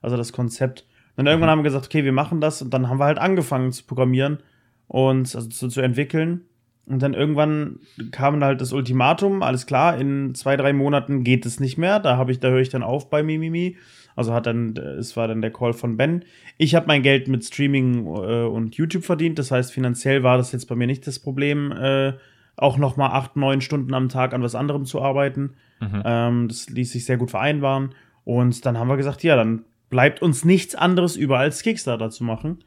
Also 0.00 0.16
das 0.16 0.32
Konzept. 0.32 0.86
Und 1.16 1.24
dann 1.24 1.26
irgendwann 1.26 1.48
mhm. 1.48 1.50
haben 1.52 1.58
wir 1.60 1.70
gesagt, 1.70 1.86
okay, 1.86 2.04
wir 2.04 2.12
machen 2.12 2.40
das 2.40 2.62
und 2.62 2.72
dann 2.72 2.88
haben 2.88 2.98
wir 2.98 3.06
halt 3.06 3.18
angefangen 3.18 3.72
zu 3.72 3.84
programmieren 3.84 4.38
und 4.86 5.34
also 5.34 5.48
zu, 5.48 5.68
zu 5.68 5.80
entwickeln. 5.80 6.42
Und 6.88 7.02
dann 7.02 7.14
irgendwann 7.14 7.80
kam 8.10 8.42
halt 8.42 8.60
das 8.60 8.72
Ultimatum, 8.72 9.42
alles 9.42 9.66
klar, 9.66 9.98
in 9.98 10.34
zwei, 10.34 10.56
drei 10.56 10.72
Monaten 10.72 11.22
geht 11.22 11.44
es 11.44 11.60
nicht 11.60 11.76
mehr. 11.76 12.00
Da 12.00 12.16
habe 12.16 12.32
ich, 12.32 12.40
da 12.40 12.48
höre 12.48 12.60
ich 12.60 12.70
dann 12.70 12.82
auf 12.82 13.10
bei 13.10 13.22
Mimimi. 13.22 13.76
Also 14.16 14.34
hat 14.34 14.46
dann, 14.46 14.76
es 14.76 15.16
war 15.16 15.28
dann 15.28 15.42
der 15.42 15.52
Call 15.52 15.72
von 15.74 15.96
Ben. 15.96 16.24
Ich 16.56 16.74
habe 16.74 16.88
mein 16.88 17.02
Geld 17.02 17.28
mit 17.28 17.44
Streaming 17.44 18.04
äh, 18.06 18.46
und 18.46 18.74
YouTube 18.74 19.04
verdient. 19.04 19.38
Das 19.38 19.52
heißt, 19.52 19.72
finanziell 19.72 20.24
war 20.24 20.38
das 20.38 20.50
jetzt 20.50 20.66
bei 20.66 20.74
mir 20.74 20.88
nicht 20.88 21.06
das 21.06 21.20
Problem, 21.20 21.70
äh, 21.70 22.14
auch 22.56 22.78
noch 22.78 22.96
mal 22.96 23.10
acht, 23.10 23.36
neun 23.36 23.60
Stunden 23.60 23.94
am 23.94 24.08
Tag 24.08 24.34
an 24.34 24.42
was 24.42 24.56
anderem 24.56 24.86
zu 24.86 25.00
arbeiten. 25.00 25.50
Mhm. 25.80 26.02
Ähm, 26.04 26.48
das 26.48 26.68
ließ 26.68 26.90
sich 26.90 27.04
sehr 27.04 27.16
gut 27.16 27.30
vereinbaren. 27.30 27.94
Und 28.24 28.66
dann 28.66 28.76
haben 28.76 28.88
wir 28.88 28.96
gesagt, 28.96 29.22
ja, 29.22 29.36
dann 29.36 29.64
bleibt 29.88 30.20
uns 30.20 30.44
nichts 30.44 30.74
anderes 30.74 31.14
über 31.14 31.38
als 31.38 31.62
Kickstarter 31.62 32.10
zu 32.10 32.24
machen. 32.24 32.58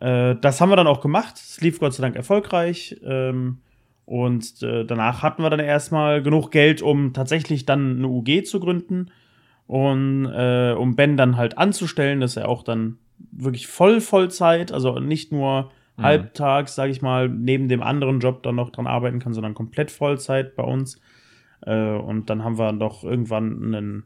Äh, 0.00 0.36
das 0.40 0.60
haben 0.60 0.70
wir 0.70 0.76
dann 0.76 0.86
auch 0.86 1.00
gemacht. 1.00 1.34
Es 1.36 1.60
lief 1.60 1.80
Gott 1.80 1.94
sei 1.94 2.02
Dank 2.02 2.16
erfolgreich. 2.16 2.96
Ähm, 3.04 3.58
und 4.04 4.62
äh, 4.62 4.84
danach 4.84 5.22
hatten 5.22 5.42
wir 5.42 5.50
dann 5.50 5.60
erstmal 5.60 6.22
genug 6.22 6.50
Geld, 6.50 6.80
um 6.80 7.12
tatsächlich 7.12 7.66
dann 7.66 7.98
eine 7.98 8.08
UG 8.08 8.44
zu 8.44 8.58
gründen 8.58 9.10
und 9.66 10.24
äh, 10.24 10.72
um 10.72 10.96
Ben 10.96 11.18
dann 11.18 11.36
halt 11.36 11.58
anzustellen, 11.58 12.20
dass 12.20 12.38
er 12.38 12.48
auch 12.48 12.62
dann 12.62 12.96
wirklich 13.32 13.66
voll 13.66 14.00
Vollzeit, 14.00 14.72
also 14.72 14.98
nicht 14.98 15.30
nur 15.30 15.70
mhm. 15.98 16.02
halbtags, 16.02 16.74
sage 16.74 16.90
ich 16.90 17.02
mal, 17.02 17.28
neben 17.28 17.68
dem 17.68 17.82
anderen 17.82 18.20
Job 18.20 18.42
dann 18.42 18.54
noch 18.54 18.70
dran 18.70 18.86
arbeiten 18.86 19.18
kann, 19.18 19.34
sondern 19.34 19.52
komplett 19.52 19.90
Vollzeit 19.90 20.56
bei 20.56 20.62
uns. 20.62 20.98
Äh, 21.66 21.92
und 21.92 22.30
dann 22.30 22.44
haben 22.44 22.58
wir 22.58 22.72
doch 22.72 23.04
irgendwann 23.04 23.74
einen 23.74 24.04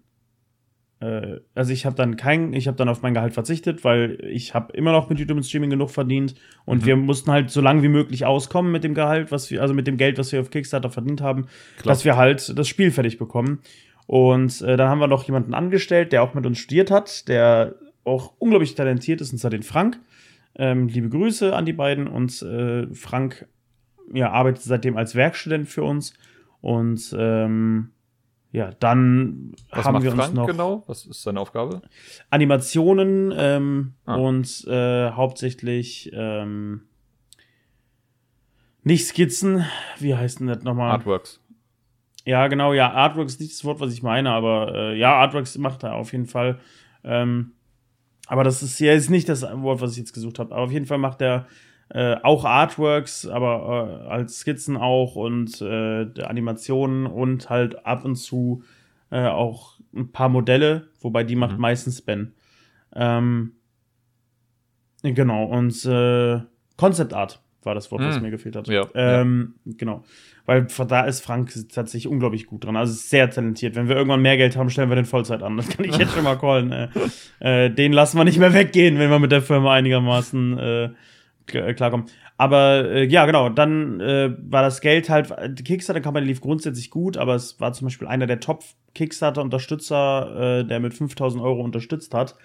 äh, 1.03 1.41
also 1.55 1.73
ich 1.73 1.85
habe 1.85 1.97
dann 1.97 2.17
kein, 2.17 2.53
ich 2.53 2.69
habe 2.69 2.77
dann 2.77 2.89
auf 2.89 3.03
mein 3.03 3.15
Gehalt 3.15 3.35
verzichtet, 3.35 3.85
weil 3.85 4.19
ich 4.25 4.55
habe 4.55 4.73
immer 4.73 4.93
noch 4.93 5.11
mit 5.11 5.19
YouTube 5.19 5.37
und 5.37 5.43
Streaming 5.43 5.71
genug 5.71 5.91
verdient 5.91 6.35
und 6.65 6.83
mhm. 6.83 6.87
wir 6.87 6.97
mussten 6.97 7.31
halt 7.31 7.51
so 7.51 7.61
lange 7.61 7.83
wie 7.83 7.89
möglich 7.89 8.25
auskommen 8.25 8.71
mit 8.71 8.85
dem 8.85 8.95
Gehalt, 8.95 9.33
was 9.33 9.51
wir, 9.51 9.61
also 9.61 9.75
mit 9.75 9.87
dem 9.87 9.97
Geld, 9.97 10.19
was 10.19 10.31
wir 10.31 10.41
auf 10.41 10.51
Kickstarter 10.51 10.91
verdient 10.91 11.21
haben, 11.21 11.47
Klar. 11.79 11.93
dass 11.93 12.05
wir 12.05 12.17
halt 12.17 12.57
das 12.57 12.69
Spiel 12.69 12.91
fertig 12.93 13.19
bekommen. 13.19 13.61
Und 14.07 14.63
äh, 14.63 14.77
dann 14.77 14.89
haben 14.89 15.01
wir 15.01 15.07
noch 15.07 15.25
jemanden 15.25 15.55
angestellt, 15.55 16.13
der 16.13 16.23
auch 16.23 16.35
mit 16.35 16.47
uns 16.47 16.59
studiert 16.59 16.91
hat, 16.91 17.29
der 17.29 17.75
auch 18.05 18.33
unglaublich 18.39 18.75
talentiert 18.75 19.21
ist, 19.21 19.33
und 19.33 19.39
zwar 19.39 19.51
den 19.51 19.63
Frank. 19.63 19.99
Ähm, 20.55 20.89
liebe 20.89 21.09
Grüße 21.09 21.55
an 21.55 21.65
die 21.65 21.73
beiden 21.73 22.07
und 22.07 22.43
äh, 22.43 22.87
Frank 22.95 23.47
ja, 24.13 24.31
arbeitet 24.31 24.63
seitdem 24.63 24.97
als 24.97 25.15
Werkstudent 25.15 25.69
für 25.69 25.83
uns 25.83 26.13
und 26.61 27.15
ähm, 27.19 27.91
ja, 28.53 28.71
dann 28.81 29.55
Was 29.71 29.87
haben 29.87 29.95
macht 29.95 30.03
wir 30.05 30.13
Frank 30.13 30.29
uns 30.29 30.37
noch 30.37 30.47
genau. 30.47 30.85
Was 30.87 31.07
ist 31.07 31.23
seine 31.23 31.41
Aufgabe? 31.41 31.81
Animationen 32.29 33.33
ähm, 33.35 33.95
ah. 34.05 34.17
und 34.17 34.67
äh, 34.69 35.11
hauptsächlich 35.11 36.11
ähm, 36.13 36.83
nicht 38.83 39.07
Skizzen. 39.07 39.65
Wie 39.99 40.15
heißt 40.15 40.41
denn 40.41 40.49
das 40.49 40.63
nochmal? 40.63 40.91
Artworks. 40.91 41.41
Ja, 42.27 42.47
genau, 42.49 42.75
ja, 42.75 42.93
Artworks 42.93 43.33
ist 43.33 43.41
nicht 43.41 43.53
das 43.53 43.65
Wort, 43.65 43.81
was 43.81 43.93
ich 43.93 44.03
meine, 44.03 44.31
aber 44.31 44.75
äh, 44.75 44.99
ja, 44.99 45.15
Artworks 45.15 45.57
macht 45.57 45.83
er 45.83 45.95
auf 45.95 46.13
jeden 46.13 46.27
Fall. 46.27 46.61
Ähm, 47.05 47.53
aber 48.27 48.45
das 48.45 48.63
ist 48.63 48.79
ja 48.79 48.93
ist 48.93 49.09
nicht 49.09 49.31
das 49.31 49.43
Wort, 49.43 49.81
was 49.81 49.93
ich 49.93 49.99
jetzt 49.99 50.13
gesucht 50.13 50.39
habe. 50.39 50.55
Aber 50.55 50.65
auf 50.65 50.73
jeden 50.73 50.87
Fall 50.87 50.99
macht 50.99 51.23
er 51.23 51.47
äh, 51.95 52.17
auch 52.23 52.47
Artworks, 52.47 53.27
aber 53.27 54.03
äh, 54.07 54.09
als 54.09 54.39
Skizzen 54.39 54.79
auch 54.79 55.15
und 55.15 55.61
äh, 55.61 56.07
Animationen 56.23 57.07
und 57.07 57.51
halt 57.51 57.85
ab 57.85 58.07
und 58.07 58.17
zu 58.17 58.63
äh, 59.11 59.27
auch 59.27 59.75
ein 59.95 60.11
paar 60.11 60.31
Modelle, 60.31 60.89
wobei 61.03 61.23
die 61.23 61.37
macht 61.37 61.57
mhm. 61.57 61.61
meistens 61.61 62.01
Ben. 62.01 62.33
Ähm, 62.95 63.53
genau, 65.03 65.45
und 65.45 65.85
äh, 65.85 66.41
Concept 66.79 67.13
Art 67.13 67.43
war 67.63 67.75
das 67.75 67.91
Wort, 67.91 68.01
mhm. 68.01 68.07
was 68.07 68.21
mir 68.23 68.31
gefehlt 68.31 68.57
hat. 68.57 68.69
Ja, 68.69 68.87
ähm, 68.95 69.55
ja. 69.67 69.73
Genau. 69.77 70.05
Weil 70.47 70.67
da 70.89 71.03
ist 71.03 71.21
Frank 71.21 71.53
tatsächlich 71.73 72.11
unglaublich 72.11 72.47
gut 72.47 72.65
dran. 72.65 72.75
Also 72.75 72.95
sehr 72.95 73.31
talentiert. 73.31 73.77
Wenn 73.77 73.89
wir 73.89 73.95
irgendwann 73.95 74.23
mehr 74.23 74.37
Geld 74.37 74.57
haben, 74.57 74.71
stellen 74.71 74.89
wir 74.89 74.97
den 74.97 75.05
Vollzeit 75.05 75.43
an. 75.43 75.57
Das 75.57 75.69
kann 75.69 75.85
ich 75.85 75.97
jetzt 75.97 76.15
schon 76.15 76.25
mal 76.25 76.37
callen. 76.41 76.89
Äh, 77.39 77.71
den 77.71 77.93
lassen 77.93 78.17
wir 78.17 78.25
nicht 78.25 78.39
mehr 78.39 78.53
weggehen, 78.53 78.99
wenn 78.99 79.11
wir 79.11 79.21
mit 79.21 79.31
der 79.31 79.43
Firma 79.43 79.75
einigermaßen 79.75 80.59
klarkommen. 81.47 82.07
Aber 82.37 82.91
äh, 82.91 83.05
ja, 83.05 83.27
genau, 83.27 83.49
dann 83.49 84.01
äh, 84.01 84.35
war 84.39 84.63
das 84.63 84.81
Geld 84.81 85.09
halt, 85.09 85.33
die 85.59 85.65
Kickstarter-Kampagne 85.65 86.27
lief 86.27 86.41
grundsätzlich 86.41 86.91
gut, 86.91 87.17
aber 87.17 87.35
es 87.35 87.61
war 87.61 87.73
zum 87.73 87.87
Beispiel 87.87 88.09
einer 88.09 88.27
der 88.27 88.41
Top-Kickstarter-Unterstützer, 88.41 90.61
äh, 90.61 90.65
der 90.65 90.81
mit 90.81 90.95
5000 90.95 91.43
Euro 91.43 91.63
unterstützt 91.63 92.15
hat. 92.15 92.37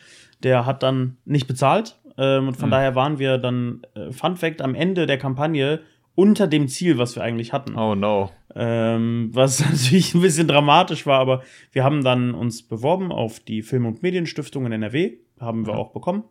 Der 0.44 0.66
hat 0.66 0.84
dann 0.84 1.18
nicht 1.26 1.48
bezahlt 1.48 2.00
ähm, 2.18 2.50
und 2.50 2.58
von 2.58 2.70
mhm. 2.70 2.72
daher 2.72 2.96
waren 2.96 3.20
wir 3.20 3.38
dann, 3.38 3.82
äh, 3.96 4.12
Fun 4.12 4.36
Fact, 4.36 4.62
am 4.62 4.76
Ende 4.76 5.06
der 5.06 5.18
Kampagne 5.18 5.82
unter 6.16 6.48
dem 6.48 6.68
Ziel, 6.68 6.98
was 6.98 7.16
wir 7.16 7.24
eigentlich 7.24 7.54
hatten. 7.54 7.76
Oh 7.76 7.94
no. 7.94 8.32
Ähm, 8.56 9.30
was 9.34 9.60
natürlich 9.70 10.16
ein 10.16 10.22
bisschen 10.22 10.48
dramatisch 10.48 11.06
war, 11.06 11.20
aber 11.20 11.44
wir 11.72 11.84
haben 11.84 12.04
dann 12.04 12.34
uns 12.34 12.64
beworben 12.64 13.12
auf 13.12 13.40
die 13.40 13.62
Film- 13.62 13.86
und 13.86 14.02
Medienstiftung 14.02 14.66
in 14.66 14.72
NRW, 14.72 15.18
haben 15.40 15.68
wir 15.68 15.74
mhm. 15.74 15.80
auch 15.80 15.92
bekommen. 15.92 16.24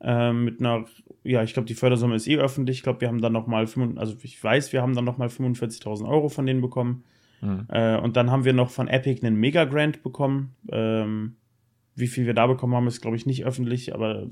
Ähm, 0.00 0.44
mit 0.44 0.60
einer, 0.60 0.84
ja, 1.24 1.42
ich 1.42 1.54
glaube, 1.54 1.66
die 1.66 1.74
Fördersumme 1.74 2.16
ist 2.16 2.26
eh 2.26 2.38
öffentlich. 2.38 2.78
Ich 2.78 2.82
glaube, 2.82 3.00
wir 3.00 3.08
haben 3.08 3.20
dann 3.20 3.32
noch 3.32 3.46
mal, 3.46 3.66
also 3.96 4.16
ich 4.22 4.42
weiß, 4.42 4.72
wir 4.72 4.82
haben 4.82 4.94
dann 4.94 5.04
noch 5.04 5.18
mal 5.18 5.28
45.000 5.28 6.08
Euro 6.08 6.28
von 6.28 6.46
denen 6.46 6.60
bekommen. 6.60 7.04
Mhm. 7.40 7.66
Äh, 7.68 7.96
und 7.98 8.16
dann 8.16 8.30
haben 8.30 8.44
wir 8.44 8.52
noch 8.52 8.70
von 8.70 8.88
Epic 8.88 9.24
einen 9.24 9.36
Mega-Grant 9.36 10.02
bekommen. 10.02 10.54
Ähm, 10.70 11.36
wie 11.94 12.08
viel 12.08 12.26
wir 12.26 12.34
da 12.34 12.46
bekommen 12.46 12.74
haben, 12.74 12.86
ist, 12.86 13.00
glaube 13.00 13.16
ich, 13.16 13.26
nicht 13.26 13.44
öffentlich, 13.44 13.94
aber 13.94 14.26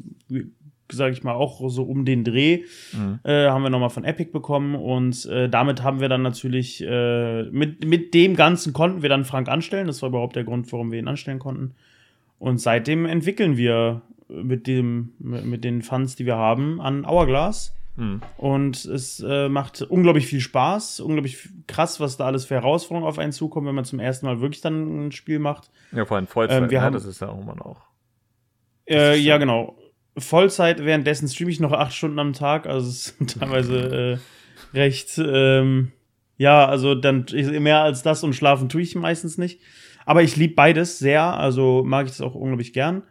sage 0.92 1.12
ich 1.14 1.22
mal, 1.22 1.32
auch 1.32 1.66
so 1.70 1.84
um 1.84 2.04
den 2.04 2.24
Dreh 2.24 2.64
mhm. 2.92 3.20
äh, 3.24 3.48
haben 3.48 3.62
wir 3.62 3.70
nochmal 3.70 3.90
von 3.90 4.04
Epic 4.04 4.30
bekommen 4.32 4.74
und 4.74 5.24
äh, 5.26 5.48
damit 5.48 5.82
haben 5.82 6.00
wir 6.00 6.10
dann 6.10 6.20
natürlich, 6.20 6.84
äh, 6.86 7.44
mit, 7.44 7.86
mit 7.86 8.12
dem 8.12 8.36
Ganzen 8.36 8.74
konnten 8.74 9.00
wir 9.00 9.08
dann 9.08 9.24
Frank 9.24 9.48
anstellen. 9.48 9.86
Das 9.86 10.02
war 10.02 10.10
überhaupt 10.10 10.36
der 10.36 10.44
Grund, 10.44 10.70
warum 10.72 10.92
wir 10.92 10.98
ihn 10.98 11.08
anstellen 11.08 11.38
konnten. 11.38 11.74
Und 12.38 12.58
seitdem 12.58 13.06
entwickeln 13.06 13.56
wir 13.56 14.02
mit, 14.43 14.66
dem, 14.66 15.12
mit 15.18 15.64
den 15.64 15.82
Funds, 15.82 16.16
die 16.16 16.26
wir 16.26 16.37
haben, 16.37 16.80
an 16.80 17.07
Hourglass. 17.07 17.74
Mhm. 17.97 18.22
Und 18.37 18.85
es 18.85 19.20
äh, 19.20 19.49
macht 19.49 19.82
unglaublich 19.82 20.26
viel 20.26 20.41
Spaß, 20.41 21.01
unglaublich 21.01 21.49
krass, 21.66 22.01
was 22.01 22.16
da 22.16 22.26
alles 22.26 22.45
für 22.45 22.55
Herausforderungen 22.55 23.09
auf 23.09 23.18
einen 23.18 23.32
zukommen, 23.32 23.68
wenn 23.68 23.74
man 23.74 23.85
zum 23.85 24.01
ersten 24.01 24.26
Mal 24.26 24.41
wirklich 24.41 24.61
dann 24.61 25.07
ein 25.07 25.12
Spiel 25.12 25.39
macht. 25.39 25.70
Ja, 25.93 26.05
vor 26.05 26.16
allem 26.16 26.26
Vollzeit, 26.26 26.64
ähm, 26.64 26.70
wir 26.70 26.78
ne? 26.78 26.85
haben, 26.85 26.93
das 26.93 27.05
ist 27.05 27.20
ja 27.20 27.28
irgendwann 27.28 27.61
auch. 27.61 27.82
Äh, 28.89 29.16
ja, 29.18 29.39
genau. 29.39 29.76
Vollzeit, 30.16 30.85
währenddessen 30.85 31.28
streame 31.28 31.51
ich 31.51 31.61
noch 31.61 31.72
acht 31.72 31.93
Stunden 31.93 32.18
am 32.18 32.32
Tag, 32.32 32.66
also 32.66 32.89
es 32.89 33.09
ist 33.09 33.39
teilweise 33.39 34.20
äh, 34.74 34.76
recht, 34.76 35.18
ähm, 35.18 35.93
ja, 36.37 36.66
also 36.66 36.95
dann 36.95 37.26
mehr 37.32 37.82
als 37.82 38.03
das 38.03 38.24
und 38.24 38.35
schlafen 38.35 38.68
tue 38.68 38.82
ich 38.82 38.95
meistens 38.97 39.39
nicht. 39.39 39.61
Aber 40.05 40.22
ich 40.22 40.37
liebe 40.37 40.55
beides 40.55 40.99
sehr, 40.99 41.22
also 41.22 41.82
mag 41.85 42.07
ich 42.07 42.12
das 42.12 42.20
auch 42.20 42.35
unglaublich 42.35 42.72
gern. 42.72 43.05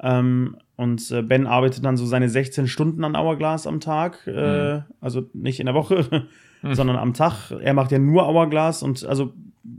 Ähm, 0.00 0.56
und 0.78 1.10
äh, 1.10 1.22
Ben 1.22 1.48
arbeitet 1.48 1.84
dann 1.84 1.96
so 1.96 2.06
seine 2.06 2.28
16 2.28 2.68
Stunden 2.68 3.02
an 3.02 3.16
Hourglass 3.16 3.66
am 3.66 3.80
Tag, 3.80 4.24
äh, 4.28 4.76
mhm. 4.76 4.82
also 5.00 5.28
nicht 5.34 5.58
in 5.58 5.66
der 5.66 5.74
Woche, 5.74 6.28
mhm. 6.62 6.74
sondern 6.74 6.94
am 6.94 7.14
Tag. 7.14 7.50
Er 7.50 7.74
macht 7.74 7.90
ja 7.90 7.98
nur 7.98 8.28
Hourglass 8.28 8.84
und 8.84 9.04
also 9.04 9.34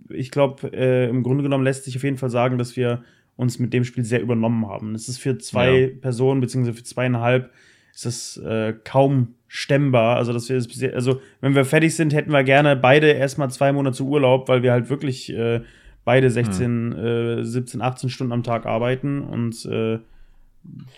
ich 0.09 0.29
glaube, 0.29 0.67
äh, 0.73 1.07
im 1.07 1.23
Grunde 1.23 1.41
genommen 1.41 1.63
lässt 1.63 1.85
sich 1.85 1.95
auf 1.95 2.03
jeden 2.03 2.17
Fall 2.17 2.29
sagen, 2.29 2.57
dass 2.57 2.75
wir 2.75 3.01
uns 3.37 3.59
mit 3.59 3.71
dem 3.71 3.85
Spiel 3.85 4.03
sehr 4.03 4.21
übernommen 4.21 4.67
haben. 4.67 4.93
Es 4.93 5.07
ist 5.07 5.19
für 5.19 5.37
zwei 5.37 5.79
ja. 5.79 5.87
Personen, 6.01 6.41
beziehungsweise 6.41 6.75
für 6.75 6.83
zweieinhalb, 6.83 7.49
ist 7.93 8.05
das 8.05 8.35
äh, 8.35 8.73
kaum 8.83 9.35
stemmbar. 9.47 10.17
Also, 10.17 10.33
dass 10.33 10.49
wir 10.49 10.93
also, 10.93 11.21
wenn 11.39 11.55
wir 11.55 11.63
fertig 11.63 11.95
sind, 11.95 12.13
hätten 12.13 12.33
wir 12.33 12.43
gerne 12.43 12.75
beide 12.75 13.07
erstmal 13.07 13.49
zwei 13.51 13.71
Monate 13.71 14.03
Urlaub, 14.03 14.49
weil 14.49 14.63
wir 14.63 14.73
halt 14.73 14.89
wirklich 14.89 15.33
äh, 15.33 15.61
beide 16.03 16.29
16, 16.29 16.93
hm. 16.93 17.39
äh, 17.39 17.43
17, 17.45 17.81
18 17.81 18.09
Stunden 18.09 18.33
am 18.33 18.43
Tag 18.43 18.65
arbeiten 18.65 19.21
und 19.21 19.65
äh, 19.65 19.99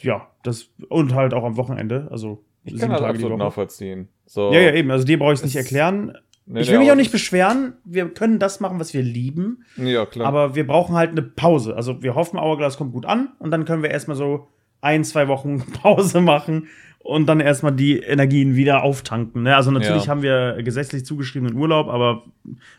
ja, 0.01 0.27
das 0.43 0.69
und 0.89 1.13
halt 1.15 1.33
auch 1.33 1.43
am 1.43 1.57
Wochenende. 1.57 2.07
Also 2.11 2.43
ich 2.63 2.77
kann 2.77 2.91
das 2.91 3.01
absolut 3.01 3.37
nachvollziehen. 3.37 4.09
So, 4.25 4.53
ja, 4.53 4.59
ja, 4.59 4.73
eben. 4.73 4.91
Also 4.91 5.05
dir 5.05 5.17
brauche 5.19 5.33
ich 5.33 5.39
es 5.39 5.45
nicht 5.45 5.55
erklären. 5.55 6.17
Nee, 6.45 6.61
ich 6.61 6.71
will 6.71 6.79
mich 6.79 6.91
auch 6.91 6.95
nicht 6.95 7.11
beschweren. 7.11 7.73
Wir 7.85 8.09
können 8.09 8.39
das 8.39 8.59
machen, 8.59 8.79
was 8.79 8.93
wir 8.93 9.01
lieben. 9.01 9.63
Ja, 9.77 10.05
klar. 10.05 10.27
Aber 10.27 10.55
wir 10.55 10.65
brauchen 10.65 10.95
halt 10.95 11.11
eine 11.11 11.21
Pause. 11.21 11.75
Also 11.75 12.01
wir 12.01 12.15
hoffen, 12.15 12.39
Hourglass 12.39 12.77
kommt 12.77 12.93
gut 12.93 13.05
an 13.05 13.29
und 13.39 13.51
dann 13.51 13.65
können 13.65 13.83
wir 13.83 13.91
erstmal 13.91 14.17
so 14.17 14.47
ein, 14.81 15.03
zwei 15.03 15.27
Wochen 15.27 15.59
Pause 15.81 16.19
machen 16.19 16.67
und 16.99 17.27
dann 17.27 17.39
erstmal 17.39 17.71
die 17.71 17.99
Energien 17.99 18.55
wieder 18.55 18.83
auftanken. 18.83 19.43
Ne? 19.43 19.55
Also 19.55 19.71
natürlich 19.71 20.05
Ja. 20.05 20.09
haben 20.09 20.23
wir 20.23 20.61
gesetzlich 20.63 21.05
zugeschriebenen 21.05 21.55
Urlaub, 21.55 21.87
aber 21.87 22.25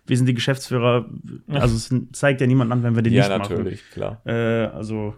wir 0.06 0.16
sind 0.16 0.26
die 0.26 0.34
Geschäftsführer. 0.34 1.08
Also 1.48 1.76
es 1.76 1.94
zeigt 2.12 2.40
ja 2.40 2.46
niemand 2.46 2.72
an, 2.72 2.82
wenn 2.82 2.94
wir 2.94 3.02
den 3.02 3.12
ja, 3.12 3.28
nicht 3.28 3.50
natürlich, 3.50 3.90
klar. 3.90 4.20
machen. 4.24 4.36
Äh, 4.36 4.70
also 4.74 5.14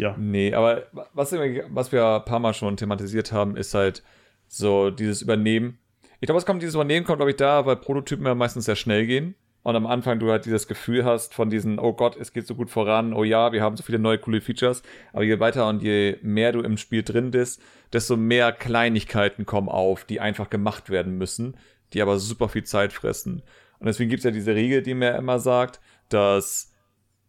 ja. 0.00 0.16
Nee, 0.18 0.52
aber 0.54 0.84
was, 1.14 1.32
wir- 1.32 1.66
was 1.70 1.92
wir 1.92 2.04
ein 2.16 2.24
paar 2.24 2.38
Mal 2.40 2.54
schon 2.54 2.76
thematisiert 2.76 3.32
haben, 3.32 3.56
ist 3.56 3.74
halt 3.74 4.02
so 4.48 4.90
dieses 4.90 5.22
Übernehmen. 5.22 5.78
Ich 6.20 6.26
glaube, 6.26 6.38
es 6.38 6.46
kommt, 6.46 6.62
dieses 6.62 6.74
Übernehmen 6.74 7.06
kommt, 7.06 7.18
glaube 7.18 7.30
ich, 7.30 7.36
da, 7.36 7.64
weil 7.66 7.76
Prototypen 7.76 8.26
ja 8.26 8.34
meistens 8.34 8.64
sehr 8.64 8.76
schnell 8.76 9.06
gehen. 9.06 9.34
Und 9.62 9.76
am 9.76 9.86
Anfang 9.86 10.18
du 10.18 10.30
halt 10.30 10.46
dieses 10.46 10.66
Gefühl 10.66 11.04
hast 11.04 11.34
von 11.34 11.50
diesen, 11.50 11.78
oh 11.78 11.92
Gott, 11.92 12.16
es 12.16 12.32
geht 12.32 12.46
so 12.46 12.54
gut 12.54 12.70
voran, 12.70 13.12
oh 13.12 13.24
ja, 13.24 13.52
wir 13.52 13.62
haben 13.62 13.76
so 13.76 13.82
viele 13.82 13.98
neue 13.98 14.16
coole 14.18 14.40
Features. 14.40 14.82
Aber 15.12 15.22
je 15.22 15.38
weiter 15.38 15.68
und 15.68 15.82
je 15.82 16.16
mehr 16.22 16.52
du 16.52 16.60
im 16.60 16.78
Spiel 16.78 17.02
drin 17.02 17.30
bist, 17.30 17.60
desto 17.92 18.16
mehr 18.16 18.52
Kleinigkeiten 18.52 19.44
kommen 19.44 19.68
auf, 19.68 20.04
die 20.04 20.18
einfach 20.18 20.48
gemacht 20.48 20.88
werden 20.88 21.18
müssen, 21.18 21.56
die 21.92 22.00
aber 22.00 22.18
super 22.18 22.48
viel 22.48 22.64
Zeit 22.64 22.94
fressen. 22.94 23.42
Und 23.78 23.86
deswegen 23.86 24.08
gibt's 24.08 24.24
ja 24.24 24.30
diese 24.30 24.54
Regel, 24.54 24.82
die 24.82 24.94
mir 24.94 25.14
immer 25.14 25.38
sagt, 25.38 25.80
dass 26.08 26.69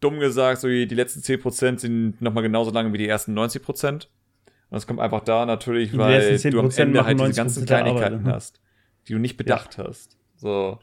dumm 0.01 0.19
gesagt, 0.19 0.61
so 0.61 0.67
die 0.67 0.87
die 0.87 0.95
letzten 0.95 1.21
10% 1.21 1.79
sind 1.79 2.21
nochmal 2.21 2.43
genauso 2.43 2.71
lange 2.71 2.91
wie 2.91 2.97
die 2.97 3.07
ersten 3.07 3.37
90%. 3.37 3.93
Und 3.93 4.05
das 4.69 4.87
kommt 4.87 4.99
einfach 4.99 5.21
da 5.21 5.45
natürlich, 5.45 5.97
weil 5.97 6.37
du 6.37 6.59
am 6.59 6.67
10% 6.67 6.81
Ende 6.81 7.05
halt 7.05 7.19
diese 7.19 7.29
90% 7.31 7.35
ganzen 7.35 7.59
Arbeit, 7.63 7.67
Kleinigkeiten 7.67 8.23
ne? 8.23 8.33
hast, 8.33 8.61
die 9.07 9.13
du 9.13 9.19
nicht 9.19 9.37
bedacht 9.37 9.77
hast. 9.77 10.17
So. 10.35 10.79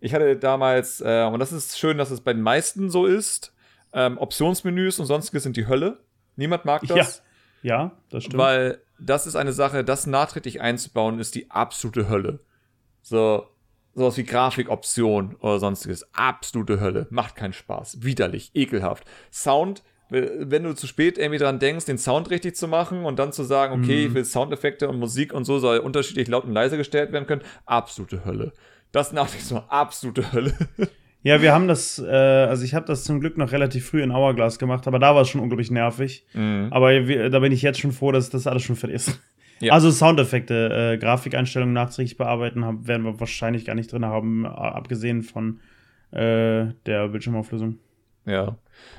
Ich 0.00 0.14
hatte 0.14 0.36
damals, 0.36 1.00
äh, 1.00 1.28
und 1.30 1.40
das 1.40 1.52
ist 1.52 1.78
schön, 1.78 1.98
dass 1.98 2.10
es 2.10 2.22
bei 2.22 2.32
den 2.32 2.42
meisten 2.42 2.90
so 2.90 3.06
ist, 3.06 3.54
ähm, 3.92 4.18
Optionsmenüs 4.18 4.98
und 4.98 5.06
sonstiges 5.06 5.42
sind 5.42 5.56
die 5.56 5.66
Hölle. 5.66 6.00
Niemand 6.36 6.64
mag 6.64 6.82
das. 6.86 7.18
Ja. 7.18 7.24
Ja, 7.62 7.92
das 8.08 8.24
stimmt. 8.24 8.38
Weil 8.38 8.78
das 8.98 9.26
ist 9.26 9.36
eine 9.36 9.52
Sache, 9.52 9.84
das 9.84 10.06
nachträglich 10.06 10.60
einzubauen, 10.60 11.18
ist 11.18 11.34
die 11.34 11.50
absolute 11.50 12.08
Hölle. 12.08 12.40
So, 13.02 13.46
sowas 13.94 14.16
wie 14.16 14.24
Grafikoption 14.24 15.36
oder 15.40 15.58
sonstiges. 15.58 16.06
Absolute 16.14 16.80
Hölle. 16.80 17.06
Macht 17.10 17.36
keinen 17.36 17.52
Spaß. 17.52 18.02
Widerlich, 18.02 18.50
ekelhaft. 18.54 19.04
Sound, 19.32 19.82
wenn 20.08 20.64
du 20.64 20.74
zu 20.74 20.86
spät 20.86 21.18
irgendwie 21.18 21.38
dran 21.38 21.58
denkst, 21.58 21.86
den 21.86 21.98
Sound 21.98 22.30
richtig 22.30 22.56
zu 22.56 22.66
machen 22.68 23.04
und 23.04 23.18
dann 23.18 23.32
zu 23.32 23.44
sagen, 23.44 23.80
okay, 23.80 24.06
ich 24.06 24.14
will 24.14 24.24
Soundeffekte 24.24 24.88
und 24.88 24.98
Musik 24.98 25.32
und 25.32 25.44
so 25.44 25.58
soll 25.58 25.78
unterschiedlich 25.78 26.28
laut 26.28 26.44
und 26.44 26.52
leise 26.52 26.76
gestellt 26.76 27.12
werden 27.12 27.26
können, 27.26 27.42
absolute 27.64 28.24
Hölle. 28.24 28.52
Das 28.92 29.12
nachträglich 29.12 29.46
so 29.46 29.58
absolute 29.68 30.32
Hölle. 30.32 30.54
Ja, 31.22 31.42
wir 31.42 31.52
haben 31.52 31.68
das, 31.68 31.98
äh, 31.98 32.06
also 32.06 32.64
ich 32.64 32.74
habe 32.74 32.86
das 32.86 33.04
zum 33.04 33.20
Glück 33.20 33.36
noch 33.36 33.52
relativ 33.52 33.90
früh 33.90 34.02
in 34.02 34.10
Hourglass 34.10 34.58
gemacht, 34.58 34.86
aber 34.88 34.98
da 34.98 35.14
war 35.14 35.20
es 35.20 35.28
schon 35.28 35.42
unglaublich 35.42 35.70
nervig. 35.70 36.24
Aber 36.70 37.06
wir, 37.06 37.28
da 37.28 37.40
bin 37.40 37.52
ich 37.52 37.60
jetzt 37.60 37.78
schon 37.78 37.92
froh, 37.92 38.10
dass 38.10 38.30
das 38.30 38.46
alles 38.46 38.62
schon 38.62 38.74
fertig 38.74 38.96
ist. 38.96 39.20
Ja. 39.60 39.72
Also 39.74 39.90
Soundeffekte, 39.90 40.94
äh, 40.94 40.98
Grafikeinstellungen 40.98 41.74
nachträglich 41.74 42.16
bearbeiten 42.16 42.64
haben, 42.64 42.86
werden 42.86 43.04
wir 43.04 43.20
wahrscheinlich 43.20 43.64
gar 43.64 43.74
nicht 43.74 43.92
drin 43.92 44.04
haben, 44.04 44.44
äh, 44.44 44.48
abgesehen 44.48 45.22
von 45.22 45.60
äh, 46.12 46.72
der 46.86 47.08
Bildschirmauflösung. 47.08 47.78
Ja. 48.26 48.56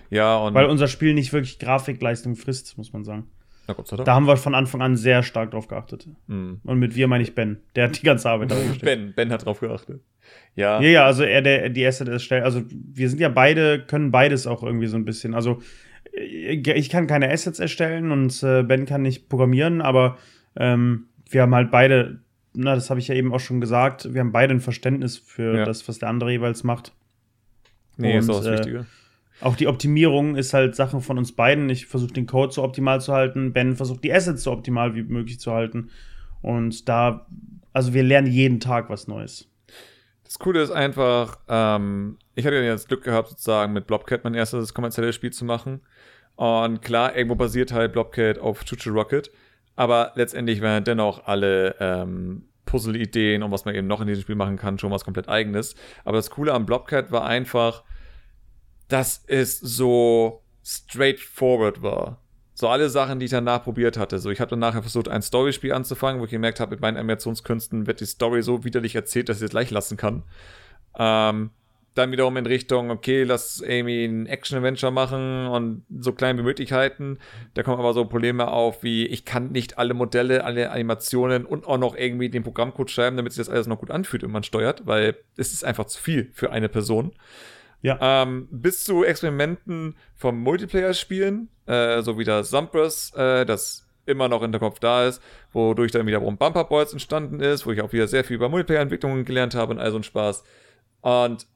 Ja, 0.10 0.38
und 0.38 0.54
Weil 0.54 0.66
unser 0.66 0.88
Spiel 0.88 1.14
nicht 1.14 1.34
wirklich 1.34 1.58
Grafikleistung 1.60 2.36
frisst, 2.36 2.78
muss 2.78 2.94
man 2.94 3.04
sagen. 3.04 3.28
na 3.68 3.74
Gott 3.74 3.88
sei 3.88 3.96
Dank. 3.96 4.06
Da 4.06 4.14
haben 4.14 4.28
wir 4.28 4.38
von 4.38 4.54
Anfang 4.54 4.82
an 4.82 4.98
sehr 4.98 5.24
stark 5.24 5.52
drauf 5.52 5.68
geachtet. 5.68 6.08
Mhm. 6.28 6.60
Und 6.64 6.80
mit 6.80 6.96
wir 6.96 7.08
meine 7.08 7.24
ich 7.24 7.34
Ben. 7.34 7.58
Der 7.76 7.86
hat 7.86 8.02
die 8.02 8.06
ganze 8.06 8.30
Arbeit 8.30 8.50
gesteckt. 8.50 8.82
Ben, 8.82 9.14
Ben 9.16 9.32
hat 9.32 9.46
drauf 9.46 9.60
geachtet. 9.60 10.02
Ja. 10.56 10.80
Ja, 10.82 10.90
ja, 10.90 11.06
also 11.06 11.24
er, 11.24 11.42
der, 11.42 11.70
die 11.70 11.86
Asset 11.86 12.08
erstellt, 12.08 12.44
also 12.44 12.62
wir 12.70 13.10
sind 13.10 13.20
ja 13.20 13.30
beide, 13.30 13.84
können 13.84 14.12
beides 14.12 14.48
auch 14.48 14.64
irgendwie 14.64 14.88
so 14.88 14.98
ein 14.98 15.06
bisschen. 15.06 15.34
Also 15.34 15.62
äh, 16.14 16.62
ich 16.74 16.90
kann 16.90 17.08
keine 17.08 17.32
Assets 17.32 17.60
erstellen 17.60 18.12
und 18.12 18.44
äh, 18.44 18.64
Ben 18.64 18.86
kann 18.86 19.02
nicht 19.02 19.30
programmieren, 19.30 19.82
aber 19.82 20.18
ähm, 20.56 21.06
wir 21.30 21.42
haben 21.44 21.56
halt 21.56 21.72
beide, 21.72 22.20
na, 22.54 22.76
das 22.76 22.90
habe 22.90 23.00
ich 23.00 23.08
ja 23.08 23.16
eben 23.16 23.34
auch 23.34 23.40
schon 23.40 23.62
gesagt, 23.62 24.14
wir 24.14 24.20
haben 24.22 24.32
beide 24.32 24.54
ein 24.54 24.60
Verständnis 24.60 25.18
für 25.18 25.58
Ja. 25.60 25.66
das, 25.66 25.88
was 25.88 26.00
der 26.00 26.10
andere 26.10 26.32
jeweils 26.32 26.64
macht. 26.64 26.94
nee, 27.98 28.18
ist 28.18 28.30
und, 28.30 28.36
auch 28.36 28.40
das 28.40 28.48
äh, 28.48 28.52
Wichtige. 28.54 28.86
Auch 29.42 29.56
die 29.56 29.68
Optimierung 29.68 30.36
ist 30.36 30.54
halt 30.54 30.76
Sache 30.76 31.02
von 31.02 31.18
uns 31.18 31.32
beiden. 31.32 31.70
Ich 31.70 31.88
versuche 31.88 32.14
den 32.14 32.28
Code 32.28 32.54
so 32.54 32.64
optimal 32.64 33.02
zu 33.02 33.12
halten, 33.14 33.54
Ben 33.54 33.76
versucht 33.76 34.04
die 34.04 34.14
Assets 34.14 34.44
so 34.44 34.52
optimal 34.52 34.94
wie 34.96 35.04
möglich 35.04 35.40
zu 35.40 35.52
halten. 35.52 35.90
Und 36.42 36.88
da, 36.90 37.26
also 37.74 37.94
wir 37.94 38.04
lernen 38.04 38.28
jeden 38.28 38.60
Tag 38.60 38.90
was 38.90 39.08
Neues. 39.08 39.48
Das 40.24 40.38
Coole 40.40 40.62
ist 40.62 40.72
einfach, 40.72 41.40
ähm, 41.50 42.18
ich 42.36 42.46
hatte 42.46 42.56
ja 42.64 42.72
das 42.72 42.88
Glück 42.88 43.04
gehabt, 43.04 43.30
sozusagen 43.30 43.74
mit 43.74 43.88
Blobcat 43.88 44.24
mein 44.24 44.34
erstes 44.34 44.74
kommerzielles 44.74 45.16
Spiel 45.16 45.32
zu 45.32 45.44
machen. 45.44 45.82
Und 46.36 46.82
klar, 46.82 47.16
irgendwo 47.16 47.36
basiert 47.36 47.74
halt 47.74 47.94
Blobcat 47.94 48.40
auf 48.40 48.64
Chuchu 48.64 48.92
Rocket. 48.92 49.32
Aber 49.76 50.12
letztendlich 50.16 50.62
waren 50.62 50.84
dennoch 50.84 51.26
alle 51.26 51.76
ähm, 51.80 52.46
Puzzle-Ideen 52.66 53.44
und 53.44 53.52
was 53.52 53.66
man 53.66 53.76
eben 53.76 53.88
noch 53.88 54.02
in 54.02 54.08
diesem 54.08 54.24
Spiel 54.24 54.36
machen 54.36 54.58
kann, 54.58 54.80
schon 54.80 54.92
was 54.92 55.04
komplett 55.04 55.30
eigenes. 55.30 55.76
Aber 56.06 56.18
das 56.18 56.30
Coole 56.30 56.54
am 56.54 56.66
Blobcat 56.66 57.12
war 57.12 57.26
einfach, 57.26 57.84
dass 58.88 59.24
es 59.28 59.60
so 59.60 60.44
straightforward 60.64 61.82
war. 61.82 62.22
So 62.54 62.68
alle 62.70 62.90
Sachen, 62.90 63.20
die 63.20 63.26
ich 63.26 63.32
danach 63.32 63.64
probiert 63.64 63.98
hatte. 63.98 64.20
So, 64.20 64.30
ich 64.30 64.40
habe 64.40 64.50
dann 64.50 64.60
nachher 64.60 64.82
versucht, 64.82 65.08
ein 65.08 65.22
Storyspiel 65.22 65.74
anzufangen, 65.74 66.22
wo 66.22 66.26
ich 66.26 66.32
gemerkt 66.32 66.60
habe, 66.60 66.72
mit 66.72 66.82
meinen 66.82 66.98
Animationskünsten 66.98 67.88
wird 67.88 68.02
die 68.02 68.06
Story 68.06 68.44
so 68.44 68.64
widerlich 68.64 68.94
erzählt, 68.94 69.30
dass 69.30 69.38
ich 69.38 69.44
es 69.44 69.50
gleich 69.50 69.72
lassen 69.72 69.98
kann. 69.98 70.24
Ähm, 70.98 71.52
dann 71.94 72.12
wiederum 72.12 72.38
in 72.38 72.46
Richtung, 72.46 72.90
okay, 72.90 73.24
lass 73.24 73.62
Amy 73.62 74.06
ein 74.06 74.26
Action-Adventure 74.26 74.92
machen 74.92 75.48
und 75.48 75.84
so 76.00 76.14
klein 76.14 76.38
wie 76.38 76.44
Möglichkeiten. 76.44 77.20
Da 77.54 77.64
kommen 77.64 77.80
aber 77.80 77.94
so 77.94 78.06
Probleme 78.06 78.48
auf, 78.50 78.82
wie 78.82 79.06
ich 79.06 79.26
kann 79.26 79.52
nicht 79.52 79.78
alle 79.78 79.94
Modelle, 79.94 80.46
alle 80.46 80.72
Animationen 80.72 81.46
und 81.46 81.68
auch 81.68 81.78
noch 81.78 81.96
irgendwie 81.96 82.30
den 82.30 82.44
Programmcode 82.44 82.90
schreiben, 82.90 83.18
damit 83.18 83.34
sich 83.34 83.46
das 83.46 83.54
alles 83.54 83.68
noch 83.68 83.80
gut 83.80 83.92
anfühlt, 83.92 84.24
wenn 84.24 84.32
man 84.32 84.44
steuert, 84.44 84.88
weil 84.88 85.18
es 85.36 85.52
ist 85.52 85.66
einfach 85.66 85.86
zu 85.86 86.02
viel 86.02 86.30
für 86.34 86.52
eine 86.52 86.70
Person. 86.70 87.12
Ja. 87.82 87.98
Ähm, 88.02 88.48
bis 88.52 88.86
zu 88.86 89.04
Experimenten 89.04 89.96
vom 90.16 90.40
Multiplayer-Spielen, 90.40 91.50
äh, 91.66 92.02
so 92.04 92.18
wie 92.18 92.24
das 92.24 92.52
Zumpers, 92.52 93.12
äh, 93.16 93.46
das 93.46 93.88
immer 94.06 94.30
noch 94.30 94.44
in 94.44 94.52
der 94.52 94.60
Kopf 94.60 94.80
da 94.80 95.08
ist, 95.08 95.22
wodurch 95.52 95.92
dann 95.92 96.08
wiederum 96.08 96.38
Bumper 96.38 96.64
Boys 96.66 96.94
entstanden 96.94 97.40
ist, 97.40 97.66
wo 97.66 97.72
ich 97.72 97.82
auch 97.82 97.92
wieder 97.92 98.08
sehr 98.08 98.24
viel 98.24 98.36
über 98.36 98.50
Multiplayer-Entwicklungen 98.50 99.26
gelernt 99.26 99.56
habe 99.56 99.74
und 99.74 99.80
all 99.80 99.92
so 99.92 99.98
ein 99.98 100.04
Spaß. 100.04 100.44
Und 101.02 101.48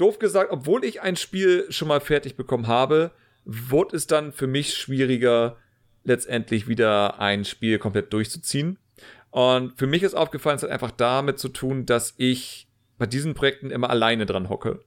doof 0.00 0.18
gesagt, 0.18 0.50
obwohl 0.50 0.84
ich 0.84 1.02
ein 1.02 1.16
Spiel 1.16 1.66
schon 1.70 1.88
mal 1.88 2.00
fertig 2.00 2.36
bekommen 2.36 2.66
habe, 2.66 3.10
wurde 3.44 3.96
es 3.96 4.06
dann 4.06 4.32
für 4.32 4.46
mich 4.46 4.74
schwieriger, 4.74 5.56
letztendlich 6.04 6.68
wieder 6.68 7.20
ein 7.20 7.44
Spiel 7.44 7.78
komplett 7.78 8.12
durchzuziehen. 8.12 8.78
Und 9.30 9.78
für 9.78 9.86
mich 9.86 10.02
ist 10.02 10.14
aufgefallen, 10.14 10.56
es 10.56 10.62
hat 10.62 10.70
einfach 10.70 10.90
damit 10.90 11.38
zu 11.38 11.48
tun, 11.48 11.86
dass 11.86 12.14
ich 12.16 12.68
bei 12.98 13.06
diesen 13.06 13.34
Projekten 13.34 13.70
immer 13.70 13.90
alleine 13.90 14.26
dran 14.26 14.48
hocke. 14.48 14.80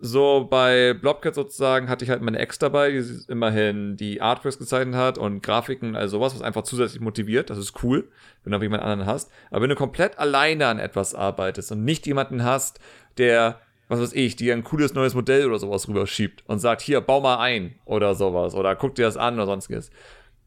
So 0.00 0.46
bei 0.48 0.94
Blobcat 0.94 1.34
sozusagen 1.34 1.88
hatte 1.88 2.04
ich 2.04 2.10
halt 2.10 2.22
meine 2.22 2.38
Ex 2.38 2.58
dabei, 2.58 2.92
die 2.92 3.04
immerhin 3.26 3.96
die 3.96 4.20
Artworks 4.20 4.58
gezeichnet 4.58 4.94
hat 4.94 5.18
und 5.18 5.42
Grafiken, 5.42 5.96
also 5.96 6.18
sowas, 6.18 6.34
was 6.34 6.42
einfach 6.42 6.62
zusätzlich 6.62 7.00
motiviert. 7.00 7.50
Das 7.50 7.58
ist 7.58 7.82
cool, 7.82 8.08
wenn 8.44 8.52
du 8.52 8.60
jemand 8.60 8.84
anderen 8.84 9.06
hast. 9.06 9.30
Aber 9.50 9.62
wenn 9.62 9.70
du 9.70 9.76
komplett 9.76 10.18
alleine 10.18 10.68
an 10.68 10.78
etwas 10.78 11.16
arbeitest 11.16 11.72
und 11.72 11.84
nicht 11.84 12.06
jemanden 12.06 12.44
hast, 12.44 12.78
der, 13.16 13.60
was 13.88 14.00
weiß 14.00 14.12
ich, 14.12 14.36
dir 14.36 14.54
ein 14.54 14.64
cooles 14.64 14.94
neues 14.94 15.14
Modell 15.14 15.46
oder 15.46 15.58
sowas 15.58 15.88
rüberschiebt 15.88 16.44
und 16.46 16.58
sagt, 16.58 16.82
hier, 16.82 17.00
bau 17.00 17.20
mal 17.20 17.38
ein 17.38 17.74
oder 17.84 18.14
sowas 18.14 18.54
oder 18.54 18.76
guck 18.76 18.94
dir 18.94 19.06
das 19.06 19.16
an 19.16 19.34
oder 19.34 19.46
sonstiges, 19.46 19.90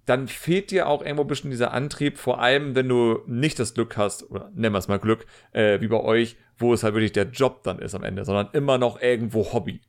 dann 0.06 0.28
fehlt 0.28 0.72
dir 0.72 0.88
auch 0.88 1.02
irgendwo 1.02 1.24
ein 1.24 1.28
bisschen 1.28 1.52
dieser 1.52 1.74
Antrieb, 1.74 2.18
vor 2.18 2.39
allem 2.39 2.76
wenn 2.76 2.89
du 2.89 3.20
nicht 3.28 3.60
das 3.60 3.74
Glück 3.74 3.98
hast, 3.98 4.30
oder 4.30 4.52
nennen 4.54 4.74
wir 4.74 4.80
es 4.80 4.88
mal 4.88 5.00
Glück, 5.00 5.26
äh, 5.52 5.80
wie 5.82 5.88
bei 5.88 6.00
euch, 6.00 6.38
wo 6.58 6.74
es 6.74 6.84
halt 6.84 6.94
wirklich 6.94 7.12
der 7.12 7.30
Job 7.30 7.64
dann 7.64 7.80
ist 7.80 7.96
am 7.96 8.04
Ende, 8.04 8.26
sondern 8.26 8.50
immer 8.54 8.78
noch 8.78 9.02
irgendwo 9.02 9.54
Hobby. 9.54 9.82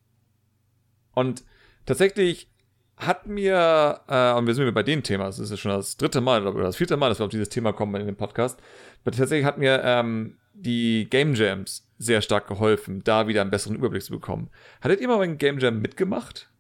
Und 1.15 1.45
tatsächlich 1.87 2.49
hat 2.97 3.27
mir, 3.27 4.01
äh, 4.07 4.33
und 4.35 4.47
wir 4.47 4.55
sind 4.55 4.65
wieder 4.65 4.73
bei 4.73 4.83
dem 4.83 5.03
Thema, 5.03 5.25
das 5.25 5.39
ist 5.39 5.51
ja 5.51 5.57
schon 5.57 5.73
das 5.73 5.97
dritte 5.97 6.21
Mal 6.21 6.47
oder 6.47 6.63
das 6.63 6.77
vierte 6.77 6.97
Mal, 6.97 7.09
dass 7.09 7.19
wir 7.19 7.25
auf 7.25 7.31
dieses 7.31 7.49
Thema 7.49 7.73
kommen 7.73 8.01
in 8.01 8.07
dem 8.07 8.17
Podcast, 8.17 8.61
aber 9.03 9.13
tatsächlich 9.13 9.47
hat 9.47 9.59
mir 9.59 9.83
ähm, 9.85 10.37
die 10.55 11.09
Game 11.09 11.35
Jams 11.35 11.89
sehr 11.99 12.21
stark 12.21 12.49
geholfen, 12.49 13.03
da 13.05 13.29
wieder 13.29 13.41
einen 13.41 13.51
besseren 13.51 13.77
Überblick 13.77 14.03
zu 14.03 14.13
bekommen. 14.13 14.51
Hattet 14.81 15.01
ihr 15.01 15.09
mal 15.09 15.19
beim 15.19 15.39
Game 15.39 15.59
Jam 15.59 15.81
mitgemacht? 15.81 16.51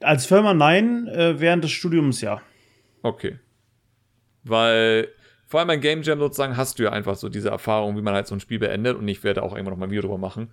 Als 0.00 0.26
Firma 0.26 0.54
nein, 0.54 1.08
äh, 1.08 1.40
während 1.40 1.64
des 1.64 1.70
Studiums 1.70 2.20
ja. 2.20 2.40
Okay. 3.02 3.38
Weil 4.44 5.08
vor 5.46 5.60
allem 5.60 5.68
beim 5.68 5.80
Game 5.80 6.02
Jam 6.02 6.18
sozusagen 6.18 6.56
hast 6.56 6.78
du 6.78 6.84
ja 6.84 6.92
einfach 6.92 7.16
so 7.16 7.28
diese 7.28 7.48
Erfahrung, 7.48 7.96
wie 7.96 8.02
man 8.02 8.14
halt 8.14 8.26
so 8.26 8.34
ein 8.34 8.40
Spiel 8.40 8.58
beendet 8.58 8.96
und 8.96 9.08
ich 9.08 9.24
werde 9.24 9.42
auch 9.42 9.52
irgendwann 9.52 9.72
noch 9.72 9.78
mal 9.78 9.86
ein 9.86 9.90
Video 9.90 10.02
drüber 10.02 10.18
machen, 10.18 10.52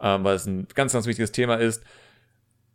ähm, 0.00 0.24
weil 0.24 0.36
es 0.36 0.46
ein 0.46 0.66
ganz, 0.74 0.92
ganz 0.92 1.06
wichtiges 1.06 1.32
Thema 1.32 1.56
ist. 1.56 1.82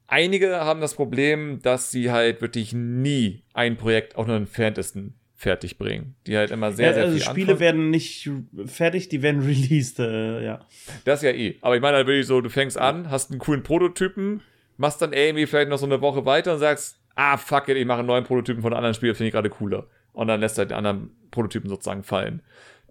Einige 0.08 0.62
haben 0.62 0.82
das 0.82 0.96
Problem, 0.96 1.62
dass 1.62 1.92
sie 1.92 2.12
halt 2.12 2.42
wirklich 2.42 2.74
nie 2.74 3.44
ein 3.54 3.78
Projekt 3.78 4.16
auch 4.16 4.26
nur 4.26 4.36
entferntesten 4.36 5.14
fertig 5.40 5.78
bringen. 5.78 6.16
Die 6.28 6.36
halt 6.36 6.52
immer 6.52 6.74
sehr, 6.74 6.88
ja, 6.88 6.94
sehr 6.94 7.04
also 7.04 7.16
viel 7.16 7.24
Spiele 7.24 7.54
anfangen. 7.54 7.60
werden 7.62 7.90
nicht 7.92 8.30
fertig, 8.66 9.08
die 9.08 9.22
werden 9.22 9.42
released, 9.46 9.98
äh, 10.00 10.44
ja. 10.44 10.66
Das 11.06 11.22
ja 11.22 11.32
eh. 11.32 11.58
Aber 11.62 11.78
ich 11.78 11.82
meine 11.82 11.96
halt 11.96 12.08
wirklich 12.08 12.28
so, 12.28 12.42
du 12.42 12.50
fängst 12.50 12.78
an, 12.78 13.10
hast 13.10 13.32
einen 13.32 13.40
coolen 13.40 13.64
Prototypen, 13.64 14.42
machst 14.76 15.02
dann 15.02 15.14
irgendwie 15.14 15.46
vielleicht 15.46 15.70
noch 15.70 15.78
so 15.78 15.86
eine 15.86 16.02
Woche 16.02 16.26
weiter 16.26 16.56
und 16.56 16.60
sagst, 16.60 17.00
ah, 17.16 17.38
fuck 17.38 17.70
it, 17.70 17.78
ich 17.78 17.86
mache 17.86 18.00
einen 18.00 18.10
neuen 18.10 18.26
Prototypen 18.26 18.62
von 18.62 18.74
einem 18.74 18.80
anderen 18.80 18.96
Spiel, 18.96 19.16
finde 19.16 19.28
ich 19.28 19.34
gerade 19.34 19.50
cooler. 19.50 19.88
Und 20.12 20.28
dann 20.28 20.42
lässt 20.42 20.58
halt 20.58 20.72
die 20.72 20.76
anderen 20.76 21.12
Prototypen 21.32 21.70
sozusagen 21.70 22.04
fallen. 22.04 22.42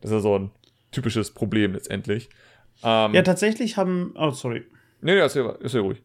Das 0.01 0.11
ist 0.11 0.14
ja 0.14 0.20
so 0.20 0.38
ein 0.38 0.51
typisches 0.90 1.32
Problem 1.32 1.74
letztendlich. 1.74 2.30
Ähm, 2.82 3.12
ja, 3.12 3.20
tatsächlich 3.20 3.76
haben, 3.76 4.14
oh, 4.16 4.30
sorry. 4.30 4.64
Nee, 5.03 5.16
nee, 5.16 5.22
ist 5.22 5.36
ja, 5.36 5.51
ist 5.51 5.74
ja 5.74 5.82
ruhig. 5.82 6.01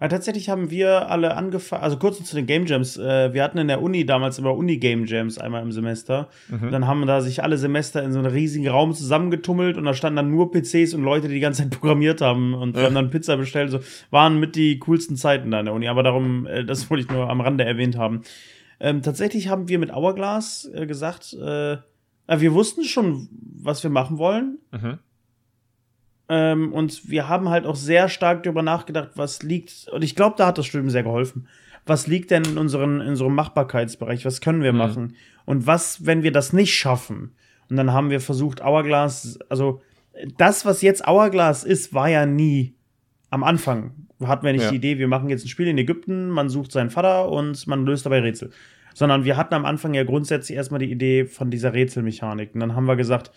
Ja, 0.00 0.08
tatsächlich 0.08 0.48
haben 0.48 0.70
wir 0.70 1.10
alle 1.10 1.36
angefangen, 1.36 1.82
also 1.82 1.98
kurz 1.98 2.24
zu 2.24 2.34
den 2.34 2.46
Game 2.46 2.64
Jams. 2.64 2.96
Äh, 2.96 3.34
wir 3.34 3.42
hatten 3.42 3.58
in 3.58 3.68
der 3.68 3.82
Uni 3.82 4.06
damals 4.06 4.38
immer 4.38 4.56
Uni-Game 4.56 5.04
Jams 5.04 5.36
einmal 5.36 5.62
im 5.62 5.72
Semester. 5.72 6.28
Mhm. 6.48 6.70
Dann 6.70 6.86
haben 6.86 7.06
da 7.06 7.20
sich 7.20 7.42
alle 7.42 7.58
Semester 7.58 8.02
in 8.02 8.12
so 8.12 8.18
einem 8.18 8.32
riesigen 8.32 8.66
Raum 8.66 8.94
zusammengetummelt 8.94 9.76
und 9.76 9.84
da 9.84 9.92
standen 9.92 10.16
dann 10.16 10.30
nur 10.30 10.50
PCs 10.50 10.94
und 10.94 11.02
Leute, 11.02 11.28
die 11.28 11.34
die 11.34 11.40
ganze 11.40 11.62
Zeit 11.62 11.70
programmiert 11.78 12.22
haben 12.22 12.54
und 12.54 12.76
wir 12.76 12.84
haben 12.84 12.94
dann 12.94 13.10
Pizza 13.10 13.36
bestellt. 13.36 13.70
So 13.70 13.80
waren 14.10 14.40
mit 14.40 14.56
die 14.56 14.78
coolsten 14.78 15.16
Zeiten 15.16 15.50
da 15.50 15.60
in 15.60 15.66
der 15.66 15.74
Uni. 15.74 15.86
Aber 15.86 16.02
darum, 16.02 16.46
äh, 16.46 16.64
das 16.64 16.88
wollte 16.90 17.04
ich 17.04 17.10
nur 17.10 17.28
am 17.28 17.42
Rande 17.42 17.64
erwähnt 17.64 17.98
haben. 17.98 18.22
Ähm, 18.80 19.02
tatsächlich 19.02 19.48
haben 19.48 19.68
wir 19.68 19.78
mit 19.78 19.92
Hourglass 19.92 20.70
äh, 20.72 20.86
gesagt, 20.86 21.34
äh, 21.34 21.76
wir 22.26 22.54
wussten 22.54 22.84
schon, 22.84 23.28
was 23.62 23.82
wir 23.82 23.90
machen 23.90 24.16
wollen. 24.16 24.58
Mhm. 24.72 24.98
Ähm, 26.32 26.72
und 26.72 27.10
wir 27.10 27.28
haben 27.28 27.48
halt 27.48 27.66
auch 27.66 27.74
sehr 27.74 28.08
stark 28.08 28.44
darüber 28.44 28.62
nachgedacht, 28.62 29.10
was 29.16 29.42
liegt, 29.42 29.88
und 29.92 30.04
ich 30.04 30.14
glaube, 30.14 30.36
da 30.38 30.46
hat 30.46 30.58
das 30.58 30.66
Studium 30.66 30.88
sehr 30.88 31.02
geholfen. 31.02 31.48
Was 31.86 32.06
liegt 32.06 32.30
denn 32.30 32.44
in, 32.44 32.56
unseren, 32.56 33.00
in 33.00 33.08
unserem 33.08 33.34
Machbarkeitsbereich? 33.34 34.24
Was 34.24 34.40
können 34.40 34.62
wir 34.62 34.72
mhm. 34.72 34.78
machen? 34.78 35.16
Und 35.44 35.66
was, 35.66 36.06
wenn 36.06 36.22
wir 36.22 36.30
das 36.30 36.52
nicht 36.52 36.72
schaffen? 36.72 37.32
Und 37.68 37.76
dann 37.76 37.92
haben 37.92 38.10
wir 38.10 38.20
versucht, 38.20 38.62
Hourglass, 38.62 39.40
also 39.48 39.82
das, 40.38 40.64
was 40.64 40.82
jetzt 40.82 41.04
Hourglass 41.04 41.64
ist, 41.64 41.94
war 41.94 42.08
ja 42.08 42.26
nie 42.26 42.74
am 43.30 43.42
Anfang. 43.42 43.92
Hatten 44.22 44.46
wir 44.46 44.52
nicht 44.52 44.62
ja. 44.62 44.70
die 44.70 44.76
Idee, 44.76 44.98
wir 44.98 45.08
machen 45.08 45.30
jetzt 45.30 45.44
ein 45.44 45.48
Spiel 45.48 45.66
in 45.66 45.78
Ägypten, 45.78 46.28
man 46.28 46.48
sucht 46.48 46.70
seinen 46.70 46.90
Vater 46.90 47.28
und 47.28 47.66
man 47.66 47.84
löst 47.84 48.06
dabei 48.06 48.20
Rätsel. 48.20 48.50
Sondern 48.94 49.24
wir 49.24 49.36
hatten 49.36 49.54
am 49.54 49.64
Anfang 49.64 49.94
ja 49.94 50.04
grundsätzlich 50.04 50.56
erstmal 50.56 50.78
die 50.78 50.92
Idee 50.92 51.24
von 51.24 51.50
dieser 51.50 51.72
Rätselmechanik. 51.72 52.54
Und 52.54 52.60
dann 52.60 52.76
haben 52.76 52.86
wir 52.86 52.96
gesagt, 52.96 53.32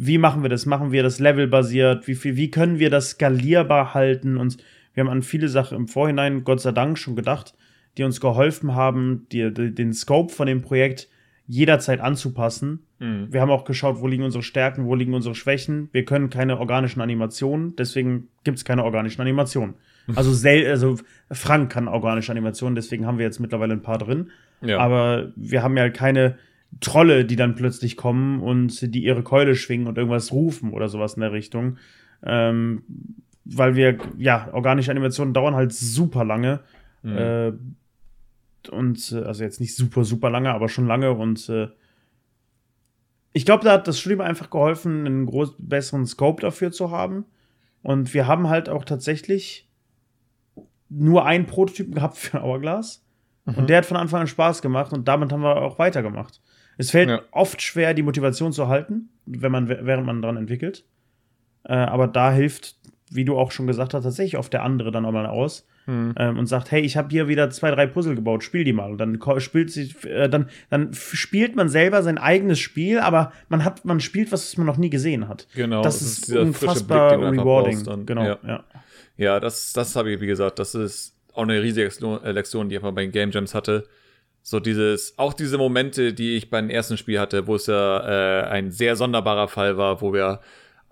wie 0.00 0.18
machen 0.18 0.42
wir 0.42 0.48
das? 0.48 0.64
Machen 0.64 0.92
wir 0.92 1.02
das 1.02 1.18
levelbasiert? 1.18 2.06
Wie, 2.06 2.14
viel, 2.14 2.36
wie 2.36 2.52
können 2.52 2.78
wir 2.78 2.88
das 2.88 3.10
skalierbar 3.10 3.94
halten? 3.94 4.36
Und 4.36 4.56
wir 4.94 5.02
haben 5.02 5.10
an 5.10 5.22
viele 5.22 5.48
Sachen 5.48 5.76
im 5.76 5.88
Vorhinein, 5.88 6.44
Gott 6.44 6.60
sei 6.60 6.70
Dank, 6.70 6.98
schon 6.98 7.16
gedacht, 7.16 7.54
die 7.96 8.04
uns 8.04 8.20
geholfen 8.20 8.76
haben, 8.76 9.26
die, 9.32 9.52
die, 9.52 9.74
den 9.74 9.92
Scope 9.92 10.32
von 10.32 10.46
dem 10.46 10.62
Projekt 10.62 11.08
jederzeit 11.48 11.98
anzupassen. 12.00 12.86
Mhm. 13.00 13.32
Wir 13.32 13.40
haben 13.40 13.50
auch 13.50 13.64
geschaut, 13.64 14.00
wo 14.00 14.06
liegen 14.06 14.22
unsere 14.22 14.44
Stärken, 14.44 14.84
wo 14.84 14.94
liegen 14.94 15.14
unsere 15.14 15.34
Schwächen. 15.34 15.88
Wir 15.90 16.04
können 16.04 16.30
keine 16.30 16.60
organischen 16.60 17.00
Animationen, 17.00 17.74
deswegen 17.74 18.28
gibt 18.44 18.58
es 18.58 18.64
keine 18.64 18.84
organischen 18.84 19.20
Animationen. 19.20 19.74
Also, 20.14 20.30
also 20.48 20.96
Frank 21.28 21.72
kann 21.72 21.88
organische 21.88 22.30
Animationen, 22.30 22.76
deswegen 22.76 23.04
haben 23.04 23.18
wir 23.18 23.24
jetzt 23.24 23.40
mittlerweile 23.40 23.72
ein 23.72 23.82
paar 23.82 23.98
drin. 23.98 24.30
Ja. 24.60 24.78
Aber 24.78 25.32
wir 25.34 25.64
haben 25.64 25.76
ja 25.76 25.90
keine 25.90 26.36
Trolle, 26.80 27.24
die 27.24 27.36
dann 27.36 27.54
plötzlich 27.54 27.96
kommen 27.96 28.40
und 28.40 28.94
die 28.94 29.02
ihre 29.02 29.22
Keule 29.22 29.54
schwingen 29.54 29.86
und 29.86 29.98
irgendwas 29.98 30.32
rufen 30.32 30.72
oder 30.72 30.88
sowas 30.88 31.14
in 31.14 31.20
der 31.20 31.32
Richtung. 31.32 31.78
Ähm, 32.22 32.82
weil 33.44 33.74
wir, 33.74 33.98
ja, 34.18 34.50
organische 34.52 34.90
Animationen 34.90 35.32
dauern 35.32 35.54
halt 35.54 35.72
super 35.72 36.24
lange. 36.24 36.60
Mhm. 37.02 37.16
Äh, 37.16 37.52
und, 38.70 39.12
äh, 39.12 39.22
also 39.22 39.44
jetzt 39.44 39.60
nicht 39.60 39.74
super, 39.74 40.04
super 40.04 40.30
lange, 40.30 40.52
aber 40.52 40.68
schon 40.68 40.86
lange 40.86 41.12
und 41.12 41.48
äh, 41.48 41.68
ich 43.32 43.44
glaube, 43.44 43.64
da 43.64 43.72
hat 43.72 43.86
das 43.86 44.00
Studium 44.00 44.20
einfach 44.20 44.50
geholfen, 44.50 45.06
einen 45.06 45.26
groß, 45.26 45.54
besseren 45.58 46.06
Scope 46.06 46.42
dafür 46.42 46.72
zu 46.72 46.90
haben. 46.90 47.24
Und 47.82 48.12
wir 48.14 48.26
haben 48.26 48.48
halt 48.48 48.68
auch 48.68 48.84
tatsächlich 48.84 49.68
nur 50.88 51.24
einen 51.24 51.46
Prototypen 51.46 51.94
gehabt 51.94 52.16
für 52.16 52.42
Hourglass. 52.42 53.04
Mhm. 53.44 53.54
Und 53.54 53.70
der 53.70 53.78
hat 53.78 53.86
von 53.86 53.96
Anfang 53.96 54.22
an 54.22 54.26
Spaß 54.26 54.62
gemacht 54.62 54.92
und 54.92 55.06
damit 55.06 55.30
haben 55.30 55.42
wir 55.42 55.56
auch 55.56 55.78
weitergemacht. 55.78 56.40
Es 56.78 56.92
fällt 56.92 57.10
ja. 57.10 57.22
oft 57.32 57.60
schwer, 57.60 57.92
die 57.92 58.02
Motivation 58.02 58.52
zu 58.52 58.68
halten, 58.68 59.10
wenn 59.26 59.52
man, 59.52 59.68
während 59.68 60.06
man 60.06 60.22
daran 60.22 60.36
entwickelt. 60.36 60.84
Äh, 61.64 61.74
aber 61.74 62.06
da 62.06 62.32
hilft, 62.32 62.76
wie 63.10 63.24
du 63.24 63.36
auch 63.36 63.50
schon 63.50 63.66
gesagt 63.66 63.94
hast, 63.94 64.04
tatsächlich 64.04 64.38
oft 64.38 64.52
der 64.52 64.62
andere 64.62 64.92
dann 64.92 65.04
auch 65.04 65.12
mal 65.12 65.26
aus. 65.26 65.66
Mhm. 65.86 66.14
Ähm, 66.18 66.38
und 66.38 66.46
sagt, 66.46 66.70
hey, 66.70 66.82
ich 66.82 66.96
habe 66.96 67.08
hier 67.10 67.28
wieder 67.28 67.50
zwei, 67.50 67.70
drei 67.70 67.86
Puzzle 67.86 68.14
gebaut, 68.14 68.44
spiel 68.44 68.62
die 68.62 68.74
mal. 68.74 68.92
Und 68.92 68.98
dann 68.98 69.18
spielt 69.38 69.72
sich, 69.72 70.04
äh, 70.04 70.28
dann, 70.28 70.50
dann 70.70 70.92
spielt 70.92 71.56
man 71.56 71.68
selber 71.68 72.02
sein 72.02 72.18
eigenes 72.18 72.58
Spiel, 72.58 72.98
aber 73.00 73.32
man 73.48 73.64
hat, 73.64 73.84
man 73.84 73.98
spielt, 73.98 74.30
was 74.30 74.56
man 74.58 74.66
noch 74.66 74.76
nie 74.76 74.90
gesehen 74.90 75.28
hat. 75.28 75.48
Genau. 75.54 75.82
Das, 75.82 75.98
das 75.98 76.08
ist, 76.08 76.28
ist 76.28 76.36
unfassbar 76.36 77.18
Blick, 77.18 77.40
rewarding. 77.40 77.84
Dann, 77.84 78.06
genau, 78.06 78.22
ja. 78.22 78.38
Ja, 78.46 78.64
ja 79.16 79.40
das, 79.40 79.72
das 79.72 79.96
habe 79.96 80.12
ich, 80.12 80.20
wie 80.20 80.26
gesagt, 80.26 80.58
das 80.58 80.74
ist 80.74 81.16
auch 81.32 81.42
eine 81.42 81.60
riesige 81.60 81.90
Lektion, 82.24 82.68
die 82.68 82.74
ich 82.74 82.80
einfach 82.80 82.94
bei 82.94 83.02
den 83.02 83.12
Game 83.12 83.30
Jams 83.30 83.54
hatte. 83.54 83.88
So 84.42 84.60
dieses, 84.60 85.18
auch 85.18 85.34
diese 85.34 85.58
Momente, 85.58 86.14
die 86.14 86.36
ich 86.36 86.50
beim 86.50 86.70
ersten 86.70 86.96
Spiel 86.96 87.20
hatte, 87.20 87.46
wo 87.46 87.56
es 87.56 87.66
ja 87.66 88.42
äh, 88.42 88.46
ein 88.48 88.70
sehr 88.70 88.96
sonderbarer 88.96 89.48
Fall 89.48 89.76
war, 89.76 90.00
wo 90.00 90.12
wir, 90.12 90.40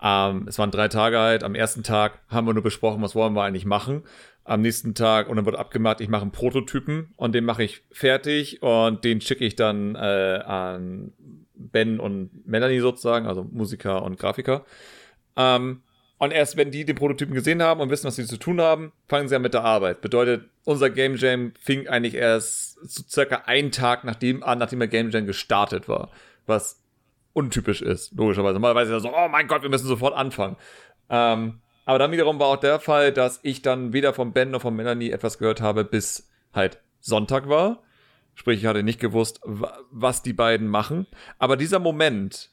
ähm, 0.01 0.45
es 0.47 0.59
waren 0.59 0.71
drei 0.71 0.87
Tage 0.89 1.17
halt, 1.17 1.43
am 1.43 1.55
ersten 1.55 1.83
Tag 1.83 2.19
haben 2.29 2.45
wir 2.45 2.53
nur 2.53 2.63
besprochen, 2.63 3.01
was 3.01 3.15
wollen 3.15 3.33
wir 3.33 3.43
eigentlich 3.43 3.65
machen. 3.65 4.03
Am 4.43 4.61
nächsten 4.61 4.93
Tag, 4.93 5.27
und 5.27 5.35
dann 5.35 5.45
wird 5.45 5.57
abgemacht, 5.57 6.01
ich 6.01 6.07
mache 6.07 6.21
einen 6.21 6.31
Prototypen 6.31 7.13
und 7.17 7.33
den 7.33 7.45
mache 7.45 7.63
ich 7.63 7.83
fertig 7.91 8.61
und 8.61 9.03
den 9.03 9.21
schicke 9.21 9.43
ich 9.43 9.55
dann 9.55 9.95
äh, 9.95 10.41
an 10.45 11.13
Ben 11.55 11.99
und 11.99 12.45
Melanie 12.45 12.79
sozusagen, 12.79 13.25
also 13.25 13.43
Musiker 13.43 14.03
und 14.03 14.19
Grafiker. 14.19 14.65
Ähm, 15.35 15.81
und 16.19 16.31
erst 16.31 16.57
wenn 16.57 16.71
die 16.71 16.85
den 16.85 16.95
Prototypen 16.95 17.35
gesehen 17.35 17.61
haben 17.61 17.81
und 17.81 17.89
wissen, 17.89 18.07
was 18.07 18.15
sie 18.15 18.25
zu 18.25 18.37
tun 18.37 18.59
haben, 18.59 18.91
fangen 19.07 19.27
sie 19.27 19.35
an 19.35 19.41
mit 19.41 19.53
der 19.53 19.63
Arbeit. 19.63 20.01
Bedeutet, 20.01 20.45
unser 20.67 20.89
Game 20.89 21.15
Jam 21.15 21.53
fing 21.57 21.87
eigentlich 21.87 22.15
erst 22.15 22.77
so 22.81 23.01
circa 23.07 23.43
einen 23.45 23.71
Tag 23.71 24.03
nachdem 24.03 24.43
an, 24.43 24.59
nachdem 24.59 24.79
der 24.79 24.89
Game 24.89 25.11
Jam 25.11 25.25
gestartet 25.25 25.87
war. 25.87 26.11
Was 26.45 26.83
untypisch 27.31 27.81
ist, 27.81 28.11
logischerweise. 28.17 28.55
Normalerweise 28.55 28.91
ist 28.91 28.97
er 28.97 29.09
so, 29.09 29.15
oh 29.15 29.29
mein 29.29 29.47
Gott, 29.47 29.61
wir 29.61 29.69
müssen 29.69 29.87
sofort 29.87 30.13
anfangen. 30.13 30.57
Ähm, 31.09 31.61
aber 31.85 31.99
dann 31.99 32.11
wiederum 32.11 32.37
war 32.37 32.47
auch 32.47 32.57
der 32.57 32.81
Fall, 32.81 33.13
dass 33.13 33.39
ich 33.43 33.61
dann 33.61 33.93
weder 33.93 34.13
von 34.13 34.33
Ben 34.33 34.51
noch 34.51 34.61
von 34.61 34.75
Melanie 34.75 35.09
etwas 35.09 35.37
gehört 35.37 35.61
habe, 35.61 35.85
bis 35.85 36.29
halt 36.53 36.81
Sonntag 36.99 37.47
war. 37.47 37.81
Sprich, 38.35 38.59
ich 38.59 38.65
hatte 38.65 38.83
nicht 38.83 38.99
gewusst, 38.99 39.39
was 39.45 40.21
die 40.21 40.33
beiden 40.33 40.67
machen. 40.67 41.07
Aber 41.39 41.55
dieser 41.55 41.79
Moment, 41.79 42.49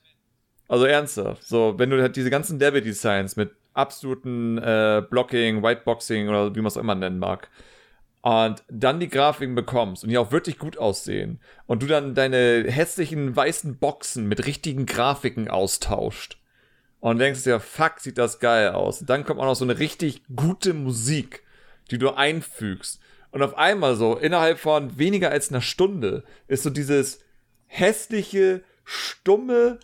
also 0.69 0.85
ernsthaft. 0.85 1.43
So, 1.43 1.75
wenn 1.79 1.91
du 1.91 2.01
halt 2.01 2.15
diese 2.15 2.31
ganzen 2.31 2.61
Level-Designs 2.61 3.35
mit 3.35 3.51
absoluten 3.73 4.59
äh, 4.59 5.03
Blocking, 5.11 5.65
Whiteboxing 5.65 6.29
oder 6.29 6.55
wie 6.55 6.61
man 6.61 6.69
es 6.69 6.77
auch 6.77 6.83
immer 6.83 6.95
nennen 6.95 7.19
mag, 7.19 7.51
und 8.25 8.65
dann 8.71 9.01
die 9.01 9.11
Grafiken 9.11 9.55
bekommst 9.55 10.03
und 10.03 10.09
die 10.09 10.17
auch 10.17 10.33
wirklich 10.33 10.59
gut 10.59 10.79
aussehen 10.79 11.41
und 11.67 11.83
du 11.83 11.87
dann 11.87 12.15
deine 12.15 12.65
hässlichen 12.67 13.37
weißen 13.37 13.77
Boxen 13.77 14.27
mit 14.27 14.47
richtigen 14.47 14.87
Grafiken 14.87 15.51
austauscht 15.51 16.39
und 17.01 17.19
denkst 17.19 17.45
dir, 17.45 17.61
fuck, 17.61 18.01
sieht 18.01 18.17
das 18.17 18.41
geil 18.41 18.71
aus. 18.71 19.03
Und 19.03 19.11
dann 19.11 19.25
kommt 19.25 19.41
auch 19.41 19.45
noch 19.45 19.57
so 19.57 19.67
eine 19.67 19.79
richtig 19.79 20.23
gute 20.35 20.73
Musik, 20.73 21.43
die 21.91 21.99
du 21.99 22.13
einfügst. 22.13 22.99
Und 23.31 23.43
auf 23.43 23.59
einmal 23.59 23.95
so, 23.95 24.17
innerhalb 24.17 24.59
von 24.59 24.97
weniger 24.97 25.31
als 25.31 25.51
einer 25.51 25.61
Stunde, 25.61 26.25
ist 26.49 26.63
so 26.63 26.71
dieses 26.71 27.21
hässliche, 27.67 28.63
stumme, 28.85 29.81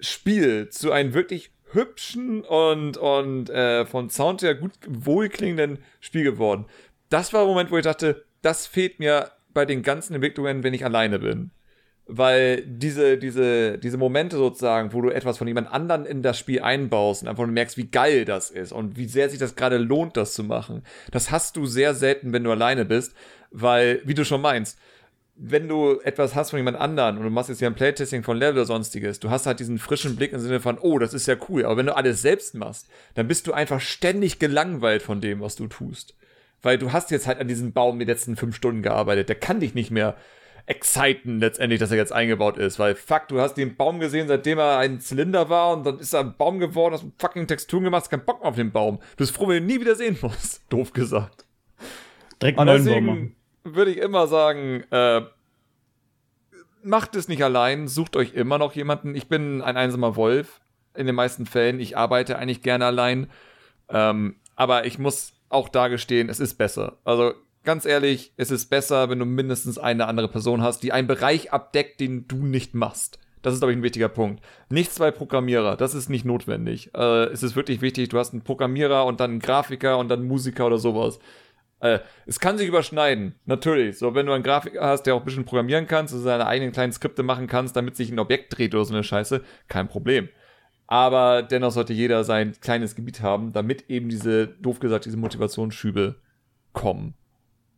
Spiel 0.00 0.68
zu 0.70 0.90
einem 0.90 1.14
wirklich 1.14 1.52
hübschen 1.70 2.42
und, 2.42 2.96
und 2.96 3.50
äh, 3.50 3.86
von 3.86 4.10
Sound 4.10 4.42
her 4.42 4.56
gut 4.56 4.72
wohlklingenden 4.88 5.78
Spiel 6.00 6.24
geworden. 6.24 6.66
Das 7.12 7.34
war 7.34 7.42
der 7.42 7.48
Moment, 7.48 7.70
wo 7.70 7.76
ich 7.76 7.84
dachte, 7.84 8.24
das 8.40 8.66
fehlt 8.66 8.98
mir 8.98 9.32
bei 9.52 9.66
den 9.66 9.82
ganzen 9.82 10.14
Entwicklungen, 10.14 10.62
wenn 10.62 10.72
ich 10.72 10.82
alleine 10.82 11.18
bin. 11.18 11.50
Weil 12.06 12.62
diese, 12.64 13.18
diese, 13.18 13.76
diese 13.76 13.98
Momente 13.98 14.38
sozusagen, 14.38 14.94
wo 14.94 15.02
du 15.02 15.10
etwas 15.10 15.36
von 15.36 15.46
jemand 15.46 15.70
anderen 15.70 16.06
in 16.06 16.22
das 16.22 16.38
Spiel 16.38 16.62
einbaust 16.62 17.22
und 17.22 17.28
einfach 17.28 17.46
merkst, 17.46 17.76
wie 17.76 17.88
geil 17.88 18.24
das 18.24 18.50
ist 18.50 18.72
und 18.72 18.96
wie 18.96 19.04
sehr 19.04 19.28
sich 19.28 19.38
das 19.38 19.56
gerade 19.56 19.76
lohnt, 19.76 20.16
das 20.16 20.32
zu 20.32 20.42
machen, 20.42 20.84
das 21.10 21.30
hast 21.30 21.56
du 21.56 21.66
sehr 21.66 21.94
selten, 21.94 22.32
wenn 22.32 22.44
du 22.44 22.50
alleine 22.50 22.86
bist, 22.86 23.14
weil, 23.50 24.00
wie 24.04 24.14
du 24.14 24.24
schon 24.24 24.40
meinst, 24.40 24.78
wenn 25.36 25.68
du 25.68 26.00
etwas 26.00 26.34
hast 26.34 26.48
von 26.48 26.58
jemand 26.58 26.78
anderen 26.78 27.18
und 27.18 27.24
du 27.24 27.30
machst 27.30 27.50
jetzt 27.50 27.60
ja 27.60 27.68
ein 27.68 27.74
Playtesting 27.74 28.22
von 28.22 28.38
Level 28.38 28.54
oder 28.54 28.64
sonstiges, 28.64 29.20
du 29.20 29.28
hast 29.28 29.44
halt 29.44 29.60
diesen 29.60 29.78
frischen 29.78 30.16
Blick 30.16 30.32
im 30.32 30.40
Sinne 30.40 30.60
von, 30.60 30.78
oh, 30.78 30.98
das 30.98 31.12
ist 31.12 31.26
ja 31.26 31.36
cool. 31.50 31.66
Aber 31.66 31.76
wenn 31.76 31.86
du 31.86 31.94
alles 31.96 32.22
selbst 32.22 32.54
machst, 32.54 32.88
dann 33.14 33.28
bist 33.28 33.46
du 33.46 33.52
einfach 33.52 33.82
ständig 33.82 34.38
gelangweilt 34.38 35.02
von 35.02 35.20
dem, 35.20 35.40
was 35.40 35.56
du 35.56 35.66
tust. 35.66 36.14
Weil 36.62 36.78
du 36.78 36.92
hast 36.92 37.10
jetzt 37.10 37.26
halt 37.26 37.38
an 37.38 37.48
diesem 37.48 37.72
Baum 37.72 37.98
die 37.98 38.04
letzten 38.04 38.36
fünf 38.36 38.56
Stunden 38.56 38.82
gearbeitet. 38.82 39.28
Der 39.28 39.36
kann 39.36 39.60
dich 39.60 39.74
nicht 39.74 39.90
mehr 39.90 40.16
exciten 40.66 41.40
letztendlich, 41.40 41.80
dass 41.80 41.90
er 41.90 41.96
jetzt 41.96 42.12
eingebaut 42.12 42.56
ist. 42.56 42.78
Weil 42.78 42.94
fuck, 42.94 43.28
du 43.28 43.40
hast 43.40 43.54
den 43.54 43.76
Baum 43.76 43.98
gesehen, 43.98 44.28
seitdem 44.28 44.58
er 44.58 44.78
ein 44.78 45.00
Zylinder 45.00 45.48
war 45.48 45.72
und 45.72 45.84
dann 45.84 45.98
ist 45.98 46.12
er 46.12 46.20
ein 46.20 46.36
Baum 46.36 46.60
geworden, 46.60 46.94
hast 46.94 47.04
fucking 47.18 47.48
Texturen 47.48 47.84
gemacht, 47.84 48.02
hast 48.02 48.10
keinen 48.10 48.24
Bock 48.24 48.40
mehr 48.40 48.48
auf 48.48 48.56
den 48.56 48.70
Baum. 48.70 48.98
Du 48.98 49.16
bist 49.16 49.34
froh, 49.34 49.48
wenn 49.48 49.56
du 49.56 49.62
ihn 49.62 49.66
nie 49.66 49.80
wieder 49.80 49.96
sehen 49.96 50.16
musst. 50.22 50.62
Doof 50.68 50.92
gesagt. 50.92 51.46
Direkt 52.40 52.56
Baum 52.56 52.66
machen 52.66 53.36
würde 53.64 53.90
ich 53.90 53.98
immer 53.98 54.26
sagen, 54.26 54.84
äh, 54.90 55.22
macht 56.82 57.14
es 57.14 57.28
nicht 57.28 57.42
allein, 57.42 57.88
sucht 57.88 58.16
euch 58.16 58.34
immer 58.34 58.58
noch 58.58 58.74
jemanden. 58.74 59.14
Ich 59.14 59.28
bin 59.28 59.62
ein 59.62 59.76
einsamer 59.76 60.16
Wolf 60.16 60.60
in 60.94 61.06
den 61.06 61.14
meisten 61.14 61.46
Fällen. 61.46 61.80
Ich 61.80 61.96
arbeite 61.96 62.38
eigentlich 62.38 62.62
gerne 62.62 62.86
allein. 62.86 63.30
Ähm, 63.88 64.36
aber 64.56 64.84
ich 64.84 64.98
muss 64.98 65.32
auch 65.52 65.68
da 65.68 65.88
gestehen, 65.88 66.28
es 66.28 66.40
ist 66.40 66.54
besser. 66.54 66.98
Also 67.04 67.34
ganz 67.64 67.84
ehrlich, 67.84 68.32
es 68.36 68.50
ist 68.50 68.70
besser, 68.70 69.10
wenn 69.10 69.18
du 69.18 69.24
mindestens 69.24 69.78
eine 69.78 70.06
andere 70.06 70.28
Person 70.28 70.62
hast, 70.62 70.82
die 70.82 70.92
einen 70.92 71.08
Bereich 71.08 71.52
abdeckt, 71.52 72.00
den 72.00 72.26
du 72.28 72.46
nicht 72.46 72.74
machst. 72.74 73.18
Das 73.42 73.54
ist, 73.54 73.60
glaube 73.60 73.72
ich, 73.72 73.78
ein 73.78 73.82
wichtiger 73.82 74.08
Punkt. 74.08 74.42
Nicht 74.68 74.92
zwei 74.92 75.10
Programmierer, 75.10 75.76
das 75.76 75.94
ist 75.94 76.08
nicht 76.08 76.24
notwendig. 76.24 76.94
Äh, 76.94 77.24
es 77.24 77.42
ist 77.42 77.56
wirklich 77.56 77.80
wichtig, 77.80 78.08
du 78.08 78.18
hast 78.18 78.32
einen 78.32 78.42
Programmierer 78.42 79.04
und 79.04 79.20
dann 79.20 79.32
einen 79.32 79.40
Grafiker 79.40 79.98
und 79.98 80.08
dann 80.08 80.20
einen 80.20 80.28
Musiker 80.28 80.66
oder 80.66 80.78
sowas. 80.78 81.18
Äh, 81.80 81.98
es 82.26 82.38
kann 82.38 82.56
sich 82.56 82.68
überschneiden, 82.68 83.34
natürlich. 83.44 83.98
So, 83.98 84.14
wenn 84.14 84.26
du 84.26 84.32
einen 84.32 84.44
Grafiker 84.44 84.86
hast, 84.86 85.02
der 85.02 85.16
auch 85.16 85.20
ein 85.20 85.24
bisschen 85.24 85.44
programmieren 85.44 85.88
kannst, 85.88 86.14
also 86.14 86.22
seine 86.22 86.46
eigenen 86.46 86.72
kleinen 86.72 86.92
Skripte 86.92 87.24
machen 87.24 87.48
kannst, 87.48 87.74
damit 87.74 87.96
sich 87.96 88.10
ein 88.12 88.20
Objekt 88.20 88.56
dreht 88.56 88.74
oder 88.74 88.84
so 88.84 88.94
eine 88.94 89.02
Scheiße, 89.02 89.42
kein 89.66 89.88
Problem. 89.88 90.28
Aber 90.86 91.42
dennoch 91.42 91.72
sollte 91.72 91.92
jeder 91.92 92.24
sein 92.24 92.52
kleines 92.60 92.94
Gebiet 92.94 93.22
haben, 93.22 93.52
damit 93.52 93.88
eben 93.88 94.08
diese, 94.08 94.46
doof 94.46 94.78
gesagt, 94.80 95.06
diese 95.06 95.16
Motivationsschübe 95.16 96.16
kommen. 96.72 97.14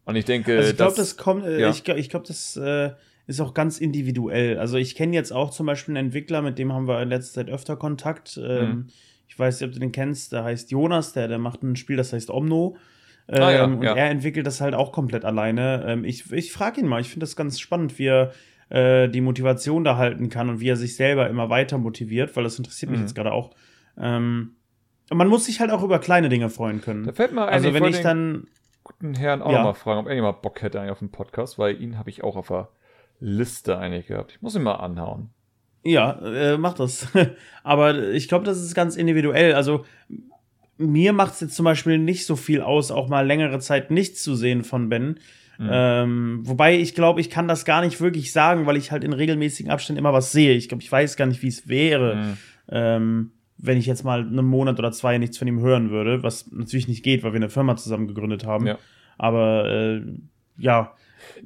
Und 0.04 0.16
ich 0.16 0.24
denke, 0.24 0.56
also 0.56 0.70
ich 0.70 0.76
glaube, 0.76 0.96
das 0.96 1.16
kommt, 1.16 1.44
äh, 1.44 1.60
ja. 1.60 1.70
ich, 1.70 1.86
ich 1.88 2.10
glaube, 2.10 2.26
das 2.26 2.56
äh, 2.56 2.90
ist 3.26 3.40
auch 3.40 3.54
ganz 3.54 3.78
individuell. 3.78 4.58
Also 4.58 4.76
ich 4.76 4.94
kenne 4.94 5.14
jetzt 5.14 5.32
auch 5.32 5.50
zum 5.50 5.66
Beispiel 5.66 5.96
einen 5.96 6.06
Entwickler, 6.06 6.42
mit 6.42 6.58
dem 6.58 6.72
haben 6.72 6.86
wir 6.88 7.00
in 7.00 7.08
letzter 7.08 7.40
Zeit 7.40 7.50
öfter 7.50 7.76
Kontakt. 7.76 8.38
Ähm, 8.42 8.68
mhm. 8.68 8.86
Ich 9.28 9.38
weiß 9.38 9.60
nicht, 9.60 9.68
ob 9.68 9.74
du 9.74 9.80
den 9.80 9.92
kennst, 9.92 10.32
der 10.32 10.44
heißt 10.44 10.70
Jonas, 10.70 11.12
der, 11.12 11.28
der 11.28 11.38
macht 11.38 11.62
ein 11.62 11.76
Spiel, 11.76 11.96
das 11.96 12.12
heißt 12.12 12.30
Omno. 12.30 12.76
Ähm, 13.26 13.42
ah, 13.42 13.52
ja, 13.52 13.64
und 13.64 13.82
ja. 13.82 13.94
er 13.94 14.10
entwickelt 14.10 14.46
das 14.46 14.60
halt 14.60 14.74
auch 14.74 14.92
komplett 14.92 15.24
alleine. 15.24 15.84
Ähm, 15.86 16.04
ich 16.04 16.30
ich 16.30 16.52
frage 16.52 16.80
ihn 16.80 16.86
mal, 16.86 17.00
ich 17.00 17.08
finde 17.08 17.24
das 17.24 17.36
ganz 17.36 17.58
spannend, 17.58 17.98
wie 17.98 18.06
er 18.06 18.32
äh, 18.70 19.08
die 19.08 19.20
Motivation 19.20 19.84
da 19.84 19.96
halten 19.96 20.28
kann 20.28 20.48
und 20.48 20.60
wie 20.60 20.68
er 20.68 20.76
sich 20.76 20.96
selber 20.96 21.28
immer 21.28 21.50
weiter 21.50 21.78
motiviert, 21.78 22.34
weil 22.36 22.44
das 22.44 22.58
interessiert 22.58 22.90
mich 22.90 23.00
mhm. 23.00 23.06
jetzt 23.06 23.14
gerade 23.14 23.32
auch. 23.32 23.50
Ähm, 23.98 24.56
man 25.10 25.28
muss 25.28 25.44
sich 25.46 25.60
halt 25.60 25.70
auch 25.70 25.82
über 25.82 25.98
kleine 25.98 26.28
Dinge 26.28 26.48
freuen 26.48 26.80
können. 26.80 27.04
Da 27.04 27.12
fällt 27.12 27.32
mir 27.32 27.42
also 27.42 27.74
wenn 27.74 27.84
ich 27.84 28.00
dann 28.00 28.46
guten 28.84 29.14
Herrn 29.14 29.42
auch 29.42 29.52
ja. 29.52 29.62
mal 29.62 29.74
fragen, 29.74 30.00
ob 30.00 30.08
er 30.08 30.22
mal 30.22 30.32
Bock 30.32 30.62
hätte 30.62 30.80
eigentlich 30.80 30.92
auf 30.92 30.98
den 30.98 31.10
Podcast, 31.10 31.58
weil 31.58 31.80
ihn 31.80 31.98
habe 31.98 32.10
ich 32.10 32.22
auch 32.22 32.36
auf 32.36 32.48
der 32.48 32.68
Liste 33.20 33.78
eigentlich 33.78 34.06
gehabt. 34.06 34.32
Ich 34.32 34.42
muss 34.42 34.54
ihn 34.54 34.62
mal 34.62 34.74
anhauen. 34.74 35.30
Ja, 35.82 36.18
äh, 36.22 36.58
mach 36.58 36.74
das. 36.74 37.08
Aber 37.62 38.10
ich 38.10 38.28
glaube, 38.28 38.44
das 38.44 38.60
ist 38.60 38.74
ganz 38.74 38.96
individuell. 38.96 39.54
Also 39.54 39.84
mir 40.76 41.12
macht 41.12 41.34
es 41.34 41.40
jetzt 41.40 41.56
zum 41.56 41.64
Beispiel 41.64 41.98
nicht 41.98 42.26
so 42.26 42.36
viel 42.36 42.60
aus, 42.60 42.90
auch 42.90 43.08
mal 43.08 43.26
längere 43.26 43.58
Zeit 43.58 43.90
nichts 43.90 44.22
zu 44.22 44.34
sehen 44.34 44.64
von 44.64 44.88
Ben. 44.88 45.20
Mhm. 45.58 45.68
Ähm, 45.70 46.40
wobei 46.44 46.78
ich 46.78 46.94
glaube, 46.94 47.20
ich 47.20 47.30
kann 47.30 47.48
das 47.48 47.64
gar 47.64 47.80
nicht 47.84 48.00
wirklich 48.00 48.32
sagen, 48.32 48.66
weil 48.66 48.76
ich 48.76 48.90
halt 48.90 49.04
in 49.04 49.12
regelmäßigen 49.12 49.70
Abständen 49.70 49.98
immer 49.98 50.12
was 50.12 50.32
sehe. 50.32 50.54
Ich 50.54 50.68
glaube, 50.68 50.82
ich 50.82 50.90
weiß 50.90 51.16
gar 51.16 51.26
nicht, 51.26 51.42
wie 51.42 51.48
es 51.48 51.68
wäre, 51.68 52.16
mhm. 52.16 52.36
ähm, 52.70 53.30
wenn 53.56 53.78
ich 53.78 53.86
jetzt 53.86 54.04
mal 54.04 54.20
einen 54.20 54.44
Monat 54.44 54.78
oder 54.78 54.92
zwei 54.92 55.18
nichts 55.18 55.38
von 55.38 55.48
ihm 55.48 55.60
hören 55.60 55.90
würde, 55.90 56.22
was 56.22 56.50
natürlich 56.50 56.88
nicht 56.88 57.02
geht, 57.02 57.22
weil 57.22 57.32
wir 57.32 57.38
eine 57.38 57.50
Firma 57.50 57.76
zusammen 57.76 58.08
gegründet 58.08 58.44
haben. 58.44 58.66
Ja. 58.66 58.78
Aber 59.16 59.70
äh, 59.70 60.02
ja. 60.58 60.92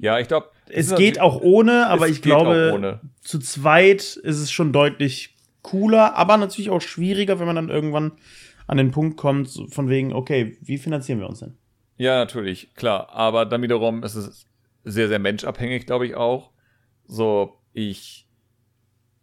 Ja, 0.01 0.19
ich 0.19 0.29
glaube. 0.29 0.49
Es 0.71 0.95
geht 0.95 1.21
auch 1.21 1.41
ohne, 1.41 1.87
aber 1.87 2.09
ich 2.09 2.21
glaube, 2.21 3.01
zu 3.23 3.39
zweit 3.39 4.03
ist 4.03 4.39
es 4.39 4.51
schon 4.51 4.73
deutlich 4.73 5.35
cooler, 5.63 6.15
aber 6.15 6.37
natürlich 6.37 6.71
auch 6.71 6.83
schwieriger, 6.83 7.39
wenn 7.39 7.47
man 7.47 7.57
dann 7.57 7.69
irgendwann 7.71 8.13
an 8.67 8.77
den 8.77 8.91
Punkt 8.91 9.17
kommt, 9.17 9.49
von 9.71 9.89
wegen, 9.89 10.13
okay, 10.13 10.59
wie 10.61 10.77
finanzieren 10.77 11.21
wir 11.21 11.29
uns 11.29 11.41
denn? 11.41 11.57
Ja, 11.99 12.17
natürlich, 12.17 12.75
klar. 12.75 13.11
Aber 13.11 13.45
dann 13.45 13.61
wiederum 13.61 14.03
ist 14.05 14.15
es 14.15 14.47
sehr, 14.85 15.09
sehr 15.09 15.19
menschabhängig, 15.19 15.85
glaube 15.85 16.07
ich 16.07 16.15
auch. 16.15 16.53
So, 17.07 17.59
ich, 17.73 18.27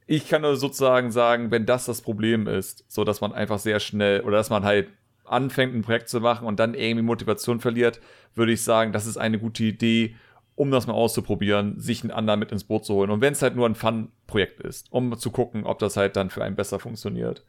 ich 0.05 0.27
kann 0.27 0.41
nur 0.41 0.57
sozusagen 0.57 1.11
sagen, 1.11 1.51
wenn 1.51 1.65
das 1.65 1.85
das 1.85 2.01
Problem 2.01 2.47
ist, 2.47 2.85
so 2.87 3.03
dass 3.03 3.21
man 3.21 3.33
einfach 3.33 3.59
sehr 3.59 3.79
schnell 3.79 4.21
oder 4.21 4.37
dass 4.37 4.49
man 4.49 4.63
halt 4.63 4.89
anfängt, 5.23 5.73
ein 5.73 5.81
Projekt 5.83 6.09
zu 6.09 6.19
machen 6.19 6.45
und 6.45 6.59
dann 6.59 6.73
irgendwie 6.75 7.01
Motivation 7.03 7.59
verliert, 7.59 8.01
würde 8.35 8.51
ich 8.51 8.61
sagen, 8.61 8.91
das 8.91 9.07
ist 9.07 9.17
eine 9.17 9.39
gute 9.39 9.63
Idee, 9.63 10.15
um 10.55 10.69
das 10.69 10.85
mal 10.85 10.93
auszuprobieren, 10.93 11.79
sich 11.79 12.03
einen 12.03 12.11
anderen 12.11 12.39
mit 12.39 12.51
ins 12.51 12.65
Boot 12.65 12.85
zu 12.85 12.93
holen. 12.93 13.09
Und 13.09 13.21
wenn 13.21 13.33
es 13.33 13.41
halt 13.41 13.55
nur 13.55 13.67
ein 13.67 13.75
Fun-Projekt 13.75 14.59
ist, 14.59 14.91
um 14.91 15.17
zu 15.17 15.31
gucken, 15.31 15.65
ob 15.65 15.79
das 15.79 15.97
halt 15.97 16.15
dann 16.15 16.29
für 16.29 16.43
einen 16.43 16.55
besser 16.55 16.79
funktioniert. 16.79 17.45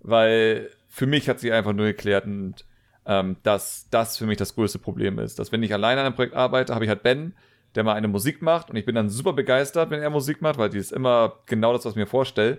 Weil 0.00 0.70
für 0.88 1.06
mich 1.06 1.28
hat 1.28 1.38
sie 1.40 1.52
einfach 1.52 1.72
nur 1.72 1.86
geklärt, 1.86 2.24
und, 2.24 2.64
ähm, 3.06 3.36
dass 3.42 3.88
das 3.90 4.16
für 4.16 4.26
mich 4.26 4.36
das 4.36 4.54
größte 4.54 4.78
Problem 4.78 5.18
ist. 5.18 5.38
Dass 5.38 5.52
wenn 5.52 5.62
ich 5.62 5.72
alleine 5.72 6.00
an 6.00 6.06
einem 6.06 6.14
Projekt 6.14 6.34
arbeite, 6.34 6.74
habe 6.74 6.84
ich 6.84 6.88
halt 6.88 7.02
Ben, 7.02 7.34
der 7.74 7.84
mal 7.84 7.94
eine 7.94 8.08
Musik 8.08 8.42
macht 8.42 8.70
und 8.70 8.76
ich 8.76 8.84
bin 8.84 8.94
dann 8.94 9.08
super 9.08 9.32
begeistert, 9.32 9.90
wenn 9.90 10.00
er 10.02 10.10
Musik 10.10 10.42
macht, 10.42 10.58
weil 10.58 10.70
die 10.70 10.78
ist 10.78 10.92
immer 10.92 11.34
genau 11.46 11.72
das, 11.72 11.84
was 11.84 11.92
ich 11.92 11.96
mir 11.96 12.06
vorstelle. 12.06 12.58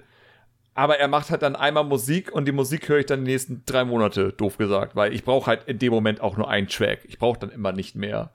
Aber 0.74 0.98
er 1.00 1.10
macht 1.10 1.30
halt 1.32 1.42
dann 1.42 1.58
einmal 1.58 1.84
Musik 1.84 2.32
und 2.32 2.48
die 2.48 2.54
Musik 2.54 2.88
höre 2.88 3.00
ich 3.00 3.06
dann 3.06 3.26
die 3.26 3.32
nächsten 3.32 3.64
drei 3.66 3.84
Monate, 3.84 4.32
doof 4.32 4.58
gesagt, 4.58 4.96
weil 4.96 5.14
ich 5.14 5.26
brauche 5.26 5.48
halt 5.48 5.66
in 5.66 5.80
dem 5.80 5.92
Moment 5.92 6.22
auch 6.22 6.38
nur 6.38 6.50
einen 6.50 6.68
Track. 6.68 7.02
Ich 7.04 7.20
brauche 7.20 7.40
dann 7.40 7.50
immer 7.50 7.74
nicht 7.74 7.96
mehr. 7.96 8.32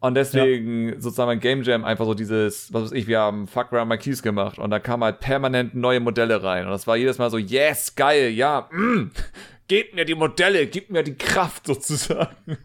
Und 0.00 0.14
deswegen 0.14 0.90
ja. 0.90 1.00
sozusagen 1.00 1.26
mein 1.26 1.40
Game 1.40 1.62
Jam 1.62 1.84
einfach 1.84 2.04
so 2.04 2.14
dieses, 2.14 2.72
was 2.72 2.84
weiß 2.84 2.92
ich, 2.92 3.08
wir 3.08 3.18
haben 3.18 3.48
Fuck 3.48 3.72
Around 3.72 3.88
My 3.88 3.98
Keys 3.98 4.22
gemacht 4.22 4.58
und 4.58 4.70
da 4.70 4.78
kamen 4.78 5.02
halt 5.02 5.18
permanent 5.18 5.74
neue 5.74 5.98
Modelle 6.00 6.42
rein. 6.42 6.64
Und 6.64 6.70
das 6.70 6.86
war 6.86 6.96
jedes 6.96 7.18
Mal 7.18 7.30
so, 7.30 7.36
yes, 7.36 7.94
geil, 7.96 8.30
ja, 8.30 8.68
mm, 8.70 9.10
gebt 9.68 9.94
mir 9.94 10.04
die 10.04 10.14
Modelle, 10.14 10.66
gib 10.66 10.90
mir 10.90 11.02
die 11.02 11.14
Kraft 11.14 11.66
sozusagen. 11.66 12.58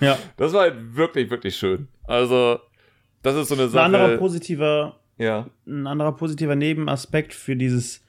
Ja. 0.00 0.18
Das 0.36 0.52
war 0.52 0.62
halt 0.62 0.96
wirklich, 0.96 1.30
wirklich 1.30 1.54
schön. 1.56 1.88
Also, 2.04 2.58
das 3.22 3.36
ist 3.36 3.48
so 3.48 3.54
eine 3.54 3.68
Sache. 3.68 3.84
Ein 3.84 3.94
anderer 3.94 4.16
positiver, 4.16 4.98
ja. 5.18 5.46
ein 5.66 5.86
anderer 5.86 6.12
positiver 6.12 6.56
Nebenaspekt 6.56 7.34
für 7.34 7.54
dieses 7.54 8.02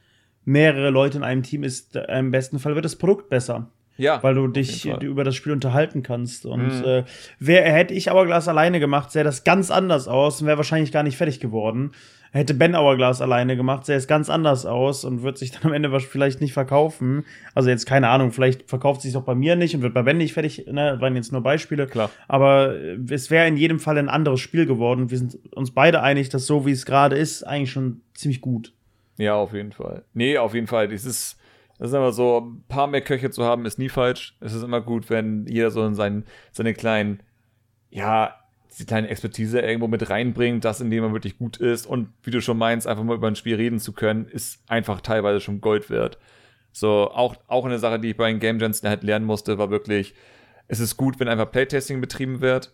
mehrere 0.45 0.90
Leute 0.90 1.18
in 1.18 1.24
einem 1.24 1.44
Team 1.44 1.64
ist, 1.64 1.95
äh, 1.95 2.20
im 2.20 2.32
besten 2.32 2.60
Fall 2.60 2.76
wird 2.76 2.86
das 2.86 2.95
Produkt 2.95 3.30
besser. 3.30 3.70
Ja. 3.95 4.24
Weil 4.24 4.34
du 4.34 4.48
dich 4.48 4.88
über 4.88 5.24
das 5.24 5.36
Spiel 5.36 5.52
unterhalten 5.52 6.02
kannst. 6.02 6.48
Und 6.48 6.80
mhm. 6.80 6.84
äh, 6.84 7.04
wär, 7.38 7.72
hätte 7.72 7.94
ich 7.94 8.10
Hourglass 8.10 8.48
alleine 8.48 8.80
gemacht, 8.80 9.12
sähe 9.12 9.24
das 9.24 9.44
ganz 9.44 9.70
anders 9.70 10.08
aus 10.08 10.41
und 10.41 10.48
wäre 10.48 10.58
wahrscheinlich 10.58 10.91
gar 10.91 11.04
nicht 11.04 11.16
fertig 11.16 11.40
geworden. 11.40 11.91
Hätte 12.34 12.55
Ben 12.55 12.76
Hourglass 12.76 13.22
alleine 13.22 13.55
gemacht, 13.55 13.85
sähe 13.85 13.95
es 13.95 14.07
ganz 14.07 14.27
anders 14.27 14.65
aus 14.65 15.05
und 15.05 15.22
wird 15.22 15.38
sich 15.38 15.51
dann 15.51 15.65
am 15.65 15.73
Ende 15.73 15.99
vielleicht 15.99 16.41
nicht 16.41 16.53
verkaufen. 16.53 17.26
Also 17.53 17.69
jetzt 17.69 17.85
keine 17.85 18.10
Ahnung, 18.10 18.31
vielleicht 18.31 18.68
verkauft 18.68 19.01
sich 19.01 19.15
auch 19.15 19.22
bei 19.22 19.35
mir 19.35 19.55
nicht 19.55 19.76
und 19.76 19.84
wird 19.84 19.93
bei 19.93 20.01
Ben 20.01 20.18
nicht 20.18 20.34
fertig. 20.34 20.65
Ne, 20.65 20.97
waren 20.99 21.15
jetzt 21.15 21.31
nur 21.31 21.41
Beispiele. 21.41 21.85
Klar. 21.85 22.10
Aber 22.27 22.76
äh, 22.76 22.97
es 23.11 23.30
wäre 23.30 23.47
in 23.47 23.55
jedem 23.55 23.80
Fall 23.80 23.99
ein 23.99 24.10
anderes 24.10 24.39
Spiel 24.39 24.65
geworden. 24.65 25.11
Wir 25.11 25.19
sind 25.19 25.38
uns 25.53 25.69
beide 25.69 26.01
einig, 26.01 26.30
dass 26.30 26.47
so 26.47 26.65
wie 26.65 26.72
es 26.72 26.88
gerade 26.88 27.15
ist, 27.15 27.43
eigentlich 27.43 27.72
schon 27.72 28.01
ziemlich 28.15 28.41
gut. 28.41 28.73
Ja, 29.18 29.35
auf 29.35 29.53
jeden 29.53 29.72
Fall. 29.72 30.03
Nee, 30.15 30.39
auf 30.39 30.55
jeden 30.55 30.68
Fall. 30.68 30.88
Das 30.88 31.05
ist 31.05 31.38
das 31.77 31.89
ist 31.89 31.95
aber 31.95 32.14
so, 32.14 32.39
ein 32.39 32.64
paar 32.68 32.88
mehr 32.88 33.01
Köche 33.01 33.30
zu 33.30 33.43
haben, 33.43 33.65
ist 33.65 33.77
nie 33.77 33.89
falsch. 33.89 34.38
Es 34.39 34.53
ist 34.53 34.64
immer 34.64 34.81
gut, 34.81 35.10
wenn 35.10 35.45
jeder 35.47 35.69
so 35.69 35.85
in 35.85 35.95
seinen, 35.95 36.26
seine 36.51 36.73
kleinen, 36.73 37.22
ja, 37.89 38.35
die 38.80 38.86
kleine 38.86 39.10
Expertise 39.10 39.60
irgendwo 39.60 39.88
mit 39.88 40.10
reinbringt, 40.10 40.66
das, 40.66 40.82
in 40.82 40.90
dem 40.90 41.04
man 41.04 41.14
wirklich 41.14 41.38
gut 41.38 41.58
ist. 41.58 41.86
Und 41.86 42.10
wie 42.24 42.32
du 42.32 42.41
schon 42.41 42.58
meinst, 42.58 42.88
einfach 42.88 43.04
mal 43.04 43.16
über 43.16 43.28
ein 43.28 43.36
Spiel 43.36 43.56
reden 43.56 43.80
zu 43.80 43.94
können, 43.94 44.28
ist 44.28 44.62
einfach 44.68 45.02
teilweise 45.02 45.40
schon 45.40 45.62
Gold 45.62 45.90
wert. 45.90 46.18
So, 46.72 47.12
auch, 47.12 47.36
auch 47.48 47.66
eine 47.66 47.80
Sache, 47.80 48.00
die 48.00 48.12
ich 48.12 48.18
bei 48.18 48.30
den 48.30 48.40
Game 48.40 48.60
Jams 48.60 48.82
halt 48.84 49.04
lernen 49.04 49.26
musste, 49.26 49.58
war 49.58 49.70
wirklich, 49.70 50.16
es 50.68 50.80
ist 50.80 50.98
gut, 50.98 51.20
wenn 51.20 51.28
einfach 51.28 51.52
Playtesting 51.52 52.02
betrieben 52.02 52.41
wird. 52.41 52.74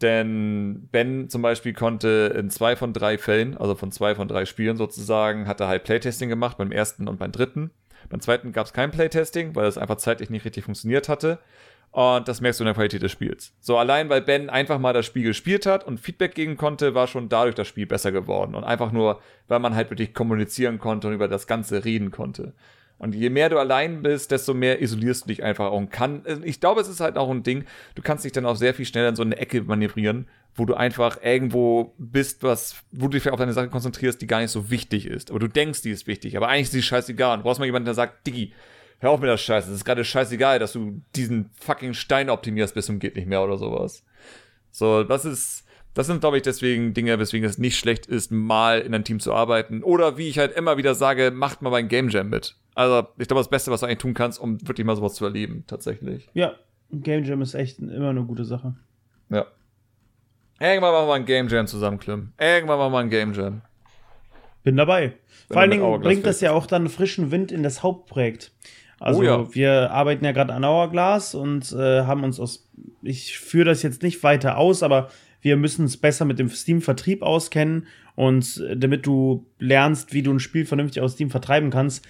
Denn 0.00 0.88
Ben 0.90 1.28
zum 1.28 1.42
Beispiel 1.42 1.72
konnte 1.72 2.34
in 2.36 2.50
zwei 2.50 2.74
von 2.74 2.92
drei 2.92 3.18
Fällen, 3.18 3.56
also 3.56 3.74
von 3.74 3.92
zwei 3.92 4.14
von 4.14 4.26
drei 4.26 4.44
Spielen 4.46 4.76
sozusagen, 4.76 5.46
hat 5.46 5.60
er 5.60 5.68
halt 5.68 5.84
Playtesting 5.84 6.28
gemacht, 6.28 6.58
beim 6.58 6.72
ersten 6.72 7.08
und 7.08 7.18
beim 7.18 7.30
dritten. 7.30 7.70
Beim 8.08 8.20
zweiten 8.20 8.52
gab 8.52 8.66
es 8.66 8.72
kein 8.72 8.90
Playtesting, 8.90 9.54
weil 9.54 9.66
es 9.66 9.78
einfach 9.78 9.96
zeitlich 9.96 10.28
nicht 10.28 10.44
richtig 10.44 10.64
funktioniert 10.64 11.08
hatte. 11.08 11.38
Und 11.92 12.26
das 12.26 12.40
merkst 12.40 12.58
du 12.58 12.64
in 12.64 12.66
der 12.66 12.74
Qualität 12.74 13.02
des 13.02 13.12
Spiels. 13.12 13.52
So 13.60 13.76
allein, 13.76 14.08
weil 14.08 14.22
Ben 14.22 14.48
einfach 14.48 14.78
mal 14.78 14.94
das 14.94 15.04
Spiel 15.04 15.24
gespielt 15.24 15.66
hat 15.66 15.86
und 15.86 16.00
Feedback 16.00 16.34
geben 16.34 16.56
konnte, 16.56 16.94
war 16.94 17.06
schon 17.06 17.28
dadurch 17.28 17.54
das 17.54 17.68
Spiel 17.68 17.86
besser 17.86 18.12
geworden. 18.12 18.54
Und 18.54 18.64
einfach 18.64 18.92
nur, 18.92 19.20
weil 19.46 19.58
man 19.58 19.74
halt 19.74 19.90
wirklich 19.90 20.14
kommunizieren 20.14 20.78
konnte 20.78 21.08
und 21.08 21.14
über 21.14 21.28
das 21.28 21.46
Ganze 21.46 21.84
reden 21.84 22.10
konnte. 22.10 22.54
Und 22.96 23.14
je 23.14 23.28
mehr 23.28 23.50
du 23.50 23.58
allein 23.58 24.02
bist, 24.02 24.30
desto 24.30 24.54
mehr 24.54 24.80
isolierst 24.80 25.24
du 25.24 25.28
dich 25.28 25.42
einfach 25.42 25.70
und 25.72 25.90
kann. 25.90 26.22
Ich 26.44 26.60
glaube, 26.60 26.80
es 26.80 26.88
ist 26.88 27.00
halt 27.00 27.18
auch 27.18 27.28
ein 27.28 27.42
Ding, 27.42 27.64
du 27.94 28.00
kannst 28.00 28.24
dich 28.24 28.32
dann 28.32 28.46
auch 28.46 28.56
sehr 28.56 28.72
viel 28.72 28.86
schneller 28.86 29.08
in 29.08 29.16
so 29.16 29.22
eine 29.22 29.36
Ecke 29.36 29.60
manövrieren, 29.62 30.28
wo 30.54 30.64
du 30.64 30.74
einfach 30.74 31.18
irgendwo 31.22 31.94
bist, 31.98 32.42
was, 32.42 32.76
wo 32.90 33.08
du 33.08 33.18
dich 33.18 33.28
auf 33.28 33.38
deine 33.38 33.52
Sache 33.52 33.68
konzentrierst, 33.68 34.22
die 34.22 34.26
gar 34.26 34.40
nicht 34.40 34.52
so 34.52 34.70
wichtig 34.70 35.06
ist. 35.06 35.30
Aber 35.30 35.40
du 35.40 35.48
denkst, 35.48 35.82
die 35.82 35.90
ist 35.90 36.06
wichtig, 36.06 36.36
aber 36.36 36.48
eigentlich 36.48 36.64
ist 36.64 36.74
die 36.74 36.82
scheißegal. 36.82 37.38
Du 37.38 37.42
brauchst 37.42 37.58
mal 37.58 37.66
jemanden, 37.66 37.86
der 37.86 37.94
sagt, 37.94 38.26
Diggi, 38.26 38.52
hör 39.02 39.10
auf 39.10 39.20
mit 39.20 39.28
der 39.28 39.36
Scheiße. 39.36 39.68
Es 39.68 39.76
ist 39.76 39.84
gerade 39.84 40.04
scheißegal, 40.04 40.58
dass 40.58 40.72
du 40.72 41.02
diesen 41.14 41.50
fucking 41.60 41.92
Stein 41.92 42.30
optimierst 42.30 42.74
bis 42.74 42.86
zum 42.86 43.00
geht 43.00 43.16
nicht 43.16 43.26
mehr 43.26 43.42
oder 43.42 43.58
sowas. 43.58 44.04
So, 44.70 45.02
das 45.02 45.24
ist, 45.24 45.66
das 45.92 46.06
sind, 46.06 46.20
glaube 46.20 46.36
ich, 46.36 46.42
deswegen 46.44 46.94
Dinge, 46.94 47.18
weswegen 47.18 47.46
es 47.46 47.58
nicht 47.58 47.76
schlecht 47.76 48.06
ist, 48.06 48.30
mal 48.30 48.80
in 48.80 48.94
einem 48.94 49.04
Team 49.04 49.20
zu 49.20 49.34
arbeiten. 49.34 49.82
Oder 49.82 50.16
wie 50.16 50.28
ich 50.28 50.38
halt 50.38 50.52
immer 50.52 50.76
wieder 50.76 50.94
sage, 50.94 51.32
macht 51.32 51.62
mal 51.62 51.70
beim 51.70 51.88
Game 51.88 52.08
Jam 52.08 52.30
mit. 52.30 52.56
Also, 52.74 53.08
ich 53.18 53.28
glaube, 53.28 53.40
das 53.40 53.50
Beste, 53.50 53.70
was 53.70 53.80
du 53.80 53.86
eigentlich 53.86 53.98
tun 53.98 54.14
kannst, 54.14 54.40
um 54.40 54.66
wirklich 54.66 54.86
mal 54.86 54.96
sowas 54.96 55.14
zu 55.14 55.24
erleben, 55.24 55.64
tatsächlich. 55.66 56.30
Ja, 56.32 56.54
Game 56.90 57.24
Jam 57.24 57.42
ist 57.42 57.54
echt 57.54 57.80
immer 57.80 58.10
eine 58.10 58.24
gute 58.24 58.44
Sache. 58.44 58.76
Ja. 59.28 59.46
Irgendwann 60.60 60.92
machen 60.92 61.08
wir 61.08 61.14
ein 61.14 61.26
Game 61.26 61.48
Jam 61.48 61.66
zusammen, 61.66 61.98
Klim. 61.98 62.32
Irgendwann 62.38 62.78
machen 62.78 62.92
wir 62.92 62.98
ein 63.00 63.10
Game 63.10 63.34
Jam. 63.34 63.62
Bin 64.62 64.76
dabei. 64.76 65.14
Wenn 65.48 65.54
Vor 65.54 65.60
allen 65.60 65.70
Dingen 65.72 66.00
bringt 66.00 66.24
das 66.24 66.40
ja 66.40 66.52
auch 66.52 66.66
dann 66.66 66.88
frischen 66.88 67.32
Wind 67.32 67.50
in 67.50 67.64
das 67.64 67.82
Hauptprojekt. 67.82 68.52
Also 69.02 69.20
Oh 69.20 69.24
ja. 69.24 69.54
wir 69.54 69.90
arbeiten 69.90 70.24
ja 70.24 70.32
gerade 70.32 70.52
an 70.52 70.64
Hourglass 70.64 71.34
und 71.34 71.72
äh, 71.72 72.02
haben 72.02 72.22
uns 72.22 72.38
aus, 72.38 72.70
ich 73.02 73.38
führe 73.38 73.64
das 73.66 73.82
jetzt 73.82 74.02
nicht 74.02 74.22
weiter 74.22 74.58
aus, 74.58 74.82
aber 74.82 75.08
wir 75.40 75.56
müssen 75.56 75.86
es 75.86 75.96
besser 75.96 76.24
mit 76.24 76.38
dem 76.38 76.48
Steam-Vertrieb 76.48 77.22
auskennen 77.22 77.86
und 78.14 78.64
äh, 78.68 78.76
damit 78.76 79.04
du 79.04 79.46
lernst, 79.58 80.14
wie 80.14 80.22
du 80.22 80.32
ein 80.32 80.38
Spiel 80.38 80.66
vernünftig 80.66 81.02
aus 81.02 81.14
Steam 81.14 81.30
vertreiben 81.30 81.70
kannst, 81.70 82.04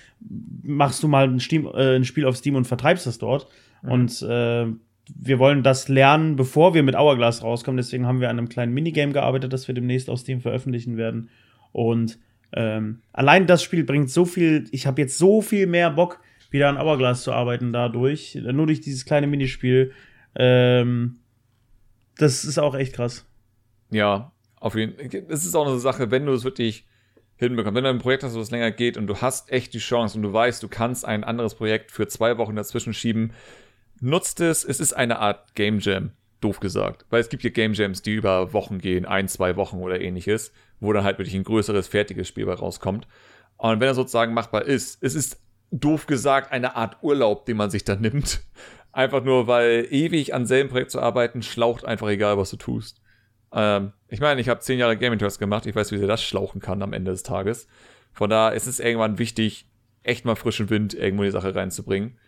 machst 0.63 1.03
du 1.03 1.09
mal 1.09 1.29
ein, 1.29 1.41
Steam, 1.41 1.67
äh, 1.67 1.97
ein 1.97 2.05
Spiel 2.05 2.27
auf 2.27 2.37
Steam 2.37 2.57
und 2.57 2.67
vertreibst 2.67 3.07
es 3.07 3.19
dort. 3.19 3.47
Und 3.83 4.21
äh, 4.23 4.67
wir 5.15 5.39
wollen 5.39 5.63
das 5.63 5.89
lernen, 5.89 6.37
bevor 6.37 6.75
wir 6.75 6.83
mit 6.83 6.95
Hourglass 6.95 7.43
rauskommen. 7.43 7.79
Deswegen 7.79 8.07
haben 8.07 8.21
wir 8.21 8.29
an 8.29 8.39
einem 8.39 8.49
kleinen 8.49 8.75
Minigame 8.75 9.13
gearbeitet, 9.13 9.53
das 9.53 9.67
wir 9.67 9.75
demnächst 9.75 10.11
auf 10.11 10.21
Steam 10.21 10.41
veröffentlichen 10.41 10.97
werden. 10.97 11.31
Und 11.73 12.19
ähm, 12.53 13.01
allein 13.13 13.47
das 13.47 13.63
Spiel 13.63 13.85
bringt 13.85 14.11
so 14.11 14.25
viel, 14.25 14.67
ich 14.73 14.87
habe 14.87 15.01
jetzt 15.01 15.19
so 15.19 15.41
viel 15.41 15.67
mehr 15.67 15.91
Bock, 15.91 16.21
wieder 16.53 16.69
an 16.69 16.79
Hourglass 16.79 17.23
zu 17.23 17.33
arbeiten 17.33 17.73
dadurch. 17.73 18.35
Nur 18.35 18.67
durch 18.67 18.81
dieses 18.81 19.05
kleine 19.05 19.27
Minispiel. 19.27 19.93
Ähm, 20.37 21.19
das 22.17 22.45
ist 22.45 22.59
auch 22.59 22.75
echt 22.75 22.95
krass. 22.95 23.27
Ja, 23.91 24.33
auf 24.57 24.75
jeden 24.75 24.95
Fall. 24.95 25.25
Es 25.29 25.45
ist 25.45 25.55
auch 25.55 25.67
eine 25.67 25.79
Sache, 25.79 26.11
wenn 26.11 26.27
du 26.27 26.33
es 26.33 26.45
wirklich 26.45 26.87
hinbekommst, 27.37 27.75
wenn 27.75 27.85
du 27.85 27.91
ein 27.91 27.99
Projekt 27.99 28.23
hast, 28.23 28.37
was 28.37 28.51
länger 28.51 28.71
geht 28.71 28.97
und 28.97 29.07
du 29.07 29.21
hast 29.21 29.51
echt 29.51 29.75
die 29.75 29.79
Chance 29.79 30.17
und 30.17 30.23
du 30.23 30.33
weißt, 30.33 30.63
du 30.63 30.69
kannst 30.69 31.05
ein 31.05 31.25
anderes 31.25 31.55
Projekt 31.55 31.91
für 31.91 32.07
zwei 32.07 32.39
Wochen 32.39 32.55
dazwischen 32.55 32.95
schieben, 32.95 33.33
nutzt 34.01 34.41
es. 34.41 34.65
Es 34.65 34.79
ist 34.79 34.93
eine 34.93 35.19
Art 35.19 35.55
Game 35.55 35.81
Jam, 35.81 36.13
doof 36.41 36.61
gesagt. 36.61 37.05
Weil 37.11 37.21
es 37.21 37.29
gibt 37.29 37.43
hier 37.43 37.51
Game 37.51 37.73
Jams, 37.73 38.03
die 38.03 38.15
über 38.15 38.53
Wochen 38.53 38.79
gehen, 38.79 39.07
ein, 39.07 39.27
zwei 39.29 39.57
Wochen 39.57 39.79
oder 39.79 40.01
ähnliches, 40.01 40.53
wo 40.81 40.93
dann 40.93 41.05
halt 41.05 41.19
wirklich 41.19 41.35
ein 41.35 41.45
größeres, 41.45 41.89
fertiges 41.89 42.29
Spiel 42.29 42.47
bei 42.47 42.55
rauskommt. 42.55 43.09
Und 43.57 43.81
wenn 43.81 43.89
er 43.89 43.95
sozusagen 43.95 44.35
machbar 44.35 44.63
ist, 44.63 45.03
es 45.03 45.15
ist 45.15 45.41
doof 45.73 46.07
gesagt 46.07 46.53
eine 46.53 46.77
Art 46.77 46.99
Urlaub, 47.03 47.47
den 47.47 47.57
man 47.57 47.71
sich 47.71 47.83
dann 47.83 48.01
nimmt. 48.01 48.43
Einfach 48.93 49.25
nur, 49.25 49.47
weil 49.47 49.87
ewig 49.91 50.35
an 50.35 50.47
selben 50.47 50.69
Projekt 50.69 50.91
zu 50.91 51.01
arbeiten, 51.01 51.43
schlaucht 51.43 51.85
einfach 51.85 52.09
egal, 52.09 52.37
was 52.37 52.51
du 52.51 52.59
tust. 52.59 53.01
Ähm, 53.55 53.93
ich 54.09 54.21
meine, 54.21 54.41
ich 54.41 54.49
habe 54.49 54.61
zehn 54.61 54.79
Jahre 54.79 54.99
Gaming 54.99 55.19
Talks 55.19 55.39
gemacht. 55.39 55.67
Ich 55.67 55.75
weiß, 55.75 55.91
wie 55.93 55.99
sehr 55.99 56.09
das 56.09 56.23
schlauchen 56.23 56.61
kann 56.61 56.83
am 56.83 56.93
Ende 56.93 57.11
des 57.11 57.23
Tages. 57.23 57.67
Von 58.13 58.29
daher 58.29 58.55
ist 58.55 58.67
es 58.67 58.81
irgendwann 58.81 59.19
wichtig, 59.19 59.67
echt 60.03 60.27
mal 60.27 60.37
frischen 60.37 60.69
Wind 60.69 60.93
irgendwo 60.93 61.23
in 61.23 61.29
die 61.29 61.33
Sache 61.33 61.55
reinzubringen. 61.55 62.19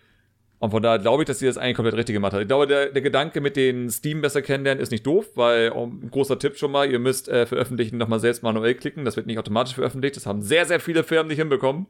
Und 0.58 0.70
von 0.70 0.82
daher 0.82 0.98
glaube 0.98 1.22
ich, 1.22 1.26
dass 1.26 1.40
sie 1.40 1.46
das 1.46 1.58
eigentlich 1.58 1.76
komplett 1.76 1.96
richtig 1.96 2.14
gemacht 2.14 2.32
hat. 2.32 2.40
Ich 2.40 2.48
glaube, 2.48 2.66
der, 2.66 2.90
der 2.90 3.02
Gedanke 3.02 3.42
mit 3.42 3.56
den 3.56 3.90
Steam 3.90 4.22
besser 4.22 4.40
kennenlernen 4.40 4.82
ist 4.82 4.90
nicht 4.90 5.06
doof, 5.06 5.26
weil 5.34 5.70
um, 5.70 6.08
großer 6.10 6.38
Tipp 6.38 6.56
schon 6.56 6.72
mal, 6.72 6.90
ihr 6.90 6.98
müsst 6.98 7.28
äh, 7.28 7.44
veröffentlichen 7.44 7.98
nochmal 7.98 8.20
selbst 8.20 8.42
manuell 8.42 8.74
klicken. 8.74 9.04
Das 9.04 9.16
wird 9.16 9.26
nicht 9.26 9.38
automatisch 9.38 9.74
veröffentlicht. 9.74 10.16
Das 10.16 10.24
haben 10.24 10.40
sehr, 10.40 10.64
sehr 10.64 10.80
viele 10.80 11.04
Firmen 11.04 11.28
nicht 11.28 11.38
hinbekommen. 11.38 11.86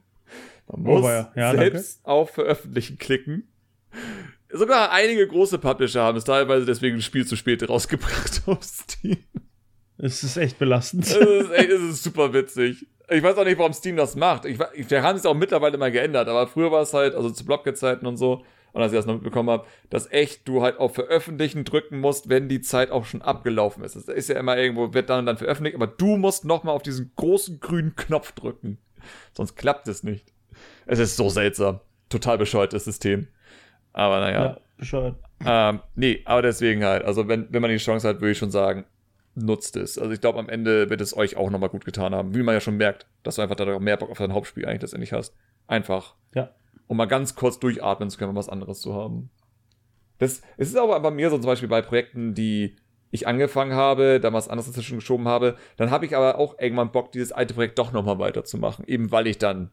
Man 0.69 0.83
muss 0.83 1.05
Oh, 1.05 1.09
ja. 1.09 1.53
Selbst 1.53 2.05
auf 2.05 2.31
Veröffentlichen 2.31 2.99
klicken. 2.99 3.49
Sogar 4.51 4.93
einige 4.93 5.27
große 5.27 5.59
Publisher 5.59 6.03
haben 6.03 6.17
es 6.17 6.25
teilweise 6.25 6.65
deswegen 6.65 6.97
ein 6.97 7.03
Spiel 7.03 7.27
zu 7.27 7.37
spät 7.37 7.69
rausgebracht 7.69 8.43
auf 8.47 8.63
Steam. 8.63 9.19
Es 9.99 10.23
ist 10.23 10.37
echt 10.37 10.59
belastend. 10.59 11.07
Es 11.07 11.15
ist, 11.17 11.51
echt, 11.53 11.71
es 11.71 11.83
ist 11.83 12.03
super 12.03 12.33
witzig. 12.33 12.87
Ich 13.09 13.23
weiß 13.23 13.37
auch 13.37 13.45
nicht, 13.45 13.59
warum 13.59 13.73
Steam 13.73 13.97
das 13.97 14.17
macht. 14.17 14.45
Ich, 14.45 14.59
ich, 14.75 14.91
wir 14.91 15.03
haben 15.03 15.17
es 15.17 15.27
auch 15.27 15.35
mittlerweile 15.35 15.77
mal 15.77 15.93
geändert, 15.93 16.29
aber 16.29 16.47
früher 16.47 16.73
war 16.73 16.83
es 16.83 16.95
halt, 16.95 17.15
also 17.15 17.31
zu 17.31 17.45
Blobcat-Zeiten 17.45 18.07
und 18.07 18.17
so, 18.17 18.45
und 18.73 18.83
als 18.83 18.93
ich 18.93 18.99
das 18.99 19.07
noch 19.07 19.15
mitbekommen 19.15 19.51
habe, 19.51 19.67
dass 19.89 20.11
echt 20.11 20.49
du 20.49 20.63
halt 20.63 20.79
auf 20.79 20.95
Veröffentlichen 20.95 21.65
drücken 21.65 22.01
musst, 22.01 22.29
wenn 22.29 22.49
die 22.49 22.61
Zeit 22.61 22.91
auch 22.91 23.05
schon 23.05 23.23
abgelaufen 23.23 23.85
ist. 23.85 23.95
Das 23.95 24.09
ist 24.09 24.29
ja 24.29 24.39
immer 24.39 24.57
irgendwo, 24.59 24.93
wird 24.95 25.11
dann 25.11 25.21
und 25.21 25.27
dann 25.27 25.37
veröffentlicht, 25.37 25.77
aber 25.77 25.87
du 25.87 26.17
musst 26.17 26.45
nochmal 26.45 26.75
auf 26.75 26.83
diesen 26.83 27.13
großen 27.15 27.61
grünen 27.61 27.95
Knopf 27.95 28.33
drücken. 28.33 28.79
Sonst 29.33 29.55
klappt 29.55 29.87
es 29.87 30.03
nicht. 30.03 30.34
Es 30.87 30.99
ist 30.99 31.17
so 31.17 31.29
seltsam. 31.29 31.81
Total 32.09 32.39
bescheuertes 32.39 32.85
System. 32.85 33.29
Aber 33.93 34.21
naja. 34.21 34.45
ja, 34.45 34.61
bescheuert. 34.77 35.17
Ähm, 35.47 35.81
nee, 35.95 36.23
aber 36.25 36.43
deswegen 36.43 36.85
halt, 36.85 37.05
also 37.05 37.29
wenn, 37.29 37.47
wenn 37.51 37.63
man 37.63 37.71
die 37.71 37.77
Chance 37.77 38.09
hat, 38.09 38.21
würde 38.21 38.33
ich 38.33 38.39
schon 38.39 38.51
sagen, 38.51 38.85
nutzt 39.35 39.77
es. 39.77 39.99
Also 39.99 40.13
ich 40.13 40.21
glaube, 40.21 40.39
am 40.39 40.49
Ende 40.49 40.91
wird 40.91 41.01
es 41.01 41.17
euch 41.17 41.37
auch 41.37 41.51
nochmal 41.51 41.69
gut 41.69 41.85
getan 41.85 42.15
haben, 42.15 42.35
wie 42.35 42.43
man 42.43 42.55
ja 42.55 42.61
schon 42.61 42.77
merkt, 42.77 43.07
dass 43.23 43.37
du 43.37 43.43
einfach 43.43 43.57
dadurch 43.57 43.77
auch 43.77 43.83
mehr 43.83 43.97
Bock 43.97 44.11
auf 44.11 44.19
dein 44.19 44.33
Hauptspiel 44.33 44.67
eigentlich 44.67 44.83
letztendlich 44.83 45.13
hast. 45.13 45.35
Einfach. 45.67 46.15
Ja. 46.35 46.51
Um 46.87 46.97
mal 46.97 47.07
ganz 47.07 47.35
kurz 47.35 47.59
durchatmen 47.59 48.11
zu 48.11 48.19
können, 48.19 48.31
um 48.31 48.37
was 48.37 48.49
anderes 48.49 48.81
zu 48.81 48.95
haben. 48.95 49.31
Das, 50.19 50.43
es 50.57 50.69
ist 50.69 50.77
aber 50.77 51.01
bei 51.01 51.11
mir 51.11 51.31
so 51.31 51.39
zum 51.39 51.47
Beispiel 51.47 51.69
bei 51.69 51.83
Projekten, 51.83 52.35
die 52.35 52.77
ich 53.11 53.27
angefangen 53.27 53.75
habe, 53.75 54.21
dann 54.21 54.35
was 54.35 54.49
anderes 54.49 54.67
dazwischen 54.67 54.99
geschoben 54.99 55.29
habe, 55.29 55.57
dann 55.77 55.91
habe 55.91 56.05
ich 56.05 56.17
aber 56.17 56.39
auch 56.39 56.59
irgendwann 56.59 56.93
Bock, 56.93 57.13
dieses 57.13 57.33
alte 57.33 57.55
Projekt 57.55 57.79
doch 57.79 57.93
nochmal 57.93 58.19
weiterzumachen. 58.19 58.85
Eben 58.87 59.13
weil 59.13 59.27
ich 59.27 59.39
dann 59.39 59.71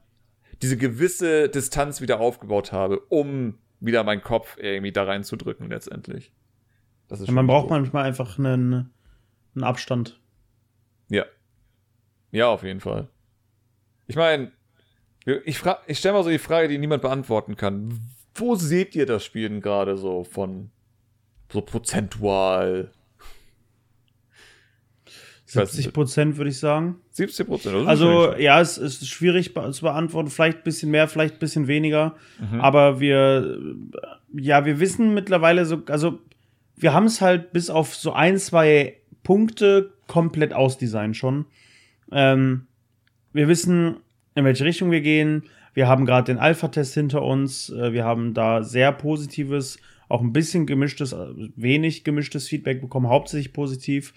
diese 0.62 0.78
gewisse 0.78 1.50
Distanz 1.50 2.02
wieder 2.02 2.20
aufgebaut 2.20 2.72
habe, 2.72 3.00
um 3.10 3.58
wieder 3.80 4.04
meinen 4.04 4.22
Kopf 4.22 4.58
irgendwie 4.60 4.92
da 4.92 5.04
reinzudrücken 5.04 5.70
letztendlich. 5.70 6.32
Das 7.08 7.20
ist 7.20 7.28
Ja, 7.28 7.34
man 7.34 7.48
braucht 7.48 7.64
gut. 7.64 7.72
manchmal 7.72 8.06
einfach 8.06 8.38
einen, 8.38 8.92
einen 9.56 9.64
Abstand. 9.64 10.20
Ja. 11.10 11.26
Ja, 12.32 12.48
auf 12.50 12.64
jeden 12.64 12.80
Fall. 12.80 13.10
Ich 14.08 14.16
meine, 14.16 14.52
ich, 15.46 15.62
ich 15.88 15.98
stelle 15.98 16.14
mal 16.14 16.24
so 16.24 16.30
die 16.30 16.38
Frage, 16.38 16.68
die 16.68 16.78
niemand 16.78 17.02
beantworten 17.02 17.56
kann. 17.56 18.00
Wo 18.36 18.56
seht 18.56 18.96
ihr 18.96 19.06
das 19.06 19.26
Spiel 19.26 19.50
denn 19.50 19.62
gerade 19.62 19.98
so 19.98 20.24
von 20.24 20.72
so 21.52 21.62
prozentual? 21.62 22.92
Ich 25.52 25.58
weiß 25.58 25.70
70 25.72 25.86
nicht. 25.88 25.94
Prozent 25.94 26.38
würde 26.38 26.50
ich 26.50 26.60
sagen. 26.60 26.96
70 27.12 27.48
Prozent. 27.48 27.88
Also 27.88 28.34
ja, 28.38 28.62
es 28.62 28.78
ist 28.78 29.06
schwierig 29.08 29.54
zu 29.54 29.82
beantworten. 29.82 30.30
Vielleicht 30.30 30.60
ein 30.60 30.64
bisschen 30.64 30.92
mehr, 30.92 31.08
vielleicht 31.10 31.36
ein 31.36 31.40
bisschen 31.40 31.68
weniger. 31.68 32.16
Aber 32.60 33.00
wir, 33.02 33.60
ja, 34.34 34.64
wir 34.66 34.80
wissen 34.80 35.14
mittlerweile 35.14 35.66
so, 35.66 35.82
also 35.88 36.20
wir 36.78 36.94
haben 36.94 37.06
es 37.06 37.20
halt 37.20 37.52
bis 37.52 37.70
auf 37.70 37.96
so 37.96 38.14
ein, 38.14 38.38
zwei 38.38 38.96
Punkte 39.24 39.92
komplett 40.08 40.54
ausdesignt 40.54 41.18
schon. 41.18 41.46
Ähm, 42.12 42.68
wir 43.34 43.48
wissen, 43.48 43.98
in 44.36 44.46
welche 44.46 44.64
Richtung 44.64 44.90
wir 44.90 45.02
gehen. 45.02 45.44
Wir 45.74 45.88
haben 45.88 46.06
gerade 46.06 46.32
den 46.32 46.40
Alpha-Test 46.40 46.94
hinter 46.94 47.22
uns. 47.24 47.70
Äh, 47.70 47.94
Wir 47.94 48.04
haben 48.06 48.34
da 48.34 48.64
sehr 48.64 48.92
positives, 48.92 49.80
auch 50.10 50.22
ein 50.22 50.34
bisschen 50.34 50.66
gemischtes, 50.66 51.14
äh, 51.14 51.28
wenig 51.56 52.04
gemischtes 52.04 52.48
Feedback 52.48 52.82
bekommen, 52.82 53.08
hauptsächlich 53.10 53.54
positiv. 53.54 54.14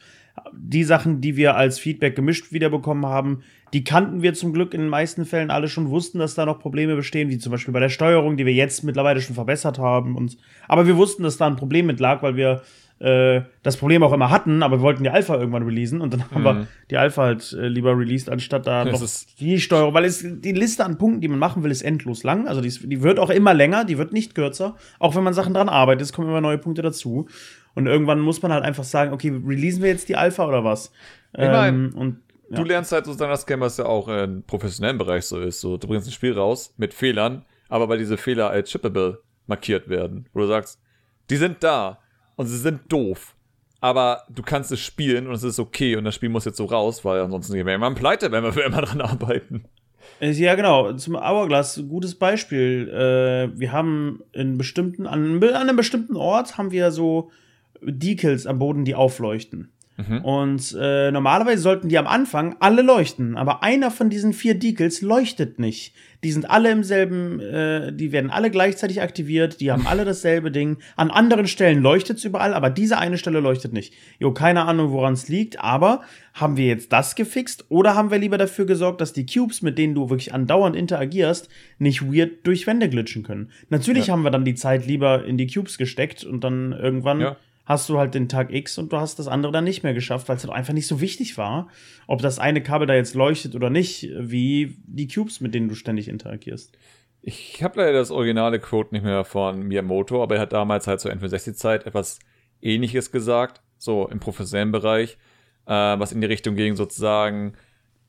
Die 0.52 0.84
Sachen, 0.84 1.20
die 1.20 1.36
wir 1.36 1.56
als 1.56 1.78
Feedback 1.78 2.16
gemischt 2.16 2.52
wiederbekommen 2.52 3.06
haben, 3.06 3.42
die 3.72 3.84
kannten 3.84 4.22
wir 4.22 4.34
zum 4.34 4.52
Glück 4.52 4.74
in 4.74 4.80
den 4.80 4.88
meisten 4.88 5.24
Fällen 5.24 5.50
alle 5.50 5.68
schon, 5.68 5.90
wussten, 5.90 6.18
dass 6.18 6.34
da 6.34 6.46
noch 6.46 6.60
Probleme 6.60 6.96
bestehen, 6.96 7.28
wie 7.28 7.38
zum 7.38 7.52
Beispiel 7.52 7.72
bei 7.72 7.80
der 7.80 7.88
Steuerung, 7.88 8.36
die 8.36 8.46
wir 8.46 8.52
jetzt 8.52 8.84
mittlerweile 8.84 9.20
schon 9.20 9.34
verbessert 9.34 9.78
haben. 9.78 10.16
Und, 10.16 10.36
aber 10.68 10.86
wir 10.86 10.96
wussten, 10.96 11.24
dass 11.24 11.36
da 11.36 11.46
ein 11.46 11.56
Problem 11.56 11.86
mit 11.86 12.00
lag, 12.00 12.22
weil 12.22 12.36
wir 12.36 12.62
äh, 13.00 13.42
das 13.64 13.76
Problem 13.76 14.04
auch 14.04 14.12
immer 14.12 14.30
hatten, 14.30 14.62
aber 14.62 14.78
wir 14.78 14.82
wollten 14.82 15.02
die 15.02 15.10
Alpha 15.10 15.36
irgendwann 15.36 15.64
releasen 15.64 16.00
und 16.00 16.12
dann 16.12 16.30
haben 16.30 16.44
wir 16.44 16.66
die 16.90 16.96
Alpha 16.96 17.22
halt 17.22 17.52
äh, 17.52 17.66
lieber 17.66 17.98
released, 17.98 18.30
anstatt 18.30 18.66
da 18.68 18.84
Das 18.84 19.00
noch 19.00 19.36
die 19.40 19.58
Steuerung, 19.58 19.94
weil 19.94 20.04
es 20.04 20.24
die 20.24 20.52
Liste 20.52 20.84
an 20.84 20.96
Punkten, 20.96 21.20
die 21.20 21.28
man 21.28 21.40
machen 21.40 21.64
will, 21.64 21.72
ist 21.72 21.82
endlos 21.82 22.22
lang. 22.22 22.46
Also 22.46 22.60
die, 22.60 22.70
die 22.70 23.02
wird 23.02 23.18
auch 23.18 23.30
immer 23.30 23.52
länger, 23.52 23.84
die 23.84 23.98
wird 23.98 24.12
nicht 24.12 24.36
kürzer. 24.36 24.76
Auch 25.00 25.16
wenn 25.16 25.24
man 25.24 25.34
Sachen 25.34 25.54
dran 25.54 25.68
arbeitet, 25.68 26.02
es 26.02 26.12
kommen 26.12 26.28
immer 26.28 26.40
neue 26.40 26.58
Punkte 26.58 26.82
dazu. 26.82 27.26
Und 27.74 27.86
irgendwann 27.86 28.20
muss 28.20 28.40
man 28.42 28.52
halt 28.52 28.64
einfach 28.64 28.84
sagen, 28.84 29.12
okay, 29.12 29.30
releasen 29.44 29.82
wir 29.82 29.90
jetzt 29.90 30.08
die 30.08 30.16
Alpha 30.16 30.46
oder 30.46 30.64
was? 30.64 30.92
Ähm, 31.34 31.52
mein, 31.52 31.92
und 31.92 32.20
Du 32.50 32.62
lernst 32.62 32.92
halt 32.92 33.06
sozusagen 33.06 33.30
das 33.30 33.46
kennen, 33.46 33.62
was 33.62 33.78
ja 33.78 33.86
auch 33.86 34.06
im 34.08 34.42
professionellen 34.44 34.98
Bereich 34.98 35.24
so 35.24 35.40
ist. 35.40 35.60
So, 35.60 35.76
du 35.76 35.88
bringst 35.88 36.06
ein 36.06 36.12
Spiel 36.12 36.34
raus 36.34 36.72
mit 36.76 36.94
Fehlern, 36.94 37.44
aber 37.68 37.88
weil 37.88 37.98
diese 37.98 38.16
Fehler 38.16 38.50
als 38.50 38.70
chippable 38.70 39.20
markiert 39.46 39.88
werden, 39.88 40.28
wo 40.32 40.40
du 40.40 40.46
sagst, 40.46 40.80
die 41.30 41.36
sind 41.36 41.62
da 41.64 41.98
und 42.36 42.46
sie 42.46 42.58
sind 42.58 42.80
doof, 42.92 43.34
aber 43.80 44.22
du 44.28 44.42
kannst 44.42 44.72
es 44.72 44.80
spielen 44.80 45.26
und 45.26 45.34
es 45.34 45.42
ist 45.42 45.58
okay 45.58 45.96
und 45.96 46.04
das 46.04 46.14
Spiel 46.14 46.28
muss 46.28 46.44
jetzt 46.44 46.58
so 46.58 46.66
raus, 46.66 47.04
weil 47.04 47.20
ansonsten 47.20 47.54
wäre 47.54 47.78
man 47.78 47.94
pleite, 47.94 48.30
wenn 48.30 48.44
wir 48.44 48.52
für 48.52 48.62
immer 48.62 48.82
dran 48.82 49.00
arbeiten. 49.00 49.64
Äh, 50.20 50.30
Ja, 50.32 50.54
genau. 50.54 50.92
Zum 50.92 51.16
Hourglass, 51.16 51.82
gutes 51.88 52.14
Beispiel. 52.14 52.88
Äh, 52.88 53.58
wir 53.58 53.72
haben 53.72 54.22
in 54.32 54.58
bestimmten, 54.58 55.06
an, 55.06 55.42
an 55.42 55.54
einem 55.54 55.76
bestimmten 55.76 56.16
Ort 56.16 56.58
haben 56.58 56.70
wir 56.70 56.90
so 56.90 57.30
Decals 57.82 58.46
am 58.46 58.58
Boden, 58.58 58.84
die 58.84 58.94
aufleuchten. 58.94 59.70
Und 60.24 60.76
äh, 60.76 61.12
normalerweise 61.12 61.62
sollten 61.62 61.88
die 61.88 61.98
am 61.98 62.08
Anfang 62.08 62.56
alle 62.58 62.82
leuchten, 62.82 63.36
aber 63.36 63.62
einer 63.62 63.92
von 63.92 64.10
diesen 64.10 64.32
vier 64.32 64.58
Decals 64.58 65.02
leuchtet 65.02 65.60
nicht. 65.60 65.94
Die 66.24 66.32
sind 66.32 66.50
alle 66.50 66.72
im 66.72 66.82
selben, 66.82 67.38
äh, 67.38 67.92
die 67.92 68.10
werden 68.10 68.30
alle 68.30 68.50
gleichzeitig 68.50 69.02
aktiviert, 69.02 69.60
die 69.60 69.70
haben 69.70 69.86
alle 69.86 70.04
dasselbe 70.04 70.50
Ding. 70.50 70.78
An 70.96 71.12
anderen 71.12 71.46
Stellen 71.46 71.80
leuchtet 71.80 72.18
es 72.18 72.24
überall, 72.24 72.54
aber 72.54 72.70
diese 72.70 72.98
eine 72.98 73.18
Stelle 73.18 73.38
leuchtet 73.38 73.72
nicht. 73.72 73.94
Jo, 74.18 74.32
keine 74.32 74.64
Ahnung, 74.64 74.90
woran 74.90 75.12
es 75.12 75.28
liegt, 75.28 75.60
aber 75.60 76.02
haben 76.32 76.56
wir 76.56 76.66
jetzt 76.66 76.92
das 76.92 77.14
gefixt 77.14 77.66
oder 77.68 77.94
haben 77.94 78.10
wir 78.10 78.18
lieber 78.18 78.36
dafür 78.36 78.66
gesorgt, 78.66 79.00
dass 79.00 79.12
die 79.12 79.26
Cubes, 79.26 79.62
mit 79.62 79.78
denen 79.78 79.94
du 79.94 80.10
wirklich 80.10 80.34
andauernd 80.34 80.74
interagierst, 80.74 81.48
nicht 81.78 82.02
weird 82.02 82.44
durch 82.44 82.66
Wände 82.66 82.88
glitschen 82.88 83.22
können? 83.22 83.50
Natürlich 83.68 84.10
haben 84.10 84.22
wir 84.24 84.32
dann 84.32 84.44
die 84.44 84.56
Zeit 84.56 84.86
lieber 84.88 85.24
in 85.24 85.38
die 85.38 85.46
Cubes 85.46 85.78
gesteckt 85.78 86.24
und 86.24 86.42
dann 86.42 86.72
irgendwann 86.72 87.20
Ja. 87.20 87.36
Hast 87.64 87.88
du 87.88 87.98
halt 87.98 88.14
den 88.14 88.28
Tag 88.28 88.52
X 88.52 88.78
und 88.78 88.92
du 88.92 88.98
hast 88.98 89.18
das 89.18 89.28
andere 89.28 89.52
dann 89.52 89.64
nicht 89.64 89.82
mehr 89.82 89.94
geschafft, 89.94 90.28
weil 90.28 90.36
es 90.36 90.44
halt 90.44 90.54
einfach 90.54 90.74
nicht 90.74 90.86
so 90.86 91.00
wichtig 91.00 91.38
war, 91.38 91.68
ob 92.06 92.20
das 92.20 92.38
eine 92.38 92.62
Kabel 92.62 92.86
da 92.86 92.94
jetzt 92.94 93.14
leuchtet 93.14 93.54
oder 93.54 93.70
nicht, 93.70 94.10
wie 94.18 94.76
die 94.86 95.08
Cubes, 95.08 95.40
mit 95.40 95.54
denen 95.54 95.68
du 95.68 95.74
ständig 95.74 96.08
interagierst. 96.08 96.76
Ich 97.22 97.62
habe 97.62 97.80
leider 97.80 97.94
das 97.94 98.10
originale 98.10 98.60
Quote 98.60 98.94
nicht 98.94 99.04
mehr 99.04 99.24
von 99.24 99.62
Miyamoto, 99.62 100.22
aber 100.22 100.36
er 100.36 100.42
hat 100.42 100.52
damals 100.52 100.86
halt 100.86 101.00
zur 101.00 101.10
N64-Zeit 101.10 101.86
etwas 101.86 102.18
ähnliches 102.60 103.10
gesagt, 103.10 103.62
so 103.78 104.08
im 104.08 104.20
professionellen 104.20 104.72
Bereich, 104.72 105.16
äh, 105.66 105.72
was 105.72 106.12
in 106.12 106.20
die 106.20 106.26
Richtung 106.26 106.56
ging, 106.56 106.76
sozusagen, 106.76 107.54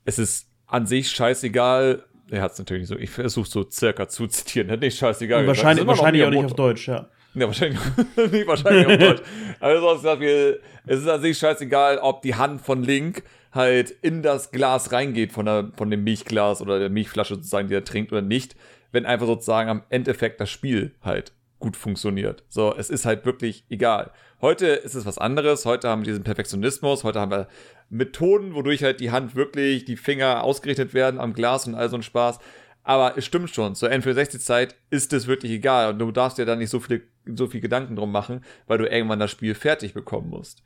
es 0.04 0.18
ist 0.18 0.50
an 0.66 0.86
sich 0.86 1.10
scheißegal, 1.10 2.04
er 2.30 2.42
hat 2.42 2.52
es 2.52 2.58
natürlich 2.58 2.82
nicht 2.82 2.88
so, 2.88 2.98
ich 2.98 3.10
versuche 3.10 3.48
so 3.48 3.64
circa 3.70 4.06
zu 4.08 4.26
zitieren, 4.26 4.70
hat 4.70 4.80
nicht 4.80 4.98
scheißegal. 4.98 5.42
Und 5.42 5.46
wahrscheinlich, 5.46 5.86
wahrscheinlich 5.86 6.24
auch 6.24 6.30
nicht 6.30 6.44
auf 6.44 6.54
Deutsch, 6.54 6.88
ja. 6.88 7.08
Ja, 7.36 7.46
wahrscheinlich 7.46 7.80
nicht 8.32 8.46
wahrscheinlich 8.46 8.86
auf 8.86 8.96
Deutsch. 8.96 9.22
Also 9.60 9.94
gesagt, 9.94 10.20
wir, 10.20 10.58
es 10.86 11.00
ist 11.00 11.08
an 11.08 11.20
sich 11.20 11.38
scheißegal, 11.38 11.98
ob 11.98 12.22
die 12.22 12.34
Hand 12.34 12.62
von 12.62 12.82
Link 12.82 13.22
halt 13.52 13.90
in 13.90 14.22
das 14.22 14.50
Glas 14.50 14.92
reingeht 14.92 15.32
von, 15.32 15.46
der, 15.46 15.70
von 15.76 15.90
dem 15.90 16.02
Milchglas 16.04 16.60
oder 16.60 16.78
der 16.78 16.90
Milchflasche 16.90 17.36
sozusagen, 17.36 17.68
die 17.68 17.74
er 17.74 17.84
trinkt 17.84 18.12
oder 18.12 18.22
nicht, 18.22 18.56
wenn 18.92 19.06
einfach 19.06 19.26
sozusagen 19.26 19.68
am 19.68 19.82
Endeffekt 19.88 20.40
das 20.40 20.50
Spiel 20.50 20.94
halt 21.02 21.32
gut 21.58 21.76
funktioniert. 21.76 22.44
So, 22.48 22.74
es 22.76 22.90
ist 22.90 23.06
halt 23.06 23.24
wirklich 23.24 23.64
egal. 23.70 24.12
Heute 24.40 24.66
ist 24.66 24.94
es 24.94 25.06
was 25.06 25.18
anderes. 25.18 25.64
Heute 25.64 25.88
haben 25.88 26.02
wir 26.02 26.12
diesen 26.12 26.24
Perfektionismus. 26.24 27.04
Heute 27.04 27.20
haben 27.20 27.30
wir 27.30 27.48
Methoden, 27.88 28.54
wodurch 28.54 28.82
halt 28.82 29.00
die 29.00 29.10
Hand 29.10 29.34
wirklich, 29.34 29.84
die 29.84 29.96
Finger 29.96 30.42
ausgerichtet 30.42 30.92
werden 30.92 31.20
am 31.20 31.32
Glas 31.32 31.66
und 31.66 31.74
all 31.74 31.88
so 31.88 31.96
ein 31.96 32.02
Spaß. 32.02 32.38
Aber 32.82 33.18
es 33.18 33.24
stimmt 33.24 33.50
schon, 33.50 33.74
zur 33.74 33.90
N64-Zeit 33.90 34.76
ist 34.90 35.12
es 35.12 35.26
wirklich 35.26 35.50
egal 35.50 35.90
und 35.92 35.98
du 35.98 36.12
darfst 36.12 36.38
dir 36.38 36.44
da 36.44 36.54
nicht 36.54 36.70
so, 36.70 36.78
viele, 36.78 37.02
so 37.34 37.46
viel 37.46 37.60
Gedanken 37.60 37.96
drum 37.96 38.12
machen, 38.12 38.42
weil 38.66 38.78
du 38.78 38.88
irgendwann 38.88 39.18
das 39.18 39.30
Spiel 39.30 39.54
fertig 39.54 39.94
bekommen 39.94 40.30
musst. 40.30 40.62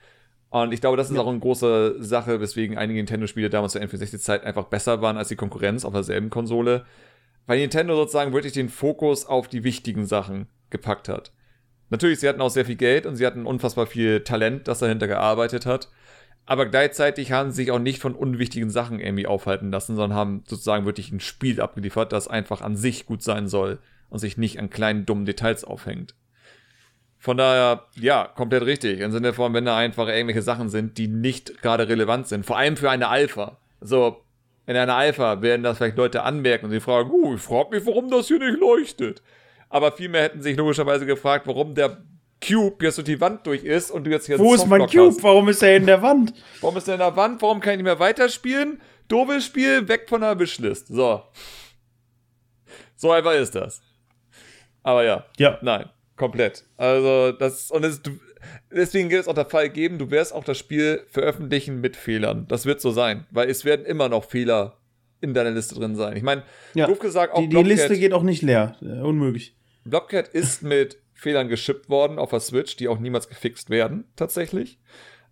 Und 0.50 0.72
ich 0.72 0.80
glaube, 0.80 0.96
das 0.96 1.10
ist 1.10 1.16
ja. 1.16 1.22
auch 1.22 1.28
eine 1.28 1.38
große 1.38 2.02
Sache, 2.02 2.40
weswegen 2.40 2.76
einige 2.76 2.98
Nintendo-Spiele 2.98 3.50
damals 3.50 3.72
zur 3.72 3.82
N64-Zeit 3.82 4.44
einfach 4.44 4.64
besser 4.64 5.00
waren 5.00 5.16
als 5.16 5.28
die 5.28 5.36
Konkurrenz 5.36 5.84
auf 5.84 5.92
derselben 5.92 6.28
Konsole. 6.28 6.84
Weil 7.46 7.60
Nintendo 7.60 7.94
sozusagen 7.94 8.32
wirklich 8.32 8.52
den 8.52 8.68
Fokus 8.68 9.26
auf 9.26 9.48
die 9.48 9.64
wichtigen 9.64 10.06
Sachen 10.06 10.48
gepackt 10.70 11.08
hat. 11.08 11.32
Natürlich, 11.88 12.20
sie 12.20 12.28
hatten 12.28 12.40
auch 12.40 12.50
sehr 12.50 12.64
viel 12.64 12.76
Geld 12.76 13.06
und 13.06 13.16
sie 13.16 13.26
hatten 13.26 13.46
unfassbar 13.46 13.86
viel 13.86 14.20
Talent, 14.20 14.68
das 14.68 14.80
dahinter 14.80 15.06
gearbeitet 15.06 15.66
hat. 15.66 15.88
Aber 16.46 16.66
gleichzeitig 16.66 17.32
haben 17.32 17.50
sie 17.50 17.62
sich 17.62 17.70
auch 17.70 17.78
nicht 17.78 18.00
von 18.00 18.14
unwichtigen 18.14 18.70
Sachen 18.70 18.98
irgendwie 18.98 19.26
aufhalten 19.26 19.70
lassen, 19.70 19.94
sondern 19.94 20.18
haben 20.18 20.42
sozusagen 20.46 20.86
wirklich 20.86 21.12
ein 21.12 21.20
Spiel 21.20 21.60
abgeliefert, 21.60 22.12
das 22.12 22.28
einfach 22.28 22.60
an 22.60 22.76
sich 22.76 23.06
gut 23.06 23.22
sein 23.22 23.46
soll 23.46 23.78
und 24.08 24.18
sich 24.18 24.36
nicht 24.36 24.58
an 24.58 24.70
kleinen 24.70 25.06
dummen 25.06 25.26
Details 25.26 25.64
aufhängt. 25.64 26.14
Von 27.22 27.36
daher, 27.36 27.84
ja, 27.96 28.24
komplett 28.34 28.64
richtig. 28.64 29.00
Im 29.00 29.12
Sinne 29.12 29.34
von, 29.34 29.52
wenn 29.52 29.66
da 29.66 29.76
einfach 29.76 30.08
irgendwelche 30.08 30.40
Sachen 30.40 30.70
sind, 30.70 30.96
die 30.96 31.06
nicht 31.06 31.60
gerade 31.60 31.86
relevant 31.86 32.26
sind. 32.28 32.46
Vor 32.46 32.56
allem 32.56 32.78
für 32.78 32.90
eine 32.90 33.08
Alpha. 33.08 33.58
So, 33.82 34.24
in 34.66 34.74
einer 34.74 34.94
Alpha 34.94 35.42
werden 35.42 35.62
das 35.62 35.76
vielleicht 35.76 35.98
Leute 35.98 36.22
anmerken 36.22 36.64
und 36.64 36.70
sie 36.70 36.80
fragen, 36.80 37.10
uh, 37.10 37.34
ich 37.34 37.42
frage 37.42 37.76
mich, 37.76 37.86
warum 37.86 38.10
das 38.10 38.28
hier 38.28 38.38
nicht 38.38 38.58
leuchtet. 38.58 39.22
Aber 39.68 39.92
vielmehr 39.92 40.22
hätten 40.22 40.40
sich 40.40 40.56
logischerweise 40.56 41.04
gefragt, 41.04 41.46
warum 41.46 41.74
der 41.74 41.98
Cube 42.42 42.82
jetzt 42.82 42.96
durch 42.96 43.04
die 43.04 43.20
Wand 43.20 43.46
durch 43.46 43.64
ist 43.64 43.90
und 43.90 44.04
du 44.04 44.10
jetzt 44.10 44.24
hier 44.24 44.38
Wo 44.38 44.54
ist 44.54 44.66
mein 44.66 44.86
Cube? 44.86 45.08
Hast. 45.08 45.22
Warum 45.22 45.50
ist 45.50 45.62
er 45.62 45.76
in 45.76 45.84
der 45.84 46.00
Wand? 46.00 46.32
Warum 46.62 46.78
ist 46.78 46.88
er 46.88 46.94
in 46.94 47.00
der 47.00 47.16
Wand? 47.16 47.42
Warum 47.42 47.60
kann 47.60 47.74
ich 47.74 47.76
nicht 47.78 47.84
mehr 47.84 47.98
weiterspielen? 47.98 48.80
Doofes 49.08 49.44
Spiel, 49.44 49.86
weg 49.88 50.08
von 50.08 50.22
der 50.22 50.38
Wishlist. 50.38 50.88
So. 50.88 51.22
So 52.96 53.12
einfach 53.12 53.34
ist 53.34 53.54
das. 53.54 53.82
Aber 54.82 55.04
ja. 55.04 55.26
Ja. 55.36 55.58
Nein. 55.60 55.90
Komplett. 56.20 56.64
Also, 56.76 57.32
das, 57.32 57.70
und 57.70 57.82
es, 57.82 58.02
deswegen 58.70 59.08
wird 59.08 59.22
es 59.22 59.28
auch 59.28 59.34
der 59.34 59.46
Fall 59.46 59.70
geben, 59.70 59.98
du 59.98 60.10
wirst 60.10 60.34
auch 60.34 60.44
das 60.44 60.58
Spiel 60.58 61.02
veröffentlichen 61.08 61.80
mit 61.80 61.96
Fehlern. 61.96 62.44
Das 62.46 62.66
wird 62.66 62.82
so 62.82 62.90
sein, 62.90 63.26
weil 63.30 63.48
es 63.48 63.64
werden 63.64 63.86
immer 63.86 64.10
noch 64.10 64.24
Fehler 64.24 64.76
in 65.22 65.32
deiner 65.32 65.50
Liste 65.50 65.76
drin 65.76 65.96
sein. 65.96 66.18
Ich 66.18 66.22
meine, 66.22 66.42
ja. 66.74 66.86
doof 66.86 66.98
gesagt, 66.98 67.32
auch 67.32 67.40
die, 67.40 67.48
die 67.48 67.62
Liste 67.62 67.98
geht 67.98 68.12
auch 68.12 68.22
nicht 68.22 68.42
leer. 68.42 68.76
Äh, 68.82 69.00
unmöglich. 69.00 69.56
Blobcat 69.86 70.28
ist 70.28 70.62
mit 70.62 70.98
Fehlern 71.14 71.48
geschippt 71.48 71.88
worden 71.88 72.18
auf 72.18 72.28
der 72.28 72.40
Switch, 72.40 72.76
die 72.76 72.88
auch 72.88 72.98
niemals 72.98 73.26
gefixt 73.26 73.70
werden, 73.70 74.04
tatsächlich. 74.14 74.78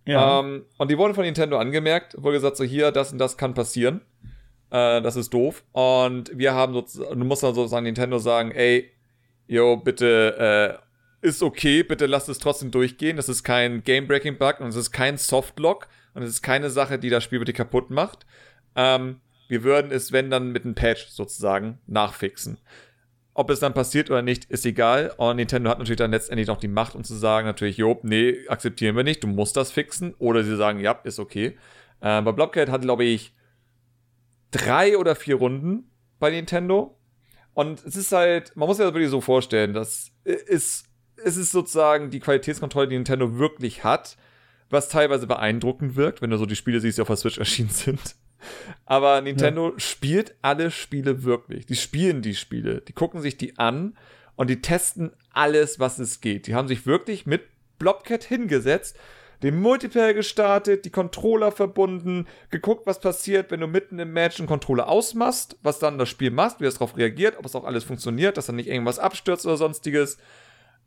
Ja. 0.07 0.39
Ähm, 0.39 0.65
und 0.79 0.89
die 0.89 0.97
wurden 0.97 1.13
von 1.13 1.23
Nintendo 1.23 1.59
angemerkt, 1.59 2.15
wurde 2.17 2.37
gesagt, 2.37 2.57
so 2.57 2.63
hier, 2.63 2.91
das 2.91 3.11
und 3.11 3.19
das 3.19 3.37
kann 3.37 3.53
passieren. 3.53 4.01
Äh, 4.71 5.03
das 5.03 5.15
ist 5.15 5.35
doof. 5.35 5.63
Und 5.71 6.35
wir 6.35 6.55
haben 6.55 6.73
sozusagen, 6.73 7.19
du 7.19 7.25
musst 7.27 7.43
dann 7.43 7.53
sozusagen 7.53 7.83
Nintendo 7.83 8.17
sagen, 8.17 8.49
ey, 8.49 8.91
yo, 9.49 9.77
bitte, 9.77 10.79
äh, 11.21 11.27
ist 11.27 11.43
okay, 11.43 11.83
bitte 11.83 12.05
lasst 12.05 12.29
es 12.29 12.37
trotzdem 12.37 12.71
durchgehen. 12.71 13.17
Das 13.17 13.27
ist 13.27 13.43
kein 13.43 13.83
Game-Breaking-Bug 13.83 14.61
und 14.61 14.69
es 14.69 14.75
ist 14.75 14.91
kein 14.91 15.17
Softlock 15.17 15.87
und 16.13 16.23
es 16.23 16.29
ist 16.29 16.41
keine 16.41 16.69
Sache, 16.69 16.99
die 16.99 17.09
das 17.09 17.23
Spiel 17.23 17.39
wirklich 17.39 17.57
kaputt 17.57 17.89
macht. 17.89 18.25
Ähm, 18.75 19.19
wir 19.47 19.63
würden 19.63 19.91
es, 19.91 20.11
wenn 20.11 20.29
dann 20.29 20.51
mit 20.51 20.63
einem 20.63 20.75
Patch 20.75 21.07
sozusagen 21.07 21.79
nachfixen. 21.87 22.59
Ob 23.33 23.49
es 23.49 23.59
dann 23.59 23.73
passiert 23.73 24.11
oder 24.11 24.21
nicht, 24.21 24.45
ist 24.45 24.65
egal. 24.65 25.13
Und 25.17 25.37
Nintendo 25.37 25.69
hat 25.69 25.79
natürlich 25.79 25.97
dann 25.97 26.11
letztendlich 26.11 26.47
noch 26.47 26.59
die 26.59 26.67
Macht, 26.67 26.93
um 26.93 27.03
zu 27.03 27.15
sagen, 27.15 27.47
natürlich, 27.47 27.77
jo, 27.77 27.99
nee, 28.03 28.47
akzeptieren 28.47 28.95
wir 28.95 29.03
nicht, 29.03 29.23
du 29.23 29.27
musst 29.27 29.57
das 29.57 29.71
fixen. 29.71 30.13
Oder 30.19 30.43
sie 30.43 30.55
sagen, 30.55 30.79
ja, 30.79 30.91
ist 31.03 31.19
okay. 31.19 31.57
Äh, 32.01 32.21
bei 32.21 32.31
Blobcat 32.31 32.69
hat, 32.69 32.81
glaube 32.83 33.05
ich, 33.05 33.33
drei 34.51 34.97
oder 34.97 35.15
vier 35.15 35.35
Runden 35.35 35.89
bei 36.19 36.29
Nintendo. 36.29 36.98
Und 37.59 37.85
es 37.85 37.97
ist 37.97 38.13
halt, 38.13 38.55
man 38.55 38.69
muss 38.69 38.77
sich 38.77 38.85
das 38.85 38.93
wirklich 38.93 39.09
so 39.09 39.19
vorstellen, 39.19 39.73
das 39.73 40.13
ist, 40.23 40.85
es 41.17 41.35
ist 41.35 41.51
sozusagen 41.51 42.09
die 42.09 42.21
Qualitätskontrolle, 42.21 42.87
die 42.87 42.95
Nintendo 42.95 43.37
wirklich 43.37 43.83
hat, 43.83 44.15
was 44.69 44.87
teilweise 44.87 45.27
beeindruckend 45.27 45.97
wirkt, 45.97 46.21
wenn 46.21 46.29
du 46.29 46.37
so 46.37 46.45
die 46.45 46.55
Spiele 46.55 46.79
siehst, 46.79 46.97
die 46.97 47.01
auf 47.01 47.09
der 47.09 47.17
Switch 47.17 47.37
erschienen 47.37 47.67
sind. 47.67 48.15
Aber 48.85 49.19
Nintendo 49.19 49.71
ja. 49.71 49.79
spielt 49.81 50.35
alle 50.41 50.71
Spiele 50.71 51.23
wirklich. 51.23 51.65
Die 51.65 51.75
spielen 51.75 52.21
die 52.21 52.33
Spiele. 52.33 52.79
Die 52.79 52.93
gucken 52.93 53.19
sich 53.19 53.35
die 53.35 53.57
an 53.57 53.97
und 54.37 54.49
die 54.49 54.61
testen 54.61 55.11
alles, 55.33 55.81
was 55.81 55.99
es 55.99 56.21
geht. 56.21 56.47
Die 56.47 56.55
haben 56.55 56.69
sich 56.69 56.85
wirklich 56.85 57.25
mit 57.25 57.41
Blobcat 57.77 58.23
hingesetzt, 58.23 58.97
den 59.43 59.59
Multiplayer 59.61 60.13
gestartet, 60.13 60.85
die 60.85 60.89
Controller 60.89 61.51
verbunden, 61.51 62.27
geguckt, 62.49 62.85
was 62.85 62.99
passiert, 62.99 63.51
wenn 63.51 63.61
du 63.61 63.67
mitten 63.67 63.99
im 63.99 64.11
Match 64.11 64.39
einen 64.39 64.47
Controller 64.47 64.87
ausmachst, 64.89 65.57
was 65.61 65.79
dann 65.79 65.97
das 65.97 66.09
Spiel 66.09 66.31
macht, 66.31 66.59
wie 66.59 66.65
es 66.65 66.75
darauf 66.75 66.97
reagiert, 66.97 67.37
ob 67.37 67.45
es 67.45 67.55
auch 67.55 67.63
alles 67.63 67.83
funktioniert, 67.83 68.37
dass 68.37 68.47
dann 68.47 68.57
nicht 68.57 68.69
irgendwas 68.69 68.99
abstürzt 68.99 69.45
oder 69.45 69.57
sonstiges 69.57 70.17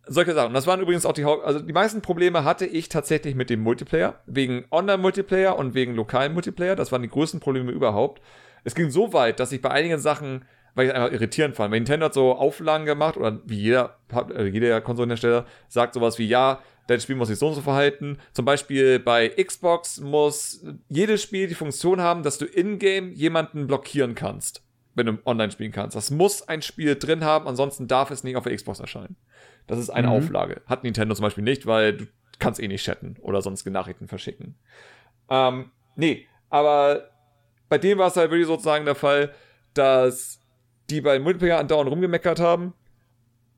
solche 0.07 0.35
Sachen. 0.35 0.55
Das 0.55 0.67
waren 0.67 0.81
übrigens 0.81 1.07
auch 1.07 1.13
die 1.13 1.25
Haupt 1.25 1.45
also 1.45 1.61
die 1.61 1.73
meisten 1.73 2.03
Probleme 2.03 2.45
hatte 2.45 2.67
ich 2.67 2.89
tatsächlich 2.89 3.35
mit 3.35 3.51
dem 3.51 3.61
Multiplayer, 3.61 4.21
wegen 4.27 4.65
Online-Multiplayer 4.71 5.57
und 5.57 5.75
wegen 5.75 5.95
lokalen 5.95 6.33
Multiplayer. 6.33 6.77
Das 6.77 6.93
waren 6.93 7.03
die 7.03 7.09
größten 7.09 7.41
Probleme 7.41 7.71
überhaupt. 7.71 8.21
Es 8.65 8.75
ging 8.75 8.91
so 8.91 9.13
weit, 9.13 9.41
dass 9.41 9.53
ich 9.53 9.61
bei 9.61 9.71
einigen 9.71 9.99
Sachen, 9.99 10.45
weil 10.75 10.87
ich 10.87 10.95
einfach 10.95 11.13
irritierend 11.13 11.57
fand, 11.57 11.71
weil 11.71 11.81
Nintendo 11.81 12.07
hat 12.07 12.15
so 12.15 12.33
Auflagen 12.35 12.87
gemacht 12.87 13.17
oder 13.17 13.41
wie 13.45 13.61
jeder, 13.61 13.99
äh, 14.35 14.47
jeder 14.47 14.81
Konsolenhersteller 14.81 15.47
sagt 15.69 15.95
sowas 15.95 16.19
wie, 16.19 16.27
ja, 16.27 16.61
dein 16.87 17.01
Spiel 17.01 17.17
muss 17.17 17.29
sich 17.29 17.39
so 17.39 17.49
und 17.49 17.55
so 17.55 17.63
verhalten. 17.63 18.19
Zum 18.33 18.45
Beispiel 18.45 18.99
bei 18.99 19.29
Xbox 19.29 20.01
muss 20.01 20.65
jedes 20.89 21.23
Spiel 21.23 21.47
die 21.47 21.55
Funktion 21.55 22.01
haben, 22.01 22.23
dass 22.23 22.39
du 22.39 22.45
in-game 22.45 23.13
jemanden 23.13 23.67
blockieren 23.67 24.15
kannst, 24.15 24.63
wenn 24.95 25.07
du 25.07 25.19
online 25.25 25.53
spielen 25.53 25.73
kannst. 25.73 25.97
Das 25.97 26.11
muss 26.11 26.49
ein 26.49 26.63
Spiel 26.63 26.97
drin 26.97 27.25
haben, 27.25 27.47
ansonsten 27.47 27.89
darf 27.89 28.11
es 28.11 28.25
nicht 28.25 28.37
auf 28.37 28.45
der 28.45 28.55
Xbox 28.55 28.81
erscheinen. 28.81 29.17
Das 29.67 29.79
ist 29.79 29.91
eine 29.91 30.09
mhm. 30.09 30.15
Auflage. 30.15 30.63
Hat 30.67 30.85
Nintendo 30.85 31.15
zum 31.15 31.25
Beispiel 31.25 31.45
nicht, 31.45 31.67
weil 31.67 31.97
du 31.97 32.07
kannst 32.39 32.61
eh 32.61 32.69
nicht 32.69 32.85
chatten 32.85 33.17
oder 33.21 33.43
sonst 33.43 33.65
Nachrichten 33.67 34.09
verschicken. 34.09 34.57
Ähm, 35.29 35.71
nee, 35.95 36.27
aber 36.51 37.11
bei 37.69 37.79
dem 37.79 37.99
war 37.99 38.09
es 38.09 38.17
halt 38.17 38.31
wirklich 38.31 38.49
sozusagen 38.49 38.85
der 38.85 38.97
Fall, 38.97 39.33
dass 39.75 40.41
die 40.91 41.01
bei 41.01 41.19
Multiplayer 41.19 41.59
andauernd 41.59 41.91
rumgemeckert 41.91 42.41
haben 42.41 42.75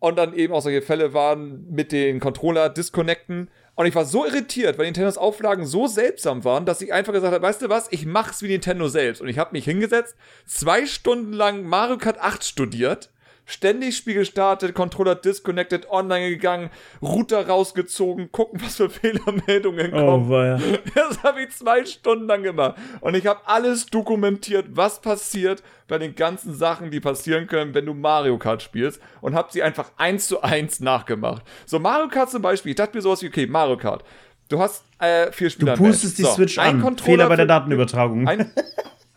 und 0.04 0.16
dann 0.16 0.34
eben 0.34 0.52
auch 0.52 0.60
solche 0.60 0.82
Fälle 0.82 1.14
waren 1.14 1.66
mit 1.70 1.90
den 1.90 2.20
Controller 2.20 2.68
disconnecten. 2.68 3.50
Und 3.74 3.86
ich 3.86 3.94
war 3.94 4.04
so 4.04 4.24
irritiert, 4.24 4.78
weil 4.78 4.84
Nintendos 4.84 5.18
Auflagen 5.18 5.66
so 5.66 5.86
seltsam 5.86 6.44
waren, 6.44 6.66
dass 6.66 6.82
ich 6.82 6.92
einfach 6.92 7.12
gesagt 7.12 7.34
habe, 7.34 7.44
weißt 7.44 7.62
du 7.62 7.68
was, 7.68 7.90
ich 7.90 8.06
mach's 8.06 8.42
wie 8.42 8.48
Nintendo 8.48 8.88
selbst. 8.88 9.20
Und 9.20 9.28
ich 9.28 9.38
habe 9.38 9.52
mich 9.52 9.64
hingesetzt, 9.64 10.14
zwei 10.46 10.86
Stunden 10.86 11.32
lang 11.32 11.64
Mario 11.64 11.98
Kart 11.98 12.20
8 12.20 12.44
studiert 12.44 13.10
ständig 13.46 13.96
Spiel 13.96 14.14
gestartet, 14.14 14.74
Controller 14.74 15.14
disconnected, 15.14 15.90
online 15.90 16.30
gegangen, 16.30 16.70
Router 17.02 17.46
rausgezogen, 17.46 18.32
gucken, 18.32 18.60
was 18.62 18.76
für 18.76 18.90
Fehlermeldungen 18.90 19.92
oh, 19.92 20.06
kommen. 20.06 20.30
Oh, 20.30 20.42
ja. 20.42 20.58
Das 20.94 21.22
habe 21.22 21.42
ich 21.42 21.50
zwei 21.50 21.84
Stunden 21.84 22.26
lang 22.26 22.42
gemacht. 22.42 22.76
Und 23.00 23.14
ich 23.14 23.26
habe 23.26 23.40
alles 23.46 23.86
dokumentiert, 23.86 24.66
was 24.70 25.00
passiert 25.00 25.62
bei 25.88 25.98
den 25.98 26.14
ganzen 26.14 26.54
Sachen, 26.54 26.90
die 26.90 27.00
passieren 27.00 27.46
können, 27.46 27.74
wenn 27.74 27.86
du 27.86 27.94
Mario 27.94 28.38
Kart 28.38 28.62
spielst. 28.62 29.00
Und 29.20 29.34
habe 29.34 29.48
sie 29.52 29.62
einfach 29.62 29.90
eins 29.96 30.28
zu 30.28 30.42
eins 30.42 30.80
nachgemacht. 30.80 31.42
So, 31.66 31.78
Mario 31.78 32.08
Kart 32.08 32.30
zum 32.30 32.42
Beispiel, 32.42 32.70
ich 32.70 32.76
dachte 32.76 32.96
mir 32.96 33.02
sowas 33.02 33.22
wie, 33.22 33.28
okay, 33.28 33.46
Mario 33.46 33.76
Kart. 33.76 34.04
Du 34.48 34.58
hast 34.58 34.84
äh, 34.98 35.32
vier 35.32 35.50
Spieler. 35.50 35.76
Du 35.76 35.84
pustest 35.84 36.18
die 36.18 36.22
so, 36.22 36.32
Switch 36.32 36.58
an. 36.58 36.80
Controller 36.80 37.16
Fehler 37.16 37.28
bei 37.28 37.36
der 37.36 37.46
Datenübertragung. 37.46 38.28
Ein, 38.28 38.52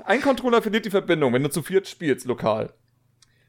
ein 0.06 0.22
Controller 0.22 0.62
verliert 0.62 0.86
die 0.86 0.90
Verbindung, 0.90 1.34
wenn 1.34 1.44
du 1.44 1.50
zu 1.50 1.62
viert 1.62 1.88
spielst, 1.88 2.26
lokal. 2.26 2.74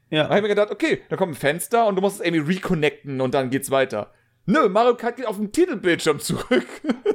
Ja. 0.09 0.23
Da 0.23 0.29
habe 0.29 0.37
ich 0.37 0.41
mir 0.43 0.49
gedacht, 0.49 0.71
okay, 0.71 1.01
da 1.09 1.15
kommt 1.15 1.33
ein 1.33 1.35
Fenster 1.35 1.85
und 1.87 1.95
du 1.95 2.01
musst 2.01 2.19
es 2.19 2.25
irgendwie 2.25 2.55
reconnecten 2.55 3.21
und 3.21 3.33
dann 3.33 3.49
geht's 3.49 3.69
weiter. 3.71 4.11
Nö, 4.45 4.67
Mario 4.67 4.95
Kart 4.95 5.17
geht 5.17 5.27
auf 5.27 5.37
dem 5.37 5.51
Titelbildschirm 5.51 6.19
zurück. 6.19 6.67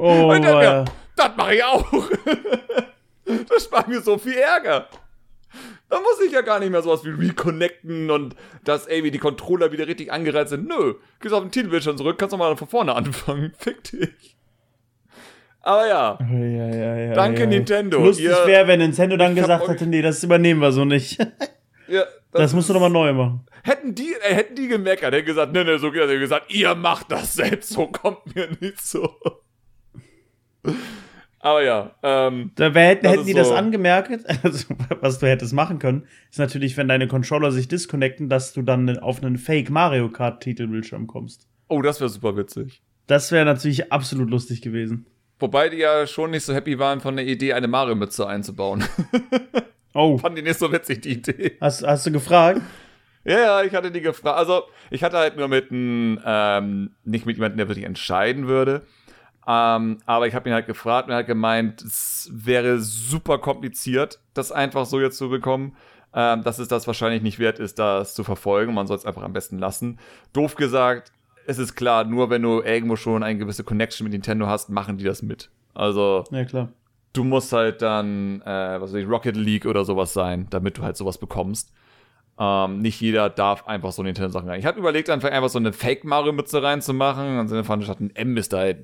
Oh, 0.00 0.32
Und 0.32 0.42
dann, 0.44 0.58
äh, 0.58 0.62
ja, 0.62 0.84
das 1.16 1.36
mache 1.36 1.56
ich 1.56 1.64
auch. 1.64 1.84
das 3.48 3.64
spart 3.64 3.88
mir 3.88 4.00
so 4.00 4.16
viel 4.16 4.34
Ärger. 4.34 4.86
Da 5.88 6.00
muss 6.00 6.20
ich 6.24 6.30
ja 6.30 6.42
gar 6.42 6.60
nicht 6.60 6.70
mehr 6.70 6.82
sowas 6.82 7.04
wie 7.04 7.10
reconnecten 7.10 8.10
und 8.10 8.36
dass 8.62 8.86
irgendwie 8.86 9.10
die 9.10 9.18
Controller 9.18 9.72
wieder 9.72 9.88
richtig 9.88 10.12
angereizt 10.12 10.50
sind. 10.50 10.68
Nö, 10.68 10.94
gehst 11.20 11.34
auf 11.34 11.42
den 11.42 11.50
Titelbildschirm 11.50 11.96
zurück, 11.96 12.16
kannst 12.16 12.30
nochmal 12.30 12.56
von 12.56 12.68
vorne 12.68 12.94
anfangen. 12.94 13.52
Fick 13.58 13.82
dich. 13.84 14.36
Aber 15.62 15.88
ja, 15.88 16.18
ja, 16.30 16.68
ja, 16.68 16.96
ja, 16.96 17.14
Danke. 17.14 17.46
Nintendo. 17.46 17.98
Lustig 17.98 18.28
wäre, 18.46 18.68
wenn 18.68 18.78
Nintendo 18.78 19.16
dann 19.16 19.34
gesagt 19.34 19.66
hätte, 19.66 19.86
nee, 19.86 20.02
das 20.02 20.22
übernehmen 20.22 20.60
wir 20.60 20.70
so 20.70 20.84
nicht. 20.84 21.18
Ja 21.88 22.04
Das 22.32 22.52
musst 22.54 22.68
du 22.68 22.72
nochmal 22.74 22.90
neu 22.90 23.12
machen. 23.12 23.46
Hätten 23.64 23.94
die, 23.94 24.12
äh, 24.22 24.34
hätten 24.34 24.54
die 24.54 24.68
gemeckert, 24.68 25.12
hätten 25.14 25.26
gesagt, 25.26 25.52
ne, 25.52 25.64
ne, 25.64 25.78
so 25.78 25.90
geht 25.90 26.02
das. 26.02 26.10
Hätten 26.10 26.20
gesagt, 26.20 26.52
ihr 26.54 26.74
macht 26.74 27.10
das 27.12 27.34
selbst, 27.34 27.70
so 27.70 27.86
kommt 27.86 28.34
mir 28.34 28.48
nicht 28.60 28.80
so. 28.80 29.10
Aber 31.40 31.62
ja, 31.62 31.94
ähm, 32.02 32.50
Da 32.56 32.74
wär, 32.74 32.88
hätten, 32.88 33.04
Das 33.04 33.12
hätten 33.14 33.26
die 33.26 33.34
das 33.34 33.48
so- 33.48 33.54
angemerkt, 33.54 34.10
also, 34.42 34.74
was 35.00 35.18
du 35.20 35.26
hättest 35.28 35.52
machen 35.52 35.78
können, 35.78 36.06
ist 36.30 36.38
natürlich, 36.38 36.76
wenn 36.76 36.88
deine 36.88 37.06
Controller 37.06 37.52
sich 37.52 37.68
disconnecten, 37.68 38.28
dass 38.28 38.52
du 38.52 38.62
dann 38.62 38.98
auf 38.98 39.22
einen 39.22 39.38
Fake 39.38 39.70
Mario 39.70 40.08
Kart 40.10 40.42
Titelbildschirm 40.42 41.06
kommst. 41.06 41.46
oh, 41.68 41.80
das 41.82 42.00
wäre 42.00 42.10
super 42.10 42.36
witzig. 42.36 42.82
Das 43.06 43.30
wäre 43.32 43.44
natürlich 43.44 43.92
absolut 43.92 44.28
lustig 44.30 44.60
gewesen. 44.62 45.06
Wobei 45.38 45.68
die 45.68 45.76
ja 45.78 46.06
schon 46.06 46.32
nicht 46.32 46.44
so 46.44 46.52
happy 46.52 46.78
waren 46.78 47.00
von 47.00 47.16
der 47.16 47.24
Idee, 47.26 47.52
eine 47.52 47.68
Mario-Mütze 47.68 48.26
einzubauen. 48.26 48.84
Oh, 49.98 50.16
Fanden 50.16 50.36
die 50.36 50.42
nicht 50.42 50.58
so 50.58 50.70
witzig, 50.70 51.02
die 51.02 51.14
Idee. 51.14 51.56
hast, 51.60 51.84
hast 51.84 52.06
du 52.06 52.12
gefragt? 52.12 52.60
Ja, 53.24 53.38
ja, 53.38 53.62
ich 53.62 53.74
hatte 53.74 53.90
die 53.90 54.00
gefragt. 54.00 54.38
Also, 54.38 54.62
ich 54.90 55.02
hatte 55.02 55.18
halt 55.18 55.36
nur 55.36 55.48
mit 55.48 55.70
einem, 55.72 56.20
ähm, 56.24 56.90
nicht 57.04 57.26
mit 57.26 57.36
jemandem, 57.36 57.58
der 57.58 57.68
wirklich 57.68 57.84
entscheiden 57.84 58.46
würde. 58.46 58.82
Ähm, 59.46 59.98
aber 60.06 60.26
ich 60.28 60.34
habe 60.34 60.48
ihn 60.48 60.54
halt 60.54 60.66
gefragt 60.66 61.08
und 61.08 61.12
er 61.12 61.18
hat 61.18 61.26
gemeint, 61.26 61.82
es 61.82 62.30
wäre 62.32 62.78
super 62.78 63.38
kompliziert, 63.38 64.20
das 64.34 64.52
einfach 64.52 64.86
so 64.86 65.00
jetzt 65.00 65.18
zu 65.18 65.28
bekommen. 65.28 65.76
Ähm, 66.14 66.42
dass 66.42 66.58
es 66.58 66.68
das 66.68 66.86
wahrscheinlich 66.86 67.22
nicht 67.22 67.38
wert 67.38 67.58
ist, 67.58 67.78
das 67.78 68.14
zu 68.14 68.24
verfolgen. 68.24 68.72
Man 68.74 68.86
soll 68.86 68.96
es 68.96 69.04
einfach 69.04 69.22
am 69.22 69.32
besten 69.32 69.58
lassen. 69.58 69.98
Doof 70.32 70.54
gesagt, 70.54 71.12
es 71.46 71.58
ist 71.58 71.74
klar, 71.74 72.04
nur 72.04 72.30
wenn 72.30 72.42
du 72.42 72.62
irgendwo 72.62 72.96
schon 72.96 73.22
eine 73.22 73.38
gewisse 73.38 73.64
Connection 73.64 74.04
mit 74.04 74.12
Nintendo 74.12 74.46
hast, 74.46 74.70
machen 74.70 74.96
die 74.96 75.04
das 75.04 75.22
mit. 75.22 75.50
Also, 75.74 76.24
Ja, 76.30 76.44
klar. 76.44 76.68
Du 77.18 77.24
musst 77.24 77.52
halt 77.52 77.82
dann, 77.82 78.40
äh, 78.42 78.80
was 78.80 78.92
weiß 78.92 79.02
ich, 79.02 79.08
Rocket 79.08 79.36
League 79.36 79.66
oder 79.66 79.84
sowas 79.84 80.12
sein, 80.12 80.46
damit 80.50 80.78
du 80.78 80.82
halt 80.82 80.96
sowas 80.96 81.18
bekommst. 81.18 81.72
Ähm, 82.38 82.78
nicht 82.78 83.00
jeder 83.00 83.28
darf 83.30 83.66
einfach 83.66 83.90
so 83.90 84.02
Nintendo-Sachen 84.04 84.48
rein. 84.48 84.60
Ich 84.60 84.66
habe 84.66 84.78
überlegt, 84.78 85.10
einfach, 85.10 85.30
einfach 85.30 85.48
so 85.48 85.58
eine 85.58 85.72
Fake-Mario-Mütze 85.72 86.62
reinzumachen. 86.62 87.38
Und 87.40 87.50
dann 87.50 87.64
fand 87.64 87.82
ich, 87.82 87.86
statt 87.88 88.00
ein 88.00 88.14
M 88.14 88.36
ist 88.36 88.52
da 88.52 88.58
halt 88.58 88.78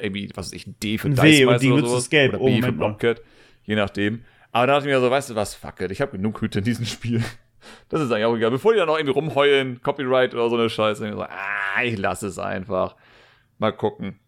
irgendwie, 0.00 0.28
was 0.34 0.46
weiß 0.46 0.52
ich, 0.54 0.66
ein 0.66 0.74
D 0.82 0.98
für 0.98 1.08
Ein 1.08 1.14
Dice 1.14 1.22
W 1.22 1.46
und 1.46 1.62
die 1.62 1.66
oder 1.68 1.76
Mütze 1.76 1.88
sowas. 1.90 2.02
ist 2.04 2.10
gelb. 2.10 2.34
Oder 2.34 2.42
Oh, 2.42 2.46
B 2.46 2.62
für. 2.62 2.72
Blockcat. 2.72 3.22
Je 3.62 3.76
nachdem. 3.76 4.24
Aber 4.50 4.66
da 4.66 4.74
dachte 4.74 4.88
ich 4.88 4.94
mir 4.94 5.00
so, 5.00 5.10
weißt 5.10 5.30
du 5.30 5.34
was, 5.36 5.54
fuck 5.54 5.80
it, 5.80 5.90
ich 5.92 6.00
habe 6.00 6.12
genug 6.12 6.40
Hüte 6.40 6.58
in 6.58 6.64
diesem 6.64 6.84
Spiel. 6.86 7.22
Das 7.88 8.00
ist 8.00 8.10
eigentlich 8.10 8.24
auch 8.24 8.36
egal. 8.36 8.50
Bevor 8.50 8.72
die 8.72 8.78
dann 8.78 8.88
noch 8.88 8.96
irgendwie 8.96 9.14
rumheulen, 9.14 9.80
Copyright 9.82 10.34
oder 10.34 10.48
so 10.50 10.56
eine 10.56 10.68
Scheiße, 10.68 11.06
ich 11.06 11.14
so, 11.14 11.22
ah, 11.22 11.82
ich 11.84 11.96
lasse 11.98 12.26
es 12.26 12.38
einfach. 12.40 12.96
Mal 13.58 13.72
gucken. 13.72 14.18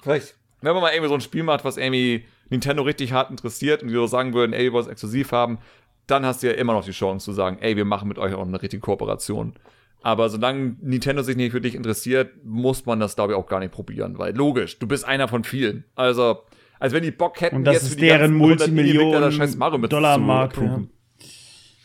Vielleicht, 0.00 0.34
wenn 0.60 0.72
man 0.72 0.82
mal 0.82 0.90
irgendwie 0.90 1.08
so 1.08 1.14
ein 1.14 1.20
Spiel 1.20 1.44
macht, 1.44 1.64
was 1.64 1.76
irgendwie 1.76 2.24
Nintendo 2.52 2.82
richtig 2.82 3.12
hart 3.12 3.30
interessiert 3.30 3.82
und 3.82 3.88
die 3.88 3.94
so 3.94 4.06
sagen 4.06 4.32
würden, 4.34 4.52
ey, 4.52 4.64
wir 4.64 4.72
wollen 4.72 4.84
es 4.84 4.90
exklusiv 4.90 5.32
haben, 5.32 5.58
dann 6.06 6.24
hast 6.24 6.42
du 6.42 6.48
ja 6.48 6.52
immer 6.52 6.72
noch 6.72 6.84
die 6.84 6.92
Chance 6.92 7.24
zu 7.24 7.32
sagen, 7.32 7.58
ey, 7.60 7.76
wir 7.76 7.84
machen 7.84 8.08
mit 8.08 8.18
euch 8.18 8.34
auch 8.34 8.46
eine 8.46 8.62
richtige 8.62 8.80
Kooperation. 8.80 9.54
Aber 10.02 10.28
solange 10.28 10.76
Nintendo 10.80 11.22
sich 11.22 11.36
nicht 11.36 11.52
für 11.52 11.60
dich 11.60 11.74
interessiert, 11.74 12.44
muss 12.44 12.86
man 12.86 12.98
das, 13.00 13.14
glaube 13.14 13.32
ich, 13.32 13.38
auch 13.38 13.46
gar 13.46 13.60
nicht 13.60 13.72
probieren, 13.72 14.18
weil 14.18 14.36
logisch, 14.36 14.78
du 14.78 14.86
bist 14.86 15.04
einer 15.04 15.28
von 15.28 15.44
vielen. 15.44 15.84
Also, 15.94 16.42
als 16.80 16.92
wenn 16.92 17.04
die 17.04 17.12
Bock 17.12 17.40
hätten, 17.40 17.56
Und 17.56 17.64
das 17.64 17.74
jetzt 17.74 17.82
ist 17.84 17.90
für 17.90 17.96
die 17.96 18.06
deren 18.06 18.38
ganzen 18.38 18.66
100 18.66 18.68
Entwickler 18.68 19.20
das 19.20 19.34
scheiß 19.34 19.56
Multimillionen 19.56 19.58
Mario 19.58 19.78
mit 19.78 19.92
Dollar 19.92 20.14
zu 20.16 20.20
Markt. 20.20 20.56
Ja. 20.56 20.80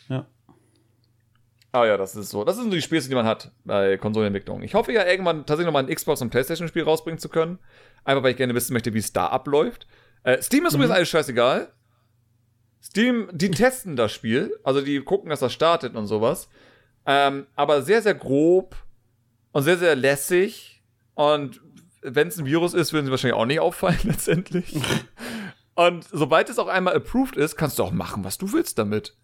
Ja. 0.08 0.26
Aber 1.70 1.86
ja, 1.86 1.96
das 1.96 2.16
ist 2.16 2.30
so. 2.30 2.44
Das 2.44 2.56
sind 2.56 2.64
so 2.64 2.70
die 2.72 2.82
Späße, 2.82 3.08
die 3.08 3.14
man 3.14 3.24
hat 3.26 3.52
bei 3.64 3.96
Konsolenentwicklung. 3.98 4.62
Ich 4.62 4.74
hoffe 4.74 4.92
ja 4.92 5.06
irgendwann 5.06 5.46
tatsächlich 5.46 5.66
nochmal 5.66 5.84
ein 5.84 5.94
Xbox- 5.94 6.20
und 6.20 6.30
Playstation-Spiel 6.30 6.82
rausbringen 6.82 7.18
zu 7.18 7.28
können. 7.28 7.58
Einfach 8.04 8.24
weil 8.24 8.32
ich 8.32 8.36
gerne 8.36 8.54
wissen 8.54 8.72
möchte, 8.72 8.92
wie 8.94 8.98
es 8.98 9.12
da 9.12 9.26
abläuft. 9.26 9.86
Äh, 10.28 10.42
Steam 10.42 10.66
ist 10.66 10.74
übrigens 10.74 10.94
alles 10.94 11.08
scheißegal. 11.08 11.72
Steam, 12.82 13.30
die 13.32 13.50
testen 13.50 13.96
das 13.96 14.12
Spiel. 14.12 14.54
Also 14.62 14.82
die 14.82 15.00
gucken, 15.00 15.30
dass 15.30 15.40
das 15.40 15.54
startet 15.54 15.96
und 15.96 16.06
sowas. 16.06 16.50
Ähm, 17.06 17.46
aber 17.56 17.80
sehr, 17.80 18.02
sehr 18.02 18.14
grob 18.14 18.76
und 19.52 19.62
sehr, 19.62 19.78
sehr 19.78 19.96
lässig. 19.96 20.82
Und 21.14 21.62
wenn 22.02 22.28
es 22.28 22.36
ein 22.36 22.44
Virus 22.44 22.74
ist, 22.74 22.92
würden 22.92 23.06
sie 23.06 23.10
wahrscheinlich 23.10 23.40
auch 23.40 23.46
nicht 23.46 23.60
auffallen 23.60 23.98
letztendlich. 24.02 24.76
und 25.74 26.04
sobald 26.12 26.50
es 26.50 26.58
auch 26.58 26.68
einmal 26.68 26.94
approved 26.94 27.36
ist, 27.36 27.56
kannst 27.56 27.78
du 27.78 27.84
auch 27.84 27.90
machen, 27.90 28.22
was 28.22 28.36
du 28.36 28.52
willst 28.52 28.78
damit. 28.78 29.16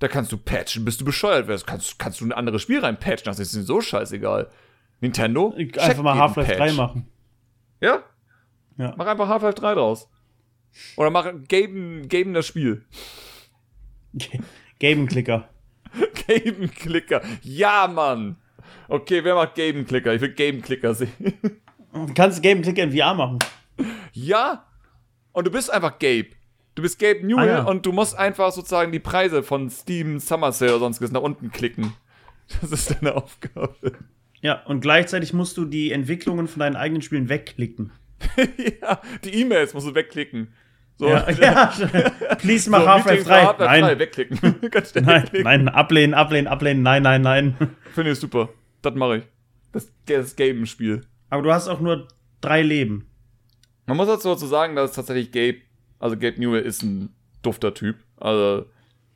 Da 0.00 0.08
kannst 0.08 0.32
du 0.32 0.38
patchen, 0.38 0.84
bis 0.84 0.98
du 0.98 1.04
bescheuert 1.04 1.46
wirst. 1.46 1.68
Kannst, 1.68 2.00
kannst 2.00 2.20
du 2.20 2.24
ein 2.24 2.32
anderes 2.32 2.62
Spiel 2.62 2.80
reinpatchen, 2.80 3.26
das 3.26 3.38
ist 3.38 3.54
ihnen 3.54 3.64
so 3.64 3.80
scheißegal. 3.80 4.50
Nintendo? 5.00 5.54
Einfach 5.56 6.02
mal 6.02 6.16
Half-Life 6.16 6.48
Patch. 6.48 6.58
3 6.58 6.72
machen. 6.72 7.08
Ja? 7.80 8.02
Ja. 8.76 8.94
Mach 8.96 9.06
einfach 9.06 9.28
Half-Life 9.28 9.60
3 9.60 9.74
draus. 9.74 10.08
Oder 10.96 11.10
mach 11.10 11.24
Gaben, 11.48 12.08
Gaben 12.08 12.34
das 12.34 12.46
Spiel. 12.46 12.84
Gaben-Clicker. 14.80 15.48
Gaben-Clicker. 16.28 17.22
Ja, 17.42 17.88
Mann. 17.88 18.36
Okay, 18.88 19.22
wer 19.24 19.34
macht 19.34 19.54
Gaben-Clicker? 19.54 20.14
Ich 20.14 20.20
will 20.20 20.32
Gaben-Clicker 20.34 20.94
sehen. 20.94 21.12
Du 21.92 22.14
kannst 22.14 22.42
Gaben-Clicker 22.42 22.82
in 22.84 22.92
VR 22.96 23.14
machen. 23.14 23.38
ja. 24.12 24.64
Und 25.32 25.46
du 25.46 25.50
bist 25.52 25.70
einfach 25.72 25.98
Gabe. 26.00 26.28
Du 26.74 26.82
bist 26.82 26.98
Gabe 26.98 27.24
Newell 27.24 27.48
Ah, 27.48 27.58
ja. 27.58 27.62
und 27.64 27.86
du 27.86 27.92
musst 27.92 28.16
einfach 28.18 28.50
sozusagen 28.50 28.90
die 28.90 28.98
Preise 28.98 29.42
von 29.44 29.70
Steam, 29.70 30.18
Summer 30.18 30.50
Sale 30.52 30.72
oder 30.72 30.80
sonstiges 30.80 31.12
nach 31.12 31.20
unten 31.20 31.52
klicken. 31.52 31.92
Das 32.60 32.72
ist 32.72 32.90
deine 32.90 33.14
Aufgabe. 33.14 33.92
Ja, 34.40 34.64
und 34.64 34.80
gleichzeitig 34.80 35.32
musst 35.34 35.56
du 35.58 35.64
die 35.64 35.92
Entwicklungen 35.92 36.48
von 36.48 36.60
deinen 36.60 36.76
eigenen 36.76 37.02
Spielen 37.02 37.28
wegklicken. 37.28 37.92
ja, 38.82 39.00
die 39.24 39.40
E-Mails 39.40 39.74
musst 39.74 39.86
du 39.86 39.94
wegklicken. 39.94 40.52
So, 40.96 41.08
Ja, 41.08 41.30
ja. 41.40 41.72
Please 42.38 42.68
mach 42.68 42.80
so, 42.80 42.88
Half-Life 42.88 43.10
Meetings 43.10 43.28
3. 43.28 43.34
für 43.40 43.46
Half-Life 43.46 43.68
3 43.70 43.80
Nein. 43.80 43.98
wegklicken. 43.98 44.54
Ganz 44.70 44.90
schnell 44.90 45.04
Nein, 45.04 45.22
wegklicken. 45.22 45.44
nein, 45.44 45.68
ablehnen, 45.68 46.14
ablehnen, 46.14 46.46
ablehnen, 46.48 46.82
nein, 46.82 47.02
nein, 47.02 47.22
nein. 47.22 47.56
Finde 47.94 48.10
ich 48.12 48.18
super. 48.18 48.48
Das 48.82 48.94
mache 48.94 49.18
ich. 49.18 49.24
Das, 49.72 49.92
das 50.06 50.34
Gaben-Spiel. 50.36 51.02
Aber 51.30 51.42
du 51.42 51.52
hast 51.52 51.68
auch 51.68 51.80
nur 51.80 52.08
drei 52.40 52.62
Leben. 52.62 53.08
Man 53.86 53.96
muss 53.96 54.08
dazu 54.08 54.28
dazu 54.28 54.46
sagen, 54.46 54.74
dass 54.76 54.92
tatsächlich 54.92 55.30
Gabe, 55.32 55.58
also 55.98 56.16
Gabe 56.16 56.40
Newell 56.40 56.62
ist 56.62 56.82
ein 56.82 57.10
dufter 57.42 57.72
Typ. 57.74 57.96
Also, 58.16 58.66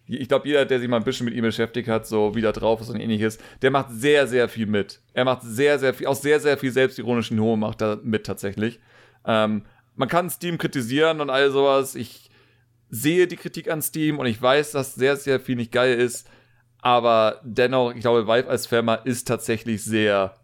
ich 0.07 0.29
glaube, 0.29 0.47
jeder, 0.47 0.65
der 0.65 0.79
sich 0.79 0.89
mal 0.89 0.97
ein 0.99 1.05
bisschen 1.05 1.25
mit 1.25 1.35
ihm 1.35 1.43
beschäftigt 1.43 1.89
hat, 1.89 2.07
so 2.07 2.35
wie 2.35 2.41
da 2.43 2.53
drauf 2.53 2.81
ist 2.81 2.91
und 2.91 3.01
ähnliches, 3.01 3.39
der 3.61 3.71
macht 3.71 3.89
sehr, 3.91 4.27
sehr 4.27 4.49
viel 4.49 4.67
mit. 4.67 5.01
Er 5.15 5.25
macht 5.25 5.43
sehr, 5.43 5.79
sehr 5.79 5.95
viel, 5.95 6.07
auch 6.07 6.15
sehr, 6.15 6.39
sehr 6.41 6.57
viel 6.59 6.71
selbstironischen 6.71 7.39
Humor 7.41 7.57
macht 7.57 7.83
er 7.83 7.99
mit 8.03 8.25
tatsächlich. 8.25 8.79
Ähm, 9.25 9.63
man 9.95 10.09
kann 10.09 10.31
Steam 10.31 10.59
kritisieren 10.59 11.21
und 11.21 11.31
all 11.31 11.51
sowas. 11.51 11.95
Ich 11.95 12.31
sehe 12.89 13.27
die 13.27 13.37
Kritik 13.37 13.71
an 13.71 13.83
Steam 13.83 14.19
und 14.19 14.27
ich 14.27 14.41
weiß, 14.41 14.73
dass 14.73 14.95
sehr, 14.95 15.17
sehr 15.17 15.41
viel 15.41 15.57
nicht 15.57 15.73
geil 15.73 15.99
ist. 15.99 16.29
Aber 16.79 17.41
dennoch, 17.45 17.95
ich 17.95 18.01
glaube, 18.01 18.27
Valve 18.27 18.49
als 18.49 18.67
Firma 18.67 18.95
ist 18.95 19.29
tatsächlich 19.29 19.85
sehr 19.85 20.37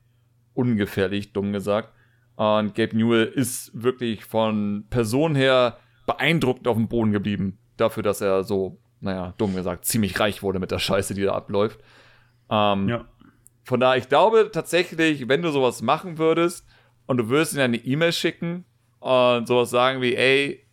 ungefährlich, 0.54 1.32
dumm 1.32 1.52
gesagt. 1.52 1.92
Und 2.36 2.74
Gabe 2.74 2.96
Newell 2.96 3.26
ist 3.26 3.70
wirklich 3.74 4.24
von 4.24 4.86
Person 4.90 5.34
her 5.34 5.78
beeindruckend 6.06 6.68
auf 6.68 6.76
dem 6.76 6.88
Boden 6.88 7.10
geblieben. 7.10 7.58
Dafür, 7.76 8.02
dass 8.02 8.20
er 8.20 8.44
so, 8.44 8.78
naja, 9.00 9.34
dumm 9.38 9.56
gesagt, 9.56 9.84
ziemlich 9.84 10.18
reich 10.20 10.42
wurde 10.42 10.60
mit 10.60 10.70
der 10.70 10.78
Scheiße, 10.78 11.14
die 11.14 11.24
da 11.24 11.34
abläuft. 11.34 11.80
Ähm, 12.50 12.88
Ja. 12.88 13.04
Von 13.64 13.80
daher, 13.80 13.98
ich 13.98 14.08
glaube 14.08 14.50
tatsächlich, 14.50 15.28
wenn 15.28 15.42
du 15.42 15.50
sowas 15.50 15.82
machen 15.82 16.16
würdest 16.16 16.66
und 17.06 17.18
du 17.18 17.28
würdest 17.28 17.52
ihm 17.54 17.60
eine 17.60 17.76
E-Mail 17.76 18.12
schicken 18.12 18.64
und 19.00 19.46
sowas 19.46 19.70
sagen 19.70 20.02
wie, 20.02 20.14
ey, 20.14 20.64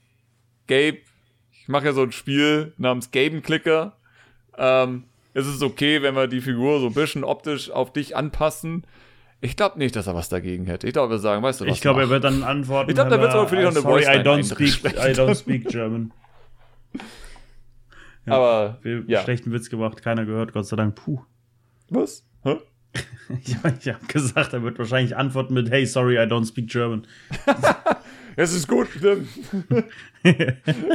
Gabe, 0.68 1.00
ich 1.52 1.68
mache 1.68 1.86
ja 1.86 1.94
so 1.94 2.04
ein 2.04 2.12
Spiel 2.12 2.74
namens 2.78 3.12
Gaben-Clicker. 3.12 3.96
Ähm, 4.58 5.04
ist 5.34 5.48
es 5.48 5.62
okay, 5.62 6.02
wenn 6.02 6.16
wir 6.16 6.28
die 6.28 6.42
Figur 6.42 6.80
so 6.80 6.88
ein 6.88 6.94
bisschen 6.94 7.24
optisch 7.24 7.70
auf 7.70 7.92
dich 7.92 8.16
anpassen? 8.16 8.86
Ich 9.42 9.56
glaube 9.56 9.78
nicht, 9.78 9.96
dass 9.96 10.08
er 10.08 10.16
was 10.16 10.30
dagegen 10.30 10.66
hätte. 10.66 10.88
Ich 10.88 10.94
glaube, 10.94 11.12
wir 11.12 11.20
sagen, 11.20 11.44
weißt 11.44 11.62
du 11.62 11.66
was? 11.66 11.76
Ich 11.76 11.82
glaube, 11.82 12.02
er 12.02 12.10
wird 12.10 12.24
dann 12.24 12.42
antworten. 12.42 12.90
Ich 12.90 12.96
glaub, 12.96 13.10
da 13.10 13.20
wird's 13.20 13.34
er, 13.34 13.42
aber 13.42 13.50
für 13.50 13.58
dich 13.58 13.66
noch 13.66 13.72
eine 13.72 13.82
Sorry, 13.82 14.04
I 14.04 14.22
don't 14.22 14.44
speak. 14.44 14.94
I 14.96 15.12
don't 15.12 15.36
speak 15.36 15.68
German. 15.68 16.12
Ja. 18.26 18.34
Aber, 18.34 18.80
Wir 18.82 19.04
ja. 19.06 19.22
schlechten 19.22 19.52
Witz 19.52 19.70
gemacht, 19.70 20.02
keiner 20.02 20.26
gehört, 20.26 20.52
Gott 20.52 20.66
sei 20.66 20.76
Dank. 20.76 20.96
Puh. 20.96 21.22
Was? 21.90 22.26
Hä? 22.44 22.58
Ich, 23.44 23.50
ich 23.50 23.94
habe 23.94 24.06
gesagt, 24.08 24.54
er 24.54 24.64
wird 24.64 24.78
wahrscheinlich 24.80 25.16
antworten 25.16 25.54
mit 25.54 25.70
Hey, 25.70 25.86
sorry, 25.86 26.16
I 26.16 26.28
don't 26.28 26.46
speak 26.48 26.68
German. 26.70 27.06
Es 28.38 28.54
ist 28.54 28.68
gut, 28.68 28.88
Tim. 29.00 29.28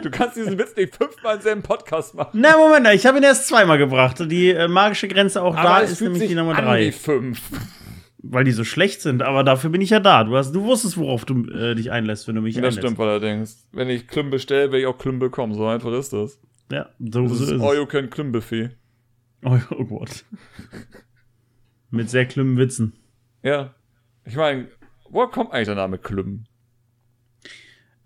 Du 0.03 0.11
kannst 0.11 0.37
diesen 0.37 0.59
Witz 0.59 0.75
nicht 0.77 0.95
fünfmal 0.97 1.37
in 1.37 1.43
selben 1.43 1.62
Podcast 1.62 2.15
machen. 2.15 2.39
Na, 2.41 2.57
Moment, 2.59 2.87
ich 2.95 3.07
habe 3.07 3.19
ihn 3.19 3.25
erst 3.25 3.49
zweimal 3.49 3.79
gebracht. 3.79 4.19
Die 4.31 4.51
äh, 4.51 4.69
magische 4.69 5.09
Grenze 5.09 5.43
auch 5.43 5.55
da 5.55 5.83
es 5.83 5.93
ist 5.93 6.01
nämlich 6.01 6.29
die 6.29 6.35
Nummer 6.35 6.55
drei. 6.55 6.87
wie 6.89 6.93
fünf. 6.93 7.41
weil 8.19 8.45
die 8.45 8.53
so 8.53 8.65
schlecht 8.65 9.01
sind, 9.01 9.23
aber 9.23 9.45
dafür 9.45 9.71
bin 9.71 9.81
ich 9.81 9.91
ja 9.91 10.01
da. 10.01 10.25
Du, 10.25 10.37
hast, 10.37 10.53
du 10.53 10.65
wusstest, 10.65 10.99
worauf 10.99 11.25
du 11.25 11.45
äh, 11.51 11.75
dich 11.75 11.91
einlässt, 11.91 12.29
wenn 12.29 12.35
du 12.35 12.43
mich 12.43 12.55
das 12.57 12.65
einlässt. 12.65 12.79
stimmt 12.81 13.01
allerdings. 13.01 13.67
Wenn 13.73 13.89
ich 13.89 14.07
Klüm 14.09 14.31
bestelle, 14.31 14.65
werde 14.73 14.81
ich 14.81 14.87
auch 14.87 14.99
Klüm 14.99 15.19
bekommen. 15.19 15.55
So 15.55 15.67
einfach 15.67 15.93
ist 15.93 16.12
das. 16.12 16.39
Ja, 16.71 16.89
so, 16.99 17.23
Das 17.23 17.39
so 17.39 17.45
ist 17.45 17.51
ist 17.53 17.61
All 17.62 17.73
es. 17.75 17.79
You 17.79 17.87
Can 17.87 18.11
Klüm 18.11 18.33
Buffet. 18.33 18.71
Oh, 19.45 19.59
oh 19.71 19.85
Gott. 19.85 20.25
Mit 21.91 22.11
sehr 22.11 22.27
klimmen 22.27 22.57
Witzen. 22.59 22.93
Ja. 23.43 23.75
Ich 24.25 24.37
meine, 24.37 24.69
woher 25.09 25.29
kommt 25.29 25.53
eigentlich 25.53 25.67
der 25.69 25.77
Name 25.77 25.97
Klüm? 25.99 26.45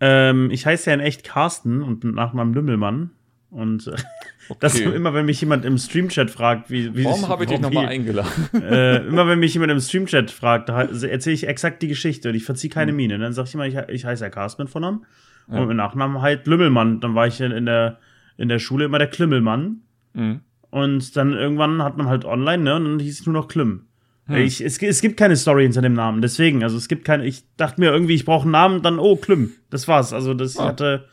Ähm, 0.01 0.51
ich 0.51 0.67
heiße 0.67 0.91
ja 0.91 0.95
in 0.95 1.01
echt 1.01 1.25
Carsten 1.25 1.83
und 1.83 2.05
nach 2.05 2.33
meinem 2.33 2.53
Lümmelmann. 2.55 3.11
Und 3.51 3.87
äh, 3.87 3.93
das 4.61 4.75
Okay. 4.75 4.95
immer, 4.95 5.15
wenn 5.15 5.27
mich 5.27 5.41
jemand 5.41 5.65
im 5.65 5.79
Streamchat 5.79 6.31
fragt, 6.31 6.71
wie. 6.71 6.95
wie 6.97 7.05
Warum 7.05 7.29
habe 7.29 7.45
ich 7.45 7.51
dich 7.51 7.61
nochmal 7.61 7.87
eingeladen? 7.87 8.31
äh, 8.55 8.97
immer 9.07 9.29
wenn 9.29 9.39
mich 9.39 9.55
jemand 9.55 9.71
im 9.73 9.81
Streamchat 9.81 10.31
fragt, 10.31 10.69
erzähle 10.69 11.35
ich 11.35 11.47
exakt 11.47 11.81
die 11.83 11.89
Geschichte 11.89 12.29
und 12.31 12.35
ich 12.35 12.45
verziehe 12.45 12.71
keine 12.71 12.93
Miene. 12.93 13.19
Dann 13.19 13.33
sage 13.33 13.49
ich 13.49 13.55
immer, 13.55 13.67
ich, 13.67 13.77
ich 13.89 14.05
heiße 14.05 14.25
ja 14.25 14.31
Carsten 14.31 14.63
mit 14.65 14.71
Vornamen 14.71 15.07
Ja. 15.49 15.61
und 15.61 15.69
mit 15.69 15.77
Nachnamen 15.77 16.21
halt 16.21 16.47
Lümmelmann. 16.47 17.01
Dann 17.01 17.15
war 17.15 17.27
ich 17.29 17.41
in, 17.41 17.65
der, 17.67 17.99
in 18.37 18.49
der 18.49 18.59
Schule 18.59 18.85
immer 18.87 18.99
der 18.99 19.09
Klimmelmann. 19.09 19.83
Mhm. 20.15 20.41
Und 20.71 21.17
dann 21.17 21.33
irgendwann 21.33 21.81
hat 21.85 21.97
man 21.97 22.09
halt 22.09 22.25
online, 22.25 22.65
ne? 22.65 22.75
Und 22.75 22.85
dann 22.85 22.99
hieß 22.99 23.21
es 23.21 23.27
nur 23.27 23.33
noch 23.35 23.47
Klim. 23.47 23.83
Hm. 24.27 24.37
Ich, 24.37 24.61
es, 24.63 24.79
es 24.83 25.01
gibt 25.03 25.17
keine 25.19 25.37
Story 25.37 25.65
hinter 25.65 25.83
dem 25.83 25.93
Namen, 25.93 26.23
deswegen. 26.23 26.63
Also 26.63 26.77
es 26.79 26.89
gibt 26.89 27.05
keine. 27.05 27.27
Ich 27.27 27.45
dachte 27.57 27.81
mir 27.81 27.91
irgendwie, 27.93 28.15
ich 28.15 28.25
brauche 28.25 28.45
einen 28.45 28.53
Namen, 28.53 28.83
dann, 28.83 28.99
oh, 28.99 29.17
Klim. 29.17 29.53
Das 29.71 29.87
war's. 29.87 30.13
Also 30.15 30.33
das 30.35 30.57
Ah. 30.59 30.69
hatte 30.69 31.09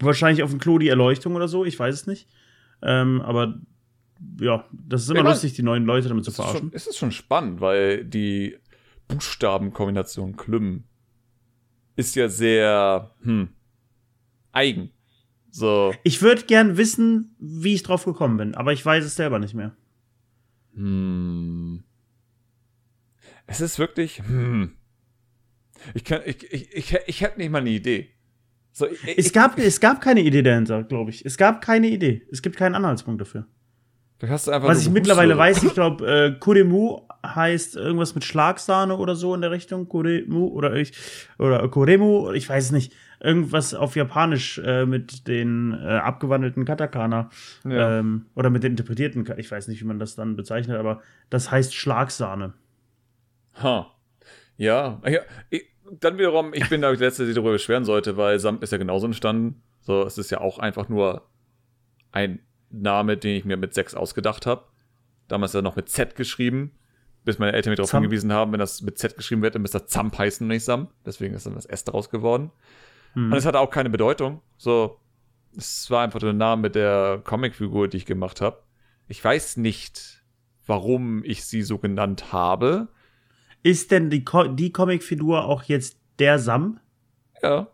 wahrscheinlich 0.00 0.42
auf 0.42 0.50
dem 0.50 0.58
Klo 0.58 0.78
die 0.78 0.88
Erleuchtung 0.88 1.36
oder 1.36 1.46
so, 1.48 1.64
ich 1.64 1.78
weiß 1.78 1.94
es 1.94 2.06
nicht. 2.08 2.28
Ähm, 2.82 3.20
aber 3.22 3.60
ja, 4.40 4.64
das 4.72 5.02
ist 5.02 5.10
immer 5.10 5.18
Ja, 5.18 5.22
man- 5.24 5.32
lustig, 5.32 5.52
die 5.54 5.62
neuen 5.62 5.84
Leute 5.84 6.08
damit 6.08 6.24
zu 6.24 6.30
Es 6.30 6.38
ist, 6.38 6.42
schon, 6.44 6.46
verarschen. 6.50 6.70
es 6.74 6.86
ist 6.88 6.96
schon 6.98 7.12
spannend, 7.12 7.60
weil 7.60 8.04
die 8.04 8.56
Buchstabenkombination 9.08 10.36
Klüm 10.36 10.84
ist 11.96 12.16
ja 12.16 12.28
sehr 12.28 13.12
hm, 13.22 13.48
eigen. 14.52 14.90
So, 15.50 15.94
Ich 16.02 16.20
würde 16.20 16.42
gern 16.42 16.76
wissen, 16.76 17.36
wie 17.38 17.74
ich 17.74 17.84
drauf 17.84 18.04
gekommen 18.04 18.36
bin, 18.38 18.54
aber 18.56 18.72
ich 18.72 18.84
weiß 18.84 19.04
es 19.04 19.14
selber 19.14 19.38
nicht 19.38 19.54
mehr. 19.54 19.76
hm. 20.74 21.84
Es 23.46 23.60
ist 23.60 23.78
wirklich, 23.78 24.22
hm. 24.26 24.72
Ich, 25.94 26.04
kann, 26.04 26.20
ich, 26.24 26.50
ich, 26.52 26.74
ich, 26.74 26.96
ich 27.06 27.20
hätte 27.20 27.38
nicht 27.38 27.50
mal 27.50 27.58
eine 27.60 27.70
Idee. 27.70 28.08
So, 28.72 28.86
ich, 28.86 29.18
Es 29.18 29.32
gab, 29.32 29.58
es 29.58 29.80
gab 29.80 30.00
keine 30.00 30.20
Idee 30.22 30.42
dahinter, 30.42 30.82
glaube 30.82 31.10
ich. 31.10 31.24
Es 31.24 31.36
gab 31.36 31.60
keine 31.60 31.88
Idee. 31.88 32.26
Es 32.32 32.42
gibt 32.42 32.56
keinen 32.56 32.74
Anhaltspunkt 32.74 33.20
dafür. 33.20 33.46
vielleicht 34.18 34.32
hast 34.32 34.46
du 34.46 34.50
einfach 34.52 34.68
Was 34.68 34.80
ich 34.82 34.90
mittlerweile 34.90 35.34
gehustet. 35.34 35.56
weiß, 35.62 35.68
ich 35.68 35.74
glaube, 35.74 36.10
äh, 36.10 36.38
Kuremu 36.38 37.02
heißt 37.24 37.76
irgendwas 37.76 38.14
mit 38.14 38.24
Schlagsahne 38.24 38.96
oder 38.96 39.14
so 39.14 39.34
in 39.34 39.42
der 39.42 39.50
Richtung. 39.50 39.88
Kuremu 39.88 40.46
oder 40.48 40.74
ich 40.74 40.92
oder 41.38 41.68
Kuremu, 41.68 42.32
ich 42.32 42.48
weiß 42.48 42.64
es 42.66 42.72
nicht. 42.72 42.92
Irgendwas 43.20 43.74
auf 43.74 43.94
Japanisch 43.96 44.58
äh, 44.58 44.86
mit 44.86 45.28
den 45.28 45.72
äh, 45.72 45.76
abgewandelten 45.86 46.64
Katakana 46.64 47.30
Ja. 47.64 47.98
ähm, 48.00 48.26
oder 48.34 48.50
mit 48.50 48.62
den 48.64 48.72
interpretierten, 48.72 49.24
ich 49.38 49.50
weiß 49.50 49.68
nicht, 49.68 49.80
wie 49.80 49.86
man 49.86 49.98
das 49.98 50.14
dann 50.14 50.36
bezeichnet, 50.36 50.76
aber 50.78 51.00
das 51.30 51.50
heißt 51.50 51.74
Schlagsahne. 51.74 52.54
Ha. 53.62 53.90
Ja, 54.56 55.00
ja 55.06 55.20
ich, 55.50 55.64
dann 56.00 56.18
wiederum, 56.18 56.54
ich 56.54 56.68
bin, 56.68 56.80
der 56.80 56.92
Letzte, 56.92 57.22
der 57.22 57.26
sich 57.26 57.34
darüber 57.34 57.52
beschweren 57.52 57.84
sollte, 57.84 58.16
weil 58.16 58.38
Samt 58.38 58.62
ist 58.62 58.72
ja 58.72 58.78
genauso 58.78 59.06
entstanden. 59.06 59.62
So, 59.80 60.02
es 60.02 60.18
ist 60.18 60.30
ja 60.30 60.40
auch 60.40 60.58
einfach 60.58 60.88
nur 60.88 61.28
ein 62.12 62.40
Name, 62.70 63.16
den 63.16 63.36
ich 63.36 63.44
mir 63.44 63.56
mit 63.56 63.74
sechs 63.74 63.94
ausgedacht 63.94 64.46
habe. 64.46 64.64
Damals 65.28 65.52
ja 65.52 65.62
noch 65.62 65.76
mit 65.76 65.88
Z 65.88 66.16
geschrieben, 66.16 66.72
bis 67.24 67.38
meine 67.38 67.52
Eltern 67.52 67.70
mich 67.70 67.76
darauf 67.76 67.90
hingewiesen 67.90 68.32
haben, 68.32 68.52
wenn 68.52 68.58
das 68.60 68.82
mit 68.82 68.98
Z 68.98 69.16
geschrieben 69.16 69.42
wird, 69.42 69.54
dann 69.54 69.62
müsste 69.62 69.78
das 69.78 69.88
Zamp 69.88 70.16
heißen 70.16 70.44
und 70.44 70.48
nicht 70.48 70.64
Sam. 70.64 70.88
Deswegen 71.04 71.34
ist 71.34 71.46
dann 71.46 71.54
das 71.54 71.66
S 71.66 71.84
daraus 71.84 72.10
geworden. 72.10 72.50
Hm. 73.14 73.32
Und 73.32 73.38
es 73.38 73.46
hatte 73.46 73.60
auch 73.60 73.70
keine 73.70 73.90
Bedeutung. 73.90 74.40
So, 74.56 75.00
es 75.56 75.90
war 75.90 76.02
einfach 76.02 76.20
der 76.20 76.32
Name 76.32 76.70
der 76.70 77.20
Comicfigur, 77.24 77.88
die 77.88 77.98
ich 77.98 78.06
gemacht 78.06 78.40
habe. 78.40 78.62
Ich 79.06 79.22
weiß 79.22 79.58
nicht, 79.58 80.24
warum 80.66 81.22
ich 81.24 81.44
sie 81.44 81.62
so 81.62 81.78
genannt 81.78 82.32
habe. 82.32 82.88
Ist 83.64 83.90
denn 83.90 84.10
die, 84.10 84.22
Co 84.24 84.44
die 84.44 84.70
Comicfigur 84.70 85.44
auch 85.46 85.64
jetzt 85.64 85.96
der 86.18 86.38
Sam? 86.38 86.78
Ja. 87.42 87.66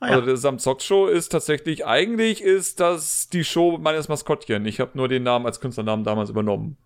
Ah, 0.00 0.08
ja. 0.08 0.14
Also 0.14 0.26
der 0.26 0.36
Samzock 0.38 0.80
Show 0.82 1.06
ist 1.06 1.28
tatsächlich, 1.28 1.86
eigentlich 1.86 2.42
ist 2.42 2.80
das 2.80 3.28
die 3.28 3.44
Show 3.44 3.78
meines 3.78 4.08
Maskottchen. 4.08 4.64
Ich 4.66 4.80
habe 4.80 4.92
nur 4.94 5.06
den 5.08 5.22
Namen 5.22 5.46
als 5.46 5.60
Künstlernamen 5.60 6.02
damals 6.02 6.30
übernommen. 6.30 6.78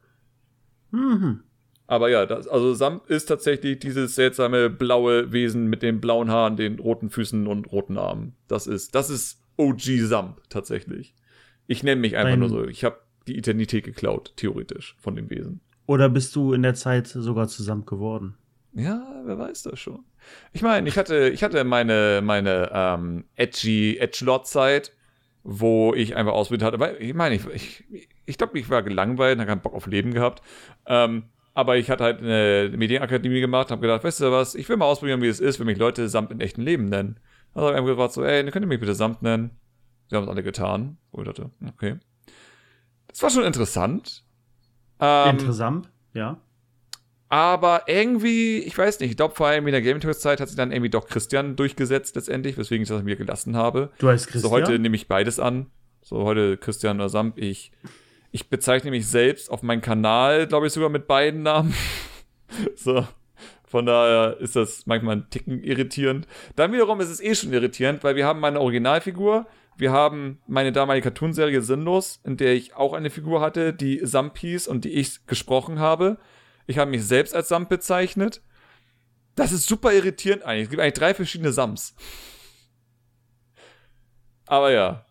Mhm. 0.91 1.45
Aber 1.87 2.11
ja, 2.11 2.27
das, 2.27 2.49
also 2.49 2.75
Sam 2.75 3.01
ist 3.07 3.27
tatsächlich 3.27 3.79
dieses 3.79 4.17
seltsame 4.17 4.69
blaue 4.69 5.33
Wesen 5.33 5.69
mit 5.69 5.83
den 5.83 6.01
blauen 6.01 6.31
Haaren, 6.31 6.57
den 6.57 6.81
roten 6.81 7.11
Füßen 7.11 7.47
und 7.47 7.71
roten 7.73 7.97
Armen. 7.97 8.35
Das 8.49 8.67
ist, 8.67 8.95
das 8.97 9.09
ist 9.09 9.41
OG 9.57 10.01
Samp 10.03 10.43
tatsächlich. 10.49 11.15
Ich 11.69 11.83
nenne 11.85 12.01
mich 12.01 12.17
einfach 12.17 12.33
Dein- 12.33 12.41
nur 12.41 12.49
so. 12.49 12.65
Ich 12.67 12.85
habe 12.85 12.99
die 13.29 13.37
Identität 13.39 13.85
geklaut, 13.85 14.33
theoretisch, 14.37 14.97
von 14.99 15.15
dem 15.15 15.31
Wesen. 15.31 15.61
Oder 15.89 16.11
bist 16.11 16.37
du 16.37 16.53
in 16.53 16.63
der 16.63 16.75
Zeit 16.75 17.07
sogar 17.07 17.49
zusammen 17.49 17.87
geworden? 17.87 18.35
Ja, 18.75 19.23
wer 19.25 19.39
weiß 19.39 19.63
das 19.63 19.81
schon. 19.81 20.05
Ich 20.53 20.61
meine, 20.61 20.87
ich 20.87 20.99
hatte, 20.99 21.31
ich 21.31 21.43
hatte 21.43 21.65
meine, 21.65 22.21
meine 22.23 22.71
ähm, 22.75 23.25
edgy 23.37 23.97
Edgelord-Zeit, 23.97 24.93
wo 25.45 25.95
ich 25.95 26.15
einfach 26.15 26.35
ausprobiert 26.35 26.63
hatte. 26.63 26.79
Weil, 26.79 26.97
ich 27.01 27.15
meine, 27.15 27.37
ich, 27.37 27.47
ich, 27.47 28.09
ich 28.27 28.37
glaube, 28.37 28.59
ich 28.59 28.69
war 28.69 28.83
gelangweilt, 28.83 29.39
habe 29.39 29.49
keinen 29.49 29.63
Bock 29.63 29.73
auf 29.73 29.87
Leben 29.87 30.13
gehabt. 30.13 30.43
Ähm, 30.85 31.31
aber 31.55 31.79
ich 31.79 31.91
hatte 31.91 32.05
halt 32.05 32.19
eine 32.19 32.71
Medienakademie 32.77 33.41
gemacht, 33.41 33.71
habe 33.71 33.81
gedacht, 33.81 34.05
weißt 34.05 34.21
du 34.21 34.31
was, 34.31 34.55
ich 34.57 34.69
will 34.69 34.77
mal 34.77 34.85
ausprobieren, 34.85 35.23
wie 35.23 35.29
es 35.29 35.41
ist, 35.41 35.59
wenn 35.59 35.67
mich 35.67 35.79
Leute 35.79 36.11
Samt 36.11 36.31
in 36.31 36.41
echten 36.43 36.61
Leben 36.61 36.85
nennen. 36.85 37.19
Also 37.55 37.69
habe 37.69 37.77
ich 37.77 37.79
einfach 37.79 37.93
gefragt, 37.93 38.13
so, 38.13 38.23
ey, 38.23 38.45
könnt 38.51 38.63
ihr 38.63 38.69
mich 38.69 38.81
bitte 38.81 38.95
Samt 38.95 39.23
nennen? 39.23 39.53
Sie 40.11 40.17
haben 40.17 40.25
es 40.25 40.29
alle 40.29 40.43
getan. 40.43 40.99
Wo 41.13 41.23
ich 41.23 41.27
dachte, 41.27 41.51
okay. 41.67 41.97
Das 43.07 43.23
war 43.23 43.31
schon 43.31 43.45
interessant. 43.45 44.28
Ähm, 45.01 45.39
Interessant, 45.39 45.91
ja. 46.15 46.39
aber 47.29 47.83
irgendwie, 47.87 48.59
ich 48.59 48.77
weiß 48.77 49.01
nicht, 49.01 49.11
ich 49.11 49.17
glaube 49.17 49.35
vor 49.35 49.47
allem 49.47 49.67
in 49.67 49.73
der 49.73 50.01
Talks 50.01 50.21
Zeit 50.21 50.41
hat 50.41 50.49
sich 50.49 50.57
dann 50.57 50.73
irgendwie 50.73 50.91
doch 50.91 51.07
Christian 51.07 51.57
durchgesetzt 51.57 52.17
letztendlich, 52.17 52.59
weswegen 52.59 52.83
ich 52.83 52.89
das 52.89 53.03
mir 53.03 53.17
gelassen 53.17 53.57
habe. 53.57 53.91
Du 53.99 54.09
heißt 54.09 54.27
Christian. 54.27 54.43
So 54.43 54.51
heute 54.51 54.79
nehme 54.79 54.97
ich 54.97 55.09
beides 55.09 55.39
an. 55.39 55.67
So 56.03 56.25
heute 56.25 56.57
Christian 56.57 56.97
oder 56.97 57.09
Samp. 57.09 57.39
Ich, 57.39 57.71
ich 58.33 58.49
bezeichne 58.49 58.91
mich 58.91 59.07
selbst 59.07 59.51
auf 59.51 59.63
meinem 59.63 59.83
Kanal, 59.83 60.47
glaube 60.47 60.67
ich, 60.67 60.73
sogar 60.73 60.89
mit 60.89 61.07
beiden 61.07 61.43
Namen. 61.43 61.75
so. 62.77 63.07
Von 63.67 63.85
daher 63.85 64.39
ist 64.41 64.57
das 64.57 64.87
manchmal 64.87 65.17
ein 65.17 65.31
Ticken 65.31 65.63
irritierend. 65.63 66.27
Dann 66.57 66.73
wiederum 66.73 67.01
ist 67.01 67.11
es 67.11 67.21
eh 67.21 67.35
schon 67.35 67.53
irritierend, 67.53 68.03
weil 68.03 68.17
wir 68.17 68.27
haben 68.27 68.41
meine 68.41 68.61
Originalfigur, 68.61 69.47
wir 69.79 69.93
haben 69.93 70.41
meine 70.49 70.73
damalige 70.73 71.05
Cartoonserie 71.05 71.63
Sinnlos, 71.63 72.21
in 72.25 72.37
der 72.37 72.55
ich 72.55 72.75
auch 72.75 72.93
eine 72.93 73.11
Figur 73.11 73.41
hatte, 73.41 73.73
die 73.73 74.01
Samp 74.03 74.37
hieß 74.37 74.67
und 74.67 74.85
die 74.85 74.91
ich 74.91 75.25
gesprochen 75.27 75.79
habe. 75.79 76.19
Ich 76.67 76.79
habe 76.79 76.91
mich 76.91 77.05
selbst 77.05 77.35
als 77.35 77.49
Samp 77.49 77.69
bezeichnet. 77.69 78.43
Das 79.37 79.53
ist 79.53 79.69
super 79.69 79.93
irritierend 79.93 80.43
eigentlich. 80.43 80.65
Es 80.65 80.71
gibt 80.71 80.83
eigentlich 80.83 80.95
drei 80.95 81.15
verschiedene 81.15 81.53
Sams. 81.53 81.95
Aber 84.47 84.73
ja, 84.73 85.05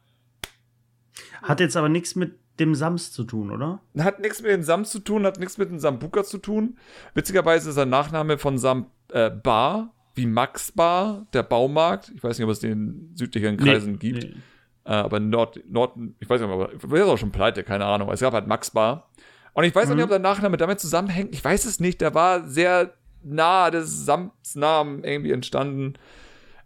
Hat 1.42 1.62
jetzt 1.62 1.78
aber 1.78 1.88
nichts 1.88 2.16
mit 2.16 2.38
dem 2.60 2.76
Sams 2.76 3.12
zu 3.14 3.24
tun, 3.24 3.52
oder? 3.52 3.80
Hat 3.98 4.20
nichts 4.20 4.42
mit 4.42 4.52
dem 4.52 4.64
Sam 4.64 4.84
zu 4.84 5.00
tun, 5.00 5.26
hat 5.26 5.40
nichts 5.40 5.58
mit 5.58 5.70
dem 5.70 5.80
Sambuka 5.80 6.24
zu 6.24 6.40
tun. 6.40 6.78
Witzigerweise 7.14 7.70
ist 7.70 7.78
der 7.78 7.86
Nachname 7.86 8.38
von 8.38 8.58
Sam 8.58 8.88
äh, 9.12 9.30
Bar, 9.30 9.94
wie 10.16 10.26
Max 10.26 10.74
Bar, 10.74 11.28
der 11.32 11.44
Baumarkt. 11.44 12.12
Ich 12.16 12.24
weiß 12.24 12.38
nicht, 12.38 12.46
ob 12.46 12.52
es 12.52 12.60
den 12.60 12.72
in 12.72 13.16
südlicheren 13.16 13.56
Kreisen 13.56 13.98
gibt. 14.00 14.24
Nee. 14.24 14.36
Äh, 14.88 14.92
aber 14.92 15.20
Nord, 15.20 15.60
Nord, 15.70 15.98
ich 16.20 16.30
weiß 16.30 16.40
nicht, 16.40 16.50
aber 16.50 16.74
ich 16.74 16.82
ist 16.82 17.02
auch 17.04 17.18
schon 17.18 17.34
pleite, 17.34 17.64
keine 17.66 17.86
Ahnung. 17.86 18.10
Es 18.10 18.22
gab 18.22 18.34
halt 18.34 18.48
Max 18.48 18.72
Bar. 18.72 19.10
Und 19.54 19.66
ich 19.66 19.76
weiß 19.76 19.88
auch 19.88 19.90
Mhm. 19.92 19.96
nicht, 19.98 20.04
ob 20.06 20.10
der 20.12 20.20
Nachname 20.20 20.56
damit 20.56 20.80
zusammenhängt. 20.80 21.34
Ich 21.34 21.44
weiß 21.44 21.66
es 21.66 21.82
nicht. 21.82 22.00
Der 22.00 22.14
war 22.16 22.48
sehr 22.48 22.94
nah 23.22 23.70
des 23.70 24.06
Sams 24.06 24.56
Namen 24.56 25.04
irgendwie 25.04 25.32
entstanden. 25.34 25.96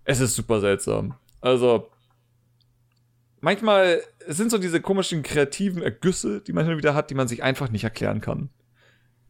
Es 0.03 0.19
ist 0.19 0.35
super 0.35 0.59
seltsam. 0.59 1.15
Also, 1.39 1.89
manchmal 3.39 4.01
es 4.27 4.37
sind 4.37 4.51
so 4.51 4.59
diese 4.59 4.81
komischen 4.81 5.23
kreativen 5.23 5.81
Ergüsse, 5.81 6.41
die 6.41 6.53
man 6.53 6.69
und 6.69 6.77
wieder 6.77 6.93
hat, 6.93 7.09
die 7.09 7.15
man 7.15 7.27
sich 7.27 7.41
einfach 7.41 7.69
nicht 7.69 7.83
erklären 7.83 8.21
kann. 8.21 8.49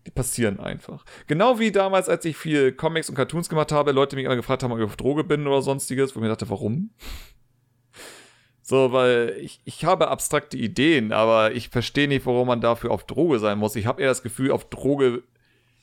Die 0.06 0.12
passieren 0.12 0.60
einfach. 0.60 1.06
Genau 1.28 1.60
wie 1.60 1.72
damals, 1.72 2.10
als 2.10 2.26
ich 2.26 2.36
viel 2.36 2.74
Comics 2.74 3.08
und 3.08 3.16
Cartoons 3.16 3.48
gemacht 3.48 3.72
habe, 3.72 3.92
Leute 3.94 4.16
mich 4.18 4.26
immer 4.26 4.36
gefragt 4.36 4.64
haben, 4.64 4.72
ob 4.74 4.80
ich 4.80 4.84
auf 4.86 4.98
Droge 4.98 5.24
bin 5.24 5.48
oder 5.48 5.62
sonstiges, 5.62 6.14
wo 6.16 6.20
ich 6.20 6.24
mir 6.24 6.30
dachte, 6.30 6.50
warum? 6.50 6.90
So, 8.62 8.92
weil 8.92 9.38
ich, 9.40 9.60
ich 9.66 9.86
habe 9.86 10.10
abstrakte 10.10 10.56
Ideen, 10.58 11.12
aber 11.12 11.54
ich 11.54 11.70
verstehe 11.70 12.08
nicht, 12.08 12.26
warum 12.26 12.48
man 12.48 12.62
dafür 12.62 12.92
auf 12.92 13.06
Droge 13.06 13.40
sein 13.40 13.58
muss. 13.58 13.76
Ich 13.76 13.86
habe 13.88 14.02
eher 14.02 14.10
das 14.10 14.24
Gefühl, 14.24 14.52
auf 14.52 14.70
Droge 14.70 15.24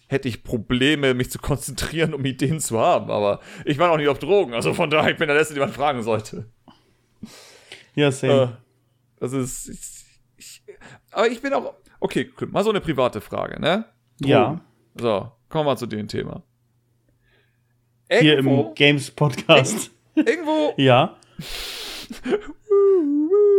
hätte 0.07 0.29
ich 0.29 0.43
Probleme, 0.43 1.13
mich 1.15 1.31
zu 1.31 1.39
konzentrieren, 1.39 2.15
um 2.15 2.25
Ideen 2.25 2.61
zu 2.61 2.79
haben. 2.79 3.11
Aber 3.11 3.41
ich 3.65 3.79
war 3.79 3.89
noch 3.89 3.99
nie 3.99 4.09
auf 4.09 4.19
Drogen, 4.19 4.55
also 4.55 4.75
von 4.75 4.91
daher, 4.91 5.11
ich 5.11 5.19
bin 5.19 5.29
der 5.29 5.37
Letzte, 5.37 5.55
den 5.55 5.61
man 5.61 5.73
fragen 5.73 6.03
sollte. 6.03 6.49
Ja, 7.95 8.13
same. 8.13 8.43
Äh, 8.43 8.49
das 9.21 9.33
ist. 9.33 9.69
Ich, 10.37 10.63
ich, 10.67 10.77
aber 11.11 11.29
ich 11.29 11.43
bin 11.43 11.53
auch. 11.53 11.75
Okay, 12.01 12.31
mal 12.51 12.63
so 12.63 12.71
eine 12.71 12.81
private 12.81 13.21
Frage, 13.21 13.61
ne? 13.61 13.85
ja. 14.21 14.61
So. 14.95 15.31
kommen 15.49 15.67
wir 15.67 15.77
zu 15.77 15.87
dem 15.87 16.09
Thema. 16.09 16.43
Hier 18.11 18.39
im 18.39 18.75
Games 18.75 19.11
Podcast. 19.11 19.91
Irgendwo. 20.15 20.75
ja. 20.77 21.17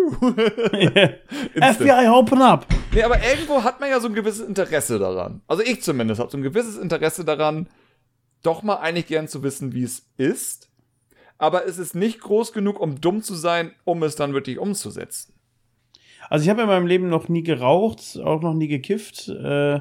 FBI, 1.54 2.08
open 2.10 2.42
up! 2.42 2.66
Nee, 2.94 3.04
aber 3.04 3.24
irgendwo 3.24 3.64
hat 3.64 3.80
man 3.80 3.90
ja 3.90 4.00
so 4.00 4.08
ein 4.08 4.16
gewisses 4.16 4.48
Interesse 4.48 5.00
daran. 5.00 5.42
Also 5.48 5.64
ich 5.64 5.82
zumindest 5.84 6.20
habe 6.20 6.32
so 6.32 6.38
ein 6.38 6.44
gewisses 6.44 6.78
Interesse 6.78 7.24
daran, 7.24 7.68
doch 8.44 8.64
mal 8.64 8.78
eigentlich 8.78 9.08
gern 9.08 9.28
zu 9.28 9.44
wissen, 9.44 9.74
wie 9.74 9.84
es 9.84 10.08
ist. 10.18 10.70
Aber 11.38 11.66
es 11.66 11.78
ist 11.78 11.96
nicht 11.96 12.20
groß 12.20 12.52
genug, 12.52 12.80
um 12.80 13.00
dumm 13.00 13.22
zu 13.22 13.36
sein, 13.36 13.74
um 13.86 14.04
es 14.04 14.16
dann 14.16 14.34
wirklich 14.34 14.58
umzusetzen. 14.60 15.34
Also 16.30 16.44
ich 16.44 16.50
habe 16.50 16.62
in 16.62 16.68
meinem 16.68 16.88
Leben 16.88 17.10
noch 17.10 17.30
nie 17.30 17.44
geraucht, 17.44 18.20
auch 18.24 18.42
noch 18.42 18.54
nie 18.54 18.68
gekifft. 18.68 19.30
Äh, 19.30 19.80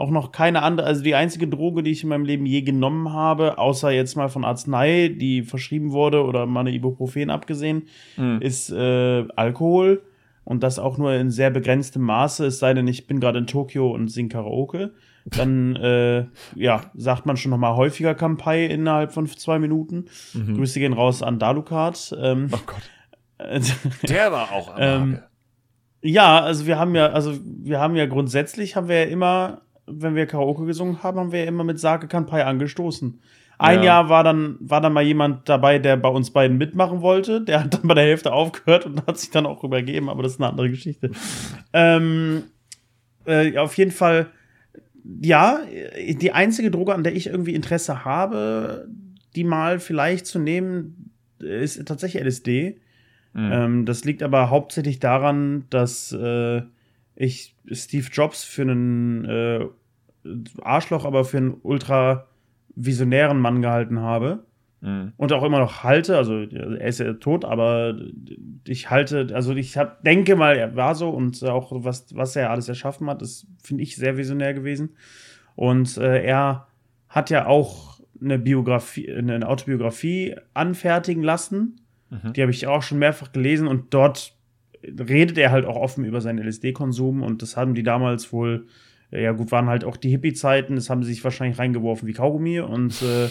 auch 0.00 0.10
noch 0.10 0.32
keine 0.32 0.62
andere, 0.62 0.86
also 0.86 1.02
die 1.02 1.14
einzige 1.14 1.46
Droge, 1.46 1.82
die 1.82 1.90
ich 1.90 2.02
in 2.02 2.08
meinem 2.08 2.24
Leben 2.24 2.46
je 2.46 2.62
genommen 2.62 3.12
habe, 3.12 3.58
außer 3.58 3.90
jetzt 3.90 4.16
mal 4.16 4.28
von 4.28 4.46
Arznei, 4.46 5.14
die 5.14 5.42
verschrieben 5.42 5.92
wurde 5.92 6.24
oder 6.24 6.46
mal 6.46 6.60
eine 6.60 6.72
Ibuprofen 6.72 7.28
abgesehen, 7.28 7.82
mhm. 8.16 8.40
ist 8.40 8.70
äh, 8.70 9.26
Alkohol 9.36 10.02
und 10.44 10.62
das 10.62 10.78
auch 10.78 10.96
nur 10.96 11.12
in 11.12 11.30
sehr 11.30 11.50
begrenztem 11.50 12.00
Maße, 12.00 12.46
es 12.46 12.58
sei 12.58 12.72
denn, 12.72 12.88
ich 12.88 13.06
bin 13.06 13.20
gerade 13.20 13.38
in 13.38 13.46
Tokio 13.46 13.90
und 13.90 14.08
sing 14.08 14.30
Karaoke. 14.30 14.94
Dann, 15.26 15.76
äh, 15.76 16.24
ja, 16.54 16.90
sagt 16.94 17.26
man 17.26 17.36
schon 17.36 17.50
noch 17.50 17.58
mal 17.58 17.76
häufiger 17.76 18.14
Kampai 18.14 18.64
innerhalb 18.64 19.12
von 19.12 19.26
zwei 19.26 19.58
Minuten. 19.58 20.06
Mhm. 20.32 20.56
Grüße 20.56 20.80
gehen 20.80 20.94
raus 20.94 21.22
an 21.22 21.38
Dalukat. 21.38 22.16
Ähm, 22.18 22.48
oh 22.52 22.58
Gott. 22.64 22.90
Der 24.08 24.32
war 24.32 24.50
auch 24.50 24.74
am 24.74 24.80
ähm, 24.80 25.18
Ja, 26.00 26.40
also 26.40 26.66
wir 26.66 26.78
haben 26.78 26.94
ja, 26.94 27.08
also 27.08 27.38
wir 27.44 27.80
haben 27.80 27.96
ja 27.96 28.06
grundsätzlich 28.06 28.76
haben 28.76 28.88
wir 28.88 29.04
ja 29.04 29.10
immer 29.10 29.60
wenn 29.92 30.14
wir 30.14 30.26
Karaoke 30.26 30.64
gesungen 30.64 31.02
haben, 31.02 31.18
haben 31.18 31.32
wir 31.32 31.46
immer 31.46 31.64
mit 31.64 31.78
Sake 31.78 32.08
Kanpai 32.08 32.44
angestoßen. 32.44 33.20
Ein 33.58 33.80
ja. 33.80 33.84
Jahr 33.84 34.08
war 34.08 34.24
dann, 34.24 34.56
war 34.60 34.80
dann 34.80 34.94
mal 34.94 35.02
jemand 35.02 35.46
dabei, 35.46 35.78
der 35.78 35.98
bei 35.98 36.08
uns 36.08 36.30
beiden 36.30 36.56
mitmachen 36.56 37.02
wollte. 37.02 37.42
Der 37.42 37.64
hat 37.64 37.74
dann 37.74 37.82
bei 37.82 37.92
der 37.92 38.04
Hälfte 38.04 38.32
aufgehört 38.32 38.86
und 38.86 39.06
hat 39.06 39.18
sich 39.18 39.30
dann 39.30 39.44
auch 39.44 39.62
übergeben, 39.62 40.08
aber 40.08 40.22
das 40.22 40.32
ist 40.32 40.40
eine 40.40 40.48
andere 40.48 40.70
Geschichte. 40.70 41.10
ähm, 41.74 42.44
äh, 43.26 43.58
auf 43.58 43.76
jeden 43.76 43.90
Fall, 43.90 44.30
ja, 45.20 45.60
die 46.10 46.32
einzige 46.32 46.70
Droge, 46.70 46.94
an 46.94 47.04
der 47.04 47.14
ich 47.14 47.26
irgendwie 47.26 47.54
Interesse 47.54 48.04
habe, 48.04 48.88
die 49.36 49.44
mal 49.44 49.78
vielleicht 49.78 50.26
zu 50.26 50.38
nehmen, 50.38 51.10
ist 51.38 51.84
tatsächlich 51.86 52.24
LSD. 52.24 52.80
Mhm. 53.34 53.52
Ähm, 53.52 53.84
das 53.84 54.04
liegt 54.04 54.22
aber 54.22 54.50
hauptsächlich 54.50 55.00
daran, 55.00 55.66
dass 55.70 56.12
äh, 56.12 56.62
ich 57.14 57.54
Steve 57.70 58.06
Jobs 58.10 58.42
für 58.42 58.62
einen 58.62 59.24
äh, 59.26 59.66
Arschloch, 60.62 61.04
aber 61.04 61.24
für 61.24 61.38
einen 61.38 61.56
ultra 61.62 62.26
visionären 62.74 63.40
Mann 63.40 63.62
gehalten 63.62 64.00
habe. 64.00 64.44
Mhm. 64.80 65.12
Und 65.16 65.32
auch 65.32 65.42
immer 65.42 65.58
noch 65.58 65.82
halte, 65.82 66.16
also 66.16 66.40
er 66.40 66.86
ist 66.86 67.00
ja 67.00 67.12
tot, 67.14 67.44
aber 67.44 67.98
ich 68.66 68.88
halte, 68.90 69.28
also 69.34 69.54
ich 69.54 69.76
hab, 69.76 70.02
denke 70.04 70.36
mal, 70.36 70.56
er 70.56 70.74
war 70.74 70.94
so 70.94 71.10
und 71.10 71.42
auch 71.44 71.70
was, 71.84 72.14
was 72.14 72.34
er 72.36 72.50
alles 72.50 72.68
erschaffen 72.68 73.08
hat, 73.08 73.20
das 73.20 73.46
finde 73.62 73.82
ich 73.82 73.96
sehr 73.96 74.16
visionär 74.16 74.54
gewesen. 74.54 74.90
Und 75.54 75.98
äh, 75.98 76.22
er 76.22 76.66
hat 77.08 77.28
ja 77.28 77.46
auch 77.46 78.00
eine 78.22 78.38
Biografie, 78.38 79.12
eine 79.12 79.46
Autobiografie 79.46 80.36
anfertigen 80.54 81.22
lassen. 81.22 81.80
Mhm. 82.08 82.32
Die 82.32 82.42
habe 82.42 82.52
ich 82.52 82.66
auch 82.66 82.82
schon 82.82 82.98
mehrfach 82.98 83.32
gelesen 83.32 83.66
und 83.66 83.92
dort 83.92 84.34
redet 84.82 85.36
er 85.36 85.50
halt 85.50 85.66
auch 85.66 85.76
offen 85.76 86.04
über 86.04 86.20
seinen 86.20 86.38
LSD-Konsum 86.38 87.22
und 87.22 87.42
das 87.42 87.56
haben 87.56 87.74
die 87.74 87.82
damals 87.82 88.32
wohl 88.32 88.66
ja 89.10 89.32
gut, 89.32 89.50
waren 89.50 89.68
halt 89.68 89.84
auch 89.84 89.96
die 89.96 90.10
Hippie-Zeiten, 90.10 90.76
das 90.76 90.90
haben 90.90 91.02
sie 91.02 91.12
sich 91.12 91.24
wahrscheinlich 91.24 91.58
reingeworfen 91.58 92.06
wie 92.06 92.12
Kaugummi 92.12 92.60
und 92.60 93.02
äh, 93.02 93.28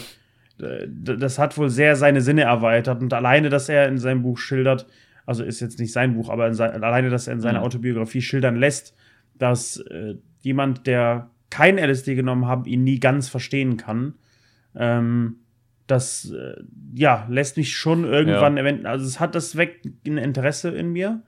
das 0.88 1.40
hat 1.40 1.58
wohl 1.58 1.70
sehr 1.70 1.96
seine 1.96 2.22
Sinne 2.22 2.42
erweitert 2.42 3.02
und 3.02 3.14
alleine, 3.14 3.50
dass 3.50 3.70
er 3.70 3.88
in 3.88 3.98
seinem 3.98 4.24
Buch 4.24 4.38
schildert, 4.38 4.88
also 5.26 5.44
ist 5.44 5.62
jetzt 5.62 5.80
nicht 5.80 5.94
sein 5.94 6.16
Buch, 6.16 6.30
aber 6.30 6.54
sein, 6.54 6.84
alleine, 6.84 7.10
dass 7.10 7.28
er 7.28 7.34
in 7.34 7.40
seiner 7.40 7.60
mhm. 7.60 7.66
Autobiografie 7.66 8.22
schildern 8.22 8.58
lässt, 8.58 8.94
dass 9.38 9.78
äh, 9.78 10.16
jemand, 10.42 10.86
der 10.86 11.30
kein 11.50 11.78
LSD 11.78 12.16
genommen 12.16 12.48
hat, 12.48 12.68
ihn 12.68 12.84
nie 12.84 13.00
ganz 13.00 13.30
verstehen 13.30 13.78
kann. 13.78 14.16
Ähm, 14.76 15.38
das 15.88 16.32
äh, 16.32 16.62
ja 16.94 17.26
lässt 17.30 17.58
mich 17.58 17.76
schon 17.76 18.04
irgendwann, 18.04 18.58
ja. 18.58 18.90
also 18.90 19.06
es 19.06 19.20
hat 19.20 19.36
das 19.36 19.56
weg 19.56 19.82
ein 20.06 20.18
Interesse 20.18 20.70
in 20.70 20.92
mir 20.92 21.22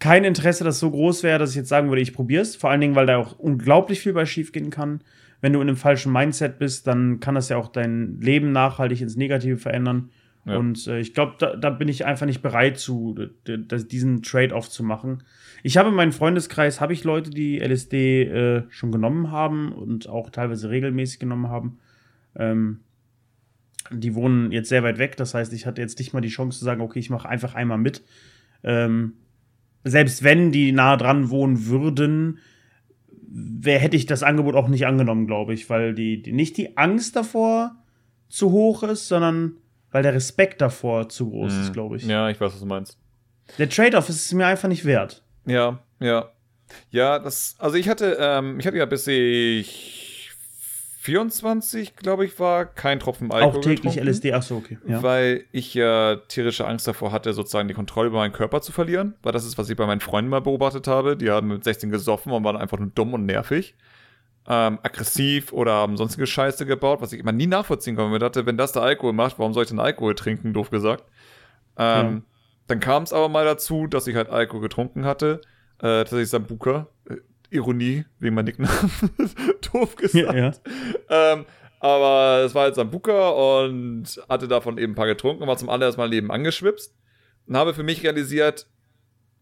kein 0.00 0.24
Interesse, 0.24 0.64
das 0.64 0.80
so 0.80 0.90
groß 0.90 1.22
wäre, 1.22 1.38
dass 1.38 1.50
ich 1.50 1.56
jetzt 1.56 1.68
sagen 1.68 1.88
würde, 1.90 2.02
ich 2.02 2.14
probiere 2.14 2.42
es. 2.42 2.56
Vor 2.56 2.70
allen 2.70 2.80
Dingen, 2.80 2.94
weil 2.94 3.06
da 3.06 3.18
auch 3.18 3.38
unglaublich 3.38 4.00
viel 4.00 4.14
bei 4.14 4.26
schief 4.26 4.50
gehen 4.50 4.70
kann. 4.70 5.02
Wenn 5.42 5.52
du 5.52 5.60
in 5.60 5.68
einem 5.68 5.76
falschen 5.76 6.12
Mindset 6.12 6.58
bist, 6.58 6.86
dann 6.86 7.20
kann 7.20 7.34
das 7.34 7.50
ja 7.50 7.56
auch 7.56 7.68
dein 7.68 8.20
Leben 8.20 8.50
nachhaltig 8.52 9.00
ins 9.00 9.16
Negative 9.16 9.58
verändern. 9.58 10.10
Ja. 10.46 10.56
Und 10.56 10.86
äh, 10.86 11.00
ich 11.00 11.12
glaube, 11.12 11.34
da, 11.38 11.54
da, 11.54 11.68
bin 11.68 11.88
ich 11.88 12.06
einfach 12.06 12.24
nicht 12.24 12.40
bereit 12.40 12.78
zu, 12.78 13.14
diesen 13.46 14.22
Trade-off 14.22 14.70
zu 14.70 14.82
machen. 14.82 15.22
Ich 15.62 15.76
habe 15.76 15.90
in 15.90 15.94
meinem 15.94 16.12
Freundeskreis 16.12 16.80
habe 16.80 16.94
ich 16.94 17.04
Leute, 17.04 17.28
die 17.28 17.58
LSD 17.58 18.22
äh, 18.22 18.62
schon 18.70 18.92
genommen 18.92 19.30
haben 19.30 19.72
und 19.72 20.08
auch 20.08 20.30
teilweise 20.30 20.70
regelmäßig 20.70 21.18
genommen 21.18 21.48
haben. 21.48 21.78
Ähm, 22.36 22.80
die 23.90 24.14
wohnen 24.14 24.50
jetzt 24.50 24.70
sehr 24.70 24.82
weit 24.82 24.98
weg, 24.98 25.16
das 25.16 25.34
heißt, 25.34 25.52
ich 25.52 25.66
hatte 25.66 25.82
jetzt 25.82 25.98
nicht 25.98 26.14
mal 26.14 26.20
die 26.20 26.28
Chance 26.28 26.58
zu 26.58 26.64
sagen, 26.64 26.80
okay, 26.80 27.00
ich 27.00 27.10
mache 27.10 27.28
einfach 27.28 27.54
einmal 27.54 27.78
mit. 27.78 28.02
Ähm, 28.62 29.14
selbst 29.84 30.22
wenn 30.22 30.52
die 30.52 30.72
nah 30.72 30.96
dran 30.96 31.30
wohnen 31.30 31.66
würden, 31.66 32.38
wer 33.30 33.78
hätte 33.78 33.96
ich 33.96 34.06
das 34.06 34.22
Angebot 34.22 34.54
auch 34.54 34.68
nicht 34.68 34.86
angenommen, 34.86 35.26
glaube 35.26 35.54
ich, 35.54 35.70
weil 35.70 35.94
die, 35.94 36.22
die, 36.22 36.32
nicht 36.32 36.56
die 36.56 36.76
Angst 36.76 37.16
davor 37.16 37.76
zu 38.28 38.50
hoch 38.50 38.82
ist, 38.82 39.08
sondern 39.08 39.56
weil 39.90 40.02
der 40.02 40.14
Respekt 40.14 40.60
davor 40.60 41.08
zu 41.08 41.30
groß 41.30 41.52
mhm. 41.52 41.60
ist, 41.60 41.72
glaube 41.72 41.96
ich. 41.96 42.06
Ja, 42.06 42.28
ich 42.28 42.40
weiß, 42.40 42.52
was 42.52 42.60
du 42.60 42.66
meinst. 42.66 42.98
Der 43.58 43.68
Trade-off 43.68 44.08
ist 44.08 44.26
es 44.26 44.32
mir 44.32 44.46
einfach 44.46 44.68
nicht 44.68 44.84
wert. 44.84 45.24
Ja, 45.46 45.80
ja. 45.98 46.30
Ja, 46.90 47.18
das, 47.18 47.56
also 47.58 47.76
ich 47.76 47.88
hatte, 47.88 48.16
ähm, 48.20 48.60
ich 48.60 48.66
hatte 48.66 48.76
ja 48.76 48.86
bis 48.86 49.06
ich 49.08 50.09
24, 51.02 51.96
glaube 51.96 52.26
ich, 52.26 52.38
war 52.38 52.66
kein 52.66 53.00
Tropfen 53.00 53.32
Alkohol. 53.32 53.60
Auch 53.60 53.64
täglich 53.64 53.96
LSD, 53.96 54.34
ach 54.34 54.42
so, 54.42 54.56
okay. 54.56 54.76
Ja. 54.86 55.02
Weil 55.02 55.44
ich 55.50 55.72
ja 55.72 56.16
tierische 56.28 56.66
Angst 56.66 56.86
davor 56.86 57.10
hatte, 57.10 57.32
sozusagen 57.32 57.68
die 57.68 57.74
Kontrolle 57.74 58.08
über 58.08 58.18
meinen 58.18 58.34
Körper 58.34 58.60
zu 58.60 58.70
verlieren. 58.70 59.14
Weil 59.22 59.32
das 59.32 59.46
ist, 59.46 59.56
was 59.56 59.70
ich 59.70 59.78
bei 59.78 59.86
meinen 59.86 60.02
Freunden 60.02 60.28
mal 60.28 60.42
beobachtet 60.42 60.86
habe. 60.86 61.16
Die 61.16 61.30
haben 61.30 61.48
mit 61.48 61.64
16 61.64 61.90
gesoffen 61.90 62.32
und 62.32 62.44
waren 62.44 62.58
einfach 62.58 62.78
nur 62.78 62.90
dumm 62.94 63.14
und 63.14 63.24
nervig. 63.24 63.76
Ähm, 64.46 64.78
aggressiv 64.82 65.54
oder 65.54 65.72
haben 65.72 65.96
sonstige 65.96 66.26
Scheiße 66.26 66.66
gebaut, 66.66 67.00
was 67.00 67.14
ich 67.14 67.20
immer 67.20 67.32
nie 67.32 67.46
nachvollziehen 67.46 67.96
konnte. 67.96 68.16
Ich 68.16 68.20
dachte, 68.20 68.44
wenn 68.44 68.58
das 68.58 68.72
der 68.72 68.82
Alkohol 68.82 69.14
macht, 69.14 69.38
warum 69.38 69.54
soll 69.54 69.62
ich 69.62 69.70
denn 69.70 69.80
Alkohol 69.80 70.14
trinken, 70.14 70.52
doof 70.52 70.68
gesagt. 70.68 71.04
Ähm, 71.78 72.14
ja. 72.16 72.22
Dann 72.66 72.80
kam 72.80 73.04
es 73.04 73.14
aber 73.14 73.30
mal 73.30 73.46
dazu, 73.46 73.86
dass 73.86 74.06
ich 74.06 74.16
halt 74.16 74.28
Alkohol 74.28 74.60
getrunken 74.60 75.06
hatte. 75.06 75.40
Äh, 75.78 76.04
tatsächlich 76.04 76.28
Sambuka. 76.28 76.88
Ironie, 77.50 78.04
wegen 78.18 78.34
mein 78.34 78.44
Nicknamen. 78.44 78.90
Doof 79.72 79.96
gesagt. 79.96 80.14
Ja, 80.14 80.34
ja. 80.34 80.52
Ähm, 81.08 81.44
aber 81.80 82.42
es 82.44 82.54
war 82.54 82.64
halt 82.64 82.74
Sambuka 82.74 83.30
und 83.30 84.22
hatte 84.28 84.48
davon 84.48 84.78
eben 84.78 84.92
ein 84.92 84.96
paar 84.96 85.06
getrunken 85.06 85.42
und 85.42 85.48
war 85.48 85.56
zum 85.56 85.70
allerersten 85.70 86.00
Mal 86.00 86.10
Leben 86.10 86.30
angeschwipst. 86.30 86.94
Und 87.46 87.56
habe 87.56 87.74
für 87.74 87.82
mich 87.82 88.04
realisiert, 88.04 88.66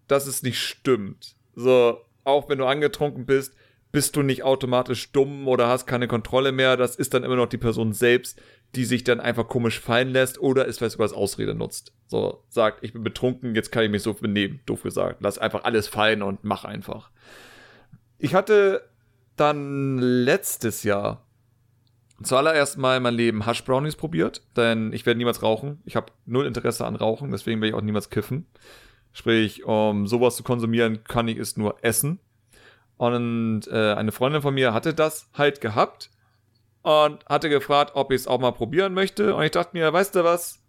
dass 0.07 0.27
es 0.27 0.43
nicht 0.43 0.61
stimmt. 0.61 1.35
So, 1.55 2.01
auch 2.25 2.49
wenn 2.49 2.59
du 2.59 2.67
angetrunken 2.67 3.27
bist, 3.27 3.55
bist 3.91 4.17
du 4.17 4.23
nicht 4.23 4.43
automatisch 4.43 5.13
dumm 5.13 5.49
oder 5.49 5.69
hast 5.69 5.87
keine 5.87 6.09
Kontrolle 6.09 6.53
mehr. 6.53 6.77
Das 6.77 6.97
ist 6.97 7.15
dann 7.15 7.25
immer 7.25 7.37
noch 7.37 7.49
die 7.49 7.59
Person 7.59 7.93
selbst, 7.93 8.41
die 8.75 8.85
sich 8.85 9.03
dann 9.03 9.21
einfach 9.21 9.49
komisch 9.49 9.81
fallen 9.81 10.11
lässt 10.11 10.39
oder 10.39 10.69
es 10.69 10.79
vielleicht 10.79 10.93
sogar 10.93 11.07
als 11.07 11.15
Ausrede 11.15 11.55
nutzt. 11.55 11.93
So, 12.07 12.45
sagt, 12.49 12.85
ich 12.85 12.93
bin 12.93 13.03
betrunken, 13.03 13.55
jetzt 13.55 13.73
kann 13.73 13.85
ich 13.85 13.91
mich 13.91 14.03
so 14.03 14.15
benehmen, 14.15 14.61
doof 14.67 14.83
gesagt. 14.83 15.23
Lass 15.23 15.39
einfach 15.39 15.65
alles 15.65 15.89
fallen 15.89 16.23
und 16.23 16.45
mach 16.45 16.65
einfach. 16.65 17.11
Ich 18.19 18.35
hatte 18.35 18.89
dann 19.37 19.99
letztes 19.99 20.83
Jahr 20.83 21.25
zuallererst 22.23 22.77
mal 22.79 22.97
in 22.97 23.03
meinem 23.05 23.17
Leben 23.17 23.47
Hush 23.47 23.65
Brownies 23.65 23.95
probiert, 23.95 24.43
denn 24.57 24.93
ich 24.93 25.07
werde 25.07 25.19
niemals 25.19 25.43
rauchen. 25.43 25.81
Ich 25.85 25.95
habe 25.95 26.13
null 26.27 26.47
Interesse 26.47 26.85
an 26.85 26.97
Rauchen, 26.97 27.31
deswegen 27.31 27.61
werde 27.61 27.71
ich 27.71 27.75
auch 27.75 27.85
niemals 27.85 28.11
kiffen. 28.11 28.47
Sprich, 29.13 29.65
um 29.65 30.07
sowas 30.07 30.37
zu 30.37 30.43
konsumieren, 30.43 31.05
kann 31.05 31.29
ich 31.29 31.39
es 31.39 31.57
nur 31.57 31.77
essen. 31.83 32.19
Und 32.97 33.69
äh, 33.69 33.95
eine 33.95 34.11
Freundin 34.11 34.43
von 34.43 34.55
mir 34.55 34.75
hatte 34.75 34.95
das 34.95 35.31
halt 35.33 35.61
gehabt 35.61 36.11
und 36.83 37.25
hatte 37.27 37.49
gefragt, 37.49 37.93
ob 37.95 38.11
ich 38.11 38.23
es 38.23 38.27
auch 38.27 38.41
mal 38.41 38.51
probieren 38.51 38.95
möchte. 38.95 39.37
Und 39.37 39.45
ich 39.45 39.53
dachte 39.53 39.77
mir, 39.77 39.93
weißt 39.93 40.17
du 40.17 40.25
was? 40.25 40.61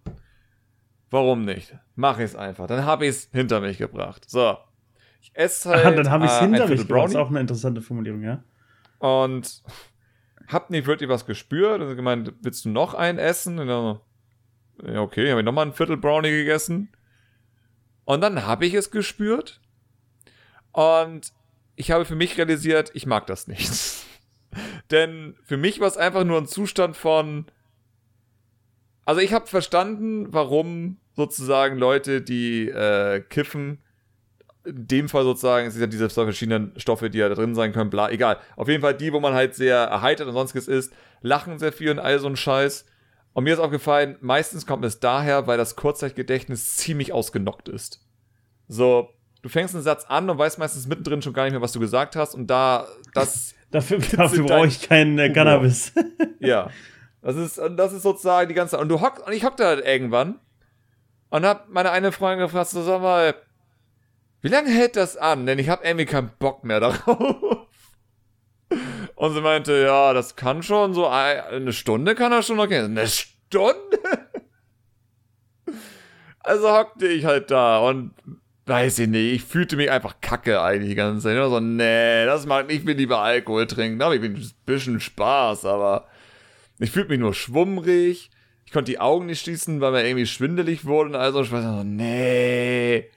Warum 1.10 1.44
nicht? 1.44 1.76
Mach 1.96 2.20
ich 2.20 2.26
es 2.26 2.36
einfach. 2.36 2.68
Dann 2.68 2.86
habe 2.86 3.06
ich 3.06 3.12
es 3.16 3.30
hinter 3.32 3.62
mich 3.62 3.80
gebracht. 3.80 4.30
So, 4.30 4.58
ich 5.22 5.32
esse 5.34 5.70
halt. 5.70 5.86
Ah, 5.86 5.92
dann 5.92 6.10
habe 6.10 6.26
ich 6.26 6.32
es 6.32 6.38
äh, 6.38 6.42
hinter 6.42 6.68
mich 6.68 6.82
gebracht. 6.82 7.06
Das 7.06 7.12
ist 7.12 7.18
auch 7.18 7.30
eine 7.30 7.40
interessante 7.40 7.82
Formulierung, 7.82 8.24
ja. 8.24 8.44
Und 9.00 9.64
hab 10.48 10.70
nicht 10.70 10.88
wirklich 10.88 11.10
was 11.10 11.26
gespürt. 11.26 11.82
Also 11.82 11.96
gemeint, 11.96 12.34
willst 12.42 12.66
du 12.66 12.70
noch 12.70 12.94
einen 12.94 13.20
essen? 13.20 13.60
Und 13.60 13.68
dann, 13.68 14.00
ja, 14.84 15.02
okay, 15.02 15.30
habe 15.30 15.42
ich 15.42 15.46
nochmal 15.46 15.68
ein 15.68 15.74
Viertel 15.74 15.98
Brownie 15.98 16.32
gegessen. 16.32 16.90
Und 18.06 18.22
dann 18.22 18.46
habe 18.46 18.66
ich 18.66 18.74
es 18.74 18.92
gespürt. 18.92 19.62
Und 20.72 21.34
ich 21.76 21.92
habe 21.92 22.06
für 22.06 22.16
mich 22.16 22.38
realisiert, 22.38 22.92
ich 22.94 23.06
mag 23.06 23.28
das 23.28 23.48
nicht. 23.48 23.72
Denn 24.92 25.36
für 25.44 25.58
mich 25.58 25.80
war 25.80 25.88
es 25.88 25.98
einfach 25.98 26.24
nur 26.24 26.38
ein 26.38 26.48
Zustand 26.48 26.98
von. 26.98 27.46
Also 29.06 29.22
ich 29.22 29.34
habe 29.34 29.48
verstanden, 29.48 30.34
warum 30.34 30.98
sozusagen 31.16 31.78
Leute, 31.78 32.22
die 32.22 32.70
äh, 32.70 33.22
kiffen, 33.22 33.80
in 34.66 34.88
dem 34.88 35.10
Fall 35.10 35.24
sozusagen, 35.24 35.68
es 35.68 35.74
sind 35.74 35.82
ja 35.82 35.88
diese 35.88 36.10
verschiedenen 36.10 36.74
Stoffe, 36.78 37.10
die 37.10 37.18
ja 37.18 37.30
da 37.30 37.36
drin 37.36 37.56
sein 37.56 37.72
können, 37.72 37.90
bla, 37.90 38.10
egal. 38.10 38.38
Auf 38.56 38.68
jeden 38.68 38.82
Fall 38.82 38.94
die, 38.94 39.14
wo 39.14 39.20
man 39.20 39.34
halt 39.34 39.56
sehr 39.56 39.78
erheitert 39.78 40.28
und 40.28 40.34
sonstiges 40.34 40.68
ist, 40.68 40.94
lachen 41.22 41.60
sehr 41.60 41.72
viel 41.72 41.92
und 41.92 42.00
all 42.00 42.20
so 42.20 42.28
ein 42.28 42.36
Scheiß. 42.36 42.86
Und 43.34 43.44
mir 43.46 43.54
ist 43.54 43.60
aufgefallen, 43.60 44.18
meistens 44.22 44.66
kommt 44.66 44.84
es 44.84 45.00
daher, 45.00 45.48
weil 45.48 45.58
das 45.58 45.76
Kurzzeitgedächtnis 45.76 46.76
ziemlich 46.76 47.14
ausgenockt 47.14 47.70
ist. 47.70 48.02
So, 48.68 49.10
du 49.42 49.50
fängst 49.50 49.76
einen 49.76 49.84
Satz 49.84 50.06
an 50.06 50.30
und 50.30 50.38
weißt 50.38 50.60
meistens 50.60 50.88
mittendrin 50.88 51.22
schon 51.22 51.34
gar 51.34 51.44
nicht 51.44 51.54
mehr, 51.54 51.62
was 51.62 51.72
du 51.72 51.80
gesagt 51.80 52.16
hast 52.16 52.36
und 52.36 52.48
da, 52.48 52.88
das. 53.14 53.56
dafür 53.72 54.00
dafür 54.00 54.46
brauche 54.46 54.68
ich 54.68 54.82
keinen 54.82 55.18
äh, 55.20 55.32
Cannabis. 55.32 55.94
ja. 56.40 56.70
Das 57.22 57.36
ist, 57.36 57.58
das 57.58 57.94
ist 57.94 58.04
sozusagen 58.04 58.48
die 58.48 58.56
ganze, 58.56 58.78
und 58.78 58.90
du 58.90 59.02
hockst, 59.02 59.26
und 59.26 59.34
ich 59.34 59.44
hockte 59.44 59.66
halt 59.66 59.86
irgendwann 59.86 60.40
und 61.30 61.46
hab 61.46 61.70
meine 61.70 61.92
eine 61.92 62.12
Freundin 62.12 62.46
gefragt, 62.46 62.70
so, 62.70 62.82
sag 62.82 63.02
mal, 63.02 63.36
wie 64.42 64.48
lange 64.48 64.70
hält 64.70 64.96
das 64.96 65.18
an? 65.18 65.46
Denn 65.46 65.60
ich 65.60 65.70
hab 65.70 65.86
irgendwie 65.86 66.06
keinen 66.06 66.32
Bock 66.40 66.64
mehr 66.64 66.80
darauf. 66.80 67.68
Und 69.16 69.34
sie 69.34 69.42
meinte, 69.42 69.74
ja, 69.82 70.14
das 70.14 70.36
kann 70.36 70.64
schon 70.64 70.94
so 70.94 71.08
eine 71.08 71.74
Stunde 71.74 72.16
kann 72.16 72.32
er 72.32 72.44
schon 72.44 72.58
noch 72.58 72.68
gehen. 72.68 72.98
Eine 72.98 73.08
Stunde? 73.08 74.00
Also 76.40 76.72
hockte 76.72 77.08
ich 77.08 77.26
halt 77.26 77.52
da 77.52 77.80
und 77.80 78.14
weiß 78.66 79.00
ich 79.00 79.08
nicht, 79.08 79.34
ich 79.34 79.44
fühlte 79.44 79.76
mich 79.76 79.92
einfach 79.92 80.22
kacke 80.22 80.62
eigentlich 80.62 80.92
die 80.92 80.96
ganze 80.96 81.24
Zeit. 81.24 81.38
Ich 81.38 81.44
so, 81.44 81.60
nee, 81.60 82.26
das 82.26 82.46
macht 82.46 82.72
ich 82.72 82.86
will 82.86 82.96
lieber 82.96 83.20
Alkohol 83.20 83.68
trinken. 83.68 84.00
Da 84.00 84.06
habe 84.06 84.16
ich 84.18 84.24
ein 84.24 84.52
bisschen 84.66 85.00
Spaß, 85.00 85.66
aber 85.66 86.08
ich 86.78 86.92
fühlte 86.92 87.10
mich 87.10 87.20
nur 87.20 87.34
schwummrig. 87.34 88.30
Ich 88.66 88.72
konnte 88.72 88.92
die 88.92 89.00
Augen 89.00 89.26
nicht 89.26 89.42
schließen, 89.42 89.82
weil 89.82 89.92
mir 89.92 90.06
irgendwie 90.06 90.28
schwindelig 90.28 90.86
wurde 90.86 91.10
und 91.10 91.16
also 91.16 91.42
ich 91.42 91.52
war 91.52 91.62
so, 91.62 91.84
nee, 91.84 93.10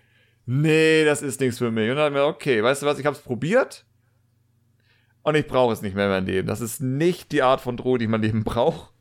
nee, 0.47 1.05
das 1.05 1.23
ist 1.23 1.41
nichts 1.41 1.59
für 1.59 1.71
mich. 1.71 1.91
Und 1.91 1.97
dann 1.97 2.07
habe 2.07 2.15
ich 2.15 2.23
mir, 2.23 2.27
okay, 2.27 2.63
weißt 2.63 2.83
du 2.83 2.87
was, 2.87 2.99
ich 2.99 3.07
habe 3.07 3.17
es 3.17 3.23
probiert 3.23 3.85
und 5.23 5.35
ich 5.35 5.47
brauche 5.47 5.73
es 5.73 5.83
nicht 5.83 5.95
mehr 5.95 6.07
in 6.07 6.11
meinem 6.11 6.27
Leben. 6.27 6.49
Das 6.49 6.61
ist 6.61 6.81
nicht 6.81 7.33
die 7.33 7.43
Art 7.43 7.61
von 7.61 7.77
Droge, 7.77 7.99
die 7.99 8.07
mein 8.07 8.23
Leben 8.23 8.45
braucht. 8.45 8.93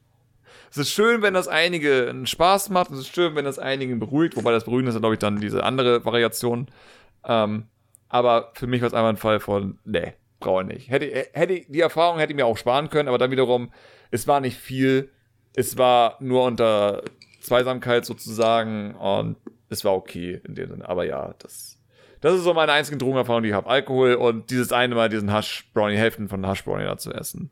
Es 0.69 0.77
ist 0.77 0.91
schön, 0.91 1.21
wenn 1.21 1.33
das 1.33 1.47
einige 1.47 2.09
einen 2.09 2.27
Spaß 2.27 2.69
macht. 2.69 2.91
Es 2.91 2.99
ist 2.99 3.13
schön, 3.13 3.35
wenn 3.35 3.43
das 3.43 3.59
einigen 3.59 3.99
beruhigt. 3.99 4.37
Wobei 4.37 4.51
das 4.51 4.63
Beruhigen 4.63 4.87
ist, 4.87 4.97
glaube 4.97 5.15
ich, 5.15 5.19
dann 5.19 5.41
diese 5.41 5.63
andere 5.63 6.05
Variation. 6.05 6.67
Ähm, 7.25 7.67
aber 8.07 8.51
für 8.53 8.67
mich 8.67 8.81
war 8.81 8.87
es 8.87 8.93
einfach 8.93 9.09
ein 9.09 9.17
Fall 9.17 9.39
von, 9.39 9.79
nee, 9.83 10.13
brauche 10.39 10.61
ich 10.61 10.67
nicht. 10.67 10.89
Hätte, 10.89 11.27
hätte, 11.33 11.61
die 11.67 11.79
Erfahrung 11.81 12.19
hätte 12.19 12.31
ich 12.31 12.37
mir 12.37 12.45
auch 12.45 12.57
sparen 12.57 12.89
können, 12.89 13.09
aber 13.09 13.17
dann 13.17 13.31
wiederum, 13.31 13.71
es 14.11 14.27
war 14.27 14.39
nicht 14.39 14.57
viel. 14.57 15.11
Es 15.55 15.77
war 15.77 16.15
nur 16.19 16.43
unter 16.45 17.03
Zweisamkeit 17.41 18.05
sozusagen 18.05 18.95
und 18.95 19.35
es 19.71 19.85
war 19.85 19.93
okay 19.93 20.41
in 20.45 20.55
dem 20.55 20.69
Sinne. 20.69 20.87
Aber 20.87 21.05
ja, 21.05 21.33
das 21.39 21.81
das 22.19 22.35
ist 22.35 22.43
so 22.43 22.53
meine 22.53 22.71
einzige 22.71 22.97
Drogenerfahrung, 22.97 23.41
die 23.41 23.49
ich 23.49 23.55
habe. 23.55 23.67
Alkohol 23.67 24.13
und 24.13 24.51
dieses 24.51 24.71
eine 24.71 24.93
Mal 24.93 25.09
diesen 25.09 25.31
Hash 25.31 25.67
Brownie, 25.73 25.97
Hälften 25.97 26.29
von 26.29 26.45
Hash 26.45 26.63
Brownie 26.63 26.83
da 26.83 26.97
zu 26.97 27.11
essen. 27.11 27.49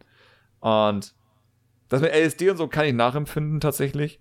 Und 0.59 1.15
das 1.87 2.01
mit 2.01 2.13
LSD 2.13 2.51
und 2.51 2.57
so 2.57 2.67
kann 2.67 2.85
ich 2.85 2.93
nachempfinden 2.93 3.59
tatsächlich. 3.59 4.19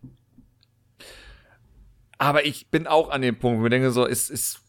Aber 2.17 2.47
ich 2.47 2.71
bin 2.71 2.87
auch 2.87 3.11
an 3.11 3.21
dem 3.21 3.39
Punkt, 3.39 3.61
wo 3.61 3.67
ich 3.67 3.71
denke 3.71 3.91
so, 3.91 4.07
es 4.07 4.31
ist. 4.31 4.61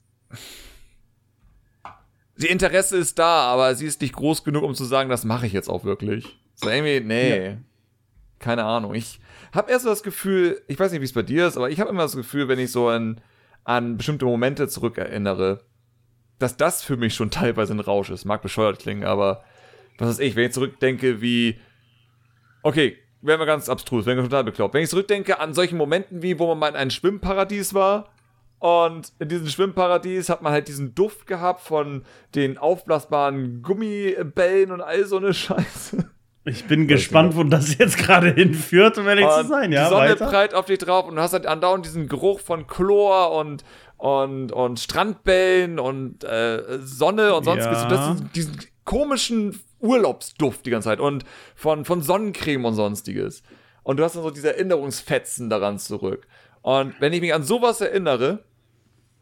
Die 2.35 2.47
Interesse 2.47 2.97
ist 2.97 3.17
da, 3.17 3.51
aber 3.51 3.73
sie 3.75 3.85
ist 3.85 4.01
nicht 4.01 4.13
groß 4.13 4.43
genug, 4.43 4.63
um 4.63 4.75
zu 4.75 4.85
sagen, 4.85 5.09
das 5.09 5.23
mache 5.23 5.47
ich 5.47 5.53
jetzt 5.53 5.69
auch 5.69 5.85
wirklich. 5.85 6.39
So 6.55 6.69
irgendwie, 6.69 6.99
nee. 6.99 7.47
Ja. 7.47 7.57
Keine 8.39 8.65
Ahnung. 8.65 8.93
Ich 8.95 9.19
habe 9.51 9.71
erst 9.71 9.83
so 9.83 9.89
das 9.89 10.03
Gefühl, 10.03 10.61
ich 10.67 10.79
weiß 10.79 10.91
nicht, 10.91 11.01
wie 11.01 11.05
es 11.05 11.13
bei 11.13 11.23
dir 11.23 11.47
ist, 11.47 11.57
aber 11.57 11.69
ich 11.69 11.79
habe 11.79 11.89
immer 11.89 12.03
das 12.03 12.15
Gefühl, 12.15 12.47
wenn 12.47 12.59
ich 12.59 12.71
so 12.71 12.89
an, 12.89 13.21
an 13.63 13.97
bestimmte 13.97 14.25
Momente 14.25 14.67
zurückerinnere, 14.67 15.63
dass 16.39 16.57
das 16.57 16.83
für 16.83 16.97
mich 16.97 17.13
schon 17.13 17.31
teilweise 17.31 17.73
ein 17.73 17.79
Rausch 17.79 18.09
ist. 18.09 18.25
Mag 18.25 18.41
bescheuert 18.41 18.79
klingen, 18.79 19.03
aber 19.03 19.43
was 19.97 20.09
weiß 20.09 20.19
ich, 20.19 20.35
wenn 20.35 20.45
ich 20.47 20.53
zurückdenke, 20.53 21.21
wie. 21.21 21.59
Okay, 22.63 22.97
werden 23.21 23.39
wir 23.39 23.45
ganz 23.45 23.69
abstrus, 23.69 24.05
werden 24.05 24.17
wir 24.17 24.23
total 24.23 24.45
bekloppt. 24.45 24.73
Wenn 24.73 24.83
ich 24.83 24.89
zurückdenke 24.89 25.39
an 25.39 25.53
solchen 25.53 25.77
Momenten 25.77 26.21
wie, 26.21 26.39
wo 26.39 26.47
man 26.47 26.59
mal 26.59 26.69
in 26.69 26.75
einem 26.75 26.91
Schwimmparadies 26.91 27.73
war 27.73 28.09
und 28.59 29.11
in 29.19 29.29
diesem 29.29 29.47
Schwimmparadies 29.47 30.29
hat 30.29 30.41
man 30.41 30.53
halt 30.53 30.67
diesen 30.67 30.95
Duft 30.95 31.27
gehabt 31.27 31.61
von 31.61 32.03
den 32.35 32.57
aufblasbaren 32.57 33.61
Gummibällen 33.61 34.71
und 34.71 34.81
all 34.81 35.05
so 35.05 35.17
eine 35.17 35.33
Scheiße. 35.33 36.09
Ich 36.49 36.65
bin 36.65 36.87
gespannt, 36.87 37.35
wo 37.35 37.43
das 37.43 37.77
jetzt 37.77 37.97
gerade 37.97 38.31
hinführt, 38.31 38.97
um 38.97 39.07
ehrlich 39.07 39.27
zu 39.27 39.47
sein. 39.47 39.71
Ja, 39.71 39.83
die 39.83 39.89
Sonne 39.89 40.09
weiter. 40.09 40.27
prallt 40.27 40.53
auf 40.53 40.65
dich 40.65 40.79
drauf 40.79 41.07
und 41.07 41.15
du 41.15 41.21
hast 41.21 41.33
halt 41.33 41.45
andauernd 41.45 41.85
diesen 41.85 42.07
Geruch 42.07 42.39
von 42.39 42.65
Chlor 42.65 43.31
und, 43.31 43.63
und, 43.97 44.51
und 44.51 44.79
Strandbällen 44.79 45.79
und 45.79 46.23
äh, 46.23 46.79
Sonne 46.81 47.35
und 47.35 47.43
sonstiges. 47.43 47.83
Ja. 47.83 47.87
Das 47.87 48.15
ist 48.15 48.23
diesen 48.35 48.57
komischen 48.83 49.59
Urlaubsduft 49.79 50.65
die 50.65 50.71
ganze 50.71 50.89
Zeit 50.89 50.99
und 50.99 51.23
von, 51.55 51.85
von 51.85 52.01
Sonnencreme 52.01 52.65
und 52.65 52.73
sonstiges. 52.73 53.43
Und 53.83 53.97
du 53.97 54.03
hast 54.03 54.15
dann 54.15 54.23
so 54.23 54.31
diese 54.31 54.53
Erinnerungsfetzen 54.55 55.49
daran 55.49 55.77
zurück. 55.77 56.27
Und 56.61 56.99
wenn 56.99 57.13
ich 57.13 57.21
mich 57.21 57.33
an 57.33 57.43
sowas 57.43 57.79
erinnere, 57.81 58.43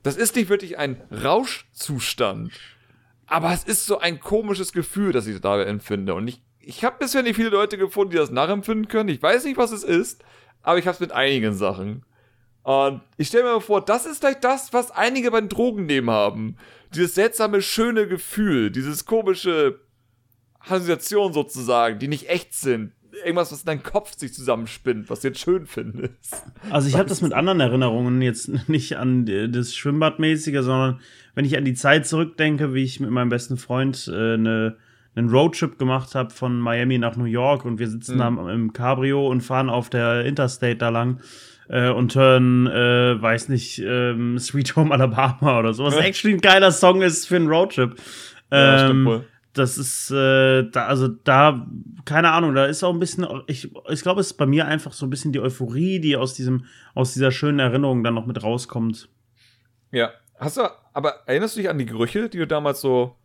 das 0.04 0.16
ist 0.16 0.36
nicht 0.36 0.50
wirklich 0.50 0.78
ein 0.78 1.02
Rauschzustand. 1.12 2.52
Aber 3.28 3.52
es 3.52 3.66
ist 3.66 3.86
so 3.86 4.00
ein 4.00 4.20
komisches 4.22 4.72
Gefühl, 4.72 5.12
das 5.12 5.28
ich 5.28 5.40
dabei 5.42 5.66
empfinde. 5.66 6.14
Und 6.14 6.30
ich, 6.30 6.42
ich 6.68 6.84
habe 6.84 6.98
bisher 7.00 7.24
nicht 7.24 7.38
viele 7.38 7.50
Leute 7.50 7.78
gefunden, 7.78 8.12
die 8.12 8.18
das 8.18 8.30
nachempfinden 8.30 8.90
können. 8.90 9.08
Ich 9.08 9.22
weiß 9.22 9.46
nicht, 9.46 9.58
was 9.58 9.72
es 9.72 9.84
ist, 9.84 10.22
aber 10.64 10.78
ich 10.78 10.86
habe 10.86 10.96
es 10.96 11.00
mit 11.00 11.14
einigen 11.14 11.54
Sachen. 11.54 12.04
Und 12.64 13.02
ich 13.16 13.30
stelle 13.30 13.46
mir 13.46 13.62
vor, 13.62 13.84
das 13.84 14.06
ist 14.06 14.20
vielleicht 14.20 14.44
das, 14.44 14.74
was 14.74 14.92
einige 14.92 15.32
beim 15.32 15.48
Drogennehmen 15.48 16.10
haben. 16.10 16.58
Dieses 16.94 17.16
seltsame, 17.16 17.62
schöne 17.62 18.06
Gefühl, 18.06 18.70
dieses 18.70 19.06
komische 19.06 19.80
Halluzination 20.60 21.32
sozusagen, 21.32 22.00
die 22.00 22.10
nicht 22.10 22.30
echt 22.30 22.54
sind. 22.54 22.92
Irgendwas, 23.24 23.54
was 23.54 23.62
in 23.62 23.68
deinem 23.68 23.84
Kopf 23.84 24.18
sich 24.18 24.34
zusammenspinnt, 24.34 25.10
was 25.10 25.22
du 25.22 25.30
jetzt 25.30 25.40
schön 25.40 25.68
findest. 25.68 26.44
Also 26.70 26.90
ich 26.90 26.96
habe 26.96 27.08
das 27.08 27.22
mit 27.22 27.32
anderen 27.32 27.62
Erinnerungen, 27.62 28.22
jetzt 28.22 28.50
nicht 28.68 28.98
an 28.98 29.26
das 29.26 29.74
Schwimmbadmäßige, 29.74 30.60
sondern 30.64 31.00
wenn 31.34 31.46
ich 31.46 31.56
an 31.56 31.64
die 31.64 31.76
Zeit 31.76 32.06
zurückdenke, 32.06 32.74
wie 32.74 32.84
ich 32.84 33.00
mit 33.00 33.10
meinem 33.10 33.30
besten 33.30 33.56
Freund 33.56 34.10
äh, 34.12 34.34
eine 34.34 34.78
einen 35.18 35.30
Roadtrip 35.30 35.78
gemacht 35.78 36.16
habe 36.16 36.30
von 36.30 36.60
Miami 36.60 36.98
nach 36.98 37.16
New 37.16 37.26
York 37.26 37.66
und 37.66 37.80
wir 37.80 37.88
sitzen 37.88 38.16
mhm. 38.16 38.20
da 38.20 38.52
im 38.52 38.74
Cabrio 38.74 39.28
und 39.28 39.42
fahren 39.42 39.70
auf 39.70 39.90
der 39.90 40.26
Interstate 40.26 40.76
da 40.76 40.90
lang 40.90 41.20
äh, 41.70 41.90
und 41.90 42.16
hören, 42.16 42.68
äh, 42.68 43.22
weiß 43.22 43.50
nicht, 43.50 43.80
ähm, 43.80 44.38
Sweet 44.40 44.76
Home 44.76 44.94
Alabama 44.94 45.60
oder 45.60 45.74
so, 45.74 45.84
was 45.84 45.96
actually 45.98 46.36
ein 46.36 46.42
geiler 46.42 46.72
Song 46.72 47.02
ist 47.02 47.28
für 47.28 47.38
einen 47.38 47.48
Roadtrip. 47.48 47.96
Ja, 48.52 48.80
ähm, 48.80 48.86
stimmt 48.86 49.06
wohl. 49.06 49.26
Das 49.54 49.80
ist, 49.80 50.12
äh, 50.12 50.70
da, 50.70 50.86
also 50.86 51.08
da, 51.08 51.66
keine 52.06 52.32
Ahnung, 52.32 52.54
da 52.54 52.66
ist 52.66 52.84
auch 52.84 52.94
ein 52.94 53.00
bisschen, 53.00 53.26
ich, 53.48 53.74
ich 53.90 54.02
glaube, 54.04 54.22
es 54.22 54.28
ist 54.28 54.38
bei 54.38 54.46
mir 54.46 54.68
einfach 54.68 54.94
so 54.94 55.08
ein 55.08 55.10
bisschen 55.10 55.32
die 55.32 55.40
Euphorie, 55.40 56.00
die 56.00 56.16
aus 56.16 56.36
diesem, 56.36 56.66
aus 56.94 57.14
dieser 57.14 57.32
schönen 57.32 57.58
Erinnerung 57.58 58.04
dann 58.04 58.14
noch 58.14 58.28
mit 58.28 58.44
rauskommt. 58.44 59.10
Ja. 59.92 60.12
Hast 60.40 60.58
du, 60.58 60.62
aber 60.94 61.24
erinnerst 61.26 61.56
du 61.56 61.62
dich 61.62 61.70
an 61.72 61.80
die 61.80 61.88
Gerüche, 61.88 62.30
die 62.30 62.38
du 62.38 62.46
damals 62.46 62.82
so 62.82 63.16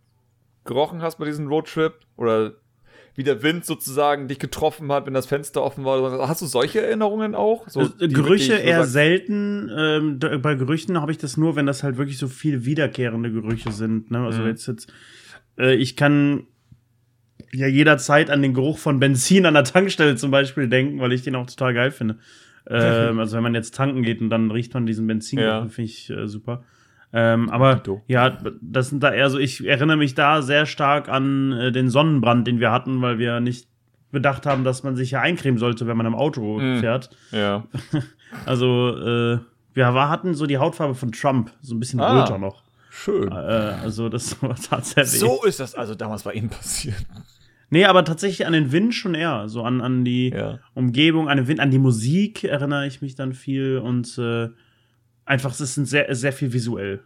gerochen 0.65 1.03
hast 1.03 1.19
bei 1.19 1.25
diesem 1.25 1.49
Roadtrip? 1.49 1.95
Oder 2.17 2.55
wie 3.15 3.25
der 3.25 3.43
Wind 3.43 3.65
sozusagen 3.65 4.29
dich 4.29 4.39
getroffen 4.39 4.91
hat, 4.91 5.07
wenn 5.07 5.15
das 5.15 5.27
Fenster 5.27 5.63
offen 5.63 5.85
war. 5.85 6.27
Hast 6.27 6.41
du 6.41 6.47
solche 6.47 6.81
Erinnerungen 6.81 7.35
auch? 7.35 7.69
So, 7.69 7.81
also, 7.81 7.95
Gerüche 7.99 8.55
eher 8.55 8.85
selten. 8.85 9.71
Ähm, 9.77 10.19
bei 10.19 10.55
Gerüchen 10.55 11.01
habe 11.01 11.13
ich 11.13 11.19
das 11.19 11.37
nur, 11.37 11.55
wenn 11.55 11.67
das 11.67 11.83
halt 11.83 11.99
wirklich 11.99 12.17
so 12.17 12.29
viele 12.29 12.65
wiederkehrende 12.65 13.31
Gerüche 13.31 13.71
sind. 13.73 14.11
Ne? 14.11 14.25
Also 14.25 14.43
mhm. 14.43 14.49
jetzt 14.49 14.67
jetzt, 14.67 14.93
äh, 15.59 15.75
ich 15.75 15.97
kann 15.97 16.45
ja 17.53 17.67
jederzeit 17.67 18.31
an 18.31 18.41
den 18.41 18.55
Geruch 18.55 18.79
von 18.79 18.99
Benzin 18.99 19.45
an 19.45 19.55
der 19.55 19.65
Tankstelle 19.65 20.17
zum 20.17 20.31
Beispiel 20.31 20.69
denken, 20.69 21.01
weil 21.01 21.13
ich 21.13 21.23
den 21.23 21.37
auch 21.37 21.47
total 21.47 21.75
geil 21.75 21.91
finde. 21.91 22.19
ähm, 22.71 23.19
also 23.19 23.37
wenn 23.37 23.43
man 23.43 23.55
jetzt 23.55 23.75
tanken 23.75 24.03
geht 24.03 24.23
und 24.23 24.31
dann 24.31 24.51
riecht 24.51 24.73
man 24.73 24.87
diesen 24.87 25.07
Benzin, 25.07 25.39
ja. 25.39 25.69
finde 25.69 25.91
ich 25.91 26.09
äh, 26.09 26.27
super. 26.27 26.65
Ähm, 27.13 27.51
aber 27.51 27.77
Tito. 27.77 28.03
ja, 28.07 28.39
das 28.61 28.89
sind 28.89 29.03
da 29.03 29.13
eher 29.13 29.29
so, 29.29 29.39
ich 29.39 29.67
erinnere 29.67 29.99
mich 29.99 30.15
da 30.15 30.41
sehr 30.41 30.65
stark 30.65 31.09
an 31.09 31.53
äh, 31.53 31.73
den 31.73 31.91
Sonnenbrand, 31.91 32.47
den 32.47 32.59
wir 32.59 32.71
hatten, 32.71 33.03
weil 33.03 33.19
wir 33.19 33.41
nicht 33.41 33.69
bedacht 34.11 34.47
haben, 34.47 34.65
dass 34.65 34.83
man 34.83 34.97
sich 34.97 35.11
ja 35.11 35.21
eincremen 35.21 35.59
sollte, 35.59 35.87
wenn 35.87 35.97
man 35.97 36.07
im 36.07 36.15
Auto 36.15 36.59
mm. 36.59 36.79
fährt. 36.79 37.11
Ja. 37.33 37.67
also, 38.47 38.97
äh, 38.97 39.39
wir 39.75 39.87
hatten 39.95 40.35
so 40.35 40.47
die 40.47 40.59
Hautfarbe 40.59 40.95
von 40.95 41.13
Trump, 41.13 41.51
so 41.61 41.75
ein 41.75 41.81
bisschen 41.81 42.01
ah, 42.01 42.21
röter 42.21 42.39
noch. 42.39 42.63
Schön. 42.91 43.33
Äh, 43.33 43.35
also, 43.35 44.09
das 44.09 44.43
war 44.43 44.55
tatsächlich. 44.55 45.19
So 45.19 45.45
ist 45.45 45.61
das 45.61 45.75
also 45.75 45.95
damals 45.95 46.23
bei 46.23 46.33
Ihnen 46.33 46.51
passiert. 46.51 47.07
Nee, 47.71 47.87
aber 47.87 48.05
tatsächlich 48.05 48.47
an 48.47 48.53
den 48.53 48.71
Wind 48.71 48.95
schon 48.95 49.15
eher. 49.15 49.49
So 49.49 49.63
an, 49.63 49.81
an 49.81 50.05
die 50.05 50.29
ja. 50.29 50.59
Umgebung, 50.75 51.31
an 51.31 51.39
den 51.39 51.49
Wind, 51.49 51.59
an 51.59 51.71
die 51.71 51.79
Musik 51.79 52.45
erinnere 52.45 52.87
ich 52.87 53.01
mich 53.01 53.15
dann 53.15 53.33
viel 53.33 53.79
und 53.79 54.19
äh, 54.19 54.51
einfach, 55.25 55.51
es 55.53 55.61
ist 55.61 55.77
ein 55.77 55.87
sehr, 55.87 56.15
sehr 56.15 56.33
viel 56.33 56.53
visuell. 56.53 57.03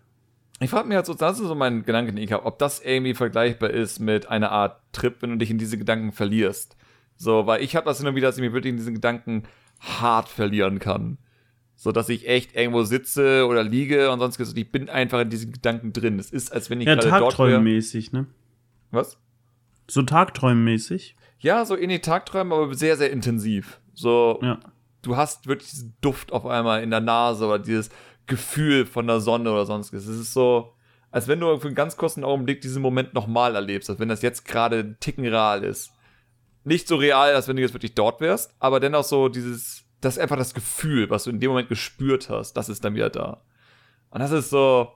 Ich 0.61 0.71
frage 0.71 0.89
mich 0.89 0.97
halt 0.97 1.07
so, 1.07 1.15
das 1.15 1.39
ist 1.39 1.47
so 1.47 1.55
mein 1.55 1.85
Gedanke, 1.85 2.13
den 2.13 2.23
ich 2.23 2.33
habe, 2.33 2.47
ob 2.47 2.59
das 2.59 2.81
irgendwie 2.81 3.15
vergleichbar 3.15 3.71
ist 3.71 3.99
mit 4.01 4.29
einer 4.29 4.51
Art 4.51 4.81
Trip, 4.93 5.17
wenn 5.21 5.31
du 5.31 5.37
dich 5.37 5.51
in 5.51 5.59
diese 5.59 5.77
Gedanken 5.77 6.13
verlierst. 6.13 6.77
So, 7.17 7.47
weil 7.47 7.63
ich 7.63 7.77
habe 7.77 7.87
das 7.87 8.01
immer 8.01 8.15
wieder, 8.15 8.29
dass 8.29 8.37
ich 8.37 8.43
mich 8.43 8.53
wirklich 8.53 8.71
in 8.71 8.79
diesen 8.79 8.95
Gedanken 8.95 9.43
hart 9.81 10.29
verlieren 10.29 10.79
kann. 10.79 11.19
So, 11.77 11.93
dass 11.93 12.09
ich 12.09 12.27
echt 12.27 12.57
irgendwo 12.57 12.85
sitze 12.85 13.47
oder 13.47 13.63
liege 13.63 14.11
und 14.11 14.19
sonst 14.19 14.41
ich 14.41 14.73
bin 14.73 14.89
einfach 14.89 15.21
in 15.21 15.29
diesen 15.29 15.53
Gedanken 15.53 15.93
drin. 15.93 16.19
Es 16.19 16.31
ist, 16.31 16.51
als 16.53 16.71
wenn 16.71 16.81
ich 16.81 16.87
Ja, 16.87 16.95
gerade 16.95 17.09
dort 17.09 17.21
wäre. 17.21 17.29
Tagträumenmäßig, 17.29 18.13
ne? 18.13 18.27
Was? 18.91 19.19
So 19.87 20.03
Tagträumenmäßig. 20.03 21.17
Ja, 21.39 21.67
so 21.67 21.75
in 21.75 21.91
die 21.91 21.99
Tagträume, 21.99 22.55
aber 22.55 22.75
sehr, 22.75 22.97
sehr 22.97 23.11
intensiv. 23.11 23.79
So, 23.93 24.41
Ja. 24.43 24.59
Du 25.07 25.17
hast 25.17 25.47
wirklich 25.47 25.71
diesen 25.71 25.97
Duft 26.01 26.33
auf 26.33 26.47
einmal 26.47 26.83
in 26.83 26.91
der 26.91 27.01
Nase 27.01 27.47
oder 27.47 27.61
dieses 27.61 27.91
Gefühl 28.27 28.87
von 28.87 29.07
der 29.07 29.21
Sonne 29.21 29.53
oder 29.53 29.65
sonstiges. 29.65 30.07
Es 30.07 30.19
ist 30.19 30.33
so, 30.33 30.75
als 31.13 31.29
wenn 31.29 31.39
du 31.39 31.59
für 31.59 31.69
einen 31.69 31.77
ganz 31.77 31.97
kurzen 31.97 32.25
Augenblick 32.25 32.61
diesen 32.61 32.83
Moment 32.83 33.15
nochmal 33.15 33.55
erlebst, 33.55 33.89
als 33.89 34.01
wenn 34.01 34.09
das 34.09 34.23
jetzt 34.23 34.45
gerade 34.45 34.81
ein 34.81 34.97
Ticken 34.99 35.25
real 35.25 35.63
ist. 35.63 35.93
Nicht 36.65 36.89
so 36.89 36.97
real, 36.97 37.35
als 37.35 37.47
wenn 37.47 37.55
du 37.55 37.63
jetzt 37.63 37.75
wirklich 37.75 37.95
dort 37.95 38.21
wärst, 38.21 38.53
aber 38.59 38.81
dennoch 38.81 39.05
so 39.05 39.29
dieses, 39.29 39.85
das 40.01 40.17
ist 40.17 40.23
einfach 40.23 40.37
das 40.37 40.55
Gefühl, 40.55 41.09
was 41.09 41.25
du 41.25 41.31
in 41.31 41.39
dem 41.39 41.51
Moment 41.51 41.69
gespürt 41.69 42.29
hast, 42.29 42.55
das 42.55 42.69
ist 42.69 42.85
dann 42.85 42.97
wieder 42.97 43.11
da. 43.11 43.43
Und 44.11 44.19
das 44.19 44.33
ist 44.33 44.51
so, 44.51 44.93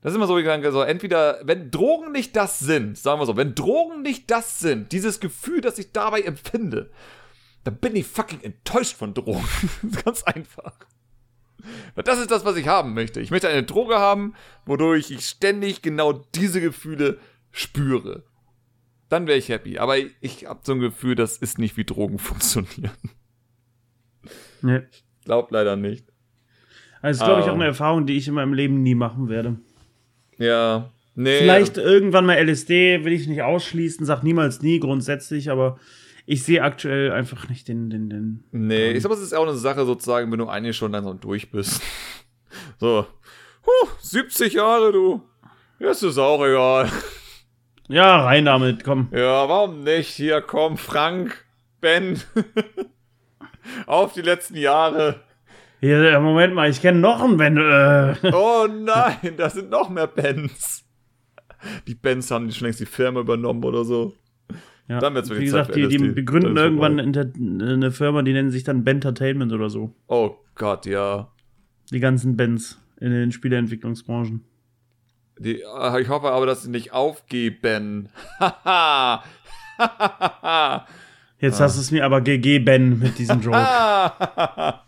das 0.00 0.12
ist 0.12 0.16
immer 0.16 0.28
so 0.28 0.34
gegangen, 0.34 0.70
so 0.70 0.82
entweder, 0.82 1.40
wenn 1.42 1.72
Drogen 1.72 2.12
nicht 2.12 2.36
das 2.36 2.60
sind, 2.60 2.96
sagen 2.96 3.20
wir 3.20 3.26
so, 3.26 3.36
wenn 3.36 3.56
Drogen 3.56 4.02
nicht 4.02 4.30
das 4.30 4.60
sind, 4.60 4.92
dieses 4.92 5.18
Gefühl, 5.18 5.60
das 5.60 5.78
ich 5.78 5.90
dabei 5.90 6.20
empfinde, 6.20 6.90
dann 7.64 7.76
bin 7.76 7.96
ich 7.96 8.06
fucking 8.06 8.40
enttäuscht 8.42 8.96
von 8.96 9.14
Drogen. 9.14 9.44
Ganz 10.04 10.22
einfach. 10.24 10.74
Weil 11.94 12.04
das 12.04 12.18
ist 12.20 12.30
das, 12.30 12.44
was 12.44 12.56
ich 12.56 12.68
haben 12.68 12.92
möchte. 12.94 13.20
Ich 13.20 13.30
möchte 13.30 13.48
eine 13.48 13.62
Droge 13.62 13.96
haben, 13.98 14.34
wodurch 14.66 15.10
ich 15.10 15.26
ständig 15.26 15.80
genau 15.80 16.12
diese 16.34 16.60
Gefühle 16.60 17.18
spüre. 17.50 18.24
Dann 19.08 19.26
wäre 19.26 19.38
ich 19.38 19.48
happy. 19.48 19.78
Aber 19.78 19.96
ich, 19.96 20.12
ich 20.20 20.46
habe 20.46 20.60
so 20.62 20.72
ein 20.72 20.80
Gefühl, 20.80 21.14
das 21.14 21.38
ist 21.38 21.58
nicht 21.58 21.76
wie 21.76 21.84
Drogen 21.84 22.18
funktionieren. 22.18 22.92
Nee. 24.62 24.80
Glaub 25.24 25.50
leider 25.50 25.76
nicht. 25.76 26.06
Also, 27.00 27.22
ist, 27.22 27.26
glaube 27.26 27.40
ich, 27.40 27.46
Ähm. 27.46 27.52
auch 27.52 27.56
eine 27.56 27.66
Erfahrung, 27.66 28.06
die 28.06 28.16
ich 28.16 28.28
in 28.28 28.34
meinem 28.34 28.54
Leben 28.54 28.82
nie 28.82 28.94
machen 28.94 29.28
werde. 29.28 29.56
Ja. 30.38 30.90
Nee. 31.14 31.38
Vielleicht 31.38 31.76
irgendwann 31.76 32.26
mal 32.26 32.36
LSD, 32.36 33.04
will 33.04 33.12
ich 33.12 33.28
nicht 33.28 33.42
ausschließen, 33.42 34.04
sag 34.04 34.22
niemals 34.22 34.62
nie 34.62 34.80
grundsätzlich, 34.80 35.50
aber 35.50 35.78
ich 36.26 36.42
sehe 36.42 36.62
aktuell 36.62 37.12
einfach 37.12 37.48
nicht 37.48 37.68
den, 37.68 37.90
den, 37.90 38.08
den. 38.08 38.44
Nee, 38.50 38.92
ich 38.92 39.00
glaube, 39.00 39.14
es 39.14 39.20
ist 39.20 39.34
auch 39.34 39.42
eine 39.42 39.56
Sache 39.56 39.84
sozusagen, 39.84 40.30
wenn 40.32 40.38
du 40.38 40.48
eigentlich 40.48 40.76
schon 40.76 40.92
dann 40.92 41.04
so 41.04 41.12
durch 41.14 41.50
bist. 41.50 41.82
So. 42.78 43.06
Huh, 43.66 43.88
70 44.00 44.52
Jahre, 44.52 44.92
du. 44.92 45.22
Jetzt 45.80 46.02
ist 46.02 46.18
auch 46.18 46.44
egal. 46.44 46.88
Ja, 47.88 48.24
rein 48.24 48.44
damit, 48.44 48.84
komm. 48.84 49.08
Ja, 49.10 49.48
warum 49.48 49.82
nicht? 49.82 50.10
Hier, 50.10 50.40
komm, 50.40 50.76
Frank, 50.76 51.44
Ben. 51.80 52.20
Auf 53.86 54.12
die 54.12 54.22
letzten 54.22 54.56
Jahre. 54.56 55.20
Hier, 55.80 56.18
Moment 56.20 56.54
mal, 56.54 56.70
ich 56.70 56.80
kenne 56.80 57.00
noch 57.00 57.22
einen, 57.22 57.38
wenn 57.38 57.56
äh, 57.56 58.32
Oh 58.32 58.66
nein, 58.66 59.36
da 59.36 59.50
sind 59.50 59.70
noch 59.70 59.88
mehr 59.88 60.06
Bens. 60.06 60.84
Die 61.86 61.94
Bens 61.94 62.30
haben 62.30 62.50
schon 62.52 62.66
längst 62.66 62.80
die 62.80 62.86
Firma 62.86 63.20
übernommen 63.20 63.64
oder 63.64 63.84
so. 63.84 64.14
Ja, 64.88 64.98
Dann 64.98 65.14
wird's 65.14 65.28
wirklich 65.30 65.48
Wie 65.48 65.52
gesagt, 65.52 65.74
die, 65.76 65.88
die 65.88 65.98
begründen 65.98 66.56
irgendwann 66.56 66.98
eine 67.00 67.90
Firma, 67.90 68.22
die 68.22 68.32
nennen 68.32 68.50
sich 68.50 68.64
dann 68.64 68.84
Bentertainment 68.84 69.52
oder 69.52 69.68
so. 69.70 69.94
Oh 70.08 70.36
Gott, 70.54 70.86
ja. 70.86 71.28
Die 71.90 72.00
ganzen 72.00 72.36
Bands 72.36 72.80
in 73.00 73.10
den 73.10 73.32
Spieleentwicklungsbranchen. 73.32 74.44
Die, 75.38 75.62
äh, 75.62 76.00
ich 76.00 76.08
hoffe 76.08 76.30
aber, 76.30 76.46
dass 76.46 76.62
sie 76.62 76.70
nicht 76.70 76.92
aufgeben. 76.92 78.08
Haha. 78.38 79.24
Jetzt 81.40 81.60
Ah. 81.60 81.64
hast 81.64 81.76
du 81.76 81.80
es 81.80 81.90
mir 81.90 82.04
aber 82.04 82.20
gegeben 82.20 83.00
mit 83.00 83.18
diesem 83.18 83.40
Joke. 83.42 83.56
Ah, 83.56 84.84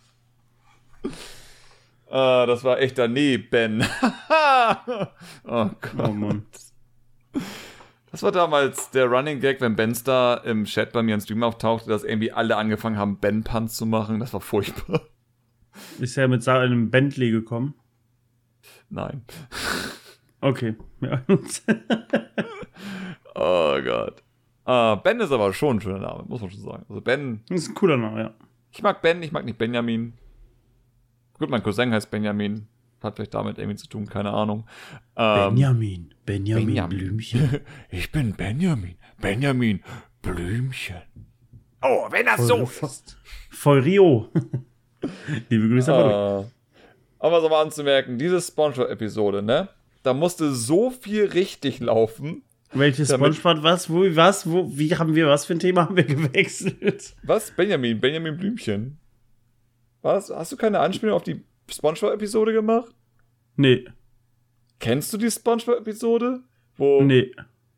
das 2.46 2.62
war 2.62 2.78
echt 2.78 2.96
daneben. 2.98 3.82
oh 5.44 5.70
Gott. 5.80 5.92
oh 5.98 6.12
Mann. 6.12 6.46
Das 8.10 8.22
war 8.22 8.32
damals 8.32 8.90
der 8.90 9.06
Running 9.06 9.40
Gag, 9.40 9.60
wenn 9.60 9.76
Ben 9.76 9.94
Star 9.94 10.44
im 10.44 10.64
Chat 10.64 10.92
bei 10.92 11.02
mir 11.02 11.14
im 11.14 11.20
Stream 11.20 11.42
auftauchte, 11.42 11.88
dass 11.88 12.04
irgendwie 12.04 12.32
alle 12.32 12.56
angefangen 12.56 12.96
haben, 12.96 13.18
Ben 13.18 13.42
Puns 13.42 13.76
zu 13.76 13.84
machen. 13.86 14.20
Das 14.20 14.32
war 14.32 14.40
furchtbar. 14.40 15.02
Ist 15.98 16.16
ja 16.16 16.26
mit 16.28 16.46
einem 16.48 16.90
Bentley 16.90 17.30
gekommen. 17.30 17.74
Nein. 18.88 19.22
Okay. 20.40 20.76
Ja. 21.00 21.22
Oh 23.38 23.76
Gott. 23.84 24.22
Ah, 24.64 24.94
ben 24.96 25.20
ist 25.20 25.30
aber 25.30 25.52
schon 25.52 25.76
ein 25.76 25.80
schöner 25.82 25.98
Name, 25.98 26.24
muss 26.26 26.40
man 26.40 26.50
schon 26.50 26.62
sagen. 26.62 26.86
Also 26.88 27.02
Ben, 27.02 27.42
das 27.48 27.62
ist 27.62 27.68
ein 27.68 27.74
cooler 27.74 27.98
Name, 27.98 28.18
ja. 28.20 28.34
ich 28.72 28.82
mag 28.82 29.02
Ben, 29.02 29.22
ich 29.22 29.30
mag 29.30 29.44
nicht 29.44 29.58
Benjamin. 29.58 30.14
Gut, 31.38 31.50
mein 31.50 31.62
Cousin 31.62 31.92
heißt 31.92 32.10
Benjamin. 32.10 32.66
Hat 33.02 33.16
vielleicht 33.16 33.34
damit 33.34 33.58
irgendwie 33.58 33.76
zu 33.76 33.88
tun, 33.88 34.06
keine 34.06 34.30
Ahnung. 34.32 34.66
Ähm, 35.16 35.54
Benjamin. 35.54 36.14
Benjamin, 36.24 36.66
Benjamin. 36.66 36.98
Blümchen. 36.98 37.60
Ich 37.90 38.10
bin 38.10 38.32
Benjamin. 38.34 38.96
Benjamin 39.20 39.82
Blümchen. 40.22 41.02
Oh, 41.82 42.06
wenn 42.10 42.26
das 42.26 42.46
so 42.46 42.62
ist. 42.62 43.18
Voll 43.50 43.80
Rio. 43.80 44.28
Liebe 45.50 45.68
Grüße, 45.68 45.92
aber 45.92 46.14
Ah. 46.14 46.44
Aber 47.18 47.40
so 47.40 47.48
mal 47.48 47.62
anzumerken, 47.62 48.18
diese 48.18 48.40
Spongebob-Episode, 48.40 49.42
ne? 49.42 49.68
Da 50.02 50.12
musste 50.14 50.54
so 50.54 50.90
viel 50.90 51.24
richtig 51.26 51.80
laufen. 51.80 52.42
Welches 52.72 53.08
Spongebob, 53.08 53.62
was, 53.62 53.88
wo, 53.90 54.04
was, 54.16 54.50
wo, 54.50 54.70
wie 54.76 54.94
haben 54.96 55.14
wir, 55.14 55.26
was 55.28 55.46
für 55.46 55.54
ein 55.54 55.58
Thema 55.58 55.86
haben 55.86 55.96
wir 55.96 56.04
gewechselt? 56.04 57.14
Was? 57.22 57.50
Benjamin? 57.52 58.00
Benjamin 58.00 58.36
Blümchen? 58.36 58.98
Was? 60.02 60.30
Hast 60.30 60.52
du 60.52 60.56
keine 60.56 60.78
Anspielung 60.80 61.14
auf 61.16 61.22
die 61.24 61.42
Spongebob-Episode 61.70 62.52
gemacht? 62.52 62.92
Nee, 63.56 63.86
Kennst 64.78 65.12
du 65.12 65.16
die 65.16 65.30
Spongebob-Episode? 65.30 66.40
Wo, 66.76 67.00
nee. 67.02 67.32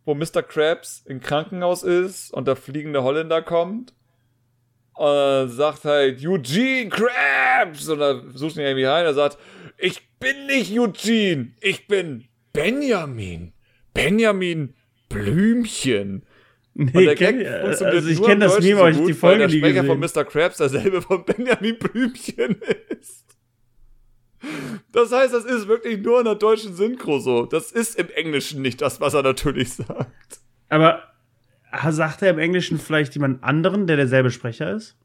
wo 0.05 0.15
Mr. 0.15 0.43
Krabs 0.43 1.05
im 1.07 1.21
Krankenhaus 1.21 1.83
ist 1.85 2.33
und 2.33 2.49
der 2.49 2.57
fliegende 2.57 3.03
Holländer 3.05 3.43
kommt 3.43 3.95
und 4.95 5.07
er 5.07 5.49
sagt 5.49 5.85
halt 5.85 6.21
Eugene 6.27 6.89
Krabs 6.89 7.89
und 7.89 8.01
er 8.01 8.25
sucht 8.35 8.57
ihn 8.57 8.63
irgendwie 8.63 8.85
rein. 8.85 9.05
Er 9.05 9.15
sagt, 9.15 9.39
ich 9.77 10.09
bin 10.19 10.47
nicht 10.47 10.77
Eugene, 10.77 11.53
ich 11.61 11.87
bin 11.87 12.25
Benjamin. 12.53 13.53
Benjamin 13.95 14.75
Blümchen. 15.09 16.25
Nee, 16.75 17.15
kenn, 17.15 17.45
also 17.47 17.87
ich 17.87 18.23
kenne 18.23 18.45
das 18.47 18.61
Meme, 18.61 18.81
aber 18.81 18.91
ich 18.91 18.97
die 18.97 19.03
gut, 19.03 19.09
weil 19.11 19.15
Folge 19.15 19.39
der 19.39 19.49
nie 19.49 19.59
Sprecher 19.59 19.83
gesehen. 19.83 19.87
von 19.87 20.01
Mr. 20.01 20.25
Krabs 20.25 20.57
derselbe 20.59 21.03
von 21.03 21.25
Benjamin 21.25 21.79
Blümchen 21.79 22.57
ist. 23.01 23.25
Das 24.93 25.13
heißt, 25.13 25.35
das 25.35 25.45
ist 25.45 25.69
wirklich 25.69 26.01
nur 26.01 26.19
in 26.19 26.25
der 26.25 26.35
deutschen 26.35 26.75
Synchro 26.75 27.19
so. 27.19 27.47
Das 27.47 27.73
ist 27.73 27.99
im 27.99 28.09
Englischen 28.11 28.63
nicht 28.63 28.81
das, 28.81 29.01
was 29.01 29.15
er 29.15 29.23
natürlich 29.23 29.75
sagt. 29.75 30.41
Aber 30.69 31.03
sagt 31.91 32.23
er 32.23 32.31
im 32.31 32.39
Englischen 32.39 32.79
vielleicht 32.79 33.15
jemand 33.15 33.43
anderen, 33.43 33.87
der 33.87 33.97
derselbe 33.97 34.31
Sprecher 34.31 34.73
ist? 34.73 34.97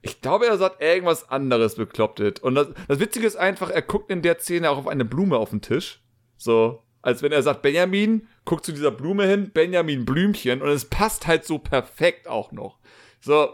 Ich 0.00 0.20
glaube, 0.20 0.46
er 0.46 0.56
sagt 0.58 0.80
irgendwas 0.82 1.28
anderes 1.28 1.74
beklopptet. 1.74 2.40
Und 2.40 2.54
das, 2.54 2.68
das 2.86 3.00
Witzige 3.00 3.26
ist 3.26 3.36
einfach, 3.36 3.70
er 3.70 3.82
guckt 3.82 4.10
in 4.10 4.22
der 4.22 4.38
Szene 4.38 4.70
auch 4.70 4.78
auf 4.78 4.86
eine 4.86 5.04
Blume 5.04 5.36
auf 5.36 5.50
den 5.50 5.60
Tisch. 5.60 6.00
So, 6.36 6.82
als 7.02 7.22
wenn 7.22 7.32
er 7.32 7.42
sagt, 7.42 7.62
Benjamin, 7.62 8.28
guckt 8.44 8.64
zu 8.64 8.72
dieser 8.72 8.90
Blume 8.90 9.26
hin, 9.26 9.50
Benjamin 9.52 10.04
Blümchen. 10.04 10.62
Und 10.62 10.68
es 10.68 10.84
passt 10.84 11.26
halt 11.26 11.44
so 11.44 11.58
perfekt 11.58 12.28
auch 12.28 12.52
noch. 12.52 12.78
So, 13.20 13.52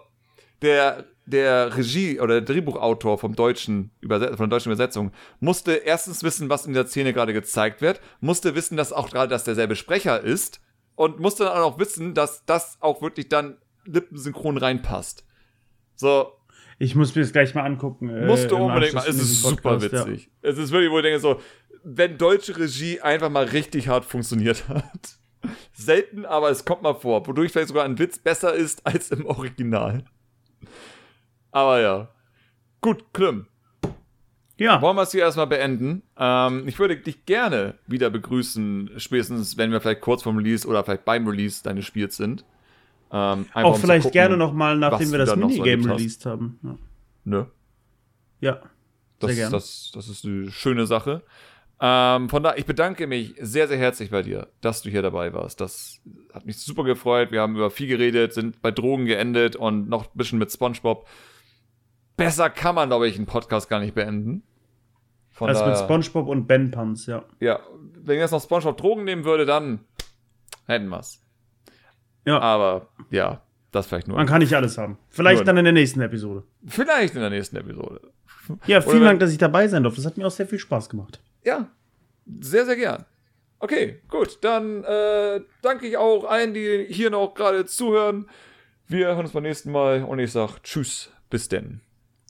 der, 0.61 1.07
der 1.27 1.77
Regie- 1.77 2.21
oder 2.21 2.41
der 2.41 2.55
Drehbuchautor 2.55 3.19
vom 3.19 3.35
deutschen 3.35 3.91
Überset 4.01 4.31
von 4.37 4.49
der 4.51 4.57
deutschen 4.59 4.71
Übersetzung 4.73 5.11
musste 5.41 5.73
erstens 5.73 6.23
wissen, 6.23 6.49
was 6.51 6.67
in 6.67 6.75
der 6.75 6.87
Szene 6.87 7.13
gerade 7.15 7.33
gezeigt 7.33 7.81
wird, 7.81 8.01
musste 8.21 8.55
wissen, 8.55 8.77
dass 8.77 8.93
auch 8.93 9.11
gerade 9.11 9.29
das 9.29 9.45
derselbe 9.45 9.75
Sprecher 9.77 10.21
ist 10.21 10.61
und 10.97 11.21
musste 11.21 11.45
dann 11.45 11.63
auch 11.63 11.79
wissen, 11.79 12.15
dass 12.15 12.45
das 12.45 12.77
auch 12.81 13.01
wirklich 13.01 13.29
dann 13.29 13.57
lippensynchron 13.87 14.59
reinpasst. 14.59 15.25
So, 15.97 16.33
Ich 16.79 16.95
muss 16.95 17.15
mir 17.15 17.23
das 17.23 17.33
gleich 17.33 17.55
mal 17.55 17.63
angucken. 17.65 18.09
äh, 18.11 18.27
musst 18.27 18.51
du 18.51 18.57
im 18.57 18.63
unbedingt 18.63 18.95
mal. 18.95 19.07
Es 19.09 19.17
ist 19.17 19.43
super 19.43 19.79
Podcast, 19.79 19.93
ja. 19.93 20.07
witzig. 20.07 20.31
Es 20.43 20.59
ist 20.59 20.73
wirklich, 20.73 20.91
wo 20.91 20.99
ich 20.99 21.05
denke, 21.05 21.21
so, 21.21 21.41
wenn 21.85 22.19
deutsche 22.19 22.57
Regie 22.59 23.01
einfach 23.01 23.31
mal 23.31 23.45
richtig 23.45 23.89
hart 23.89 24.05
funktioniert 24.05 24.69
hat. 24.69 25.19
Selten, 25.73 26.25
aber 26.25 26.51
es 26.51 26.65
kommt 26.65 26.83
mal 26.83 26.95
vor, 26.95 27.27
wodurch 27.27 27.53
vielleicht 27.53 27.69
sogar 27.69 27.85
ein 27.85 27.99
Witz 27.99 28.19
besser 28.19 28.55
ist 28.55 28.87
als 28.87 29.11
im 29.11 29.27
Original. 29.27 30.05
Aber 31.55 31.81
ja. 31.81 32.09
Gut, 32.81 33.05
Klim. 33.13 33.47
Ja, 34.59 34.83
Wollen 34.83 34.97
wir 34.97 35.03
es 35.03 35.13
hier 35.13 35.23
erstmal 35.23 35.47
beenden? 35.47 36.03
Ähm, 36.19 36.67
ich 36.67 36.79
würde 36.79 36.97
dich 36.97 37.27
gerne 37.27 37.75
wieder 37.87 38.11
begrüßen, 38.11 38.91
spätestens 38.97 39.57
wenn 39.57 39.71
wir 39.71 39.81
vielleicht 39.81 40.01
kurz 40.01 40.25
vorm 40.25 40.37
Release 40.37 40.67
oder 40.67 40.83
vielleicht 40.85 41.05
beim 41.05 41.27
Release 41.27 41.63
deines 41.63 41.85
Spiels 41.87 42.17
sind. 42.17 42.45
Ähm, 43.13 43.47
um 43.55 43.65
auch 43.65 43.79
vielleicht 43.79 44.03
gucken, 44.03 44.13
gerne 44.13 44.37
nochmal, 44.37 44.77
nachdem 44.77 45.13
wir 45.13 45.19
das 45.19 45.31
so 45.31 45.37
Minigame 45.37 45.85
hast. 45.89 45.99
released 45.99 46.27
haben. 46.27 46.59
Ja, 46.63 46.77
Nö. 47.25 47.45
ja 48.41 48.61
Das, 49.21 49.31
sehr 49.31 49.37
gerne. 49.37 49.53
das, 49.53 49.93
das 49.95 50.09
ist 50.09 50.25
eine 50.25 50.51
schöne 50.51 50.87
Sache. 50.87 51.23
Ähm, 51.81 52.29
von 52.29 52.43
da, 52.43 52.55
ich 52.57 52.67
bedanke 52.67 53.07
mich 53.07 53.35
sehr, 53.41 53.69
sehr 53.69 53.79
herzlich 53.79 54.11
bei 54.11 54.23
dir, 54.23 54.49
dass 54.61 54.83
du 54.83 54.91
hier 54.91 55.03
dabei 55.03 55.33
warst. 55.33 55.61
Das 55.61 56.01
hat 56.33 56.47
mich 56.47 56.59
super 56.59 56.83
gefreut. 56.85 57.31
Wir 57.31 57.43
haben 57.43 57.55
über 57.57 57.71
viel 57.71 57.89
geredet, 57.89 58.33
sind 58.33 58.61
bei 58.61 58.71
Drogen 58.73 59.05
geendet 59.07 59.55
und 59.57 59.89
noch 59.89 60.05
ein 60.05 60.11
bisschen 60.19 60.39
mit 60.41 60.51
SpongeBob. 60.51 61.07
Besser 62.17 62.51
kann 62.51 62.75
man, 62.75 62.89
glaube 62.89 63.09
ich, 63.09 63.17
einen 63.17 63.27
Podcast 63.27 63.69
gar 63.69 63.81
nicht 63.81 63.95
beenden. 63.95 64.43
Von 65.31 65.49
also 65.49 65.67
mit 65.67 65.77
SpongeBob 65.77 66.29
und 66.29 66.47
Ben 66.47 66.71
Pans, 66.71 67.07
ja. 67.07 67.25
Ja, 67.41 67.61
wenn 67.97 68.19
jetzt 68.19 68.31
noch 68.31 68.43
SpongeBob 68.43 68.77
Drogen 68.77 69.05
nehmen 69.05 69.25
würde, 69.25 69.47
dann 69.47 69.81
hätten 70.67 70.89
wir's. 70.89 71.21
Ja. 72.25 72.39
Aber 72.39 72.89
ja, 73.11 73.43
das 73.73 73.87
vielleicht 73.87 74.07
nur. 74.07 74.17
Man 74.17 74.27
kann 74.27 74.39
nicht 74.39 74.55
alles 74.55 74.79
haben. 74.79 74.99
Vielleicht 75.09 75.39
nur 75.39 75.45
dann 75.45 75.57
in 75.57 75.65
der 75.65 75.73
nächsten 75.73 76.01
Episode. 76.01 76.45
Vielleicht 76.67 77.15
in 77.15 77.21
der 77.21 77.31
nächsten 77.31 77.57
Episode. 77.57 78.01
Ja, 78.67 78.83
vielen 78.83 79.05
Dank, 79.05 79.21
dass 79.21 79.33
ich 79.33 79.39
dabei 79.39 79.69
sein 79.69 79.85
durfte. 79.85 80.03
Das 80.03 80.11
hat 80.11 80.19
mir 80.19 80.27
auch 80.27 80.31
sehr 80.31 80.47
viel 80.47 80.59
Spaß 80.59 80.91
gemacht. 80.91 81.19
Ja, 81.45 81.71
sehr, 82.41 82.67
sehr 82.67 82.77
gern. 82.77 83.07
Okay, 83.59 84.03
gut. 84.09 84.39
Dann 84.43 84.85
äh, 84.85 85.41
danke 85.63 85.87
ich 85.87 85.97
auch 85.97 86.25
allen, 86.25 86.53
die 86.53 86.85
hier 86.91 87.09
noch 87.09 87.33
gerade 87.33 87.65
zuhören. 87.65 88.29
Wir 88.87 89.07
hören 89.07 89.21
uns 89.21 89.33
beim 89.33 89.45
nächsten 89.45 89.73
Mal 89.73 90.05
und 90.05 90.19
ich 90.19 90.31
sage 90.31 90.53
Tschüss. 90.63 91.11
Bis 91.31 91.49
denn. 91.49 91.81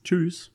Tschüss. 0.05 0.53